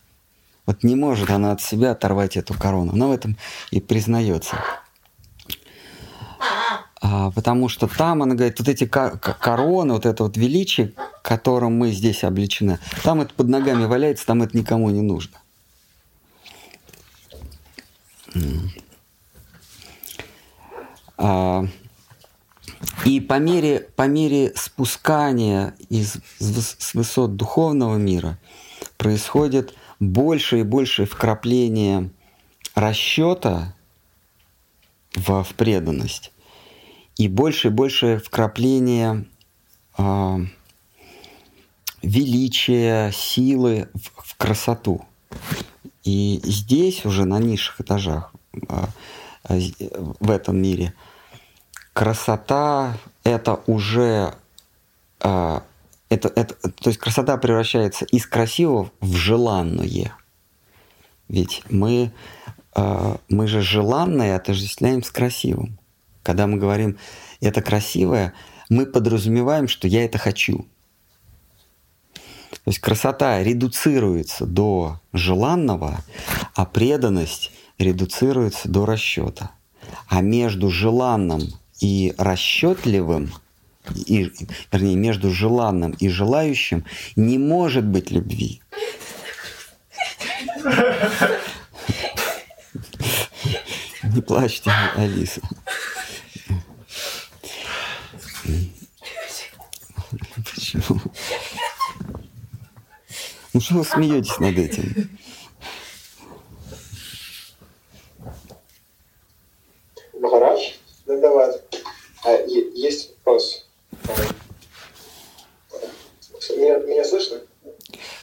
Вот 0.66 0.84
не 0.84 0.96
может 0.96 1.30
она 1.30 1.54
от 1.54 1.62
себя 1.62 1.92
оторвать 1.92 2.36
эту 2.38 2.54
корону. 2.54 2.94
Она 2.94 3.08
в 3.08 3.12
этом 3.12 3.38
и 3.72 3.80
признается. 3.80 4.58
А, 7.00 7.32
потому 7.32 7.70
что 7.70 7.88
там, 7.88 8.24
она 8.24 8.36
говорит, 8.36 8.60
вот 8.60 8.68
эти 8.68 8.86
короны, 8.86 9.94
вот 9.94 10.06
это 10.06 10.24
вот 10.24 10.36
величие, 10.36 10.94
которым 11.24 11.78
мы 11.78 11.92
здесь 11.92 12.24
обличены, 12.24 12.80
там 13.04 13.22
это 13.22 13.34
под 13.34 13.48
ногами 13.48 13.86
валяется, 13.86 14.26
там 14.26 14.42
это 14.42 14.58
никому 14.58 14.90
не 14.90 15.02
нужно. 15.02 15.38
А, 21.18 21.66
и 23.06 23.20
по 23.20 23.40
мере, 23.40 23.88
по 23.96 24.08
мере 24.08 24.54
спускания 24.56 25.76
из, 25.90 26.18
с 26.40 26.94
высот 26.94 27.36
духовного 27.36 27.98
мира 27.98 28.38
происходит 28.98 29.74
больше 30.00 30.60
и 30.60 30.64
больше 30.64 31.06
вкрапление 31.06 32.12
расчета 32.76 33.74
в, 35.16 35.44
в 35.44 35.54
преданность 35.56 36.32
и 37.18 37.28
больше 37.28 37.70
и 37.70 37.72
больше 37.72 38.22
вкрапление 38.24 39.26
э, 39.98 40.38
величия, 42.04 43.12
силы 43.12 43.90
в, 43.94 44.30
в 44.30 44.36
красоту. 44.38 45.04
И 46.04 46.40
здесь 46.44 47.06
уже 47.06 47.26
на 47.26 47.40
низших 47.40 47.82
этажах 47.82 48.32
э, 48.54 48.86
в 50.20 50.30
этом 50.30 50.62
мире 50.62 50.94
красота 51.98 52.96
это 53.24 53.60
уже 53.66 54.36
э, 55.20 55.60
это, 56.10 56.32
это, 56.36 56.54
то 56.70 56.90
есть 56.90 57.00
красота 57.00 57.38
превращается 57.38 58.06
из 58.06 58.28
красивого 58.28 58.92
в 59.00 59.16
желанное. 59.16 60.14
Ведь 61.28 61.64
мы, 61.72 62.12
э, 62.76 63.16
мы 63.30 63.48
же 63.48 63.62
желанное 63.62 64.36
отождествляем 64.36 65.02
с 65.02 65.10
красивым. 65.10 65.80
Когда 66.22 66.46
мы 66.46 66.58
говорим 66.58 67.00
это 67.42 67.64
красивое, 67.64 68.36
мы 68.70 68.86
подразумеваем, 68.86 69.68
что 69.68 69.88
я 69.88 70.06
это 70.06 70.20
хочу. 70.20 70.68
То 72.52 72.68
есть 72.68 72.78
красота 72.78 73.42
редуцируется 73.42 74.46
до 74.46 75.02
желанного, 75.14 75.98
а 76.54 76.66
преданность 76.68 77.52
редуцируется 77.80 78.70
до 78.70 78.86
расчета. 78.86 79.50
А 80.08 80.22
между 80.22 80.70
желанным 80.70 81.42
и 81.80 82.14
расчетливым, 82.18 83.34
и, 84.06 84.32
вернее, 84.72 84.96
между 84.96 85.32
желанным 85.32 85.92
и 85.92 86.10
желающим 86.10 86.86
не 87.16 87.38
может 87.38 87.86
быть 87.86 88.12
любви. 88.12 88.62
Не 94.04 94.22
плачьте, 94.22 94.72
Алиса. 94.96 95.42
Почему? 100.54 101.02
Ну 103.54 103.62
что 103.62 103.76
вы 103.76 103.86
смеетесь 103.86 104.40
над 104.40 104.58
этим? 104.58 105.10
Махарадж, 110.20 110.74
Дандават, 111.08 111.64
а, 112.26 112.32
есть 112.76 113.12
вопрос. 113.26 113.66
Меня, 116.50 116.78
меня 116.80 117.04
слышно? 117.06 117.38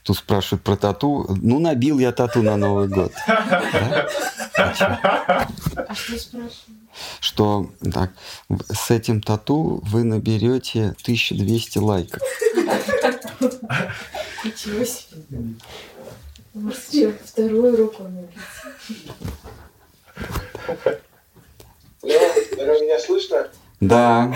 Тут 0.02 0.18
спрашивают 0.18 0.62
про 0.62 0.76
тату. 0.76 1.26
Ну, 1.42 1.58
набил 1.60 1.98
я 1.98 2.12
тату 2.12 2.42
на 2.42 2.56
Новый 2.56 2.88
год. 2.88 3.12
А 4.56 5.94
что 5.94 6.16
спрашивают? 6.18 6.78
Что 7.18 7.66
так, 7.92 8.12
с 8.72 8.90
этим 8.92 9.20
тату 9.20 9.80
вы 9.84 10.04
наберете 10.04 10.94
1200 11.02 11.78
лайков. 11.78 12.22
Ничего 14.44 14.84
себе. 14.84 15.56
Может, 16.54 16.84
что, 16.84 17.12
вторую 17.24 17.76
руку 17.76 18.04
набить? 18.04 18.38
Леон, 22.56 22.82
меня 22.82 22.98
слышно? 22.98 23.50
Да. 23.80 24.34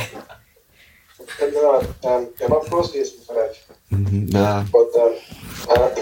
Да, 1.40 1.82
э, 2.03 2.27
вопрос 2.49 2.95
есть, 2.95 3.19
Махарадж. 3.28 3.57
Да. 3.90 4.65
Вот, 4.73 4.97
э, 4.97 5.19
а, 5.69 5.95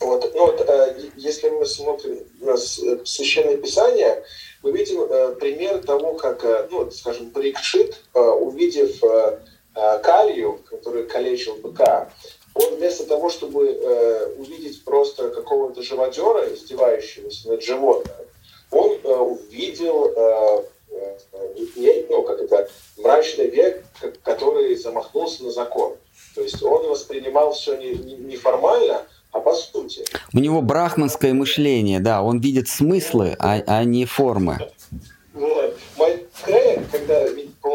вот, 0.00 0.30
ну, 0.34 0.46
вот, 0.46 0.60
э, 0.68 0.96
если 1.16 1.48
мы 1.50 1.64
смотрим 1.66 2.18
на 2.40 2.56
Священное 2.56 3.56
Писание, 3.56 4.22
мы 4.62 4.72
видим 4.72 5.02
э, 5.02 5.36
пример 5.38 5.78
того, 5.78 6.14
как, 6.14 6.44
э, 6.44 6.68
ну, 6.70 6.90
скажем, 6.90 7.30
Парикшит, 7.30 8.00
э, 8.14 8.18
увидев 8.18 9.02
э, 9.04 9.38
э, 9.74 9.98
Калию, 10.00 10.60
который 10.68 11.04
калечил 11.04 11.56
быка, 11.56 12.10
он 12.54 12.76
вместо 12.76 13.06
того, 13.06 13.30
чтобы 13.30 13.68
э, 13.68 14.34
увидеть 14.38 14.84
просто 14.84 15.30
какого-то 15.30 15.82
живодера, 15.82 16.52
издевающегося 16.52 17.48
над 17.48 17.62
животным, 17.62 18.14
он 18.70 18.98
э, 19.02 19.08
увидел 19.08 20.06
э, 20.06 20.64
не, 21.76 22.06
ну, 22.08 22.22
как 22.22 22.40
это, 22.40 22.68
мрачный 22.98 23.48
век, 23.48 23.84
который 24.22 24.74
замахнулся 24.76 25.44
на 25.44 25.50
закон. 25.50 25.96
То 26.34 26.42
есть 26.42 26.62
он 26.62 26.88
воспринимал 26.88 27.52
все 27.52 27.76
не, 27.76 27.94
не, 27.94 28.36
а 29.32 29.40
по 29.40 29.54
сути. 29.54 30.04
У 30.32 30.38
него 30.38 30.62
брахманское 30.62 31.32
мышление, 31.32 32.00
да, 32.00 32.22
он 32.22 32.40
видит 32.40 32.68
смыслы, 32.68 33.36
а, 33.38 33.62
а 33.66 33.84
не 33.84 34.04
формы. 34.04 34.58
Вот. 35.32 35.76
Мой 35.96 36.26
Крей, 36.44 36.78
когда 36.92 37.24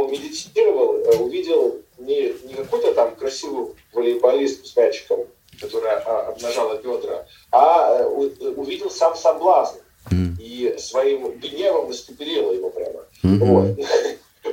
медитировал, 0.09 0.95
э, 0.97 1.17
увидел 1.17 1.77
не, 1.97 2.33
не 2.45 2.53
какую-то 2.53 2.93
там 2.93 3.15
красивую 3.15 3.75
волейболистку 3.93 4.65
с 4.65 4.75
мячиком, 4.75 5.25
которая 5.59 6.01
а, 6.05 6.29
обнажала 6.29 6.77
бедра, 6.77 7.25
а 7.51 7.99
э, 7.99 8.05
увидел 8.05 8.89
сам 8.89 9.15
соблазн. 9.15 9.77
И 10.11 10.75
своим 10.77 11.31
гневом 11.39 11.91
испепелила 11.91 12.51
его 12.51 12.69
прямо. 12.69 13.05
Вот. 13.23 13.77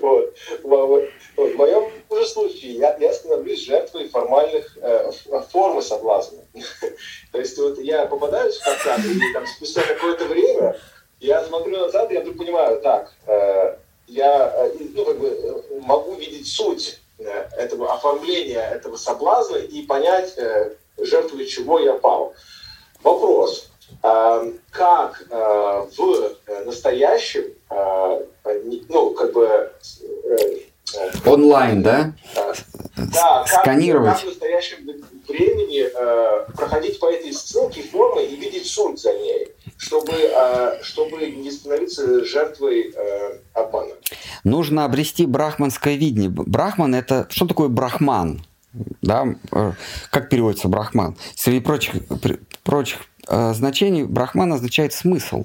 Вот. 0.03 0.35
Вот. 0.63 1.05
В 1.37 1.57
моем 1.57 1.91
же 2.11 2.27
случае 2.27 2.73
я, 2.75 2.97
я 2.99 3.13
становлюсь 3.13 3.65
жертвой 3.65 4.09
формальных 4.09 4.77
э, 4.81 5.11
формы 5.51 5.81
соблазна. 5.81 6.39
То 7.33 7.39
есть 7.39 7.57
вот 7.59 7.79
я 7.79 8.07
попадаюсь 8.07 8.57
в 8.57 8.65
контакт, 8.65 9.05
и 9.05 9.33
там 9.33 9.47
спустя 9.47 9.83
какое-то 9.83 10.27
время 10.27 10.77
я 11.21 11.45
смотрю 11.45 11.79
назад, 11.79 12.11
и 12.11 12.15
я 12.15 12.21
вдруг 12.21 12.39
понимаю, 12.39 12.81
так, 12.81 13.13
э, 13.27 13.77
я 14.07 14.53
э, 14.55 14.73
ну, 14.95 15.05
как 15.05 15.19
бы, 15.19 15.29
э, 15.29 15.81
могу 15.81 16.15
видеть 16.15 16.47
суть 16.47 17.01
э, 17.19 17.25
этого 17.57 17.93
оформления, 17.95 18.61
этого 18.61 18.97
соблазна 18.97 19.57
и 19.57 19.83
понять, 19.83 20.35
э, 20.37 20.75
жертвой 20.99 21.47
чего 21.47 21.81
я 21.81 21.95
пал. 21.95 22.35
Вопрос. 23.03 23.71
Э, 24.03 24.53
как 24.71 25.25
э, 25.31 25.87
в 25.97 26.65
настоящем, 26.65 27.45
э, 27.71 28.21
ну, 28.89 29.11
как 29.11 29.33
бы... 29.33 29.47
Э, 29.47 30.47
Онлайн, 31.25 31.83
да? 31.83 32.13
Да, 32.97 33.45
Сканировать. 33.47 34.15
Как, 34.15 34.23
в 34.23 34.27
настоящем 34.27 34.77
времени 35.29 35.85
э, 35.85 36.53
проходить 36.53 37.01
по 37.01 37.11
этой 37.11 37.33
ссылке 37.33 37.83
формы 37.83 38.25
и 38.25 38.37
видеть 38.37 38.67
суть 38.67 39.01
за 39.01 39.13
ней, 39.13 39.49
чтобы, 39.77 40.13
э, 40.13 40.83
чтобы 40.83 41.27
не 41.31 41.51
становиться 41.51 42.25
жертвой 42.25 42.93
э, 42.95 43.39
обмана. 43.55 43.95
Нужно 44.45 44.85
обрести 44.85 45.27
брахманское 45.27 45.97
видение. 45.97 46.31
Брахман 46.31 46.95
это... 46.95 47.27
Что 47.31 47.47
такое 47.47 47.69
брахман? 47.69 48.45
Да? 49.03 49.27
Э, 49.53 49.73
как 50.11 50.29
переводится 50.29 50.69
брахман? 50.69 51.17
Среди 51.35 51.61
прочих, 51.61 51.95
прочих 52.63 53.01
э, 53.29 53.55
значений 53.55 54.05
брахман 54.05 54.53
означает 54.53 54.93
смысл. 54.93 55.45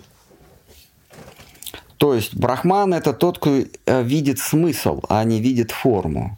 То 1.97 2.15
есть 2.15 2.35
брахман 2.35 2.93
это 2.93 3.13
тот, 3.13 3.37
кто 3.37 3.59
э, 3.59 4.03
видит 4.03 4.39
смысл, 4.39 5.01
а 5.07 5.23
не 5.23 5.39
видит 5.39 5.71
форму. 5.71 6.37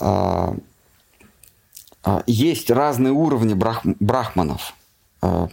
А, 0.00 0.54
а, 2.02 2.22
есть 2.26 2.70
разные 2.70 3.12
уровни 3.12 3.54
брах, 3.54 3.80
брахманов. 3.84 4.74
А, 5.22 5.48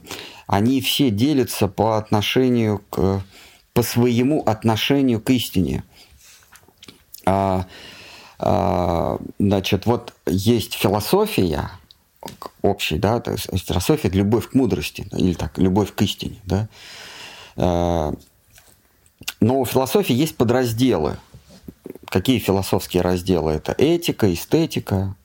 они 0.47 0.81
все 0.81 1.09
делятся 1.09 1.67
по 1.67 1.97
отношению 1.97 2.81
к 2.89 3.21
по 3.73 3.83
своему 3.83 4.43
отношению 4.43 5.21
к 5.21 5.29
истине. 5.29 5.85
Значит, 8.37 9.85
вот 9.85 10.13
есть 10.25 10.73
философия 10.73 11.71
общая, 12.61 12.97
да, 12.97 13.19
то 13.19 13.31
есть 13.31 13.47
философия– 13.65 14.09
любовь 14.13 14.49
к 14.49 14.53
мудрости, 14.53 15.07
или 15.11 15.33
так, 15.33 15.57
любовь 15.57 15.93
к 15.93 16.01
истине, 16.01 16.39
да. 16.43 16.69
Э, 17.55 18.13
но 19.39 19.59
у 19.59 19.65
философии 19.65 20.13
есть 20.13 20.37
подразделы. 20.37 21.17
Какие 22.05 22.39
философские 22.39 23.01
разделы? 23.01 23.53
Это 23.53 23.73
этика, 23.77 24.31
эстетика. 24.31 25.15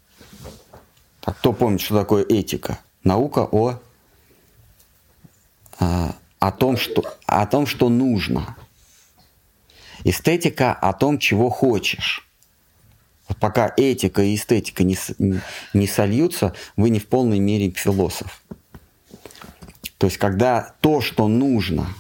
Так, 1.20 1.38
кто 1.38 1.52
помнит, 1.52 1.80
что 1.80 1.98
такое 1.98 2.24
этика? 2.24 2.78
Наука 3.04 3.48
о, 3.50 3.78
э, 5.80 6.10
о, 6.38 6.52
том, 6.52 6.76
что, 6.76 7.04
о 7.26 7.46
том, 7.46 7.66
что 7.66 7.88
нужно. 7.88 8.56
Эстетика 10.04 10.72
о 10.72 10.92
том, 10.92 11.18
чего 11.18 11.50
хочешь. 11.50 12.25
Пока 13.40 13.72
этика 13.76 14.22
и 14.22 14.34
эстетика 14.34 14.84
не, 14.84 14.96
не 15.72 15.86
сольются, 15.86 16.54
вы 16.76 16.90
не 16.90 17.00
в 17.00 17.06
полной 17.08 17.38
мере 17.38 17.70
философ. 17.70 18.42
То 19.98 20.06
есть, 20.06 20.18
когда 20.18 20.74
то, 20.80 21.00
что 21.00 21.28
нужно– 21.28 21.88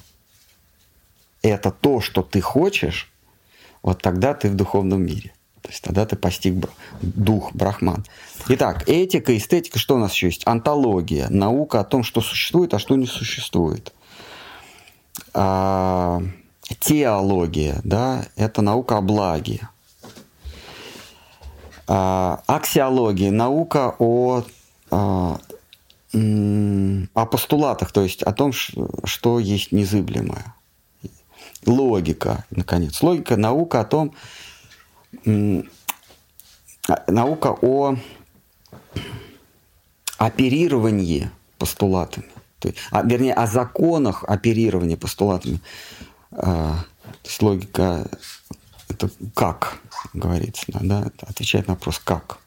это 1.50 1.70
то, 1.70 2.00
что 2.00 2.22
ты 2.22 2.40
хочешь, 2.40 3.10
вот 3.82 4.02
тогда 4.02 4.34
ты 4.34 4.48
в 4.48 4.54
духовном 4.54 5.04
мире. 5.04 5.32
То 5.62 5.70
есть 5.70 5.82
тогда 5.82 6.06
ты 6.06 6.16
постиг 6.16 6.68
дух, 7.00 7.52
брахман. 7.52 8.04
Итак, 8.48 8.88
этика, 8.88 9.36
эстетика, 9.36 9.78
что 9.78 9.96
у 9.96 9.98
нас 9.98 10.12
еще 10.12 10.26
есть? 10.26 10.46
Антология, 10.46 11.28
наука 11.28 11.80
о 11.80 11.84
том, 11.84 12.04
что 12.04 12.20
существует, 12.20 12.72
а 12.74 12.78
что 12.78 12.94
не 12.96 13.06
существует. 13.06 13.92
А, 15.34 16.22
теология, 16.78 17.80
да, 17.82 18.26
это 18.36 18.62
наука 18.62 18.98
о 18.98 19.00
благе. 19.00 19.68
А, 21.88 22.42
аксиология, 22.46 23.30
наука 23.30 23.94
о, 23.98 24.42
а, 24.90 25.38
о 26.12 27.26
постулатах, 27.26 27.92
то 27.92 28.02
есть 28.02 28.22
о 28.22 28.32
том, 28.32 28.52
что 28.52 29.38
есть 29.38 29.72
незыблемое 29.72 30.54
логика, 31.64 32.44
наконец. 32.50 33.02
Логика, 33.02 33.36
наука 33.36 33.80
о 33.80 33.84
том, 33.84 34.14
наука 37.06 37.56
о 37.60 37.96
оперировании 40.18 41.30
постулатами, 41.58 42.30
то 42.58 42.68
есть, 42.68 42.80
а, 42.90 43.02
вернее, 43.02 43.34
о 43.34 43.46
законах 43.46 44.24
оперирования 44.24 44.96
постулатами. 44.96 45.60
А, 46.32 46.78
то 47.02 47.28
есть 47.28 47.42
логика 47.42 48.08
это 48.96 49.10
как 49.34 49.78
говорится, 50.14 50.64
да, 50.68 51.10
отвечает 51.20 51.68
на 51.68 51.74
вопрос 51.74 51.98
как. 51.98 52.38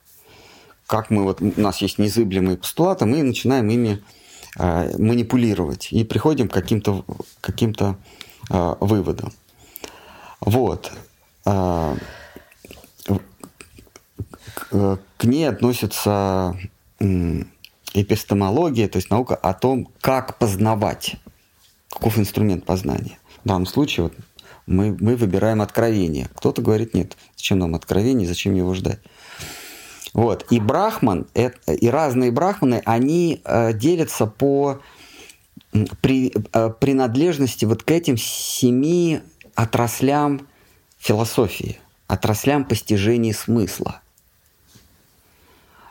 Как 0.88 1.12
мы 1.12 1.24
вот 1.24 1.42
у 1.42 1.54
нас 1.62 1.82
есть 1.82 2.00
незыблемые 2.00 2.58
постулаты, 2.58 3.06
мы 3.06 3.22
начинаем 3.22 3.70
ими 3.70 4.04
а, 4.58 4.90
манипулировать 4.98 5.92
и 5.92 6.04
приходим 6.04 6.50
к 6.50 6.54
каким-то 6.54 7.06
каким-то 7.42 7.98
э, 8.50 8.76
выводам. 8.80 9.32
Вот. 10.40 10.92
Э, 11.46 11.96
к, 14.56 15.00
к 15.18 15.24
ней 15.24 15.48
относится 15.48 16.58
э, 17.00 17.44
эпистемология, 17.94 18.88
то 18.88 18.98
есть 18.98 19.12
наука 19.12 19.36
о 19.36 19.54
том, 19.54 19.88
как 20.02 20.40
познавать, 20.40 21.18
каков 21.92 22.18
инструмент 22.18 22.66
познания. 22.66 23.20
В 23.44 23.48
данном 23.48 23.68
случае 23.68 24.06
вот, 24.06 24.14
мы, 24.70 24.96
мы 25.00 25.16
выбираем 25.16 25.62
откровение. 25.62 26.30
Кто-то 26.36 26.62
говорит, 26.62 26.94
нет, 26.94 27.18
зачем 27.36 27.60
нам 27.60 27.76
откровение, 27.76 28.28
зачем 28.28 28.54
его 28.54 28.74
ждать. 28.74 29.00
Вот. 30.14 30.46
И 30.52 30.60
брахман, 30.60 31.28
это, 31.34 31.74
и 31.74 31.88
разные 31.88 32.32
брахманы, 32.32 32.82
они 32.86 33.42
э, 33.44 33.74
делятся 33.74 34.28
по 34.28 34.80
при, 36.02 36.32
э, 36.54 36.70
принадлежности 36.80 37.66
вот 37.66 37.84
к 37.84 37.92
этим 37.92 38.16
семи 38.18 39.22
отраслям 39.56 40.48
философии, 41.00 41.80
отраслям 42.08 42.64
постижения 42.64 43.34
смысла. 43.34 44.02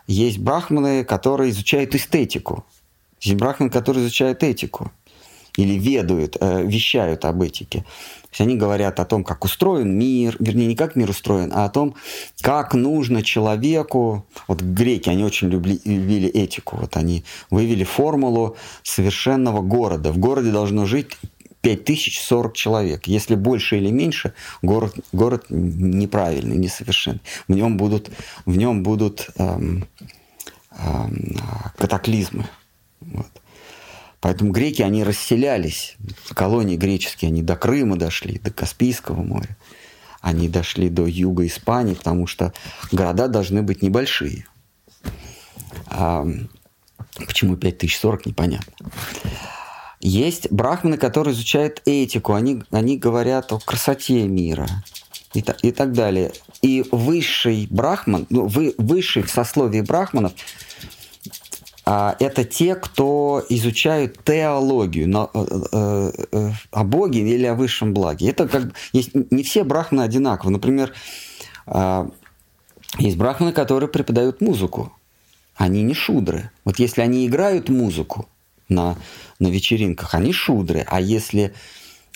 Есть 0.07 0.39
брахманы, 0.39 1.05
которые 1.05 1.51
изучают 1.51 1.95
эстетику. 1.95 2.65
Есть 3.21 3.39
брахманы, 3.39 3.71
которые 3.71 4.05
изучают 4.05 4.43
этику 4.43 4.93
или 5.59 5.75
ведают, 5.75 6.37
э, 6.41 6.63
вещают 6.65 7.25
об 7.25 7.43
этике. 7.43 7.81
То 7.81 8.29
есть 8.31 8.41
они 8.43 8.55
говорят 8.55 9.01
о 9.01 9.05
том, 9.05 9.25
как 9.25 9.45
устроен 9.45 9.99
мир, 9.99 10.37
вернее, 10.39 10.67
не 10.67 10.77
как 10.77 10.95
мир 10.95 11.11
устроен, 11.11 11.51
а 11.53 11.65
о 11.65 11.69
том, 11.69 11.97
как 12.41 12.75
нужно 12.75 13.23
человеку. 13.23 14.25
Вот 14.47 14.63
греки, 14.63 15.11
они 15.11 15.25
очень 15.25 15.49
любили, 15.49 15.81
любили 15.85 16.29
этику. 16.29 16.77
Вот 16.77 16.97
они 16.97 17.25
вывели 17.51 17.83
формулу 17.83 18.57
совершенного 18.85 19.61
города. 19.61 20.13
В 20.13 20.19
городе 20.19 20.53
должно 20.53 20.87
жить 20.87 21.17
5040 21.63 22.55
человек. 22.55 23.09
Если 23.09 23.35
больше 23.35 23.79
или 23.79 23.91
меньше, 23.91 24.35
город, 24.63 24.95
город 25.13 25.47
неправильный, 25.49 26.57
несовершенный. 26.57 27.23
В 27.49 27.53
нем 27.53 27.77
будут, 27.77 28.11
в 28.47 28.57
нем 28.57 28.85
будут 28.85 29.31
эм, 29.39 29.89
эм, 30.79 31.37
катаклизмы. 31.77 32.45
Вот. 33.01 33.27
Поэтому 34.21 34.51
греки, 34.51 34.83
они 34.83 35.05
расселялись, 35.05 35.97
колонии 36.35 36.77
греческие, 36.77 37.29
они 37.29 37.43
до 37.43 37.57
Крыма 37.57 37.97
дошли, 37.97 38.41
до 38.43 38.51
Каспийского 38.51 39.23
моря. 39.23 39.57
Они 40.21 40.49
дошли 40.49 40.89
до 40.89 41.07
юга 41.07 41.47
Испании, 41.47 41.95
потому 41.95 42.27
что 42.27 42.53
города 42.91 43.29
должны 43.29 43.63
быть 43.63 43.83
небольшие. 43.83 44.47
А 45.87 46.27
почему 47.15 47.57
5040, 47.57 48.27
непонятно. 48.27 48.73
Есть 50.01 50.51
брахманы, 50.51 50.97
которые 50.97 51.35
изучают 51.35 51.83
этику, 51.85 52.35
они, 52.35 52.63
они 52.71 52.99
говорят 52.99 53.53
о 53.53 53.59
красоте 53.59 54.27
мира 54.27 54.69
и, 55.35 55.43
та, 55.43 55.55
и 55.63 55.71
так 55.71 55.93
далее. 55.93 56.33
И 56.61 56.85
высший 56.91 57.69
брахман, 57.71 58.27
ну, 58.31 58.47
вы, 58.47 58.75
высший 58.79 59.23
в 59.23 59.31
сословии 59.31 59.81
брахманов– 59.81 60.33
это 61.91 62.45
те, 62.45 62.75
кто 62.75 63.43
изучают 63.49 64.23
теологию 64.23 65.09
но, 65.09 65.31
э, 65.33 65.47
э, 65.73 66.13
э, 66.33 66.51
о 66.71 66.85
Боге 66.85 67.21
или 67.21 67.47
о 67.47 67.55
высшем 67.55 67.95
благе. 67.95 68.29
Это 68.29 68.47
как 68.47 68.75
есть 68.93 69.15
не 69.15 69.43
все 69.43 69.65
брахманы 69.65 70.03
одинаковы. 70.03 70.51
Например, 70.51 70.93
а, 71.67 72.11
Есть 72.99 73.17
брахманы, 73.17 73.53
которые 73.53 73.89
преподают 73.89 74.41
музыку. 74.41 74.93
Они 75.57 75.83
не 75.83 75.95
шудры. 75.95 76.51
Вот 76.65 76.79
если 76.79 77.03
они 77.03 77.27
играют 77.27 77.69
музыку 77.69 78.29
на, 78.69 78.97
на 79.39 79.49
вечеринках, 79.49 80.15
они 80.15 80.33
шудры. 80.33 80.85
А 80.89 81.01
если 81.01 81.55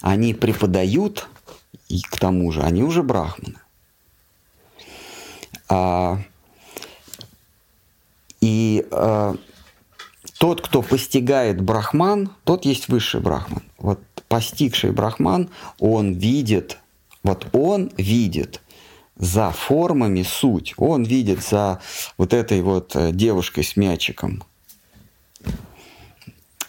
они 0.01 0.35
преподают, 0.35 1.28
и 1.89 2.01
к 2.01 2.19
тому 2.19 2.53
же, 2.53 2.62
они 2.62 2.82
уже 2.82 3.03
брахманы. 3.03 3.59
А, 5.69 6.19
и 8.40 8.86
а, 8.90 9.36
тот, 10.43 10.60
кто 10.60 10.82
постигает 10.82 11.60
брахман, 11.60 12.32
тот 12.43 12.64
есть 12.64 12.89
высший 12.89 13.20
брахман. 13.20 13.62
Вот 13.78 14.01
постигший 14.27 14.90
брахман, 14.90 15.51
он 15.78 16.14
видит, 16.14 16.78
вот 17.23 17.47
он 17.52 17.93
видит 17.97 18.60
за 19.14 19.52
формами 19.52 20.24
суть. 20.24 20.74
Он 20.78 21.05
видит 21.05 21.44
за 21.44 21.81
вот 22.19 22.35
этой 22.35 22.60
вот 22.60 22.97
э, 22.97 23.12
девушкой 23.12 23.62
с 23.62 23.77
мячиком. 23.77 24.43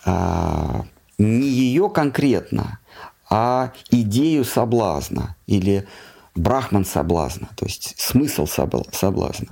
А, 0.06 0.86
не 1.18 1.48
ее 1.48 1.90
конкретно, 1.90 2.78
а 3.28 3.74
идею 3.90 4.45
соблазна 4.45 5.36
или 5.48 5.88
брахман 6.36 6.86
соблазна, 6.86 7.50
то 7.56 7.66
есть 7.66 7.95
смысл 8.00 8.45
соблазна. 8.45 9.48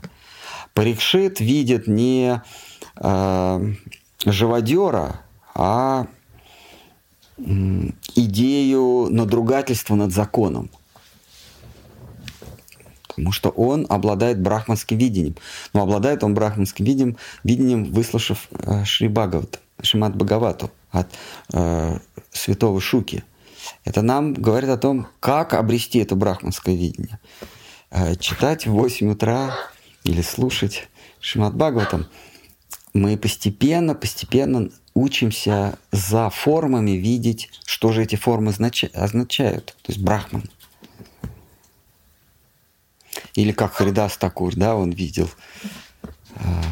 Парикшит 0.76 1.40
видит 1.40 1.88
не 1.88 2.40
э, 2.98 3.74
живодера, 4.26 5.22
а 5.54 6.08
идею 7.38 9.08
надругательства 9.10 9.96
над 9.96 10.12
законом– 10.12 10.70
потому 13.22 13.32
что 13.34 13.50
он 13.50 13.86
обладает 13.90 14.42
брахманским 14.42 14.98
видением. 14.98 15.36
Но 15.74 15.84
обладает 15.84 16.24
он 16.24 16.34
брахманским 16.34 16.86
видением, 16.86 17.18
видением 17.44 17.92
выслушав 17.92 18.48
э, 18.52 18.84
Шри 18.86 19.08
Бхагават, 19.10 19.60
Шримад 19.82 20.16
Бхагавату 20.16 20.72
от 20.92 21.08
э, 21.54 22.00
святого 22.32 22.82
Шуки. 22.82 23.24
Это 23.86 24.02
нам 24.02 24.34
говорит 24.34 24.70
о 24.70 24.78
том, 24.78 25.08
как 25.20 25.54
обрести 25.54 26.00
это 26.00 26.16
брахманское 26.16 26.76
видение. 26.76 27.20
Э, 27.92 28.16
читать 28.16 28.66
в 28.66 28.72
8 28.72 29.12
утра 29.12 29.56
или 30.04 30.22
слушать 30.22 30.88
Шримад 31.20 31.56
Бхагаватам, 31.56 32.08
мы 32.94 33.18
постепенно, 33.18 33.96
постепенно 33.96 34.70
учимся 34.94 35.78
за 35.92 36.30
формами 36.30 36.92
видеть, 36.92 37.50
что 37.66 37.92
же 37.92 38.04
эти 38.04 38.16
формы 38.16 38.52
означают. 38.52 39.66
То 39.82 39.92
есть 39.92 40.02
брахман– 40.02 40.44
или 43.36 43.52
как 43.52 43.74
Харидас 43.74 44.18
Такур, 44.18 44.56
да, 44.56 44.76
он 44.76 44.92
видел. 44.92 45.30
А, 46.36 46.64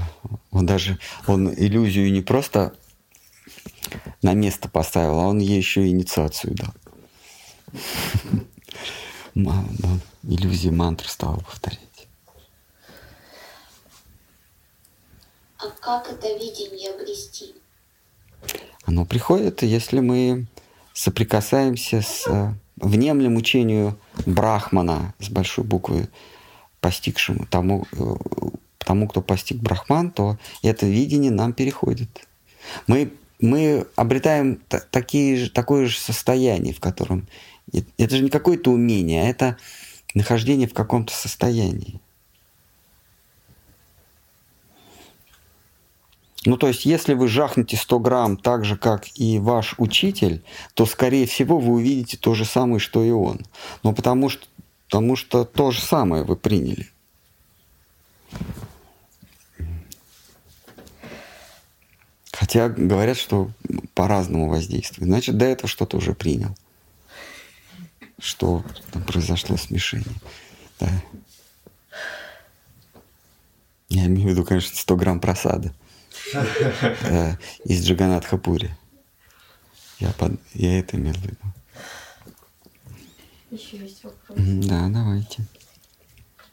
он 0.52 0.66
даже, 0.66 1.00
он 1.28 1.54
иллюзию 1.54 2.12
не 2.12 2.22
просто 2.22 2.74
на 4.22 4.34
место 4.34 4.70
поставил, 4.70 5.20
а 5.20 5.28
он 5.28 5.40
ей 5.40 5.58
еще 5.58 5.88
инициацию 5.88 6.56
дал. 6.56 6.74
Иллюзии 10.24 10.70
мантр 10.70 11.08
стал 11.08 11.38
повторять. 11.38 11.80
А 15.60 15.70
как 15.82 16.10
это 16.10 16.28
видение 16.38 16.92
обрести? 16.92 17.54
Оно 18.86 19.06
приходит, 19.06 19.62
если 19.62 20.00
мы 20.00 20.48
соприкасаемся 20.94 22.02
с 22.02 22.56
внемлем 22.78 23.36
учению 23.36 24.00
Брахмана 24.26 25.14
с 25.20 25.30
большой 25.30 25.66
буквы 25.66 26.08
постигшему, 26.80 27.46
тому, 27.46 27.86
э, 27.92 28.16
тому, 28.78 29.08
кто 29.10 29.22
постиг 29.22 29.58
Брахман, 29.58 30.12
то 30.12 30.38
это 30.64 30.86
видение 30.86 31.32
нам 31.32 31.52
переходит. 31.52 32.10
Мы, 32.88 33.12
мы 33.42 33.86
обретаем 33.98 34.62
такие 34.92 35.38
же, 35.38 35.50
такое 35.50 35.88
же 35.88 36.00
состояние, 36.00 36.74
в 36.74 36.80
котором... 36.80 37.28
Это 37.98 38.16
же 38.16 38.24
не 38.24 38.30
какое-то 38.30 38.72
умение, 38.72 39.24
а 39.24 39.26
это 39.26 39.58
нахождение 40.16 40.68
в 40.68 40.74
каком-то 40.74 41.14
состоянии. 41.14 42.00
Ну, 46.46 46.56
то 46.56 46.68
есть, 46.68 46.86
если 46.86 47.16
вы 47.16 47.28
жахнете 47.28 47.76
100 47.76 48.00
грамм 48.00 48.38
так 48.38 48.64
же, 48.64 48.78
как 48.78 49.08
и 49.16 49.40
ваш 49.40 49.76
учитель, 49.78 50.44
то, 50.74 50.86
скорее 50.86 51.26
всего, 51.28 51.60
вы 51.60 51.74
увидите 51.74 52.18
то 52.18 52.34
же 52.34 52.46
самое, 52.46 52.80
что 52.80 53.04
и 53.04 53.12
он. 53.12 53.42
Но 53.84 53.94
потому 53.94 54.30
что 54.30 54.46
потому 54.90 55.16
что 55.16 55.46
то 55.46 55.70
же 55.70 55.82
самое 55.82 56.24
вы 56.24 56.36
приняли. 56.36 56.90
Хотя 62.32 62.70
говорят, 62.70 63.18
что 63.18 63.52
по-разному 63.94 64.50
воздействует. 64.50 65.08
Значит, 65.08 65.38
до 65.38 65.46
этого 65.46 65.68
что-то 65.68 65.98
уже 65.98 66.16
принял. 66.16 66.56
Что 68.18 68.64
там 68.92 69.04
произошло 69.04 69.58
смешение. 69.58 70.16
Да. 70.80 70.90
Я 73.90 74.08
имею 74.08 74.30
в 74.30 74.32
виду, 74.32 74.44
конечно, 74.44 74.76
100 74.76 74.96
грамм 74.96 75.20
просады 75.20 75.72
э, 76.34 77.34
из 77.66 77.86
Джаганатхапури. 77.86 78.72
Я, 80.00 80.12
под... 80.12 80.34
я 80.54 80.80
это 80.80 80.98
имел 80.98 81.14
в 81.14 81.22
виду. 81.22 81.38
Еще 83.52 83.78
есть 83.78 84.04
вопрос. 84.04 84.38
Да, 84.38 84.88
давайте. 84.90 85.44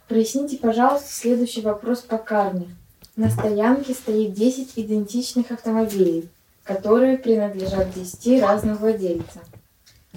Проясните, 0.08 0.56
пожалуйста, 0.56 1.08
следующий 1.10 1.60
вопрос 1.60 2.00
по 2.00 2.16
карме. 2.16 2.74
На 3.16 3.30
стоянке 3.30 3.94
стоит 3.94 4.34
10 4.34 4.72
идентичных 4.76 5.50
автомобилей, 5.50 6.28
которые 6.64 7.18
принадлежат 7.18 7.92
10 7.94 8.42
разным 8.42 8.76
владельцам. 8.76 9.42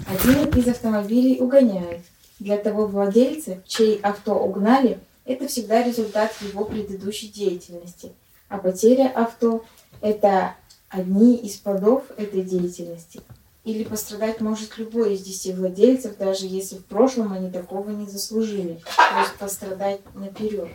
Один 0.07 0.49
из 0.49 0.67
автомобилей 0.67 1.39
угоняют. 1.39 2.01
Для 2.39 2.57
того 2.57 2.85
владельца, 2.85 3.61
чей 3.67 3.99
авто 3.99 4.35
угнали, 4.35 4.99
это 5.25 5.47
всегда 5.47 5.83
результат 5.83 6.33
его 6.41 6.65
предыдущей 6.65 7.27
деятельности. 7.27 8.11
А 8.49 8.57
потеря 8.57 9.09
авто– 9.09 9.63
это 10.01 10.55
одни 10.89 11.37
из 11.37 11.55
плодов 11.55 12.03
этой 12.17 12.41
деятельности– 12.41 13.21
или 13.69 13.83
пострадать 13.83 14.41
может 14.41 14.77
любой 14.77 15.15
из 15.15 15.21
десяти 15.21 15.53
владельцев, 15.53 16.17
даже 16.17 16.45
если 16.45 16.77
в 16.77 16.85
прошлом 16.85 17.33
они 17.33 17.51
такого 17.51 17.89
не 17.89 18.07
заслужили. 18.07 18.81
То 18.95 19.19
есть 19.19 19.35
пострадать 19.37 20.01
наперед. 20.15 20.69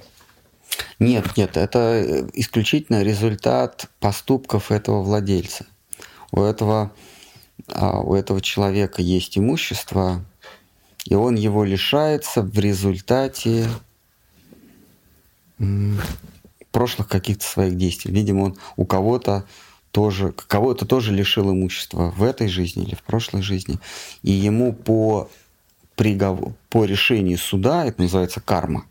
Нет, 0.98 1.36
нет, 1.36 1.56
это 1.56 2.28
исключительно 2.34 3.02
результат 3.02 3.86
поступков 4.01 4.70
этого 4.70 5.02
владельца. 5.02 5.66
У 6.30 6.40
этого, 6.42 6.92
а, 7.68 8.01
у 8.01 8.14
этого 8.14 8.40
человека 8.40 9.02
есть 9.02 9.36
имущество, 9.38 10.24
и 11.05 11.14
он 11.14 11.34
его 11.34 11.64
лишается 11.64 12.42
в 12.42 12.59
результате 12.59 13.68
прошлых 16.74 17.06
каких-то 17.06 17.44
своих 17.44 17.76
действий. 17.76 18.12
Видимо, 18.12 18.42
он 18.42 18.56
у 18.76 18.84
кого-то 18.84 19.44
тоже, 19.92 20.32
кого-то 20.32 20.84
тоже 20.84 21.12
лишил 21.12 21.52
имущества 21.52 22.10
в 22.10 22.24
этой 22.24 22.48
жизни 22.48 22.82
или 22.82 22.96
в 22.96 23.02
прошлой 23.05 23.42
жизни, 23.42 23.78
и 24.22 24.32
ему 24.32 24.72
по, 24.72 25.30
приговор, 25.94 26.52
по 26.70 26.84
решению 26.84 27.38
суда, 27.38 27.86
это 27.86 28.02
называется 28.02 28.40
карма, 28.40 28.86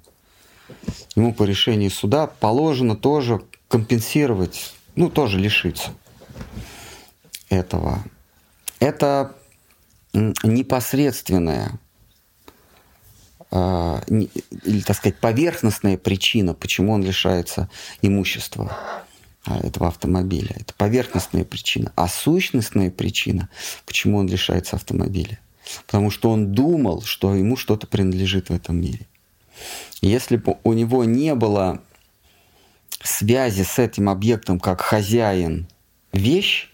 ему 1.14 1.34
по 1.34 1.44
решению 1.44 1.92
суда 1.92 2.28
положено 2.28 2.96
тоже 2.96 3.42
компенсировать, 3.68 4.74
ну, 4.96 5.10
тоже 5.10 5.38
лишиться 5.38 5.92
этого. 7.50 8.02
Это 8.80 9.36
непосредственная 10.14 11.68
а, 11.68 11.83
или, 13.54 14.82
так 14.82 14.98
сказать, 14.98 15.18
поверхностная 15.20 15.98
причина, 15.98 16.54
почему 16.54 16.94
он 16.94 17.04
лишается 17.04 17.70
имущества. 18.02 18.76
А, 19.46 19.60
этого 19.60 19.88
автомобиля. 19.88 20.56
Это 20.56 20.74
поверхностная 20.74 21.44
причина. 21.44 21.92
А 21.96 22.08
сущностная 22.08 22.90
причина, 22.90 23.50
почему 23.86 24.18
он 24.18 24.28
лишается 24.28 24.78
автомобиля. 24.78 25.38
Потому 25.86 26.12
что 26.12 26.30
он 26.30 26.54
думал, 26.54 27.02
что 27.02 27.36
ему 27.36 27.58
что-то 27.58 27.86
принадлежит 27.88 28.50
в 28.50 28.54
этом 28.54 28.80
мире. 28.80 29.06
Если 30.02 30.38
бы 30.38 30.58
у 30.64 30.74
него 30.74 31.04
не 31.04 31.36
было 31.36 31.82
связи 33.04 33.64
с 33.64 33.80
этим 33.80 34.10
объектом 34.10 34.60
как 34.60 34.80
хозяин 34.80 35.68
вещь, 36.14 36.70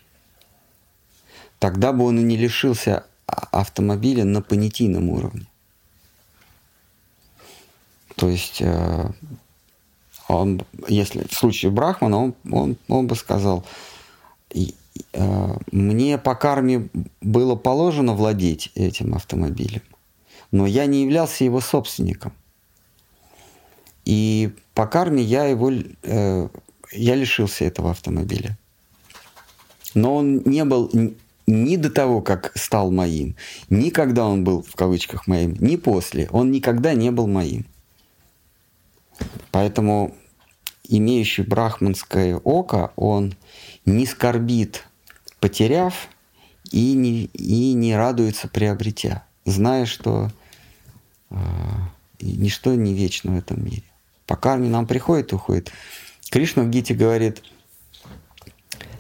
тогда 1.58 1.92
бы 1.92 2.06
он 2.06 2.20
и 2.20 2.24
не 2.24 2.38
лишился 2.38 3.06
автомобиля 3.26 4.26
на 4.26 4.42
понятийном 4.42 5.10
уровне. 5.10 5.48
То 8.20 8.28
есть 8.28 8.58
э, 8.60 9.12
он, 10.28 10.62
если 10.90 11.26
в 11.26 11.34
случае 11.34 11.72
Брахмана, 11.72 12.18
он, 12.18 12.34
он, 12.52 12.76
он 12.90 13.08
бы 13.08 13.16
сказал, 13.16 13.64
э, 14.54 15.54
мне 15.72 16.18
по 16.18 16.36
карме 16.36 16.90
было 17.22 17.56
положено 17.56 18.14
владеть 18.14 18.72
этим 18.76 19.16
автомобилем, 19.16 19.84
но 20.52 20.68
я 20.68 20.86
не 20.86 21.04
являлся 21.04 21.46
его 21.46 21.62
собственником. 21.62 22.34
И 24.04 24.52
по 24.74 24.86
карме 24.86 25.24
я 25.24 25.46
его, 25.46 25.72
э, 25.72 26.50
я 26.92 27.16
лишился 27.16 27.64
этого 27.64 27.92
автомобиля. 27.92 28.58
Но 29.94 30.18
он 30.18 30.42
не 30.44 30.66
был 30.66 30.92
ни 31.48 31.78
до 31.78 31.90
того, 31.90 32.22
как 32.22 32.52
стал 32.56 32.92
моим, 32.92 33.38
ни 33.70 33.92
когда 33.92 34.28
он 34.28 34.44
был 34.44 34.62
в 34.62 34.76
кавычках 34.76 35.26
моим, 35.26 35.56
ни 35.62 35.78
после. 35.78 36.28
Он 36.32 36.52
никогда 36.52 36.94
не 36.94 37.12
был 37.12 37.26
моим. 37.26 37.66
Поэтому 39.52 40.16
имеющий 40.88 41.44
брахманское 41.44 42.38
око, 42.38 42.92
он 42.96 43.36
не 43.86 44.06
скорбит, 44.06 44.86
потеряв, 45.40 46.08
и 46.72 46.94
не, 46.94 47.26
и 47.26 47.74
не 47.74 47.96
радуется, 47.96 48.48
приобретя, 48.48 49.24
зная, 49.46 49.86
что 49.86 50.30
э, 51.30 51.36
ничто 52.22 52.76
не 52.76 52.94
вечно 52.94 53.32
в 53.34 53.38
этом 53.38 53.64
мире. 53.64 53.84
По 54.28 54.36
карме 54.36 54.70
нам 54.70 54.86
приходит 54.86 55.32
и 55.32 55.36
уходит. 55.36 55.72
Кришна 56.30 56.64
в 56.64 56.70
Гите 56.70 56.94
говорит, 56.94 57.44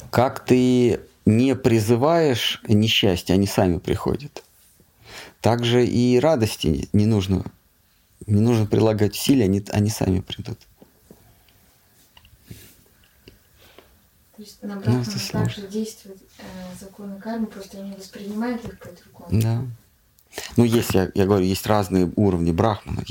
как 0.10 0.44
ты 0.44 1.02
не 1.26 1.56
призываешь 1.56 2.62
несчастье, 2.68 3.36
они 3.36 3.46
сами 3.46 3.78
приходят. 3.78 4.44
Также 5.41 5.86
и 5.86 6.20
радости 6.20 6.90
не 6.91 7.06
нужно, 7.06 7.46
не 8.28 8.41
нужно 8.41 8.66
прилагать 8.66 9.14
усилия, 9.14 9.46
они, 9.46 9.64
они 9.72 9.90
сами 9.90 10.20
придут. 10.20 10.60
То 14.36 14.44
есть 14.44 14.64
на 14.64 14.78
Брахмана 14.78 15.04
ну, 15.06 15.40
также 15.40 15.68
действуют 15.68 16.22
э, 16.38 16.44
законы 16.80 17.20
кармы, 17.20 17.48
просто 17.48 17.80
они 17.80 17.94
воспринимают 17.94 18.64
их 18.64 18.80
по-другому. 18.80 19.41
Да. 19.41 19.66
Ну, 20.56 20.64
есть, 20.64 20.94
я, 20.94 21.12
я 21.14 21.26
говорю, 21.26 21.44
есть 21.44 21.68
разные 21.68 22.12
уровни 22.16 22.52
брахмана. 22.52 23.04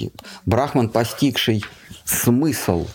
Брахман, 0.46 0.88
постигший 0.88 1.62
смысл 2.04 2.86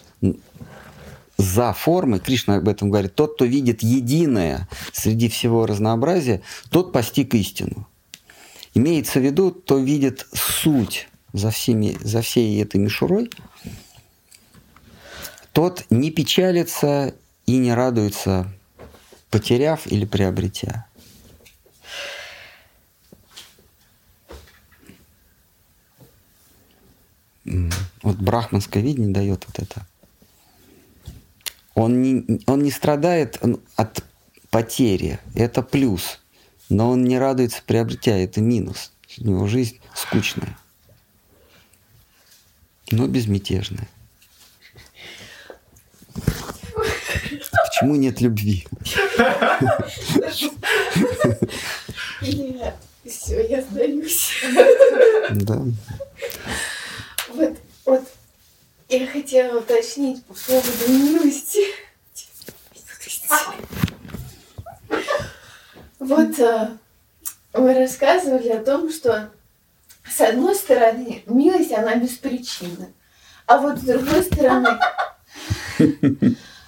за 1.38 1.74
формой, 1.74 2.20
Кришна 2.20 2.56
об 2.56 2.70
этом 2.70 2.90
говорит, 2.90 3.14
тот, 3.16 3.36
кто 3.36 3.46
видит 3.46 3.84
единое 3.84 4.68
среди 4.92 5.30
всего 5.30 5.66
разнообразия, 5.66 6.42
тот 6.70 6.92
постиг 6.92 7.34
истину. 7.36 7.88
Имеется 8.74 9.20
в 9.20 9.24
виду, 9.24 9.52
кто 9.52 9.78
видит 9.78 10.26
суть 10.34 11.08
за, 11.34 11.52
всеми, 11.52 11.98
за 12.00 12.22
всей 12.22 12.62
этой 12.62 12.80
мишурой, 12.80 13.30
тот 15.52 15.86
не 15.90 16.12
печалится 16.12 17.14
и 17.46 17.58
не 17.58 17.74
радуется, 17.74 18.52
потеряв 19.30 19.86
или 19.88 20.06
приобретя. 20.06 20.88
Вот 28.04 28.18
брахманское 28.18 28.82
видение 28.82 29.14
дает 29.14 29.46
вот 29.48 29.60
это. 29.60 29.86
Он 31.76 32.02
не, 32.02 32.42
он 32.46 32.62
не 32.62 32.72
страдает 32.72 33.40
от 33.76 34.04
потери, 34.50 35.20
это 35.36 35.62
плюс. 35.62 36.20
Но 36.70 36.92
он 36.92 37.04
не 37.04 37.18
радуется, 37.18 37.62
приобретя, 37.66 38.18
это 38.18 38.42
минус. 38.42 38.94
У 39.20 39.28
него 39.28 39.48
жизнь 39.48 39.80
скучная, 39.94 40.58
но 42.94 43.08
безмятежная. 43.08 43.88
Почему 47.66 47.96
нет 47.96 48.22
любви? 48.22 48.68
Нет, 52.22 52.76
все, 53.06 53.48
я 53.48 53.62
сдаюсь. 53.62 54.32
Да. 55.32 55.62
Вот, 57.30 57.58
вот 57.86 58.08
я 58.90 59.08
хотела 59.08 59.60
уточнить 59.60 60.24
по 60.26 60.34
поводу 60.34 60.88
милости. 60.88 61.62
Вот 66.00 66.38
э, 66.38 66.78
вы 67.54 67.74
рассказывали 67.74 68.50
о 68.50 68.64
том, 68.64 68.92
что 68.92 69.32
с 70.10 70.22
одной 70.22 70.56
стороны 70.56 71.24
милость, 71.26 71.72
она 71.72 71.96
без 71.96 72.12
причины. 72.12 72.94
А 73.46 73.58
вот 73.58 73.80
с 73.80 73.82
другой 73.82 74.24
стороны, 74.24 74.78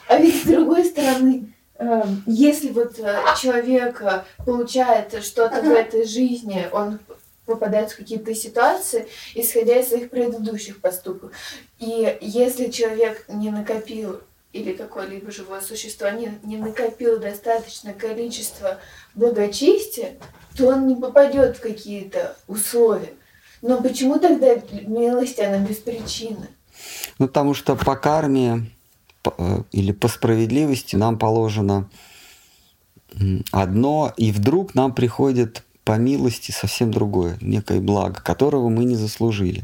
а 0.07 0.18
ведь 0.18 0.44
с 0.44 0.45
другой 0.45 0.86
стороны, 0.86 1.53
эм, 1.78 2.24
если 2.26 2.70
вот 2.70 2.99
э, 2.99 3.18
человек 3.41 4.02
э, 4.02 4.24
получает 4.45 5.24
что-то 5.24 5.62
в 5.62 5.70
этой 5.70 6.06
жизни, 6.06 6.68
он 6.72 6.99
попадает 7.45 7.91
в 7.91 7.98
какие-то 7.98 8.34
ситуации, 8.34 9.07
исходя 9.36 9.80
из 9.80 9.90
своих 9.90 10.10
предыдущих 10.10 10.82
поступков. 10.82 11.32
И 11.80 12.18
если 12.22 12.72
человек 12.72 13.26
не 13.28 13.52
накопил 13.52 14.22
или 14.52 14.74
какое-либо 14.74 15.32
живое 15.32 15.62
существо 15.62 16.10
не, 16.10 16.40
не 16.44 16.57
накопил 16.57 17.20
достаточное 17.20 17.94
количество 17.94 18.80
благочестия, 19.14 20.16
то 20.57 20.68
он 20.68 20.88
не 20.88 20.95
попадет 20.95 21.57
в 21.57 21.62
какие-то 21.62 22.36
условия. 22.48 23.14
Но 23.68 23.82
почему 23.82 24.20
тогда 24.20 24.56
милость, 24.88 25.40
она 25.40 25.60
без 25.60 25.78
причины? 25.78 26.48
Ну, 27.20 27.28
потому 27.28 27.54
что 27.54 27.76
по 27.76 27.96
карме 27.96 28.70
Э, 29.38 29.64
или 29.72 29.92
по 29.92 30.08
справедливости 30.08 30.96
нам 30.96 31.18
положено 31.18 31.90
одно, 33.52 34.14
и 34.18 34.32
вдруг 34.32 34.76
нам 34.76 34.94
приходит 34.94 35.64
по 35.86 35.98
милости 35.98 36.52
совсем 36.52 36.92
другое, 36.92 37.38
некое 37.40 37.80
благо, 37.80 38.22
которого 38.22 38.68
мы 38.68 38.84
не 38.84 38.96
заслужили. 38.96 39.64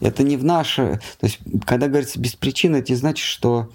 Это 0.00 0.22
не 0.22 0.36
в 0.36 0.44
наше... 0.44 1.00
То 1.18 1.26
есть, 1.26 1.40
когда 1.66 1.88
говорится 1.88 2.20
без 2.20 2.36
причины, 2.36 2.76
это 2.76 2.92
не 2.92 2.96
значит, 2.96 3.24
что 3.24 3.72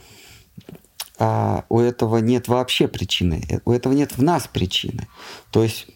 а, 1.19 1.65
у 1.67 1.79
этого 1.79 2.17
нет 2.17 2.47
вообще 2.47 2.87
причины. 2.87 3.43
Э, 3.49 3.59
у 3.65 3.71
этого 3.71 3.93
нет 3.93 4.17
в 4.17 4.23
нас 4.23 4.47
причины. 4.47 5.07
То 5.51 5.63
есть, 5.63 5.87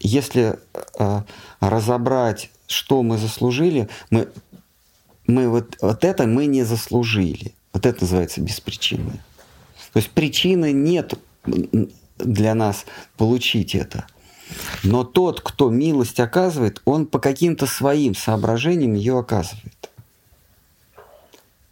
если 0.00 0.58
а, 0.98 1.24
разобрать, 1.60 2.50
что 2.66 3.02
мы 3.02 3.18
заслужили, 3.18 3.88
мы 4.10 4.28
мы 5.28 5.48
вот, 5.48 5.76
вот 5.80 6.04
это 6.04 6.26
мы 6.26 6.46
не 6.46 6.64
заслужили. 6.64 7.54
Вот 7.72 7.86
это 7.86 8.02
называется 8.02 8.40
беспричинное. 8.40 9.22
То 9.92 9.98
есть 9.98 10.10
причины 10.10 10.72
нет 10.72 11.14
для 12.16 12.54
нас 12.54 12.86
получить 13.16 13.74
это. 13.74 14.06
Но 14.82 15.04
тот, 15.04 15.42
кто 15.42 15.68
милость 15.68 16.18
оказывает, 16.18 16.80
он 16.86 17.06
по 17.06 17.18
каким-то 17.18 17.66
своим 17.66 18.14
соображениям 18.14 18.94
ее 18.94 19.18
оказывает. 19.18 19.90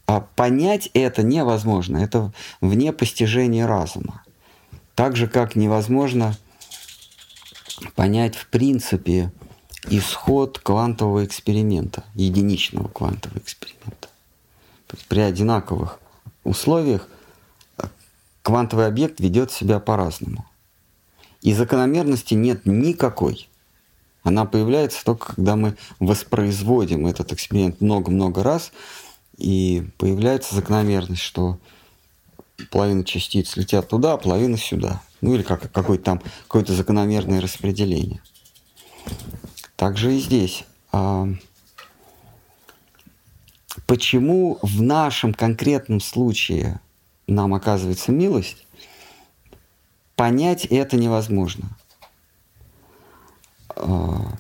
А 0.07 0.21
понять 0.21 0.91
это 0.93 1.23
невозможно, 1.23 1.97
это 1.97 2.33
вне 2.61 2.93
постижения 2.93 3.67
разума. 3.67 4.23
Так 4.95 5.17
же, 5.17 5.27
как 5.27 5.57
невозможно 5.57 6.37
понять 7.95 8.37
в 8.37 8.49
принципе 8.49 9.33
исход 9.89 10.59
квантового 10.59 11.25
эксперимента, 11.25 12.05
единичного 12.15 12.89
квантового 12.89 13.39
эксперимента. 13.39 14.09
То 14.87 14.97
есть 14.97 15.07
при 15.07 15.21
одинаковых 15.21 15.99
условиях 16.45 17.09
квантовый 18.43 18.87
объект 18.87 19.21
ведет 19.21 19.51
себя 19.51 19.81
по-разному. 19.81 20.47
И 21.43 21.53
закономерности 21.53 22.35
нет 22.35 22.67
никакой. 22.67 23.49
Она 24.23 24.45
появляется 24.45 25.05
только 25.05 25.35
когда 25.35 25.55
мы 25.55 25.77
воспроизводим 26.01 27.07
этот 27.07 27.33
эксперимент 27.33 27.81
много-много 27.81 28.43
раз, 28.43 28.73
и 29.37 29.87
появляется 29.99 30.55
закономерность, 30.55 31.23
что 31.23 31.59
половина 32.71 33.05
частиц 33.05 33.57
летят 33.57 33.89
туда, 33.89 34.17
половина 34.17 34.57
сюда. 34.57 35.03
Ну 35.21 35.35
или 35.35 35.43
как, 35.43 35.71
какое-то 35.73 36.05
там 36.05 36.23
какое-то 36.43 36.75
закономерное 36.75 37.41
распределение. 37.41 38.21
Также 39.77 40.15
и 40.17 40.21
здесь. 40.21 40.65
А, 40.93 41.29
почему 43.87 44.59
в 44.63 44.83
нашем 44.83 45.35
конкретном 45.35 46.01
случае 46.01 46.81
нам 47.27 47.55
оказывается 47.55 48.13
милость, 48.13 48.67
понять 50.15 50.67
это 50.67 50.97
невозможно. 50.97 51.77
А, 53.77 54.37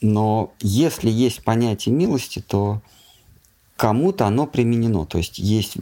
но 0.00 0.52
если 0.60 1.10
есть 1.10 1.44
понятие 1.44 1.94
милости, 1.94 2.40
то 2.40 2.80
кому-то 3.76 4.26
оно 4.26 4.46
применено. 4.46 5.04
То 5.06 5.18
есть 5.18 5.38
есть 5.38 5.76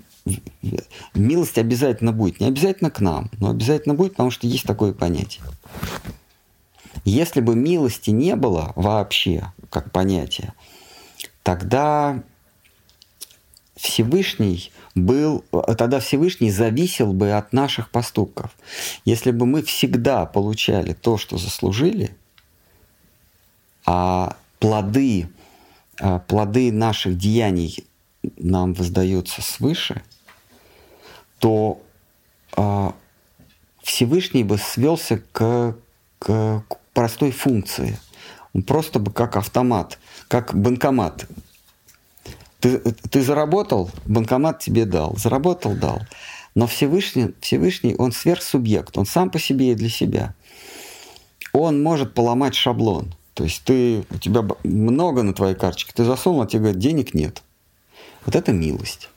милость 1.15 1.59
обязательно 1.59 2.13
будет. 2.13 2.41
Не 2.41 2.47
обязательно 2.47 2.91
к 2.91 3.01
нам, 3.01 3.31
но 3.39 3.51
обязательно 3.51 3.95
будет, 3.95 4.13
потому 4.13 4.31
что 4.31 4.47
есть 4.47 4.65
такое 4.65 4.93
понятие. 4.93 5.43
Если 7.05 7.41
бы 7.41 7.55
милости 7.55 8.11
не 8.11 8.35
было 8.37 8.73
вообще, 8.77 9.53
как 9.69 9.91
понятие, 9.91 10.55
тогда 11.43 12.23
Всевышний 13.77 14.71
был, 14.95 15.45
тогда 15.77 16.01
Всевышний 16.01 16.51
зависел 16.51 17.13
бы 17.13 17.33
от 17.33 17.53
наших 17.53 17.91
поступков. 17.91 18.57
Если 19.05 19.33
бы 19.33 19.45
мы 19.45 19.63
всегда 19.63 20.25
получали 20.25 20.95
то, 20.95 21.19
что 21.19 21.37
заслужили, 21.37 22.17
а 23.85 24.37
плоды 24.61 25.29
а, 26.01 26.19
плоды 26.19 26.73
наших 26.73 27.17
деяний 27.17 27.85
нам 28.37 28.75
воздаются 28.75 29.43
свыше, 29.43 30.03
то 31.45 31.83
а, 32.57 32.95
Всевышний 33.83 34.45
бы 34.45 34.57
свелся 34.57 35.19
к, 35.19 35.77
к, 36.19 36.65
к 36.67 36.77
простой 36.95 37.33
функции. 37.33 37.99
Он 38.55 38.63
просто 38.63 38.99
бы 38.99 39.13
как 39.13 39.37
автомат, 39.37 39.99
как 40.29 40.55
банкомат. 40.55 41.27
Ты, 42.61 42.79
ты 42.79 43.21
заработал, 43.21 43.91
банкомат 44.07 44.61
тебе 44.61 44.87
дал. 44.87 45.19
Заработал, 45.19 45.75
дал. 45.75 46.01
Но 46.55 46.67
Всевышний, 46.67 47.35
Всевышний, 47.43 47.95
он 47.99 48.13
сверхсубъект, 48.13 48.97
он 48.97 49.05
сам 49.05 49.29
по 49.29 49.39
себе 49.39 49.73
и 49.73 49.75
для 49.75 49.91
себя. 49.91 50.35
Он 51.53 51.83
может 51.83 52.15
поломать 52.15 52.55
шаблон. 52.55 53.15
То 53.35 53.45
есть 53.45 53.65
ты, 53.65 54.07
у 54.09 54.17
тебя 54.17 54.47
много 54.63 55.23
на 55.23 55.35
твоей 55.35 55.57
карточке, 55.57 55.93
ты 55.95 56.05
засунул, 56.05 56.41
а 56.41 56.47
тебе 56.47 56.61
говорят, 56.61 56.79
денег 56.79 57.13
нет. 57.13 57.43
Вот 58.25 58.35
это 58.35 58.53
милость. 58.53 59.11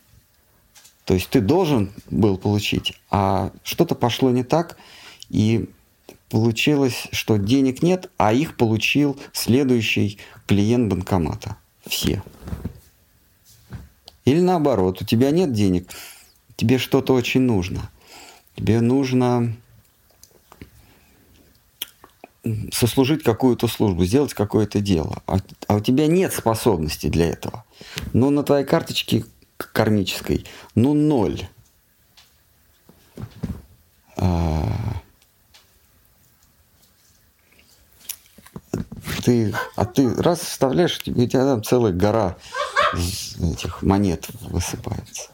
То 1.08 1.14
есть 1.14 1.30
ты 1.30 1.40
должен 1.40 1.94
был 2.12 2.38
получить, 2.38 3.00
а 3.10 3.54
что-то 3.64 3.96
пошло 3.96 4.30
не 4.30 4.44
так, 4.44 4.76
и 5.30 5.70
получилось, 6.30 7.08
что 7.14 7.38
денег 7.38 7.82
нет, 7.82 8.12
а 8.18 8.34
их 8.34 8.58
получил 8.58 9.18
следующий 9.32 10.20
клиент 10.48 10.92
банкомата. 10.92 11.56
Все. 11.86 12.22
Или 14.26 14.42
наоборот, 14.42 15.02
у 15.02 15.06
тебя 15.06 15.32
нет 15.32 15.54
денег, 15.54 15.90
тебе 16.58 16.78
что-то 16.78 17.14
очень 17.14 17.42
нужно. 17.42 17.90
Тебе 18.58 18.82
нужно 18.82 19.56
сослужить 22.74 23.24
какую-то 23.24 23.70
службу, 23.70 24.04
сделать 24.04 24.34
какое-то 24.34 24.82
дело, 24.82 25.24
а, 25.26 25.38
а 25.68 25.76
у 25.78 25.80
тебя 25.80 26.08
нет 26.08 26.34
способности 26.34 27.08
для 27.08 27.28
этого. 27.28 27.64
Но 28.12 28.30
на 28.30 28.44
твоей 28.44 28.66
карточке 28.66 29.24
кармической, 29.58 30.46
ну 30.76 30.94
ноль. 30.94 31.48
А, 34.16 34.68
ты, 39.24 39.54
а 39.76 39.86
ты 39.86 40.14
раз 40.16 40.40
вставляешь, 40.40 41.00
у 41.00 41.02
тебя 41.02 41.46
там 41.46 41.64
целая 41.64 41.92
гора 41.92 42.38
этих 42.94 43.82
монет 43.82 44.28
высыпается. 44.42 45.30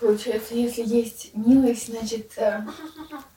Получается, 0.00 0.54
если 0.54 0.84
есть 0.84 1.30
милость, 1.34 1.88
значит, 1.88 2.32
э, 2.36 2.64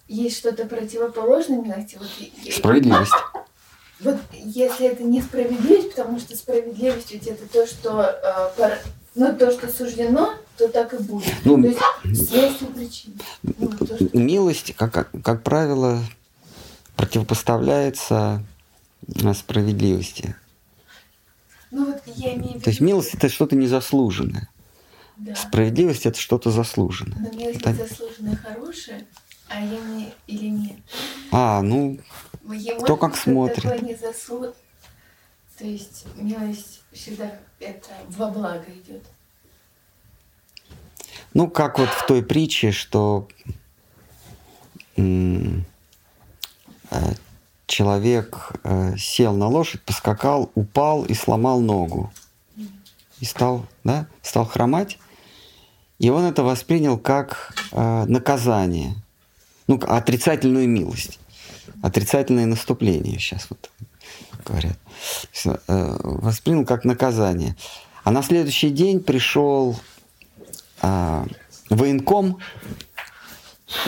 есть 0.07 0.37
что-то 0.37 0.65
противоположное 0.65 1.61
милости. 1.61 1.97
Вот, 1.97 2.07
Справедливость. 2.53 3.13
Вот 4.03 4.17
если 4.33 4.87
это 4.87 5.03
не 5.03 5.21
справедливость, 5.21 5.91
потому 5.91 6.19
что 6.19 6.35
справедливость 6.35 7.11
ведь 7.11 7.27
это 7.27 7.45
то, 7.47 7.67
что 7.67 8.01
э, 8.57 8.77
ну, 9.13 9.35
то, 9.35 9.51
что 9.51 9.67
суждено, 9.67 10.33
то 10.57 10.67
так 10.67 10.93
и 10.93 10.97
будет. 10.97 11.33
Ну, 11.43 11.61
то 11.61 11.67
есть 11.67 12.29
следствие 12.29 12.71
причин. 12.71 13.13
Ну, 13.43 13.67
то, 13.67 13.85
что... 13.85 14.17
Милость, 14.17 14.73
как, 14.75 15.09
как, 15.23 15.43
правило, 15.43 15.99
противопоставляется 16.95 18.43
справедливости. 19.33 20.35
Ну 21.71 21.85
вот 21.85 22.01
я 22.05 22.33
имею 22.35 22.43
в 22.43 22.55
виду... 22.55 22.59
То 22.61 22.69
есть 22.69 22.81
милость 22.81 23.13
это 23.13 23.29
что-то 23.29 23.55
незаслуженное. 23.55 24.49
Да. 25.17 25.35
Справедливость 25.35 26.05
это 26.05 26.19
что-то 26.19 26.51
заслуженное. 26.51 27.17
Но 27.19 27.37
милость 27.37 27.61
это... 27.61 27.87
заслуженное 27.87 28.35
хорошее, 28.35 29.05
а 29.47 29.61
я 29.61 29.79
не 29.79 30.13
или 30.27 30.49
нет. 30.49 30.77
А, 31.31 31.61
ну, 31.61 31.99
Ему 32.51 32.81
кто 32.81 32.97
как 32.97 33.15
смотрит. 33.15 33.81
Не 33.81 33.95
заслу... 33.95 34.53
То 35.57 35.67
есть 35.67 36.05
милость 36.15 36.81
всегда 36.91 37.39
это 37.59 37.89
во 38.09 38.29
благо 38.31 38.65
идет. 38.71 39.03
Ну, 41.33 41.49
как 41.49 41.79
вот 41.79 41.89
в 41.89 42.05
той 42.07 42.23
притче, 42.23 42.71
что 42.71 43.27
э, 44.97 45.61
человек 47.67 48.51
э, 48.63 48.97
сел 48.97 49.33
на 49.33 49.47
лошадь, 49.47 49.81
поскакал, 49.83 50.51
упал 50.55 51.05
и 51.05 51.13
сломал 51.13 51.61
ногу. 51.61 52.11
И 53.19 53.25
стал, 53.25 53.65
да, 53.83 54.07
стал 54.21 54.45
хромать. 54.45 54.97
И 55.99 56.09
он 56.09 56.25
это 56.25 56.43
воспринял 56.43 56.97
как 56.97 57.53
э, 57.71 58.05
наказание, 58.07 58.95
ну, 59.67 59.79
отрицательную 59.87 60.67
милость, 60.67 61.19
отрицательное 61.81 62.45
наступление, 62.45 63.19
сейчас 63.19 63.47
вот 63.49 63.69
говорят. 64.45 64.77
Э, 65.45 65.97
воспринял 66.03 66.65
как 66.65 66.85
наказание. 66.85 67.55
А 68.03 68.11
на 68.11 68.23
следующий 68.23 68.69
день 68.69 68.99
пришел 68.99 69.79
э, 70.81 71.25
военком 71.69 72.39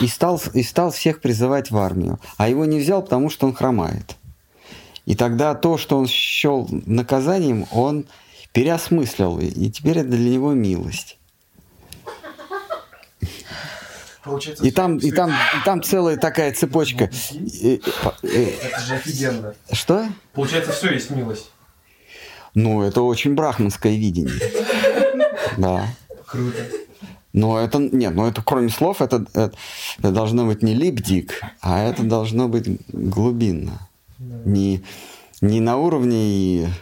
и 0.00 0.06
стал, 0.06 0.40
и 0.54 0.62
стал 0.62 0.90
всех 0.90 1.20
призывать 1.20 1.70
в 1.70 1.76
армию. 1.76 2.18
А 2.36 2.48
его 2.48 2.64
не 2.64 2.78
взял, 2.80 3.02
потому 3.02 3.30
что 3.30 3.46
он 3.46 3.54
хромает. 3.54 4.16
И 5.06 5.14
тогда 5.14 5.54
то, 5.54 5.76
что 5.76 5.98
он 5.98 6.06
счел 6.06 6.68
наказанием, 6.70 7.66
он 7.70 8.06
переосмыслил. 8.52 9.38
И 9.38 9.70
теперь 9.70 9.98
это 9.98 10.10
для 10.10 10.30
него 10.30 10.52
милость. 10.52 11.18
Получается, 14.24 14.64
и 14.64 14.70
там, 14.70 14.96
и 14.96 15.10
там, 15.10 15.30
и 15.30 15.64
там 15.64 15.82
целая 15.82 16.16
такая 16.16 16.52
цепочка. 16.54 17.04
Это 17.04 18.80
же 18.80 18.94
офигенно. 18.94 19.54
Что? 19.70 20.08
Получается, 20.32 20.72
все 20.72 20.92
есть 20.92 21.10
милость. 21.10 21.50
Ну, 22.54 22.82
это 22.82 23.02
очень 23.02 23.34
брахманское 23.34 23.96
видение. 23.96 24.34
Да. 25.58 25.86
Круто. 26.26 26.58
Но 27.32 27.60
это, 27.60 27.78
нет, 27.78 28.14
но 28.14 28.26
это 28.26 28.42
кроме 28.42 28.70
слов, 28.70 29.00
это, 29.02 29.24
это, 29.34 29.52
это 29.98 30.10
должно 30.10 30.46
быть 30.46 30.62
не 30.62 30.74
липдик, 30.74 31.40
а 31.60 31.80
это 31.82 32.02
должно 32.02 32.48
быть 32.48 32.80
глубинно. 32.88 33.88
Не, 34.18 34.82
не 35.40 35.60
на 35.60 35.76
уровне 35.76 36.72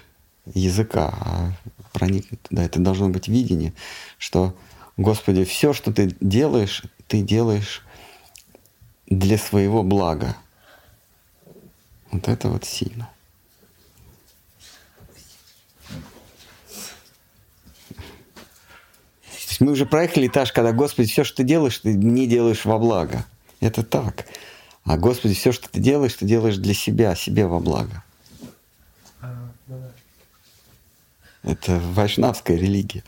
языка, 0.54 1.12
а 1.20 1.52
проникнуть 1.92 2.40
туда. 2.42 2.64
Это 2.64 2.80
должно 2.80 3.08
быть 3.08 3.28
видение, 3.28 3.72
что, 4.18 4.54
Господи, 4.96 5.44
все, 5.44 5.72
что 5.72 5.92
ты 5.92 6.14
делаешь, 6.20 6.82
ты 7.12 7.20
делаешь 7.20 7.82
для 9.06 9.36
своего 9.36 9.82
блага. 9.82 10.34
Вот 12.10 12.26
это 12.26 12.48
вот 12.48 12.64
сильно. 12.64 13.10
мы 19.60 19.72
уже 19.72 19.84
проехали 19.84 20.26
этаж, 20.26 20.52
когда, 20.52 20.72
Господи, 20.72 21.08
все, 21.08 21.22
что 21.22 21.36
ты 21.36 21.44
делаешь, 21.44 21.78
ты 21.78 21.92
не 21.92 22.26
делаешь 22.26 22.64
во 22.64 22.78
благо. 22.78 23.26
Это 23.60 23.84
так. 23.84 24.26
А 24.84 24.96
Господи, 24.96 25.34
все, 25.34 25.52
что 25.52 25.68
ты 25.68 25.80
делаешь, 25.80 26.14
ты 26.14 26.24
делаешь 26.24 26.56
для 26.56 26.72
себя, 26.72 27.14
себе 27.14 27.46
во 27.46 27.60
благо. 27.60 28.02
Это 31.42 31.78
вайшнавская 31.78 32.56
религия. 32.56 33.04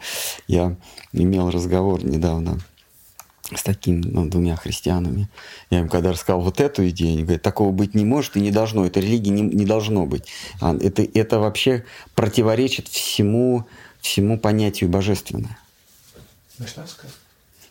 Я 0.47 0.77
имел 1.13 1.51
разговор 1.51 2.05
недавно 2.05 2.61
с 3.53 3.63
такими 3.63 4.03
ну, 4.05 4.27
двумя 4.27 4.57
христианами. 4.57 5.29
Я 5.71 5.81
им 5.81 5.89
когда 5.89 6.13
рассказал 6.13 6.41
вот 6.41 6.61
эту 6.61 6.89
идею, 6.89 7.13
они 7.13 7.23
говорят, 7.25 7.43
такого 7.43 7.73
быть 7.73 7.95
не 7.95 8.05
может 8.05 8.37
и 8.37 8.41
не 8.41 8.51
должно. 8.51 8.87
Это 8.87 9.01
религии 9.01 9.31
не, 9.31 9.43
не 9.43 9.67
должно 9.67 10.07
быть. 10.07 10.25
А 10.61 10.75
это, 10.75 11.03
это 11.03 11.39
вообще 11.39 11.85
противоречит 12.15 12.89
всему, 12.89 13.67
всему 14.01 14.39
понятию 14.39 14.89
божественное. 14.89 15.59
Вайшнавская? 16.59 17.11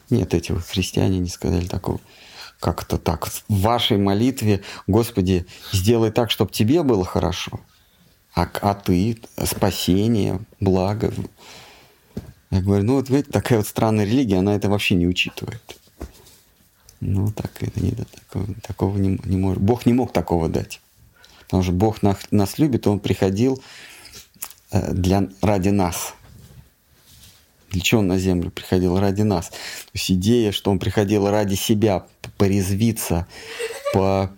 Нет, 0.09 0.33
эти 0.33 0.51
вот 0.51 0.63
христиане 0.63 1.19
не 1.19 1.29
сказали 1.29 1.65
такого. 1.65 1.99
Как-то 2.59 2.97
так. 2.97 3.27
В 3.27 3.43
вашей 3.49 3.97
молитве, 3.97 4.61
Господи, 4.85 5.47
сделай 5.71 6.11
так, 6.11 6.29
чтобы 6.29 6.51
тебе 6.51 6.83
было 6.83 7.03
хорошо. 7.03 7.59
А, 8.35 8.47
а 8.61 8.73
ты, 8.73 9.19
спасение, 9.43 10.39
благо. 10.59 11.11
Я 12.53 12.61
говорю, 12.61 12.83
ну 12.83 12.95
вот 12.97 13.09
видите, 13.09 13.31
такая 13.31 13.57
вот 13.57 13.67
странная 13.67 14.05
религия, 14.05 14.37
она 14.37 14.55
это 14.55 14.69
вообще 14.69 14.93
не 14.93 15.07
учитывает. 15.07 15.59
Ну, 16.99 17.31
так 17.31 17.51
это 17.63 17.79
не, 17.79 17.93
такого, 17.93 18.47
такого 18.61 18.97
не, 18.99 19.19
не 19.23 19.37
может. 19.37 19.59
Бог 19.59 19.87
не 19.87 19.93
мог 19.93 20.13
такого 20.13 20.49
дать. 20.49 20.79
Потому 21.41 21.63
что 21.63 21.71
Бог 21.71 22.03
нас, 22.03 22.17
нас 22.29 22.59
любит, 22.59 22.85
Он 22.85 22.99
приходил 22.99 23.59
э, 24.69 24.93
для, 24.93 25.27
ради 25.41 25.69
нас. 25.69 26.13
Для 27.71 27.81
чего 27.81 28.01
он 28.01 28.07
на 28.07 28.19
землю 28.19 28.51
приходил? 28.51 28.99
Ради 28.99 29.23
нас. 29.23 29.49
То 29.49 29.91
есть 29.95 30.11
идея, 30.11 30.51
что 30.51 30.69
он 30.69 30.77
приходил 30.77 31.27
ради 31.27 31.55
себя, 31.55 32.05
порезвиться, 32.37 33.25
по, 33.93 34.29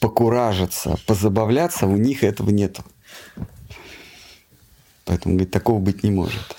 покуражиться, 0.00 0.98
позабавляться, 1.06 1.86
у 1.86 1.98
них 1.98 2.24
этого 2.24 2.48
нет. 2.48 2.80
Поэтому, 5.04 5.34
говорит, 5.34 5.52
такого 5.52 5.78
быть 5.78 6.02
не 6.02 6.10
может. 6.10 6.56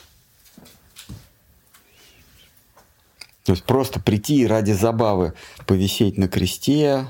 То 3.43 3.53
есть 3.53 3.63
просто 3.63 3.99
прийти 3.99 4.41
и 4.41 4.47
ради 4.47 4.71
забавы 4.71 5.33
повисеть 5.65 6.17
на 6.17 6.27
кресте, 6.27 7.05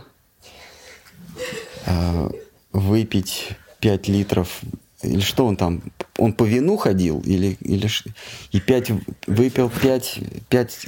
э, 1.86 2.30
выпить 2.72 3.50
5 3.80 4.08
литров 4.08 4.62
или 5.04 5.20
что 5.20 5.48
он 5.48 5.56
там, 5.56 5.82
он 6.18 6.34
по 6.34 6.44
вину 6.44 6.78
ходил, 6.78 7.22
или, 7.22 7.58
или 7.62 7.90
и 8.52 8.60
пять, 8.60 8.92
выпил 9.26 9.70
пять, 9.70 10.20
пять 10.48 10.88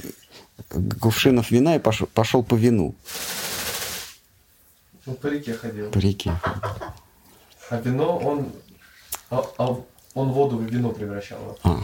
кувшинов 1.00 1.50
вина 1.50 1.76
и 1.76 1.78
пошел, 1.78 2.06
пошел 2.14 2.44
по 2.44 2.54
вину. 2.54 2.94
Ну, 5.06 5.14
по 5.14 5.26
реке 5.26 5.54
ходил. 5.54 5.90
По 5.90 5.98
реке. 5.98 6.32
А 7.70 7.80
вино 7.80 8.18
он... 8.18 8.52
А, 9.30 9.44
а 9.58 9.76
он 10.14 10.30
воду 10.30 10.58
в 10.58 10.62
вино 10.62 10.92
превращал. 10.92 11.58
А. 11.64 11.80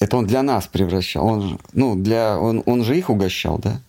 Это 0.00 0.16
он 0.16 0.26
для 0.26 0.42
нас 0.42 0.66
превращал. 0.66 1.26
Он, 1.26 1.60
ну, 1.74 1.94
для, 1.94 2.38
он, 2.38 2.62
он 2.64 2.82
же 2.84 2.98
их 2.98 3.10
угощал, 3.10 3.58
да? 3.58 3.80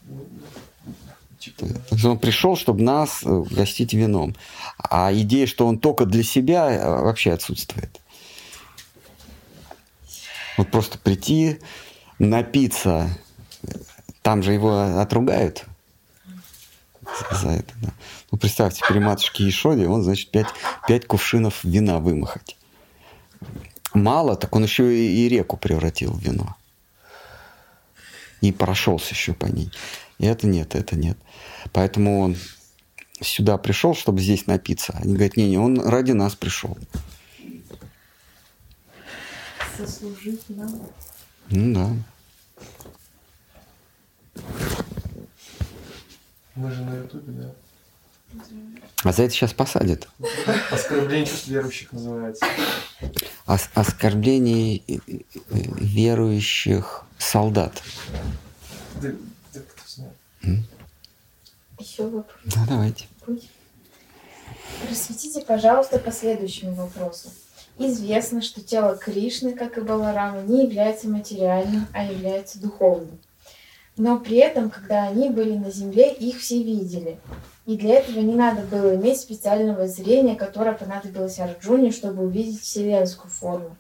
Типа, 1.40 1.66
да. 1.66 2.10
Он 2.10 2.20
пришел, 2.20 2.56
чтобы 2.56 2.84
нас 2.84 3.24
угостить 3.24 3.94
вином. 3.94 4.36
А 4.78 5.12
идея, 5.14 5.48
что 5.48 5.66
он 5.66 5.80
только 5.80 6.06
для 6.06 6.22
себя, 6.22 6.70
э, 6.70 7.02
вообще 7.02 7.32
отсутствует. 7.32 8.00
Вот 10.58 10.70
просто 10.70 11.00
прийти, 11.00 11.60
напиться, 12.20 13.10
там 14.22 14.44
же 14.44 14.52
его 14.52 15.00
отругают 15.00 15.66
за 17.32 17.50
это. 17.50 17.74
Да. 17.82 17.90
Ну, 18.32 18.38
представьте, 18.38 18.84
при 18.88 19.00
матушке 19.00 19.46
Ешоде 19.46 19.88
он, 19.88 20.04
значит, 20.04 20.30
пять, 20.30 20.48
пять 20.88 21.08
кувшинов 21.08 21.64
вина 21.64 22.00
вымахать. 22.00 22.58
Мало, 23.94 24.36
так 24.36 24.56
он 24.56 24.64
еще 24.64 24.96
и, 24.96 25.26
и 25.26 25.30
реку 25.30 25.58
превратил 25.58 26.14
в 26.14 26.22
вино. 26.22 26.56
И 28.42 28.52
прошелся 28.52 29.14
еще 29.14 29.34
по 29.34 29.46
ней. 29.46 29.72
И 30.18 30.26
это 30.26 30.48
нет, 30.48 30.76
это 30.76 30.96
нет. 30.96 31.18
Поэтому 31.74 32.22
он 32.22 32.38
сюда 33.22 33.58
пришел, 33.58 33.94
чтобы 33.94 34.22
здесь 34.22 34.48
напиться. 34.48 34.94
Они 35.02 35.14
говорят, 35.14 35.38
не-не, 35.38 35.58
он 35.58 35.80
ради 35.80 36.12
нас 36.12 36.36
пришел. 36.36 36.78
Сослужить 39.78 40.50
нам. 40.50 40.82
Ну 41.50 41.74
да. 41.74 41.90
Мы 46.56 46.72
же 46.72 46.84
на 46.84 46.96
Ютубе, 46.96 47.32
да. 47.34 47.52
А 49.04 49.12
за 49.12 49.24
это 49.24 49.34
сейчас 49.34 49.54
посадят. 49.54 50.08
Оскорбление 50.70 51.26
чувств 51.26 51.48
верующих 51.48 51.92
называется. 51.92 52.46
Ос 53.48 53.70
оскорбление 53.74 54.78
э, 54.88 54.98
э, 54.98 55.20
верующих 55.50 57.04
солдат. 57.18 57.82
Да, 59.02 59.10
да 59.54 59.60
кто 59.60 59.82
знает. 59.88 60.64
Еще 61.80 62.04
вопрос. 62.04 62.38
Да, 62.46 62.66
давайте. 62.70 63.08
Просветите, 64.86 65.42
пожалуйста, 65.42 65.98
по 65.98 66.12
следующему 66.12 66.76
вопросу. 66.76 67.30
Известно, 67.80 68.42
что 68.42 68.62
тело 68.62 68.96
Кришны, 68.96 69.54
как 69.54 69.78
и 69.78 69.82
Баларама, 69.82 70.42
не 70.42 70.64
является 70.64 71.08
материальным, 71.08 71.88
а 71.94 72.04
является 72.04 72.60
духовным. 72.60 73.20
Но 73.98 74.20
при 74.20 74.38
этом, 74.38 74.70
когда 74.70 75.08
они 75.08 75.30
были 75.30 75.58
на 75.58 75.72
земле, 75.72 76.14
их 76.14 76.40
все 76.40 76.62
видели. 76.62 77.18
И 77.72 77.78
для 77.78 78.00
этого 78.00 78.20
не 78.20 78.36
надо 78.36 78.64
было 78.64 78.96
иметь 78.96 79.22
специального 79.22 79.88
зрения, 79.88 80.36
которое 80.36 80.74
понадобилось 80.74 81.40
Арджуне, 81.40 81.92
чтобы 81.92 82.26
увидеть 82.26 82.62
вселенскую 82.62 83.32
форму. 83.32 83.78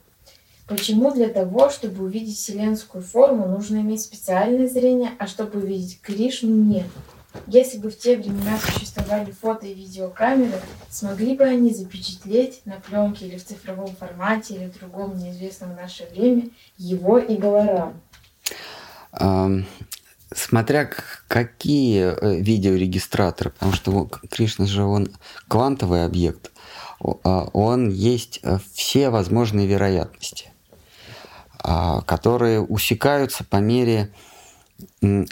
Почему 0.65 1.11
для 1.11 1.27
того, 1.27 1.69
чтобы 1.69 2.05
увидеть 2.05 2.37
вселенскую 2.37 3.03
форму, 3.03 3.49
нужно 3.49 3.79
иметь 3.79 4.01
специальное 4.01 4.69
зрение, 4.69 5.11
а 5.19 5.27
чтобы 5.27 5.59
увидеть 5.59 5.99
Кришну 5.99 6.55
нет? 6.55 6.85
Если 7.47 7.79
бы 7.79 7.89
в 7.89 7.97
те 7.97 8.15
времена 8.15 8.57
существовали 8.59 9.31
фото 9.31 9.67
и 9.67 9.73
видеокамеры, 9.73 10.61
смогли 10.89 11.35
бы 11.35 11.43
они 11.43 11.73
запечатлеть 11.73 12.61
на 12.63 12.79
пленке 12.79 13.27
или 13.27 13.37
в 13.37 13.43
цифровом 13.43 13.93
формате 13.97 14.53
или 14.53 14.69
в 14.69 14.79
другом 14.79 15.17
неизвестном 15.17 15.73
в 15.73 15.75
наше 15.75 16.07
время 16.15 16.47
его 16.77 17.17
и 17.17 17.35
Баларам? 17.35 17.99
Смотря 20.33 20.89
какие 21.27 22.15
э, 22.15 22.41
видеорегистраторы, 22.41 23.49
потому 23.49 23.73
что 23.73 24.09
Кришна 24.29 24.65
же 24.65 24.83
он 24.83 25.09
квантовый 25.47 26.05
объект, 26.05 26.51
а, 27.23 27.49
он 27.53 27.89
есть 27.89 28.39
э, 28.43 28.57
все 28.73 29.09
возможные 29.09 29.67
вероятности, 29.67 30.51
а, 31.59 32.01
которые 32.01 32.61
усекаются 32.61 33.43
по 33.43 33.57
мере 33.57 34.11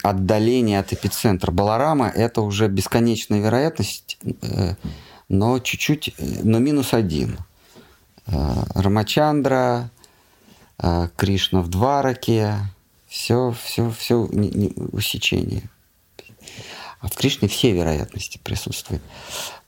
отдаления 0.04 0.80
от 0.80 0.94
эпицентра. 0.94 1.52
Баларама– 1.52 2.08
это 2.16 2.42
уже 2.42 2.68
бесконечная 2.68 3.40
вероятность, 3.40 4.20
э, 4.24 4.76
но 5.28 5.60
чуть-чуть, 5.60 6.16
но 6.44 6.60
минус 6.60 6.94
один. 6.94 7.38
Рамачандра, 8.28 9.90
Кришна 11.18 11.62
в 11.62 11.68
Двараке, 11.68 12.58
все, 13.10 13.53
все, 13.64 13.90
все 13.90 14.15
усечение. 14.15 15.68
А 17.02 17.07
в 17.07 17.15
Кришне 17.15 17.48
все 17.48 17.72
вероятности 17.72 18.40
присутствуют. 18.44 19.02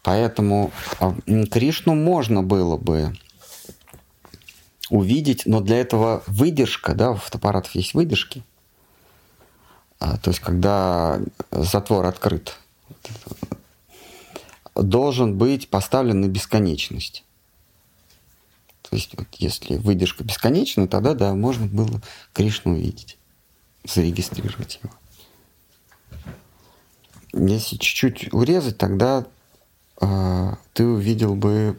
Поэтому 0.03 0.71
а, 0.99 1.15
Кришну 1.51 1.95
можно 1.95 2.43
было 2.43 2.77
бы 2.77 3.15
увидеть, 4.89 5.45
но 5.45 5.59
для 5.59 5.77
этого 5.79 6.23
выдержка, 6.27 6.93
да, 6.93 7.13
в 7.13 7.19
фотоаппаратах 7.19 7.73
есть 7.75 7.93
выдержки, 7.93 8.43
а, 9.99 10.17
то 10.17 10.29
есть 10.29 10.39
когда 10.39 11.19
затвор 11.51 12.05
открыт, 12.05 12.57
должен 14.75 15.37
быть 15.37 15.69
поставлен 15.69 16.21
на 16.21 16.27
бесконечность. 16.27 17.23
То 18.83 18.95
есть 18.95 19.17
вот 19.17 19.27
если 19.37 19.77
выдержка 19.77 20.23
бесконечна, 20.23 20.87
тогда 20.87 21.13
да, 21.13 21.33
можно 21.33 21.65
было 21.65 22.01
Кришну 22.33 22.73
увидеть 22.73 23.17
зарегистрировать 23.83 24.79
его. 24.83 24.93
Если 27.33 27.77
чуть-чуть 27.77 28.33
урезать, 28.33 28.77
тогда 28.77 29.25
э, 30.01 30.55
ты 30.73 30.85
увидел 30.85 31.35
бы 31.35 31.77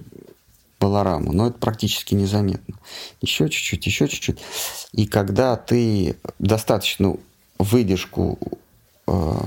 Балараму, 0.81 1.33
но 1.33 1.49
это 1.49 1.59
практически 1.59 2.15
незаметно. 2.15 2.77
Еще 3.20 3.49
чуть-чуть, 3.49 3.87
еще 3.87 4.09
чуть-чуть. 4.09 4.41
И 4.93 5.07
когда 5.07 5.57
ты 5.57 6.16
достаточно 6.39 7.16
выдержку 7.59 8.39
э, 9.07 9.41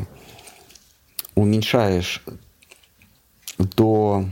уменьшаешь 1.33 2.23
до, 3.57 4.25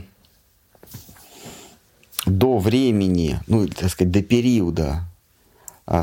до 2.24 2.58
времени, 2.58 3.40
ну, 3.46 3.68
так 3.68 3.90
сказать, 3.90 4.10
до 4.10 4.22
периода 4.22 5.04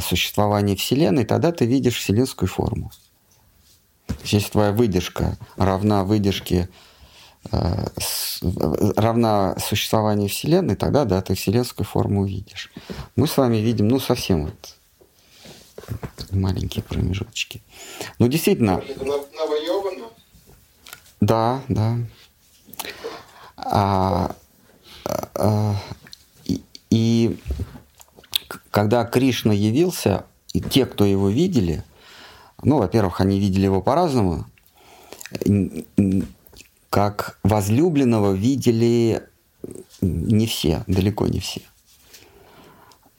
существования 0.01 0.75
Вселенной, 0.75 1.25
тогда 1.25 1.51
ты 1.51 1.65
видишь 1.65 1.97
вселенскую 1.97 2.47
форму. 2.47 2.91
Если 4.23 4.51
твоя 4.51 4.71
выдержка 4.71 5.37
равна 5.57 6.03
выдержке 6.03 6.69
э, 7.51 7.85
равна 8.95 9.55
существованию 9.59 10.29
Вселенной, 10.29 10.75
тогда 10.75 11.05
да, 11.05 11.21
ты 11.21 11.35
вселенскую 11.35 11.85
форму 11.85 12.21
увидишь. 12.21 12.71
Мы 13.15 13.27
с 13.27 13.37
вами 13.37 13.57
видим, 13.57 13.87
ну, 13.87 13.99
совсем 13.99 14.45
вот 14.45 14.75
маленькие 16.31 16.83
промежуточки. 16.83 17.61
Ну, 18.19 18.27
действительно... 18.27 18.81
Да, 21.19 21.61
да. 21.67 21.97
А, 23.57 24.35
а, 25.35 25.75
и, 26.45 26.63
и 26.89 27.39
когда 28.71 29.03
Кришна 29.05 29.53
явился, 29.53 30.25
и 30.53 30.61
те, 30.61 30.85
кто 30.85 31.05
его 31.05 31.29
видели, 31.29 31.83
ну, 32.63 32.77
во-первых, 32.77 33.21
они 33.21 33.39
видели 33.39 33.65
его 33.65 33.81
по-разному, 33.81 34.45
как 36.89 37.39
возлюбленного 37.43 38.33
видели 38.33 39.23
не 40.01 40.47
все, 40.47 40.83
далеко 40.87 41.27
не 41.27 41.39
все. 41.39 41.61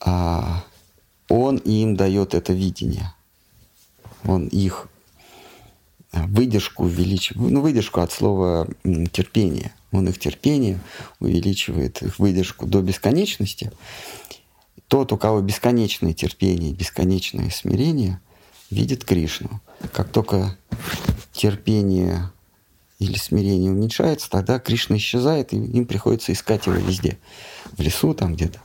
А 0.00 0.64
он 1.28 1.56
им 1.58 1.96
дает 1.96 2.34
это 2.34 2.52
видение. 2.52 3.14
Он 4.24 4.46
их 4.48 4.88
выдержку 6.12 6.84
увеличивает, 6.84 7.52
ну, 7.52 7.60
выдержку 7.60 8.00
от 8.00 8.12
слова 8.12 8.68
терпение. 9.12 9.72
Он 9.92 10.08
их 10.08 10.18
терпение 10.18 10.80
увеличивает, 11.20 12.02
их 12.02 12.18
выдержку 12.18 12.66
до 12.66 12.82
бесконечности. 12.82 13.72
Тот, 14.92 15.10
у 15.10 15.16
кого 15.16 15.40
бесконечное 15.40 16.12
терпение, 16.12 16.74
бесконечное 16.74 17.48
смирение, 17.48 18.20
видит 18.68 19.06
Кришну. 19.06 19.62
Как 19.90 20.10
только 20.10 20.58
терпение 21.32 22.30
или 22.98 23.16
смирение 23.16 23.70
уменьшается, 23.70 24.28
тогда 24.28 24.58
Кришна 24.58 24.98
исчезает, 24.98 25.54
и 25.54 25.56
им 25.56 25.86
приходится 25.86 26.34
искать 26.34 26.66
его 26.66 26.76
везде. 26.76 27.16
В 27.78 27.80
лесу 27.80 28.12
там 28.12 28.34
где-то. 28.34 28.60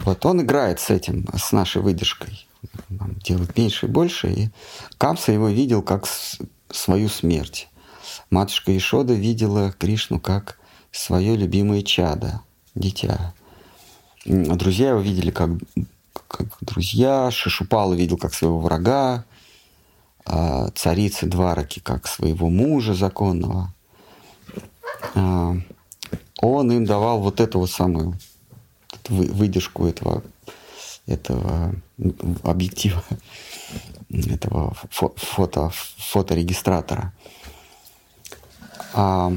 Вот 0.00 0.26
он 0.26 0.42
играет 0.42 0.80
с 0.80 0.90
этим, 0.90 1.24
с 1.38 1.52
нашей 1.52 1.82
выдержкой. 1.82 2.48
Делает 2.88 3.56
меньше 3.56 3.86
и 3.86 3.88
больше. 3.88 4.32
И 4.32 4.50
Камса 4.98 5.30
его 5.30 5.50
видел 5.50 5.82
как 5.82 6.08
свою 6.68 7.08
смерть. 7.08 7.68
Матушка 8.28 8.76
Ишода 8.76 9.14
видела 9.14 9.70
Кришну 9.70 10.18
как 10.18 10.58
свое 10.90 11.36
любимое 11.36 11.82
чадо, 11.82 12.40
дитя. 12.74 13.34
Друзья 14.24 14.90
его 14.90 15.00
видели 15.00 15.30
как, 15.30 15.50
как 16.28 16.46
друзья, 16.60 17.30
Шишупала 17.30 17.94
видел 17.94 18.18
как 18.18 18.34
своего 18.34 18.60
врага, 18.60 19.24
а 20.26 20.68
царицы 20.74 21.26
Двараки 21.26 21.80
как 21.80 22.06
своего 22.06 22.50
мужа 22.50 22.94
законного. 22.94 23.72
А, 25.14 25.56
он 26.42 26.72
им 26.72 26.84
давал 26.84 27.20
вот 27.20 27.40
эту 27.40 27.60
вот 27.60 27.70
самую 27.70 28.18
выдержку 29.08 29.86
этого, 29.86 30.22
этого 31.06 31.74
объектива, 32.42 33.02
этого 34.10 34.74
фото, 34.90 35.70
фоторегистратора. 35.72 37.14
А 38.92 39.32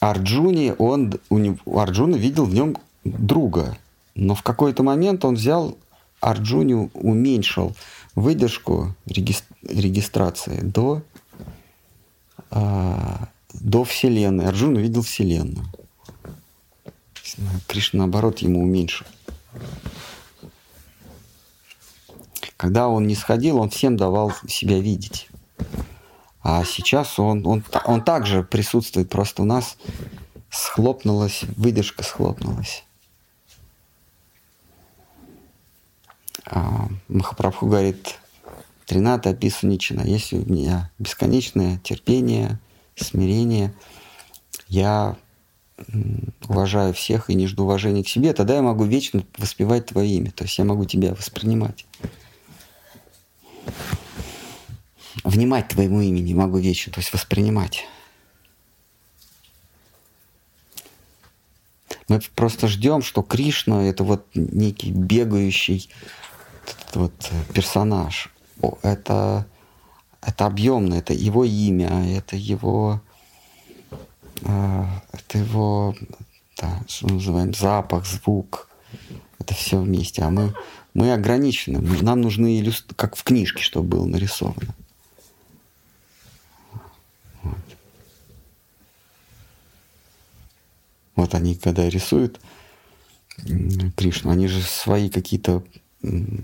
Арджуни, 0.00 0.74
он, 0.78 1.14
у 1.30 1.38
него, 1.38 1.80
Арджуна 1.80 2.16
видел 2.16 2.44
в 2.44 2.52
нем 2.52 2.76
друга, 3.04 3.76
но 4.14 4.34
в 4.34 4.42
какой-то 4.42 4.82
момент 4.82 5.24
он 5.24 5.34
взял 5.34 5.76
Арджуни, 6.20 6.90
уменьшил 6.94 7.74
выдержку 8.14 8.94
регистрации 9.06 10.60
до, 10.60 11.02
а, 12.50 13.28
до 13.52 13.84
Вселенной. 13.84 14.46
Арджуна 14.46 14.78
видел 14.78 15.02
Вселенную. 15.02 15.66
Кришна, 17.66 18.00
наоборот, 18.00 18.38
ему 18.38 18.62
уменьшил. 18.62 19.06
Когда 22.56 22.88
он 22.88 23.06
не 23.06 23.14
сходил, 23.14 23.58
он 23.58 23.70
всем 23.70 23.96
давал 23.96 24.32
себя 24.48 24.78
видеть. 24.78 25.28
А 26.42 26.64
сейчас 26.64 27.18
он, 27.18 27.46
он, 27.46 27.64
он 27.86 28.02
также 28.02 28.42
присутствует, 28.42 29.10
просто 29.10 29.42
у 29.42 29.44
нас 29.44 29.76
схлопнулась, 30.50 31.42
выдержка 31.56 32.04
схлопнулась. 32.04 32.84
Махапрабху 37.08 37.66
говорит, 37.66 38.18
Тринада 38.86 39.30
описаничина, 39.30 40.02
если 40.02 40.36
у 40.36 40.44
меня 40.44 40.90
бесконечное 40.98 41.78
терпение, 41.78 42.58
смирение, 42.96 43.72
я 44.68 45.16
уважаю 46.48 46.94
всех 46.94 47.30
и 47.30 47.34
не 47.34 47.46
жду 47.46 47.64
уважения 47.64 48.04
к 48.04 48.08
себе, 48.08 48.32
тогда 48.32 48.54
я 48.54 48.62
могу 48.62 48.84
вечно 48.84 49.24
воспевать 49.38 49.86
твое 49.86 50.16
имя. 50.16 50.30
То 50.30 50.44
есть 50.44 50.58
я 50.58 50.64
могу 50.64 50.84
тебя 50.84 51.14
воспринимать. 51.14 51.86
Внимать 55.24 55.68
твоему 55.68 56.00
имени 56.00 56.34
могу 56.34 56.58
вечно, 56.58 56.92
то 56.92 57.00
есть 57.00 57.12
воспринимать. 57.12 57.86
Мы 62.08 62.20
просто 62.34 62.68
ждем, 62.68 63.02
что 63.02 63.22
Кришна 63.22 63.84
это 63.84 64.04
вот 64.04 64.26
некий 64.34 64.92
бегающий 64.92 65.88
вот 66.96 67.30
персонаж. 67.52 68.30
Это, 68.82 69.46
это 70.22 70.46
объемно, 70.46 70.94
это 70.94 71.12
его 71.12 71.44
имя, 71.44 72.16
это 72.16 72.36
его 72.36 73.00
а, 74.46 75.02
это 75.12 75.38
его, 75.38 75.94
да, 76.60 76.82
что 76.86 77.06
мы 77.06 77.14
называем, 77.14 77.54
запах, 77.54 78.06
звук, 78.06 78.68
это 79.38 79.54
все 79.54 79.80
вместе. 79.80 80.22
А 80.22 80.30
мы, 80.30 80.54
мы 80.92 81.12
ограничены. 81.12 81.80
Нам 82.02 82.20
нужны 82.20 82.60
иллюстрации, 82.60 82.94
как 82.96 83.16
в 83.16 83.24
книжке, 83.24 83.62
чтобы 83.62 83.88
было 83.88 84.06
нарисовано. 84.06 84.74
Вот 91.16 91.34
они, 91.34 91.54
когда 91.54 91.88
рисуют 91.88 92.40
Кришну, 93.96 94.30
они 94.30 94.48
же 94.48 94.60
свои 94.60 95.08
какие-то 95.08 95.62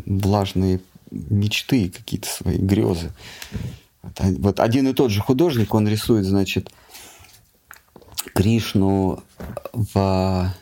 влажные 0.06 0.80
мечты, 1.10 1.90
какие-то 1.90 2.28
свои 2.28 2.58
грезы. 2.58 3.12
Вот 4.02 4.60
один 4.60 4.88
и 4.88 4.94
тот 4.94 5.10
же 5.10 5.20
художник, 5.20 5.74
он 5.74 5.86
рисует, 5.88 6.24
значит, 6.24 6.72
Кришну 8.34 9.22
в, 9.72 10.54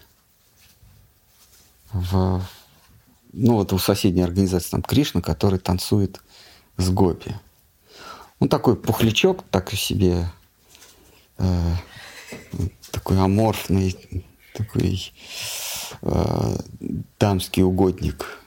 в 1.93 2.43
ну 3.33 3.55
вот 3.55 3.73
у 3.73 3.79
соседней 3.79 4.23
организации 4.23 4.71
там 4.71 4.83
Кришна, 4.83 5.21
который 5.21 5.59
танцует 5.59 6.21
с 6.77 6.89
гопи. 6.91 7.35
Он 8.41 8.49
такой 8.49 8.77
пухлячок, 8.77 9.45
так 9.51 9.71
себе 9.73 10.31
э, 11.39 11.75
такой 12.91 13.19
аморфный, 13.19 13.97
такой 14.55 15.13
э, 16.03 16.57
дамский 17.19 17.63
угодник. 17.63 18.39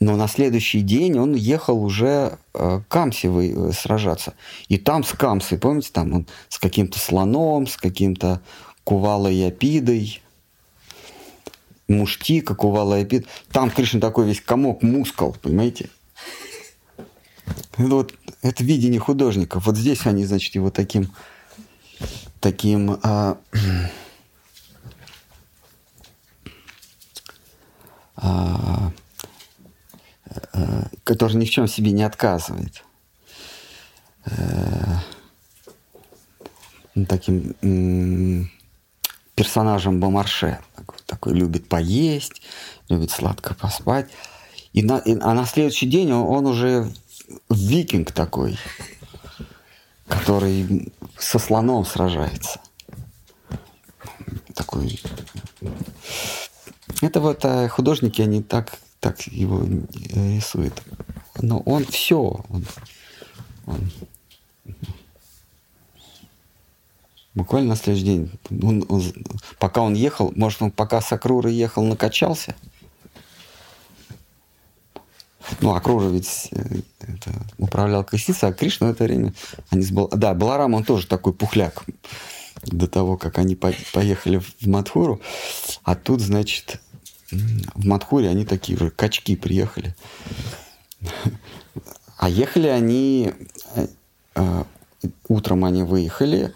Но 0.00 0.16
на 0.16 0.26
следующий 0.28 0.80
день 0.80 1.18
он 1.18 1.34
ехал 1.34 1.84
уже 1.84 2.38
э, 2.54 2.80
Камсевой 2.88 3.52
э, 3.54 3.72
сражаться. 3.72 4.32
И 4.68 4.78
там 4.78 5.04
с 5.04 5.12
Камсой, 5.12 5.58
помните, 5.58 5.90
там 5.92 6.14
он 6.14 6.26
с 6.48 6.58
каким-то 6.58 6.98
слоном, 6.98 7.66
с 7.66 7.76
каким-то 7.76 8.40
кувалой 8.82 9.36
и 9.36 9.42
апидой, 9.42 10.22
муштика, 11.86 12.54
кувала 12.54 12.98
и. 12.98 13.26
Там 13.52 13.70
Кришна 13.70 14.00
такой 14.00 14.26
весь 14.26 14.40
комок 14.40 14.82
мускул, 14.82 15.36
понимаете? 15.42 15.90
Вот 17.76 18.14
это 18.40 18.64
видение 18.64 19.00
художников. 19.00 19.66
Вот 19.66 19.76
здесь 19.76 20.06
они, 20.06 20.24
значит, 20.24 20.54
его 20.54 20.70
таким, 20.70 21.12
таким 22.40 22.98
а, 23.02 23.36
а, 28.16 28.92
который 31.04 31.36
ни 31.36 31.44
в 31.44 31.50
чем 31.50 31.66
себе 31.66 31.92
не 31.92 32.02
отказывает. 32.02 32.84
Э, 34.26 34.96
таким 37.08 38.50
персонажем 39.34 40.00
Бомарше. 40.00 40.58
Такой, 40.76 40.98
такой 41.06 41.34
любит 41.34 41.68
поесть, 41.68 42.42
любит 42.88 43.10
сладко 43.10 43.54
поспать. 43.54 44.10
И 44.72 44.82
на, 44.82 44.98
и, 44.98 45.18
а 45.18 45.34
на 45.34 45.46
следующий 45.46 45.86
день 45.86 46.12
он, 46.12 46.26
он 46.28 46.46
уже 46.46 46.92
викинг 47.48 48.12
такой, 48.12 48.58
который 50.06 50.92
со 51.18 51.38
слоном 51.38 51.84
сражается. 51.84 52.60
Такой. 54.54 55.00
Это 57.00 57.20
вот 57.20 57.44
а 57.44 57.68
художники, 57.68 58.20
они 58.20 58.42
так 58.42 58.78
так 59.00 59.20
его 59.22 59.64
э, 59.64 60.36
рисует. 60.36 60.80
Но 61.40 61.60
он 61.60 61.84
все, 61.86 62.44
он, 62.48 62.66
он 63.66 63.90
буквально 67.34 67.70
на 67.70 67.76
следующий 67.76 68.04
день, 68.04 68.30
он, 68.62 68.84
он, 68.88 69.02
пока 69.58 69.80
он 69.80 69.94
ехал, 69.94 70.32
может, 70.36 70.62
он 70.62 70.70
пока 70.70 71.00
с 71.00 71.12
Акруры 71.12 71.50
ехал, 71.50 71.82
накачался. 71.82 72.54
Ну, 75.60 75.74
Акрура 75.74 76.08
ведь 76.08 76.48
э, 76.52 76.80
это, 77.00 77.32
управлял 77.58 78.04
Косица, 78.04 78.48
а 78.48 78.52
Кришна 78.52 78.88
в 78.88 78.90
это 78.90 79.04
время... 79.04 79.32
Они 79.70 79.82
с 79.82 79.90
Бал... 79.90 80.08
Да, 80.08 80.34
Баларам, 80.34 80.74
он 80.74 80.84
тоже 80.84 81.06
такой 81.06 81.32
пухляк 81.32 81.84
до 82.62 82.86
того, 82.86 83.16
как 83.16 83.38
они 83.38 83.56
по 83.56 83.72
поехали 83.92 84.38
в 84.38 84.66
Мадхуру. 84.66 85.20
А 85.82 85.96
тут, 85.96 86.20
значит, 86.20 86.80
в 87.30 87.86
Мадхуре 87.86 88.28
они 88.28 88.44
такие 88.44 88.78
же 88.78 88.90
качки 88.90 89.36
приехали. 89.36 89.94
А 92.16 92.28
ехали 92.28 92.66
они, 92.66 93.32
э, 93.74 93.86
э, 94.34 94.64
утром 95.28 95.64
они 95.64 95.82
выехали 95.82 96.52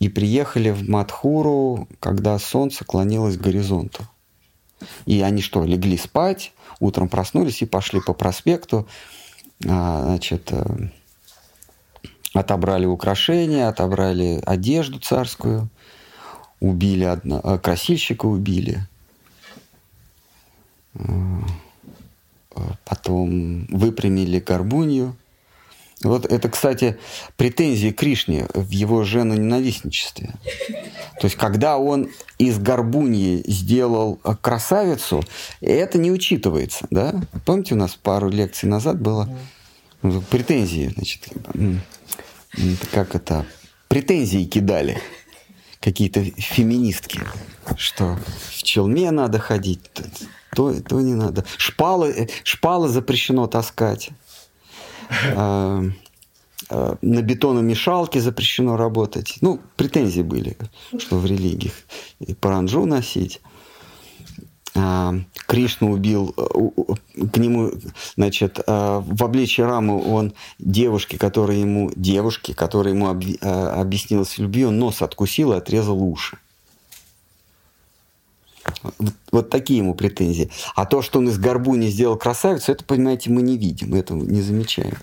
и 0.00 0.08
приехали 0.08 0.70
в 0.70 0.88
Мадхуру, 0.88 1.88
когда 2.00 2.38
солнце 2.38 2.84
клонилось 2.84 3.36
к 3.36 3.40
горизонту. 3.40 4.06
И 5.06 5.22
они 5.22 5.40
что, 5.40 5.64
легли 5.64 5.96
спать, 5.96 6.52
утром 6.78 7.08
проснулись 7.08 7.62
и 7.62 7.66
пошли 7.66 8.00
по 8.00 8.12
проспекту, 8.12 8.86
а, 9.66 10.04
значит, 10.04 10.52
э, 10.52 10.90
отобрали 12.34 12.86
украшения, 12.86 13.68
отобрали 13.68 14.40
одежду 14.44 15.00
царскую, 15.00 15.68
убили 16.60 17.04
одно, 17.04 17.58
красильщика 17.58 18.26
убили– 18.26 18.86
потом 22.84 23.66
выпрямили 23.66 24.40
горбунью. 24.40 25.16
Вот 26.02 26.26
это, 26.26 26.48
кстати, 26.48 26.96
претензии 27.36 27.90
Кришне 27.90 28.46
в 28.54 28.70
его 28.70 29.02
женоненавистничестве. 29.02 30.32
То 31.20 31.24
есть, 31.24 31.34
когда 31.34 31.76
он 31.76 32.10
из 32.38 32.58
горбуньи 32.58 33.42
сделал 33.48 34.16
красавицу, 34.40 35.24
это 35.60 35.98
не 35.98 36.12
учитывается, 36.12 36.86
да? 36.90 37.20
Помните, 37.44 37.74
у 37.74 37.78
нас 37.78 37.96
пару 37.96 38.28
лекций 38.28 38.68
назад 38.68 39.00
было 39.00 39.28
претензии, 40.30 40.92
значит, 40.94 41.28
как 42.92 43.16
это, 43.16 43.44
претензии 43.88 44.44
кидали 44.44 45.00
какие-то 45.80 46.22
феминистки, 46.22 47.20
что 47.76 48.16
в 48.50 48.62
челме 48.62 49.10
надо 49.10 49.40
ходить, 49.40 49.80
то, 50.58 50.74
то 50.80 51.00
не 51.00 51.14
надо. 51.14 51.44
Шпалы, 51.56 52.28
шпалы 52.42 52.88
запрещено 52.88 53.46
таскать. 53.46 54.10
А, 55.36 55.84
а, 56.68 56.96
на 57.00 57.22
бетономешалке 57.22 58.20
запрещено 58.20 58.76
работать. 58.76 59.38
Ну, 59.40 59.60
претензии 59.76 60.22
были, 60.22 60.56
что 60.98 61.18
в 61.18 61.26
религиях. 61.26 61.74
И 62.18 62.34
паранджу 62.34 62.86
носить. 62.86 63.40
А, 64.74 65.14
Кришну 65.46 65.92
убил, 65.92 66.34
к 66.34 67.36
нему, 67.36 67.70
значит, 68.16 68.58
в 68.66 69.24
обличье 69.24 69.64
Рамы 69.64 70.02
он 70.02 70.32
девушке, 70.58 71.18
которая 71.18 71.58
ему, 71.58 71.92
девушке, 71.94 72.52
которая 72.52 72.94
ему 72.94 73.06
объяснилась 73.06 74.36
в 74.36 74.42
любви, 74.42 74.64
он 74.64 74.80
нос 74.80 75.02
откусил 75.02 75.52
и 75.52 75.56
отрезал 75.56 76.02
уши. 76.02 76.36
Вот 79.32 79.50
такие 79.50 79.78
ему 79.78 79.94
претензии. 79.94 80.50
А 80.74 80.86
то, 80.86 81.02
что 81.02 81.18
он 81.18 81.28
из 81.28 81.38
Горбуни 81.38 81.88
сделал 81.88 82.16
красавицу, 82.16 82.72
это, 82.72 82.84
понимаете, 82.84 83.30
мы 83.30 83.42
не 83.42 83.56
видим, 83.56 83.94
этого 83.94 84.22
не 84.22 84.40
замечаем. 84.42 84.96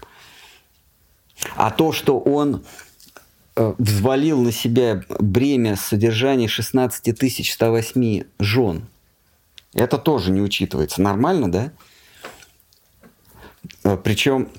А 1.56 1.72
то, 1.72 1.92
что 1.92 2.20
он 2.20 2.64
э, 3.56 3.74
взвалил 3.78 4.42
на 4.42 4.52
себя 4.52 5.04
бремя 5.20 5.76
содержания 5.76 6.48
16 6.48 7.18
108 7.52 8.24
жен, 8.40 8.88
это 9.74 9.98
тоже 9.98 10.32
не 10.32 10.42
учитывается. 10.42 11.02
Нормально, 11.02 11.52
да? 11.52 11.72
Э, 13.84 13.98
Причем 13.98 14.50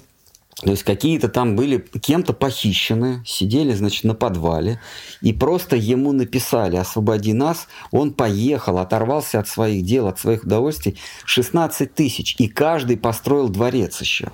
то 0.63 0.71
есть 0.71 0.85
какие-то 0.85 1.29
там 1.29 1.55
были 1.55 1.79
кем-то 2.01 2.33
похищены, 2.33 3.23
сидели, 3.27 3.75
значит, 3.75 4.05
на 4.05 4.15
подвале, 4.15 4.81
и 5.21 5.35
просто 5.35 5.77
ему 5.77 6.13
написали 6.13 6.77
«Освободи 6.77 7.35
нас», 7.35 7.69
он 7.91 8.15
поехал, 8.15 8.79
оторвался 8.79 9.39
от 9.39 9.49
своих 9.49 9.85
дел, 9.85 10.07
от 10.07 10.19
своих 10.19 10.45
удовольствий, 10.45 10.97
16 11.27 11.95
тысяч, 11.95 12.37
и 12.39 12.49
каждый 12.49 12.97
построил 12.97 13.51
дворец 13.51 14.01
еще. 14.01 14.33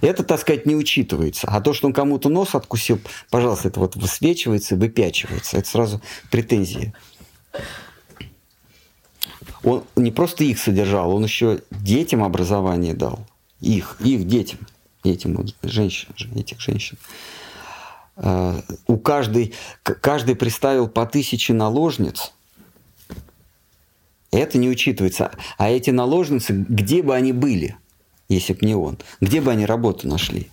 Это, 0.00 0.22
так 0.22 0.40
сказать, 0.40 0.64
не 0.64 0.74
учитывается. 0.74 1.46
А 1.46 1.60
то, 1.60 1.74
что 1.74 1.88
он 1.88 1.92
кому-то 1.92 2.30
нос 2.30 2.54
откусил, 2.54 2.98
пожалуйста, 3.28 3.68
это 3.68 3.80
вот 3.80 3.96
высвечивается, 3.96 4.76
выпячивается. 4.76 5.58
Это 5.58 5.68
сразу 5.68 6.00
претензии. 6.30 6.94
Он 9.62 9.84
не 9.94 10.10
просто 10.10 10.44
их 10.44 10.58
содержал, 10.58 11.14
он 11.14 11.24
еще 11.24 11.60
детям 11.70 12.24
образование 12.24 12.94
дал. 12.94 13.26
Их, 13.60 13.98
их 14.00 14.26
детям 14.26 14.60
этим 15.04 15.34
вот 15.34 15.54
женщин, 15.62 16.08
этих 16.34 16.60
женщин. 16.60 16.98
А, 18.16 18.62
у 18.86 18.96
каждой, 18.96 19.54
каждый 19.82 20.36
представил 20.36 20.88
по 20.88 21.06
тысяче 21.06 21.52
наложниц. 21.52 22.32
Это 24.30 24.58
не 24.58 24.68
учитывается. 24.68 25.32
А 25.58 25.70
эти 25.70 25.90
наложницы, 25.90 26.64
где 26.68 27.02
бы 27.02 27.14
они 27.14 27.32
были, 27.32 27.76
если 28.28 28.54
бы 28.54 28.66
не 28.66 28.74
он, 28.74 28.98
где 29.20 29.40
бы 29.40 29.50
они 29.50 29.66
работу 29.66 30.08
нашли? 30.08 30.50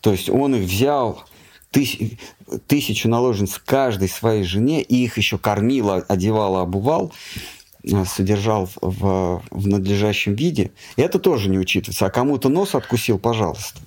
То 0.00 0.10
есть 0.10 0.28
он 0.28 0.56
их 0.56 0.68
взял, 0.68 1.24
тысяч, 1.70 2.18
тысячу 2.66 3.08
наложниц 3.08 3.60
каждой 3.64 4.08
своей 4.08 4.42
жене, 4.42 4.82
и 4.82 5.04
их 5.04 5.18
еще 5.18 5.38
кормил, 5.38 6.02
одевал, 6.08 6.56
обувал, 6.56 7.12
Э, 7.12 7.61
содержал 8.06 8.68
в, 8.80 9.42
в 9.50 9.66
надлежащем 9.66 10.34
виде, 10.34 10.70
это 10.96 11.18
тоже 11.18 11.48
не 11.48 11.58
учитывается. 11.58 12.06
А 12.06 12.10
кому-то 12.10 12.48
нос 12.48 12.74
откусил, 12.74 13.18
пожалуйста. 13.18 13.80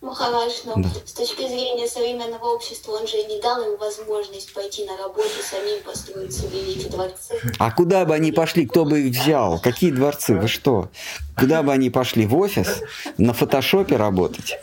Махарадж, 0.00 0.52
но 0.64 0.74
да. 0.76 0.88
с 1.04 1.12
точки 1.12 1.46
зрения 1.48 1.88
современного 1.88 2.54
общества, 2.54 2.92
он 2.92 3.06
же 3.08 3.16
не 3.24 3.40
дал 3.42 3.60
им 3.62 3.76
возможность 3.78 4.54
пойти 4.54 4.84
на 4.84 4.96
работу, 4.96 5.28
самим 5.42 5.82
построить 5.82 6.32
себе 6.32 6.72
эти 6.72 6.88
дворцы. 6.88 7.34
А 7.58 7.72
куда 7.72 8.04
бы 8.04 8.14
они 8.14 8.30
пошли, 8.30 8.64
кто 8.66 8.84
бы 8.84 9.00
их 9.00 9.16
взял? 9.16 9.60
Какие 9.60 9.90
дворцы? 9.90 10.36
Вы 10.36 10.46
что? 10.46 10.88
Куда 11.36 11.64
бы 11.64 11.72
они 11.72 11.90
пошли? 11.90 12.26
В 12.26 12.36
офис? 12.36 12.80
На 13.18 13.32
фотошопе 13.32 13.96
работать? 13.96 14.56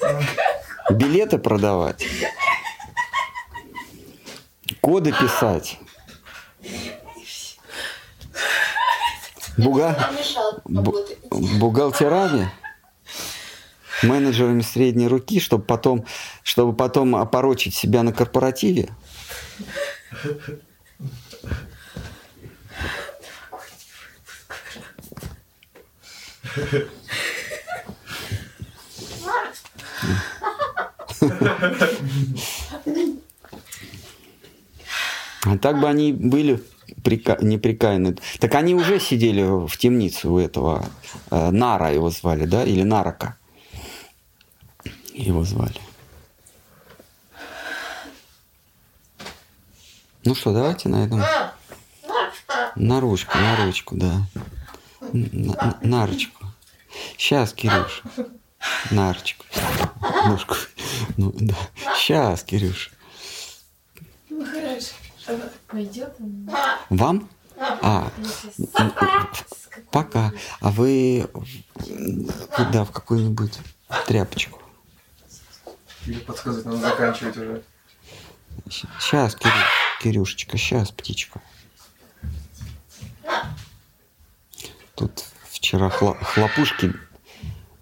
Билеты 0.89 1.37
продавать? 1.37 2.05
Коды 4.79 5.11
писать? 5.11 5.79
Буга... 9.57 10.11
бухгалтерами, 11.29 12.51
менеджерами 14.03 14.61
средней 14.61 15.07
руки, 15.07 15.39
чтобы 15.39 15.63
потом, 15.63 16.05
чтобы 16.43 16.73
потом 16.73 17.15
опорочить 17.15 17.73
себя 17.73 18.03
на 18.03 18.11
корпоративе. 18.11 18.89
А 35.43 35.57
так 35.61 35.79
бы 35.79 35.87
они 35.87 36.11
были 36.11 36.61
прика... 37.05 37.37
неприкаянный. 37.41 38.17
Так 38.39 38.55
они 38.55 38.75
уже 38.75 38.99
сидели 38.99 39.43
в 39.43 39.77
темнице 39.77 40.27
у 40.27 40.39
этого 40.39 40.85
э, 41.31 41.51
Нара 41.51 41.93
его 41.93 42.09
звали, 42.09 42.45
да, 42.45 42.63
или 42.63 42.83
Нарака 42.83 43.37
его 45.13 45.43
звали. 45.43 45.79
Ну 50.25 50.33
что, 50.33 50.51
давайте 50.51 50.89
на 50.89 51.05
этом. 51.05 51.23
На 52.75 52.99
ручку, 52.99 53.37
на 53.37 53.65
ручку, 53.65 53.95
да. 53.95 54.21
На, 55.13 55.77
на 55.81 56.07
ручку. 56.07 56.45
Сейчас, 57.17 57.53
Кирюш. 57.53 58.01
На 58.89 59.13
ручку. 59.13 59.45
Ножку. 60.25 60.55
Ну, 61.17 61.31
да. 61.35 61.55
Сейчас, 61.95 62.43
Кирюш. 62.43 62.91
Ну, 64.29 64.43
хорошо. 64.45 65.04
Пойдет 65.67 66.15
Вам? 66.89 67.29
А, 67.57 68.11
пока. 69.91 70.31
А 70.59 70.71
вы 70.71 71.27
куда, 72.51 72.83
в 72.83 72.91
какую-нибудь 72.91 73.59
тряпочку? 74.07 74.61
Или 76.05 76.19
подсказать, 76.19 76.65
надо 76.65 76.77
заканчивать 76.77 77.37
уже. 77.37 77.63
Сейчас, 78.69 79.35
Кирю, 79.35 79.53
Кирюшечка, 80.01 80.57
сейчас, 80.57 80.91
птичка. 80.91 81.41
Тут 84.95 85.25
вчера 85.49 85.89
хло, 85.89 86.15
хлопушки 86.21 86.93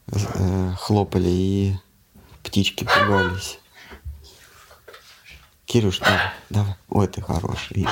э, 0.07 0.73
хлопали 0.79 1.29
и 1.29 1.75
птички 2.43 2.83
пугались. 2.85 3.59
Кирюш, 5.73 5.97
давай, 5.97 6.21
давай. 6.51 6.75
Ой, 6.89 7.07
ты 7.07 7.19
хороший. 7.19 7.87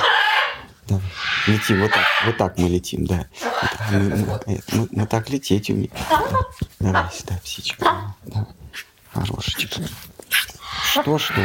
Давай. 0.86 1.02
Летим, 1.48 1.80
вот 1.80 1.90
так, 1.90 2.06
вот 2.26 2.36
так 2.36 2.56
мы 2.56 2.68
летим, 2.68 3.04
да. 3.06 3.26
Мы, 3.90 3.98
мы, 3.98 4.60
мы, 4.72 4.88
мы 4.92 5.06
так 5.08 5.28
лететь 5.30 5.68
умеем. 5.68 5.90
Да. 6.78 6.92
Давай 6.92 7.12
сюда, 7.12 7.40
птичка. 7.42 8.14
Давай. 8.24 8.46
Хорошечка. 9.12 9.82
Что, 10.92 11.18
что? 11.18 11.40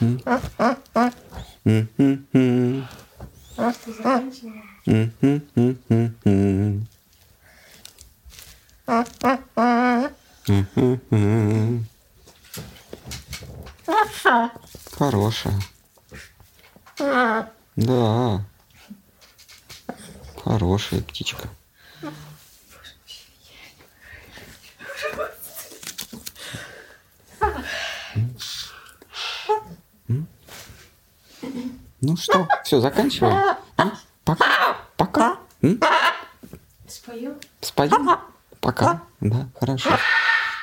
Mm-hmm. 0.00 0.90
Хорошая. 14.98 15.54
Да. 17.76 18.44
Хорошая 20.44 21.02
птичка. 21.02 21.48
Ну 32.00 32.16
что, 32.16 32.48
все, 32.64 32.80
заканчиваем. 32.80 33.56
Пока. 34.24 34.76
Пока. 34.96 35.38
Спою? 36.88 37.38
Споем? 37.60 38.18
Пока. 38.60 39.02
Да, 39.20 39.48
хорошо. 39.58 39.90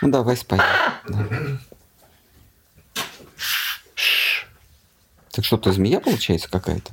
Ну 0.01 0.09
давай 0.09 0.37
спать. 0.37 0.61
Да. 1.07 1.27
Так 5.31 5.45
что-то 5.45 5.71
змея 5.71 5.99
получается 5.99 6.49
какая-то? 6.49 6.91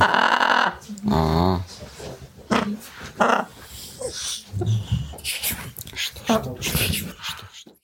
А. 0.00 0.74
-а. 1.04 1.60
Что, 5.92 6.26
что, 6.32 6.62
что? 6.62 7.23